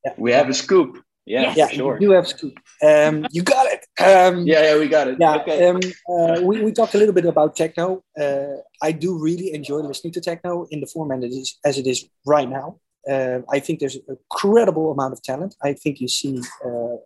Yeah. 0.05 0.13
We 0.19 0.33
have 0.33 0.49
a 0.49 0.55
scoop. 0.55 1.03
Yeah, 1.29 1.43
yes. 1.43 1.57
yeah, 1.57 1.69
sure. 1.69 1.95
You 2.01 2.09
do 2.09 2.11
have 2.15 2.27
scoop. 2.27 2.59
Um, 2.83 3.27
you 3.31 3.43
got 3.43 3.67
it. 3.75 3.83
Um, 4.01 4.47
yeah, 4.47 4.63
yeah, 4.63 4.79
we 4.79 4.89
got 4.89 5.09
it. 5.09 5.17
Yeah. 5.21 5.37
Okay. 5.37 5.69
Um, 5.69 5.81
uh, 6.13 6.41
we, 6.43 6.63
we 6.63 6.73
talked 6.73 6.95
a 6.95 6.99
little 6.99 7.15
bit 7.15 7.27
about 7.27 7.55
techno. 7.55 8.03
Uh, 8.19 8.57
I 8.81 8.93
do 8.93 9.19
really 9.19 9.53
enjoy 9.53 9.81
listening 9.81 10.15
to 10.15 10.21
techno 10.21 10.67
in 10.71 10.81
the 10.81 10.87
format 10.87 11.23
it 11.23 11.29
is, 11.29 11.59
as 11.65 11.77
it 11.77 11.87
is 11.87 12.09
right 12.25 12.49
now. 12.49 12.79
Uh, 13.09 13.41
I 13.51 13.59
think 13.59 13.81
there's 13.81 13.97
a 13.97 14.17
credible 14.31 14.91
amount 14.91 15.13
of 15.13 15.23
talent. 15.23 15.55
I 15.63 15.75
think 15.75 16.01
you 16.01 16.09
see 16.09 16.41
uh, 16.65 16.97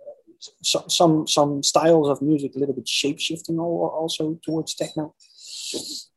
some, 0.62 0.88
some 0.88 1.26
some 1.26 1.62
styles 1.62 2.08
of 2.08 2.22
music 2.22 2.54
a 2.54 2.58
little 2.58 2.74
bit 2.74 2.88
shape 2.88 3.18
shifting 3.18 3.58
also 3.58 4.38
towards 4.44 4.74
techno. 4.74 5.14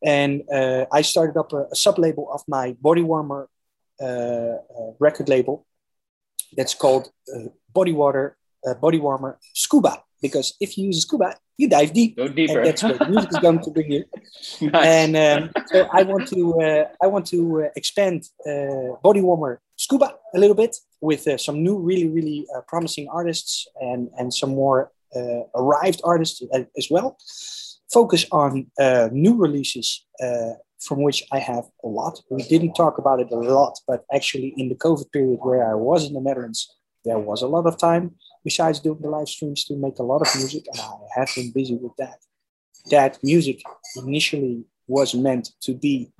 And 0.03 0.43
uh, 0.51 0.85
I 0.91 1.01
started 1.01 1.37
up 1.37 1.53
a, 1.53 1.65
a 1.71 1.75
sub 1.75 1.97
label 1.97 2.31
of 2.31 2.41
my 2.47 2.75
body 2.81 3.01
warmer 3.01 3.49
uh, 4.01 4.05
uh, 4.05 4.91
record 4.99 5.29
label 5.29 5.65
that's 6.57 6.73
called 6.73 7.09
uh, 7.33 7.49
Body 7.79 7.91
Water, 7.91 8.37
Body 8.81 8.99
Warmer 8.99 9.37
Scuba. 9.53 10.01
Because 10.21 10.55
if 10.59 10.75
you 10.75 10.85
use 10.85 11.01
scuba, 11.01 11.35
you 11.57 11.69
dive 11.69 11.93
deep. 11.93 12.17
Go 12.17 12.27
deeper. 12.27 12.59
And 12.59 12.67
that's 12.67 12.81
what 12.81 13.09
music 13.09 13.29
is 13.29 13.39
going 13.39 13.61
to 13.61 13.69
bring 13.69 13.91
you. 13.91 14.05
nice. 14.61 14.85
And 14.85 15.11
um, 15.15 15.63
so 15.67 15.87
I 15.91 16.01
want 16.01 16.27
to 16.29 16.39
uh, 16.61 16.85
I 17.03 17.07
want 17.07 17.25
to 17.27 17.65
uh, 17.65 17.69
expand 17.75 18.23
uh, 18.49 18.95
Body 19.03 19.21
Warmer 19.21 19.61
Scuba 19.75 20.15
a 20.33 20.39
little 20.39 20.55
bit 20.55 20.73
with 20.99 21.27
some 21.39 21.61
new, 21.61 21.77
really, 21.77 22.07
really 22.07 22.47
promising 22.67 23.07
artists 23.19 23.67
and 23.79 24.09
and 24.17 24.33
some 24.33 24.55
more 24.55 24.91
arrived 25.53 26.01
artists 26.03 26.41
as 26.79 26.87
well 26.89 27.17
focus 27.91 28.25
on 28.31 28.51
uh, 28.79 29.09
new 29.11 29.35
releases, 29.35 30.05
uh, 30.21 30.53
from 30.79 31.01
which 31.01 31.19
I 31.31 31.39
have 31.39 31.65
a 31.83 31.87
lot. 31.87 32.15
We 32.29 32.43
didn't 32.43 32.73
talk 32.73 32.97
about 32.97 33.19
it 33.23 33.29
a 33.31 33.41
lot, 33.57 33.73
but 33.87 33.99
actually, 34.17 34.53
in 34.57 34.69
the 34.69 34.75
COVID 34.85 35.11
period 35.11 35.39
where 35.41 35.63
I 35.71 35.75
was 35.89 36.05
in 36.07 36.13
the 36.13 36.21
Netherlands, 36.27 36.61
there 37.05 37.19
was 37.19 37.41
a 37.41 37.47
lot 37.47 37.65
of 37.65 37.77
time 37.77 38.15
besides 38.43 38.79
doing 38.79 38.99
the 39.01 39.09
live 39.09 39.27
streams 39.27 39.63
to 39.65 39.75
make 39.75 39.99
a 39.99 40.03
lot 40.03 40.21
of 40.21 40.35
music, 40.35 40.65
and 40.71 40.79
I 40.79 41.19
have 41.19 41.29
been 41.35 41.51
busy 41.51 41.75
with 41.75 41.95
that. 41.97 42.19
That 42.91 43.17
music 43.23 43.61
initially 43.95 44.65
was 44.87 45.15
meant 45.15 45.49
to 45.61 45.73
be 45.73 46.11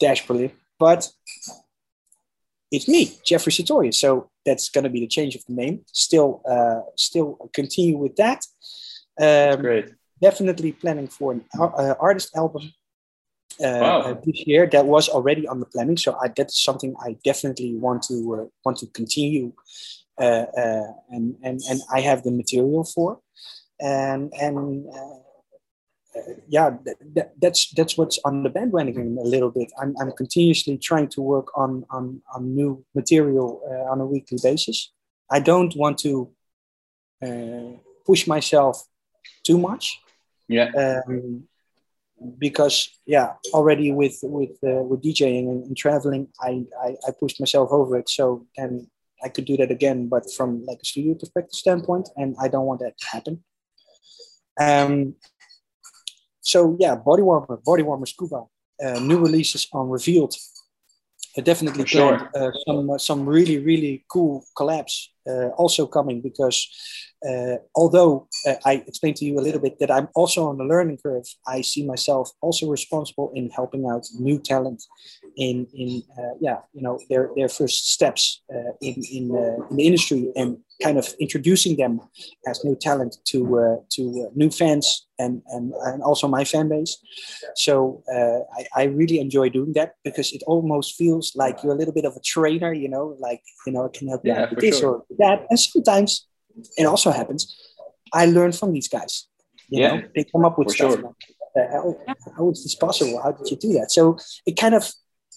Dash 0.00 0.26
Berlin, 0.26 0.52
but 0.78 1.08
it's 2.70 2.88
me, 2.88 3.16
Jeffrey 3.24 3.52
Sutorius. 3.52 3.94
So 3.94 4.30
that's 4.44 4.68
going 4.68 4.84
to 4.84 4.90
be 4.90 5.00
the 5.00 5.06
change 5.06 5.34
of 5.34 5.44
the 5.46 5.54
name. 5.54 5.84
Still, 5.92 6.42
uh, 6.48 6.80
still 6.96 7.50
continue 7.54 7.96
with 7.96 8.16
that. 8.16 8.44
Um, 9.18 9.62
great 9.62 9.94
definitely 10.20 10.72
planning 10.72 11.08
for 11.08 11.32
an 11.32 11.44
uh, 11.58 11.94
artist 12.00 12.34
album 12.36 12.72
wow. 13.60 14.00
uh, 14.00 14.14
this 14.24 14.46
year. 14.46 14.66
That 14.66 14.86
was 14.86 15.08
already 15.08 15.46
on 15.48 15.60
the 15.60 15.66
planning, 15.66 15.96
so 15.96 16.16
I, 16.22 16.28
that's 16.28 16.62
something 16.62 16.94
I 17.00 17.16
definitely 17.24 17.76
want 17.76 18.02
to 18.04 18.14
uh, 18.34 18.46
want 18.64 18.78
to 18.78 18.86
continue, 18.86 19.52
uh, 20.18 20.46
uh, 20.56 20.92
and 21.10 21.36
and 21.42 21.60
and 21.68 21.80
I 21.92 22.00
have 22.00 22.22
the 22.22 22.30
material 22.30 22.84
for, 22.84 23.20
and 23.80 24.32
and. 24.40 24.86
yeah, 26.48 26.70
that, 27.14 27.28
that's 27.42 27.70
that's 27.76 27.98
what's 27.98 28.18
on 28.24 28.42
the 28.42 28.48
bandwagon 28.48 29.18
a 29.20 29.28
little 29.34 29.50
bit. 29.50 29.70
I'm, 29.78 29.94
I'm 30.00 30.12
continuously 30.12 30.78
trying 30.78 31.08
to 31.08 31.20
work 31.20 31.48
on 31.54 31.84
on, 31.90 32.22
on 32.34 32.54
new 32.54 32.82
material 32.94 33.60
on 33.92 34.00
a 34.00 34.06
weekly 34.06 34.38
basis. 34.42 34.78
I 35.30 35.40
don't 35.40 35.76
want 35.76 35.98
to 36.06 36.32
uh, 37.22 37.76
push 38.06 38.26
myself 38.26 38.82
too 39.44 39.58
much 39.58 40.00
yeah. 40.48 40.70
Um, 41.06 41.48
because 42.38 42.90
yeah, 43.06 43.34
already 43.52 43.92
with 43.92 44.18
with 44.22 44.50
uh, 44.64 44.82
with 44.82 45.02
DJing 45.02 45.50
and, 45.50 45.64
and 45.66 45.76
traveling, 45.76 46.28
I, 46.40 46.64
I, 46.82 46.96
I 47.06 47.10
pushed 47.18 47.40
myself 47.40 47.70
over 47.70 47.98
it. 47.98 48.08
So 48.08 48.46
then 48.56 48.88
I 49.22 49.28
could 49.28 49.44
do 49.44 49.56
that 49.58 49.70
again, 49.70 50.08
but 50.08 50.30
from 50.32 50.64
like 50.66 50.78
a 50.82 50.86
studio 50.86 51.14
perspective 51.14 51.54
standpoint, 51.54 52.08
and 52.16 52.36
I 52.40 52.48
don't 52.48 52.66
want 52.66 52.80
that 52.80 52.98
to 52.98 53.06
happen. 53.06 53.44
Um. 54.60 55.14
So 56.40 56.76
yeah, 56.78 56.94
body 56.94 57.22
warmer, 57.22 57.58
body 57.64 57.82
warmer, 57.82 58.06
scuba, 58.06 58.44
uh, 58.84 59.00
new 59.00 59.18
releases 59.18 59.66
on 59.72 59.88
revealed. 59.88 60.34
Definitely 61.42 61.84
sure. 61.86 62.30
uh, 62.34 62.50
some 62.66 62.90
uh, 62.90 62.98
some 62.98 63.28
really 63.28 63.58
really 63.58 64.04
cool 64.08 64.46
collabs 64.56 65.08
uh, 65.28 65.48
also 65.58 65.86
coming 65.86 66.22
because 66.22 66.66
uh, 67.28 67.56
although 67.74 68.28
uh, 68.46 68.54
I 68.64 68.84
explained 68.86 69.16
to 69.16 69.24
you 69.24 69.38
a 69.38 69.42
little 69.42 69.60
bit 69.60 69.78
that 69.80 69.90
I'm 69.90 70.08
also 70.14 70.46
on 70.46 70.56
the 70.58 70.64
learning 70.64 70.98
curve, 71.02 71.24
I 71.46 71.60
see 71.62 71.84
myself 71.84 72.30
also 72.40 72.70
responsible 72.70 73.32
in 73.34 73.50
helping 73.50 73.86
out 73.86 74.06
new 74.18 74.38
talent 74.38 74.82
in 75.36 75.66
in 75.74 76.02
uh, 76.18 76.34
yeah 76.40 76.58
you 76.72 76.82
know 76.82 76.98
their 77.10 77.30
their 77.36 77.48
first 77.48 77.92
steps 77.92 78.42
uh, 78.54 78.72
in 78.80 79.02
in, 79.10 79.30
uh, 79.30 79.66
in, 79.70 79.76
the 79.76 79.86
industry 79.86 80.32
and 80.36 80.58
kind 80.82 80.98
of 80.98 81.14
introducing 81.20 81.76
them 81.76 82.00
as 82.46 82.64
new 82.64 82.76
talent 82.76 83.16
to 83.24 83.58
uh, 83.58 83.76
to 83.90 84.30
new 84.34 84.50
fans 84.50 85.06
and, 85.18 85.42
and 85.48 85.72
and 85.84 86.02
also 86.02 86.28
my 86.28 86.44
fan 86.44 86.68
base. 86.68 86.96
So 87.54 88.02
I, 88.58 88.66
I 88.74 88.84
really 88.84 89.18
enjoy 89.18 89.48
doing 89.48 89.72
that 89.74 89.94
because 90.04 90.32
it 90.32 90.42
almost 90.46 90.94
feels 90.94 91.34
like 91.34 91.62
you're 91.62 91.72
a 91.72 91.76
little 91.76 91.94
bit 91.94 92.04
of 92.04 92.14
a 92.16 92.20
trainer, 92.20 92.72
you 92.72 92.88
know, 92.88 93.16
like 93.18 93.42
you 93.66 93.72
know, 93.72 93.86
I 93.86 93.98
can 93.98 94.08
help 94.08 94.24
you 94.24 94.32
yeah, 94.32 94.50
with 94.50 94.60
this 94.60 94.80
sure. 94.80 94.96
or 94.96 95.04
that, 95.18 95.46
and 95.50 95.58
sometimes 95.58 96.26
it 96.76 96.84
also 96.84 97.10
happens. 97.10 97.54
I 98.16 98.24
learn 98.26 98.52
from 98.52 98.72
these 98.72 98.88
guys. 98.88 99.28
You 99.68 99.82
yeah, 99.82 99.88
know, 99.88 100.02
they 100.14 100.24
come 100.24 100.44
up 100.44 100.58
with 100.58 100.70
stuff. 100.70 100.92
Sure. 100.94 101.02
Like, 101.02 101.70
how, 101.70 101.96
how 102.36 102.50
is 102.50 102.62
this 102.62 102.74
possible? 102.74 103.20
How 103.22 103.32
did 103.32 103.50
you 103.50 103.56
do 103.56 103.72
that? 103.74 103.90
So 103.90 104.18
it 104.46 104.56
kind 104.56 104.74
of, 104.74 104.84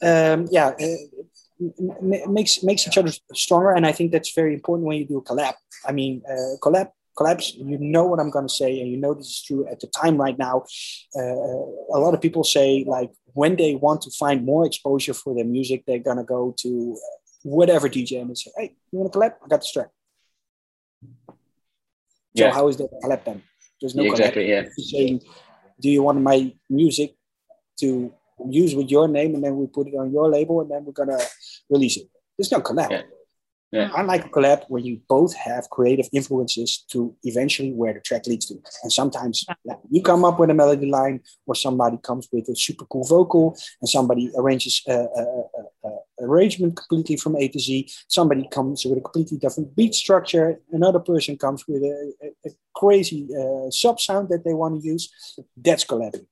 um, 0.02 0.48
yeah, 0.52 0.68
uh, 0.70 2.28
makes 2.38 2.64
makes 2.64 2.88
each 2.88 2.98
other 2.98 3.12
stronger, 3.34 3.72
and 3.72 3.86
I 3.86 3.92
think 3.92 4.12
that's 4.12 4.34
very 4.34 4.54
important 4.54 4.88
when 4.88 4.98
you 4.98 5.06
do 5.06 5.18
a 5.18 5.24
collab. 5.24 5.56
I 5.86 5.92
mean, 5.92 6.22
uh, 6.30 6.56
collab 6.64 6.90
collabs. 7.18 7.54
You 7.56 7.78
know 7.80 8.06
what 8.06 8.20
I'm 8.20 8.30
going 8.30 8.48
to 8.48 8.54
say, 8.62 8.80
and 8.80 8.90
you 8.90 8.98
know 8.98 9.14
this 9.14 9.28
is 9.28 9.44
true 9.44 9.68
at 9.68 9.80
the 9.82 9.88
time 9.88 10.18
right 10.18 10.38
now. 10.38 10.64
Uh, 11.16 11.56
a 11.98 12.00
lot 12.06 12.14
of 12.14 12.22
people 12.22 12.44
say 12.44 12.86
like 12.88 13.12
when 13.34 13.56
they 13.58 13.76
want 13.76 14.02
to 14.04 14.12
find 14.12 14.46
more 14.46 14.66
exposure 14.66 15.14
for 15.14 15.36
their 15.36 15.50
music, 15.58 15.84
they're 15.86 16.08
going 16.10 16.22
to 16.24 16.24
go 16.24 16.56
to 16.60 16.98
whatever 17.44 17.90
DJ 17.90 18.22
and 18.22 18.38
say, 18.38 18.52
"Hey, 18.58 18.76
you 18.92 19.00
want 19.00 19.12
to 19.12 19.20
collab? 19.20 19.34
I 19.44 19.48
got 19.48 19.62
this 19.62 19.74
track." 19.74 19.90
So 22.40 22.52
how 22.52 22.68
is 22.68 22.78
that 22.78 22.90
collab 23.04 23.24
then? 23.26 23.44
There's 23.80 23.96
no 23.96 24.04
exactly. 24.04 24.48
Collab. 24.48 24.70
Yeah. 24.78 24.84
Saying, 24.92 25.22
do 25.80 25.90
you 25.90 26.04
want 26.04 26.22
my 26.22 26.54
music 26.70 27.16
to 27.80 28.14
use 28.50 28.76
with 28.76 28.90
your 28.90 29.08
name, 29.08 29.36
and 29.36 29.44
then 29.44 29.56
we 29.58 29.68
put 29.68 29.88
it 29.88 29.96
on 29.96 30.12
your 30.12 30.30
label, 30.30 30.62
and 30.62 30.72
then 30.72 30.86
we're 30.86 30.94
gonna 30.94 31.20
release 31.70 31.98
it? 31.98 32.08
There's 32.38 32.52
no 32.52 32.60
collab. 32.60 32.92
Yeah. 32.92 33.04
Yeah. 33.72 33.92
I 33.94 34.02
like 34.02 34.26
a 34.26 34.30
collab 34.30 34.64
where 34.68 34.82
you 34.82 35.00
both 35.08 35.36
have 35.36 35.70
creative 35.70 36.10
influences 36.12 36.80
to 36.90 37.16
eventually 37.24 37.72
where 37.72 37.94
the 37.94 38.00
track 38.00 38.26
leads 38.26 38.48
to. 38.48 38.56
And 38.82 38.92
sometimes 38.92 39.46
you 39.92 40.02
come 40.02 40.26
up 40.26 40.40
with 40.40 40.50
a 40.50 40.56
melody 40.56 40.90
line, 40.90 41.22
or 41.46 41.54
somebody 41.54 41.98
comes 42.02 42.28
with 42.32 42.50
a 42.50 42.56
super 42.56 42.86
cool 42.86 43.04
vocal, 43.04 43.56
and 43.80 43.88
somebody 43.88 44.32
arranges 44.36 44.82
a, 44.88 44.94
a, 44.94 45.24
a, 45.86 45.90
arrangement 46.22 46.78
completely 46.78 47.16
from 47.16 47.36
A 47.38 47.48
to 47.48 47.60
Z. 47.60 47.90
Somebody 48.08 48.48
comes 48.52 48.86
with 48.86 48.98
a 48.98 49.02
completely 49.02 49.38
different 49.38 49.76
beat 49.76 49.94
structure. 49.94 50.60
Another 50.72 51.00
person 51.00 51.38
comes 51.38 51.68
with 51.68 51.84
a, 51.84 52.14
a 52.46 52.50
crazy 52.76 53.28
uh, 53.40 53.70
sub 53.70 54.00
sound 54.00 54.30
that 54.30 54.44
they 54.44 54.54
want 54.54 54.82
to 54.82 54.88
use. 54.88 55.14
That's 55.56 55.86
collabing. 55.86 56.26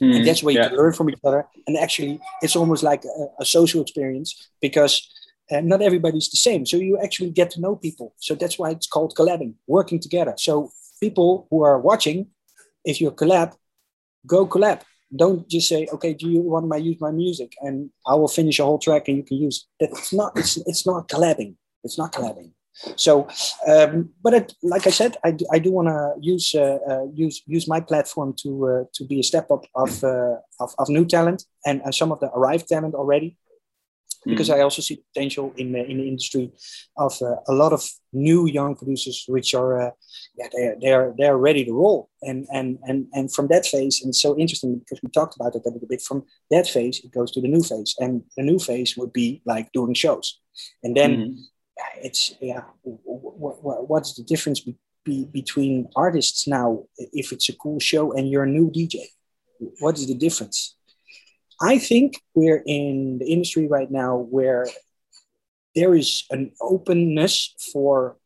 Mm, 0.00 0.16
and 0.16 0.26
that's 0.26 0.42
where 0.42 0.54
you 0.54 0.60
yeah. 0.60 0.68
can 0.68 0.78
learn 0.78 0.92
from 0.92 1.10
each 1.10 1.18
other. 1.24 1.46
And 1.66 1.76
actually, 1.76 2.20
it's 2.42 2.56
almost 2.56 2.82
like 2.82 3.04
a, 3.04 3.42
a 3.42 3.44
social 3.44 3.82
experience 3.82 4.50
because 4.60 5.10
uh, 5.50 5.60
not 5.60 5.82
everybody's 5.82 6.28
the 6.30 6.36
same. 6.36 6.66
So 6.66 6.76
you 6.76 6.98
actually 7.02 7.30
get 7.30 7.50
to 7.52 7.60
know 7.60 7.76
people. 7.76 8.14
So 8.18 8.34
that's 8.34 8.58
why 8.58 8.70
it's 8.70 8.86
called 8.86 9.14
collabing, 9.16 9.54
working 9.66 10.00
together. 10.00 10.34
So 10.36 10.70
people 11.00 11.46
who 11.50 11.62
are 11.62 11.78
watching, 11.78 12.28
if 12.84 13.00
you 13.00 13.10
collab, 13.10 13.54
go 14.26 14.46
collab. 14.46 14.82
Don't 15.14 15.48
just 15.48 15.68
say, 15.68 15.88
okay, 15.92 16.14
do 16.14 16.30
you 16.30 16.40
want 16.40 16.68
my 16.68 16.76
use 16.76 17.00
my 17.00 17.10
music? 17.10 17.54
And 17.60 17.90
I 18.06 18.14
will 18.14 18.28
finish 18.28 18.60
a 18.60 18.64
whole 18.64 18.78
track 18.78 19.08
and 19.08 19.16
you 19.16 19.24
can 19.24 19.38
use 19.38 19.66
it. 19.80 19.90
That's 19.90 20.12
not, 20.12 20.38
it's, 20.38 20.56
it's 20.68 20.86
not 20.86 21.08
collabing. 21.08 21.56
It's 21.82 21.98
not 21.98 22.12
collabing. 22.12 22.52
So, 22.96 23.28
um, 23.66 24.10
but 24.22 24.34
it, 24.34 24.54
like 24.62 24.86
I 24.86 24.90
said, 24.90 25.16
I 25.24 25.32
do, 25.32 25.44
I 25.52 25.58
do 25.58 25.72
want 25.72 25.88
to 25.88 26.14
use 26.20 26.54
uh, 26.54 26.78
uh, 26.88 27.04
use 27.12 27.42
use 27.46 27.68
my 27.68 27.80
platform 27.80 28.34
to 28.42 28.68
uh, 28.68 28.84
to 28.94 29.04
be 29.04 29.20
a 29.20 29.22
step 29.22 29.50
up 29.50 29.66
of, 29.74 30.02
uh, 30.02 30.36
of, 30.60 30.74
of 30.78 30.88
new 30.88 31.04
talent 31.04 31.44
and, 31.66 31.82
and 31.84 31.94
some 31.94 32.12
of 32.12 32.20
the 32.20 32.30
arrived 32.30 32.68
talent 32.68 32.94
already, 32.94 33.36
because 34.24 34.48
mm. 34.48 34.56
I 34.56 34.60
also 34.60 34.82
see 34.82 35.02
potential 35.12 35.52
in 35.56 35.72
the, 35.72 35.84
in 35.84 35.98
the 35.98 36.08
industry 36.08 36.52
of 36.96 37.16
uh, 37.22 37.36
a 37.48 37.52
lot 37.52 37.72
of 37.72 37.88
new 38.12 38.46
young 38.46 38.76
producers, 38.76 39.24
which 39.28 39.54
are 39.54 39.80
uh, 39.80 39.90
yeah 40.36 40.48
they're 40.52 40.76
they're 40.80 41.14
they're 41.18 41.38
ready 41.38 41.64
to 41.64 41.72
roll, 41.72 42.10
and 42.22 42.46
and 42.52 42.78
and 42.82 43.06
and 43.12 43.32
from 43.32 43.48
that 43.48 43.66
phase, 43.66 44.00
and 44.02 44.10
it's 44.10 44.22
so 44.22 44.36
interesting 44.38 44.78
because 44.78 45.00
we 45.02 45.10
talked 45.10 45.36
about 45.36 45.54
it 45.54 45.62
a 45.66 45.70
little 45.70 45.88
bit. 45.88 46.02
From 46.02 46.24
that 46.50 46.66
phase, 46.66 47.00
it 47.04 47.12
goes 47.12 47.30
to 47.32 47.40
the 47.40 47.48
new 47.48 47.62
phase, 47.62 47.94
and 47.98 48.22
the 48.36 48.42
new 48.42 48.58
phase 48.58 48.96
would 48.96 49.12
be 49.12 49.42
like 49.46 49.72
doing 49.72 49.94
shows, 49.94 50.40
and 50.82 50.96
then. 50.96 51.16
Mm 51.16 51.36
it's 52.02 52.34
yeah 52.40 52.62
what, 52.82 53.62
what, 53.62 53.88
what's 53.88 54.14
the 54.14 54.22
difference 54.22 54.60
be, 54.60 54.76
be, 55.04 55.24
between 55.26 55.88
artists 55.96 56.46
now 56.46 56.84
if 56.96 57.32
it's 57.32 57.48
a 57.48 57.56
cool 57.56 57.80
show 57.80 58.12
and 58.12 58.30
you're 58.30 58.44
a 58.44 58.48
new 58.48 58.70
dj 58.70 58.96
what 59.80 59.96
is 59.96 60.06
the 60.06 60.14
difference 60.14 60.76
i 61.60 61.78
think 61.78 62.20
we're 62.34 62.62
in 62.66 63.18
the 63.18 63.26
industry 63.26 63.66
right 63.68 63.90
now 63.90 64.16
where 64.16 64.66
there 65.74 65.94
is 65.94 66.24
an 66.30 66.52
openness 66.60 67.54
for 67.72 68.16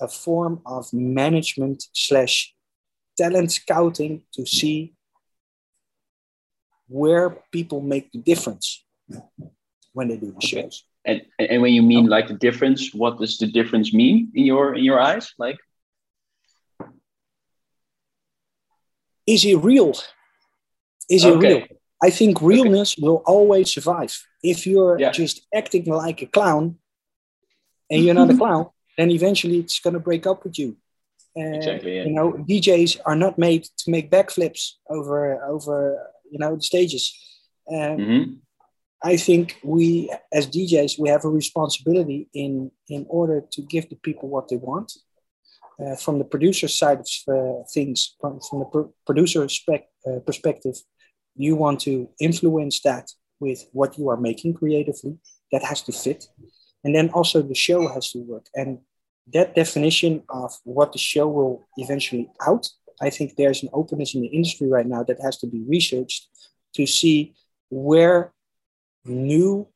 a 0.00 0.08
form 0.08 0.60
of 0.66 0.92
management 0.92 1.84
slash 1.92 2.54
talent 3.16 3.52
scouting 3.52 4.22
to 4.32 4.44
see 4.44 4.94
where 6.88 7.38
people 7.50 7.80
make 7.80 8.10
the 8.12 8.18
difference 8.18 8.84
when 9.92 10.08
they 10.08 10.16
do 10.16 10.26
the 10.26 10.36
okay. 10.36 10.62
shows. 10.62 10.84
And 11.04 11.22
and 11.38 11.62
when 11.62 11.72
you 11.72 11.82
mean 11.82 12.06
like 12.06 12.28
the 12.28 12.34
difference 12.34 12.94
what 12.94 13.18
does 13.18 13.38
the 13.38 13.46
difference 13.46 13.92
mean 13.92 14.30
in 14.34 14.44
your 14.44 14.74
in 14.74 14.84
your 14.84 15.00
eyes? 15.00 15.32
Like 15.38 15.58
is 19.26 19.44
it 19.44 19.56
real? 19.56 19.94
Is 21.10 21.24
it 21.24 21.36
real 21.36 21.62
i 22.02 22.10
think 22.10 22.40
realness 22.40 22.94
okay. 22.94 23.06
will 23.06 23.22
always 23.26 23.72
survive 23.72 24.14
if 24.42 24.66
you're 24.66 24.98
yeah. 24.98 25.10
just 25.10 25.46
acting 25.54 25.84
like 25.84 26.22
a 26.22 26.26
clown 26.26 26.76
and 27.90 28.04
you're 28.04 28.14
not 28.14 28.30
a 28.30 28.36
clown 28.42 28.66
then 28.98 29.10
eventually 29.10 29.58
it's 29.58 29.80
going 29.80 29.94
to 29.94 30.00
break 30.00 30.26
up 30.26 30.44
with 30.44 30.58
you 30.58 30.76
uh, 31.38 31.56
exactly, 31.58 31.96
yeah. 31.96 32.04
you 32.04 32.12
know 32.12 32.32
djs 32.48 32.98
are 33.06 33.16
not 33.16 33.38
made 33.38 33.64
to 33.78 33.90
make 33.90 34.10
backflips 34.10 34.72
over 34.88 35.42
over 35.44 35.98
you 36.30 36.38
know 36.38 36.54
the 36.56 36.62
stages 36.62 37.04
um, 37.70 37.96
mm-hmm. 37.96 38.32
I 39.04 39.16
think 39.16 39.58
we, 39.64 40.12
as 40.32 40.46
DJs, 40.46 40.98
we 40.98 41.08
have 41.08 41.24
a 41.24 41.28
responsibility 41.28 42.28
in 42.34 42.70
in 42.88 43.06
order 43.08 43.42
to 43.52 43.62
give 43.62 43.88
the 43.88 43.96
people 43.96 44.28
what 44.28 44.48
they 44.48 44.56
want. 44.56 44.92
Uh, 45.82 45.96
from 45.96 46.18
the 46.18 46.24
producer 46.24 46.68
side 46.68 47.00
of 47.00 47.08
uh, 47.28 47.64
things, 47.72 48.14
from, 48.20 48.38
from 48.40 48.58
the 48.60 48.64
pr- 48.66 48.90
producer 49.06 49.48
spec, 49.48 49.88
uh, 50.06 50.20
perspective, 50.20 50.76
you 51.36 51.56
want 51.56 51.80
to 51.80 52.08
influence 52.20 52.80
that 52.82 53.10
with 53.40 53.66
what 53.72 53.98
you 53.98 54.08
are 54.08 54.16
making 54.16 54.54
creatively. 54.54 55.18
That 55.50 55.64
has 55.64 55.82
to 55.82 55.92
fit, 55.92 56.28
and 56.82 56.94
then 56.94 57.10
also 57.10 57.42
the 57.42 57.54
show 57.54 57.86
has 57.88 58.10
to 58.12 58.18
work. 58.20 58.46
And 58.54 58.78
that 59.34 59.54
definition 59.54 60.22
of 60.30 60.52
what 60.64 60.92
the 60.92 60.98
show 60.98 61.28
will 61.28 61.66
eventually 61.76 62.30
out, 62.46 62.68
I 63.00 63.10
think 63.10 63.36
there's 63.36 63.62
an 63.62 63.68
openness 63.72 64.14
in 64.14 64.22
the 64.22 64.28
industry 64.28 64.68
right 64.68 64.86
now 64.86 65.02
that 65.04 65.20
has 65.20 65.36
to 65.38 65.46
be 65.46 65.62
researched 65.66 66.28
to 66.74 66.86
see 66.86 67.34
where 67.70 68.32
new 69.04 69.68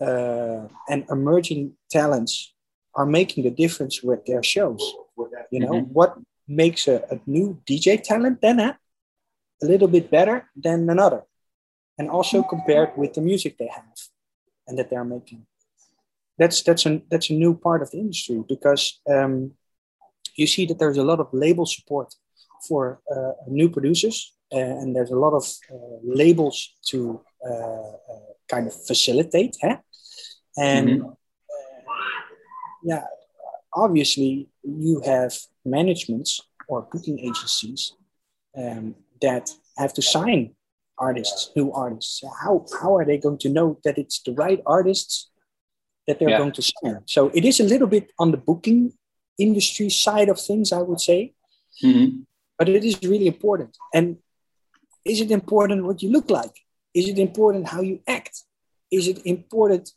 uh, 0.00 0.68
and 0.88 1.04
emerging 1.10 1.72
talents 1.90 2.54
are 2.94 3.06
making 3.06 3.44
the 3.44 3.50
difference 3.50 4.02
with 4.02 4.24
their 4.26 4.42
shows. 4.42 4.80
You 5.50 5.60
know, 5.60 5.72
mm-hmm. 5.72 5.92
what 5.92 6.16
makes 6.46 6.88
a, 6.88 7.02
a, 7.10 7.20
new 7.26 7.60
DJ 7.66 8.02
talent 8.02 8.40
then 8.40 8.76
a 9.62 9.66
little 9.66 9.88
bit 9.88 10.10
better 10.10 10.48
than 10.56 10.88
another? 10.88 11.22
And 11.98 12.08
also 12.08 12.42
compared 12.42 12.96
with 12.96 13.14
the 13.14 13.20
music 13.20 13.58
they 13.58 13.68
have 13.68 13.98
and 14.66 14.78
that 14.78 14.90
they're 14.90 15.04
making. 15.04 15.46
That's 16.38 16.62
that's 16.62 16.86
a 16.86 17.02
that's 17.10 17.30
a 17.30 17.32
new 17.32 17.54
part 17.56 17.82
of 17.82 17.90
the 17.90 17.98
industry 17.98 18.44
because 18.48 19.00
um, 19.10 19.52
you 20.36 20.46
see 20.46 20.66
that 20.66 20.78
there's 20.78 20.98
a 20.98 21.02
lot 21.02 21.18
of 21.18 21.28
label 21.32 21.66
support 21.66 22.14
for 22.68 23.00
uh, 23.10 23.32
new 23.48 23.68
producers, 23.68 24.34
uh, 24.52 24.58
and 24.58 24.94
there's 24.94 25.10
a 25.10 25.16
lot 25.16 25.34
of 25.34 25.44
uh, 25.72 25.98
labels 26.04 26.74
to 26.90 27.20
uh, 27.44 27.92
uh, 28.12 28.32
kind 28.48 28.68
of 28.68 28.74
facilitate. 28.86 29.56
Huh? 29.60 29.78
And 30.56 30.88
mm-hmm. 30.88 31.10
yeah, 32.84 33.04
obviously 33.72 34.48
you 34.62 35.00
have 35.04 35.34
managements 35.64 36.40
or 36.68 36.82
booking 36.92 37.18
agencies 37.18 37.92
um, 38.56 38.94
that 39.22 39.50
have 39.76 39.92
to 39.94 40.02
sign 40.02 40.54
artists, 40.98 41.50
new 41.54 41.72
artists. 41.72 42.22
How, 42.42 42.66
how 42.80 42.96
are 42.96 43.04
they 43.04 43.18
going 43.18 43.38
to 43.38 43.48
know 43.48 43.78
that 43.84 43.98
it's 43.98 44.20
the 44.20 44.32
right 44.32 44.60
artists 44.66 45.30
that 46.06 46.18
they're 46.18 46.30
yeah. 46.30 46.38
going 46.38 46.52
to 46.52 46.62
sign? 46.62 47.00
So 47.06 47.30
it 47.34 47.44
is 47.44 47.60
a 47.60 47.64
little 47.64 47.86
bit 47.86 48.10
on 48.18 48.30
the 48.30 48.36
booking 48.36 48.92
industry 49.38 49.90
side 49.90 50.28
of 50.28 50.40
things, 50.40 50.72
I 50.72 50.82
would 50.82 51.00
say. 51.00 51.34
Mm-hmm. 51.82 52.20
But 52.58 52.68
it 52.68 52.84
is 52.84 52.98
really 53.02 53.28
important. 53.28 53.76
And 53.94 54.16
is 55.04 55.20
it 55.20 55.30
important 55.30 55.84
what 55.84 56.02
you 56.02 56.10
look 56.10 56.30
like? 56.30 56.54
Is 56.94 57.08
it 57.08 57.18
important 57.18 57.68
how 57.68 57.80
you 57.80 58.00
act? 58.06 58.42
Is 58.90 59.06
it 59.06 59.24
important 59.24 59.92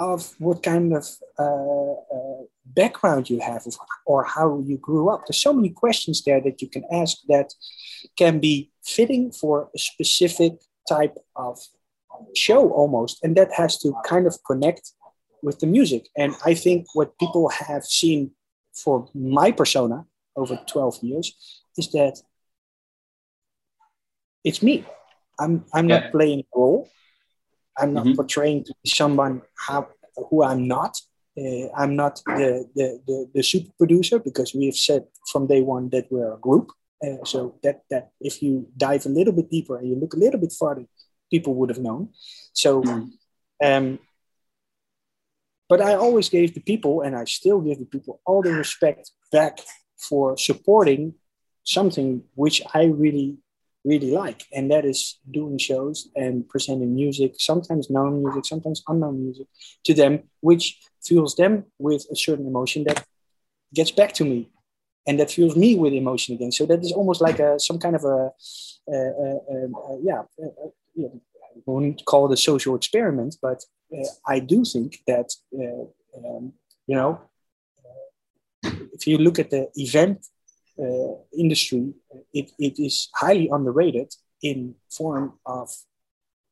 of 0.00 0.34
what 0.38 0.62
kind 0.62 0.94
of 0.94 1.06
uh, 1.38 1.92
uh, 1.92 2.42
background 2.64 3.28
you 3.28 3.38
have 3.38 3.66
or 4.06 4.24
how 4.24 4.58
you 4.66 4.78
grew 4.78 5.10
up? 5.10 5.26
There's 5.26 5.42
so 5.42 5.52
many 5.52 5.68
questions 5.68 6.24
there 6.24 6.40
that 6.40 6.62
you 6.62 6.68
can 6.68 6.84
ask 6.90 7.18
that 7.28 7.52
can 8.16 8.40
be 8.40 8.72
fitting 8.82 9.30
for 9.30 9.68
a 9.76 9.78
specific 9.78 10.54
type 10.88 11.16
of 11.36 11.58
show 12.34 12.70
almost. 12.70 13.22
And 13.22 13.36
that 13.36 13.52
has 13.52 13.78
to 13.80 13.94
kind 14.06 14.26
of 14.26 14.38
connect 14.44 14.92
with 15.42 15.58
the 15.60 15.66
music. 15.66 16.08
And 16.16 16.34
I 16.46 16.54
think 16.54 16.86
what 16.94 17.18
people 17.18 17.50
have 17.50 17.84
seen 17.84 18.30
for 18.72 19.08
my 19.14 19.52
persona 19.52 20.06
over 20.34 20.58
12 20.66 21.02
years 21.02 21.62
is 21.76 21.90
that 21.92 22.16
it's 24.44 24.62
me. 24.62 24.86
I'm 25.38 25.64
I'm 25.74 25.88
yeah. 25.88 26.00
not 26.00 26.12
playing 26.12 26.40
a 26.40 26.58
role. 26.58 26.88
I'm 27.80 27.94
not 27.94 28.04
mm-hmm. 28.04 28.14
portraying 28.14 28.64
to 28.64 28.74
someone 28.86 29.42
how, 29.56 29.88
who 30.28 30.42
I'm 30.42 30.68
not. 30.68 30.96
Uh, 31.38 31.68
I'm 31.76 31.96
not 31.96 32.20
the, 32.26 32.68
the, 32.74 33.00
the, 33.06 33.30
the, 33.34 33.42
super 33.42 33.72
producer 33.78 34.18
because 34.18 34.54
we 34.54 34.66
have 34.66 34.76
said 34.76 35.04
from 35.30 35.46
day 35.46 35.62
one 35.62 35.88
that 35.90 36.06
we're 36.10 36.34
a 36.34 36.38
group. 36.38 36.72
Uh, 37.02 37.24
so 37.24 37.54
that, 37.62 37.82
that 37.88 38.10
if 38.20 38.42
you 38.42 38.68
dive 38.76 39.06
a 39.06 39.08
little 39.08 39.32
bit 39.32 39.48
deeper 39.48 39.78
and 39.78 39.88
you 39.88 39.94
look 39.94 40.12
a 40.14 40.18
little 40.18 40.40
bit 40.40 40.52
farther, 40.52 40.84
people 41.30 41.54
would 41.54 41.70
have 41.70 41.78
known. 41.78 42.10
So, 42.52 42.82
mm. 42.82 43.10
um, 43.64 43.98
but 45.68 45.80
I 45.80 45.94
always 45.94 46.28
gave 46.28 46.52
the 46.52 46.60
people, 46.60 47.02
and 47.02 47.14
I 47.14 47.24
still 47.24 47.60
give 47.60 47.78
the 47.78 47.84
people 47.84 48.20
all 48.26 48.42
the 48.42 48.52
respect 48.52 49.12
back 49.30 49.60
for 49.96 50.36
supporting 50.36 51.14
something 51.62 52.24
which 52.34 52.60
I 52.74 52.86
really 52.86 53.38
really 53.84 54.10
like, 54.10 54.44
and 54.52 54.70
that 54.70 54.84
is 54.84 55.18
doing 55.30 55.58
shows 55.58 56.08
and 56.14 56.48
presenting 56.48 56.94
music, 56.94 57.34
sometimes 57.38 57.88
known 57.90 58.22
music, 58.22 58.44
sometimes 58.44 58.82
unknown 58.86 59.22
music 59.22 59.46
to 59.84 59.94
them, 59.94 60.24
which 60.40 60.78
fuels 61.02 61.34
them 61.36 61.64
with 61.78 62.06
a 62.10 62.16
certain 62.16 62.46
emotion 62.46 62.84
that 62.84 63.04
gets 63.74 63.90
back 63.90 64.12
to 64.12 64.24
me 64.24 64.50
and 65.06 65.18
that 65.18 65.30
fuels 65.30 65.56
me 65.56 65.76
with 65.76 65.92
emotion 65.92 66.34
again. 66.34 66.52
So 66.52 66.66
that 66.66 66.80
is 66.80 66.92
almost 66.92 67.20
like 67.20 67.38
a 67.38 67.58
some 67.58 67.78
kind 67.78 67.96
of 67.96 68.04
a, 68.04 68.30
a, 68.88 68.96
a, 68.96 69.68
a 69.90 69.98
yeah, 70.02 70.22
I 70.96 71.08
won't 71.66 72.04
call 72.04 72.30
it 72.30 72.34
a 72.34 72.36
social 72.36 72.74
experiment, 72.74 73.36
but 73.40 73.64
uh, 73.92 74.06
I 74.26 74.40
do 74.40 74.64
think 74.64 74.98
that 75.06 75.32
uh, 75.54 75.84
um, 76.18 76.52
you 76.86 76.96
know 76.96 77.20
if 78.62 79.06
you 79.06 79.18
look 79.18 79.38
at 79.38 79.50
the 79.50 79.68
event 79.76 80.26
uh, 80.80 81.14
industry, 81.36 81.92
it, 82.32 82.50
it 82.58 82.78
is 82.78 83.08
highly 83.14 83.48
underrated 83.52 84.12
in 84.42 84.74
form 84.90 85.34
of 85.46 85.70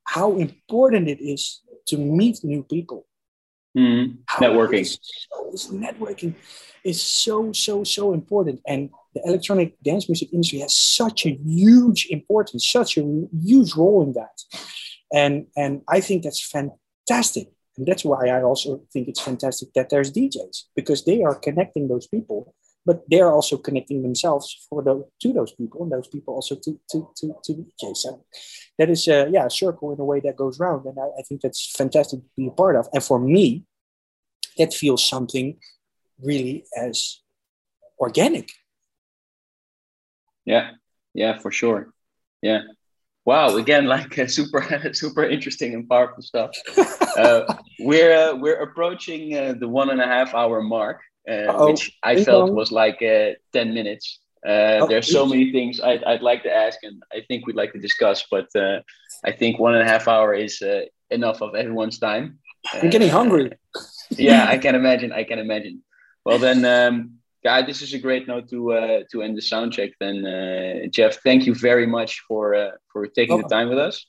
how 0.05 0.37
important 0.37 1.09
it 1.09 1.21
is 1.21 1.61
to 1.87 1.97
meet 1.97 2.43
new 2.43 2.63
people. 2.63 3.07
Mm-hmm. 3.77 4.43
Networking. 4.43 4.87
So, 4.87 5.49
this 5.53 5.69
networking 5.69 6.35
is 6.85 7.03
so 7.03 7.53
so 7.53 7.85
so 7.85 8.13
important, 8.15 8.61
and 8.67 8.91
the 9.15 9.21
electronic 9.25 9.81
dance 9.83 10.09
music 10.09 10.33
industry 10.33 10.61
has 10.61 10.75
such 10.75 11.27
a 11.27 11.31
huge 11.31 12.07
importance, 12.11 12.67
such 12.69 12.97
a 12.97 13.03
huge 13.43 13.75
role 13.77 14.03
in 14.03 14.15
that, 14.15 14.37
and 15.13 15.47
and 15.57 15.83
I 15.89 16.01
think 16.01 16.23
that's 16.23 16.45
fantastic. 16.45 17.49
And 17.77 17.87
that's 17.87 18.05
why 18.05 18.27
I 18.29 18.43
also 18.43 18.83
think 18.93 19.07
it's 19.07 19.21
fantastic 19.21 19.73
that 19.75 19.91
there's 19.91 20.11
DJs 20.11 20.65
because 20.75 21.05
they 21.05 21.23
are 21.23 21.37
connecting 21.37 21.87
those 21.87 22.09
people, 22.09 22.55
but 22.89 23.03
they're 23.11 23.31
also 23.31 23.59
connecting 23.59 24.01
themselves 24.01 24.67
for 24.71 24.83
the, 24.83 25.07
to 25.21 25.33
those 25.35 25.53
people 25.53 25.83
and 25.83 25.93
those 25.93 26.09
people 26.09 26.33
also 26.33 26.55
to, 26.55 26.81
to, 26.91 27.07
to, 27.15 27.35
to 27.45 27.53
DJs. 27.53 27.97
So 27.99 28.25
that 28.79 28.89
is, 28.89 29.07
a, 29.09 29.29
yeah, 29.31 29.45
a 29.45 29.51
circle 29.51 29.93
in 29.93 30.01
a 30.01 30.05
way 30.07 30.21
that 30.21 30.37
goes 30.37 30.59
round. 30.59 30.87
And 30.87 30.99
I, 30.99 31.09
I 31.19 31.23
think 31.29 31.43
that's 31.43 31.71
fantastic 31.77 32.21
to 32.21 32.27
be 32.35 32.47
a 32.47 32.51
part 32.51 32.77
of. 32.77 32.89
And 32.95 33.05
for 33.05 33.19
me, 33.19 33.65
that 34.57 34.73
feels 34.73 35.07
something 35.07 35.59
really 36.19 36.65
as 36.75 37.21
organic. 37.99 38.49
Yeah, 40.47 40.71
yeah, 41.13 41.39
for 41.41 41.53
sure. 41.53 41.93
Yeah 42.41 42.63
wow 43.29 43.57
again 43.57 43.85
like 43.85 44.19
uh, 44.19 44.27
super 44.27 44.63
super 44.95 45.23
interesting 45.23 45.75
and 45.75 45.87
powerful 45.87 46.23
stuff 46.23 46.51
uh, 47.19 47.43
we're 47.81 48.15
uh, 48.23 48.35
we're 48.35 48.63
approaching 48.63 49.37
uh, 49.37 49.53
the 49.61 49.69
one 49.69 49.91
and 49.91 50.01
a 50.01 50.07
half 50.07 50.33
hour 50.35 50.63
mark 50.63 50.99
uh, 51.29 51.67
which 51.67 51.99
i 52.03 52.23
felt 52.25 52.53
was 52.53 52.71
like 52.73 53.03
uh, 53.03 53.31
10 53.53 53.75
minutes. 53.75 54.21
Oh, 54.47 54.87
there's 54.87 55.11
so 55.13 55.27
many 55.27 55.53
things 55.53 55.81
I'd, 55.81 56.03
I'd 56.05 56.23
like 56.23 56.43
to 56.45 56.53
ask 56.65 56.79
and 56.83 57.03
i 57.13 57.21
think 57.27 57.47
we'd 57.47 57.57
like 57.63 57.73
to 57.73 57.81
discuss 57.89 58.25
but 58.31 58.49
i 59.25 59.33
think 59.33 59.59
one 59.59 59.75
and 59.75 59.83
a 59.87 59.91
half 59.93 60.09
hour 60.09 60.33
is 60.33 60.63
enough 61.11 61.43
of 61.43 61.55
everyone's 61.55 61.99
time. 61.99 62.39
I'm 62.73 62.91
getting 62.91 63.11
hungry. 63.21 63.53
Yeah 64.31 64.47
i 64.49 64.57
can 64.65 64.75
imagine 64.75 65.11
i 65.13 65.25
can 65.31 65.39
imagine. 65.39 65.77
Well 66.25 66.39
then 66.39 66.65
um, 66.65 67.19
yeah, 67.45 67.65
this 67.65 67.83
is 67.83 67.95
a 67.95 67.99
great 67.99 68.27
note 68.27 68.49
to 68.51 68.73
uh, 68.73 69.01
to 69.11 69.23
end 69.23 69.37
the 69.37 69.43
sound 69.43 69.73
check. 69.73 69.91
Then, 70.01 70.27
uh, 70.27 70.87
Jeff, 70.91 71.23
thank 71.23 71.47
you 71.47 71.55
very 71.55 71.87
much 71.87 72.21
for 72.27 72.55
uh, 72.55 72.73
for 72.93 73.07
taking 73.07 73.39
the 73.43 73.49
time 73.49 73.69
with 73.69 73.79
us. 73.79 74.07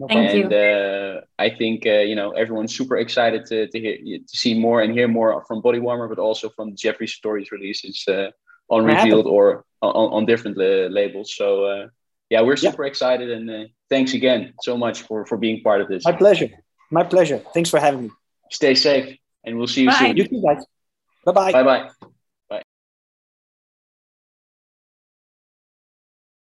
No 0.00 0.06
and. 0.06 0.52
Uh, 0.52 1.20
I 1.38 1.50
think 1.50 1.86
uh, 1.86 2.04
you 2.10 2.14
know 2.14 2.30
everyone's 2.32 2.74
super 2.74 2.96
excited 2.96 3.44
to 3.46 3.68
to, 3.68 3.78
hear, 3.78 3.96
to 4.30 4.36
see 4.42 4.58
more 4.58 4.80
and 4.80 4.94
hear 4.94 5.08
more 5.08 5.44
from 5.46 5.60
Body 5.60 5.78
Warmer, 5.78 6.08
but 6.08 6.18
also 6.18 6.48
from 6.48 6.74
Jeffrey 6.74 7.06
Sutorius 7.06 7.50
releases 7.50 8.02
uh, 8.08 8.30
on 8.70 8.84
Revealed 8.84 9.26
or 9.26 9.64
on, 9.82 10.06
on 10.16 10.26
different 10.26 10.56
labels. 10.56 11.34
So 11.36 11.88
yeah, 12.30 12.40
we're 12.40 12.56
super 12.56 12.84
yeah. 12.84 12.90
excited, 12.90 13.30
and 13.30 13.68
thanks 13.90 14.14
again 14.14 14.54
so 14.62 14.78
much 14.78 15.02
for 15.02 15.26
for 15.26 15.36
being 15.36 15.62
part 15.62 15.82
of 15.82 15.88
this. 15.88 16.04
My 16.06 16.12
pleasure. 16.12 16.48
My 16.90 17.04
pleasure. 17.04 17.42
Thanks 17.52 17.68
for 17.68 17.78
having 17.78 18.04
me. 18.04 18.10
Stay 18.50 18.74
safe, 18.74 19.18
and 19.44 19.58
we'll 19.58 19.66
see 19.66 19.82
you 19.82 19.90
Bye. 19.90 19.98
soon. 19.98 20.16
You 20.16 20.24
too, 20.26 20.42
guys. 20.42 20.64
Bye 21.26 21.32
bye. 21.32 21.52
Bye 21.52 21.62
bye. 21.62 22.09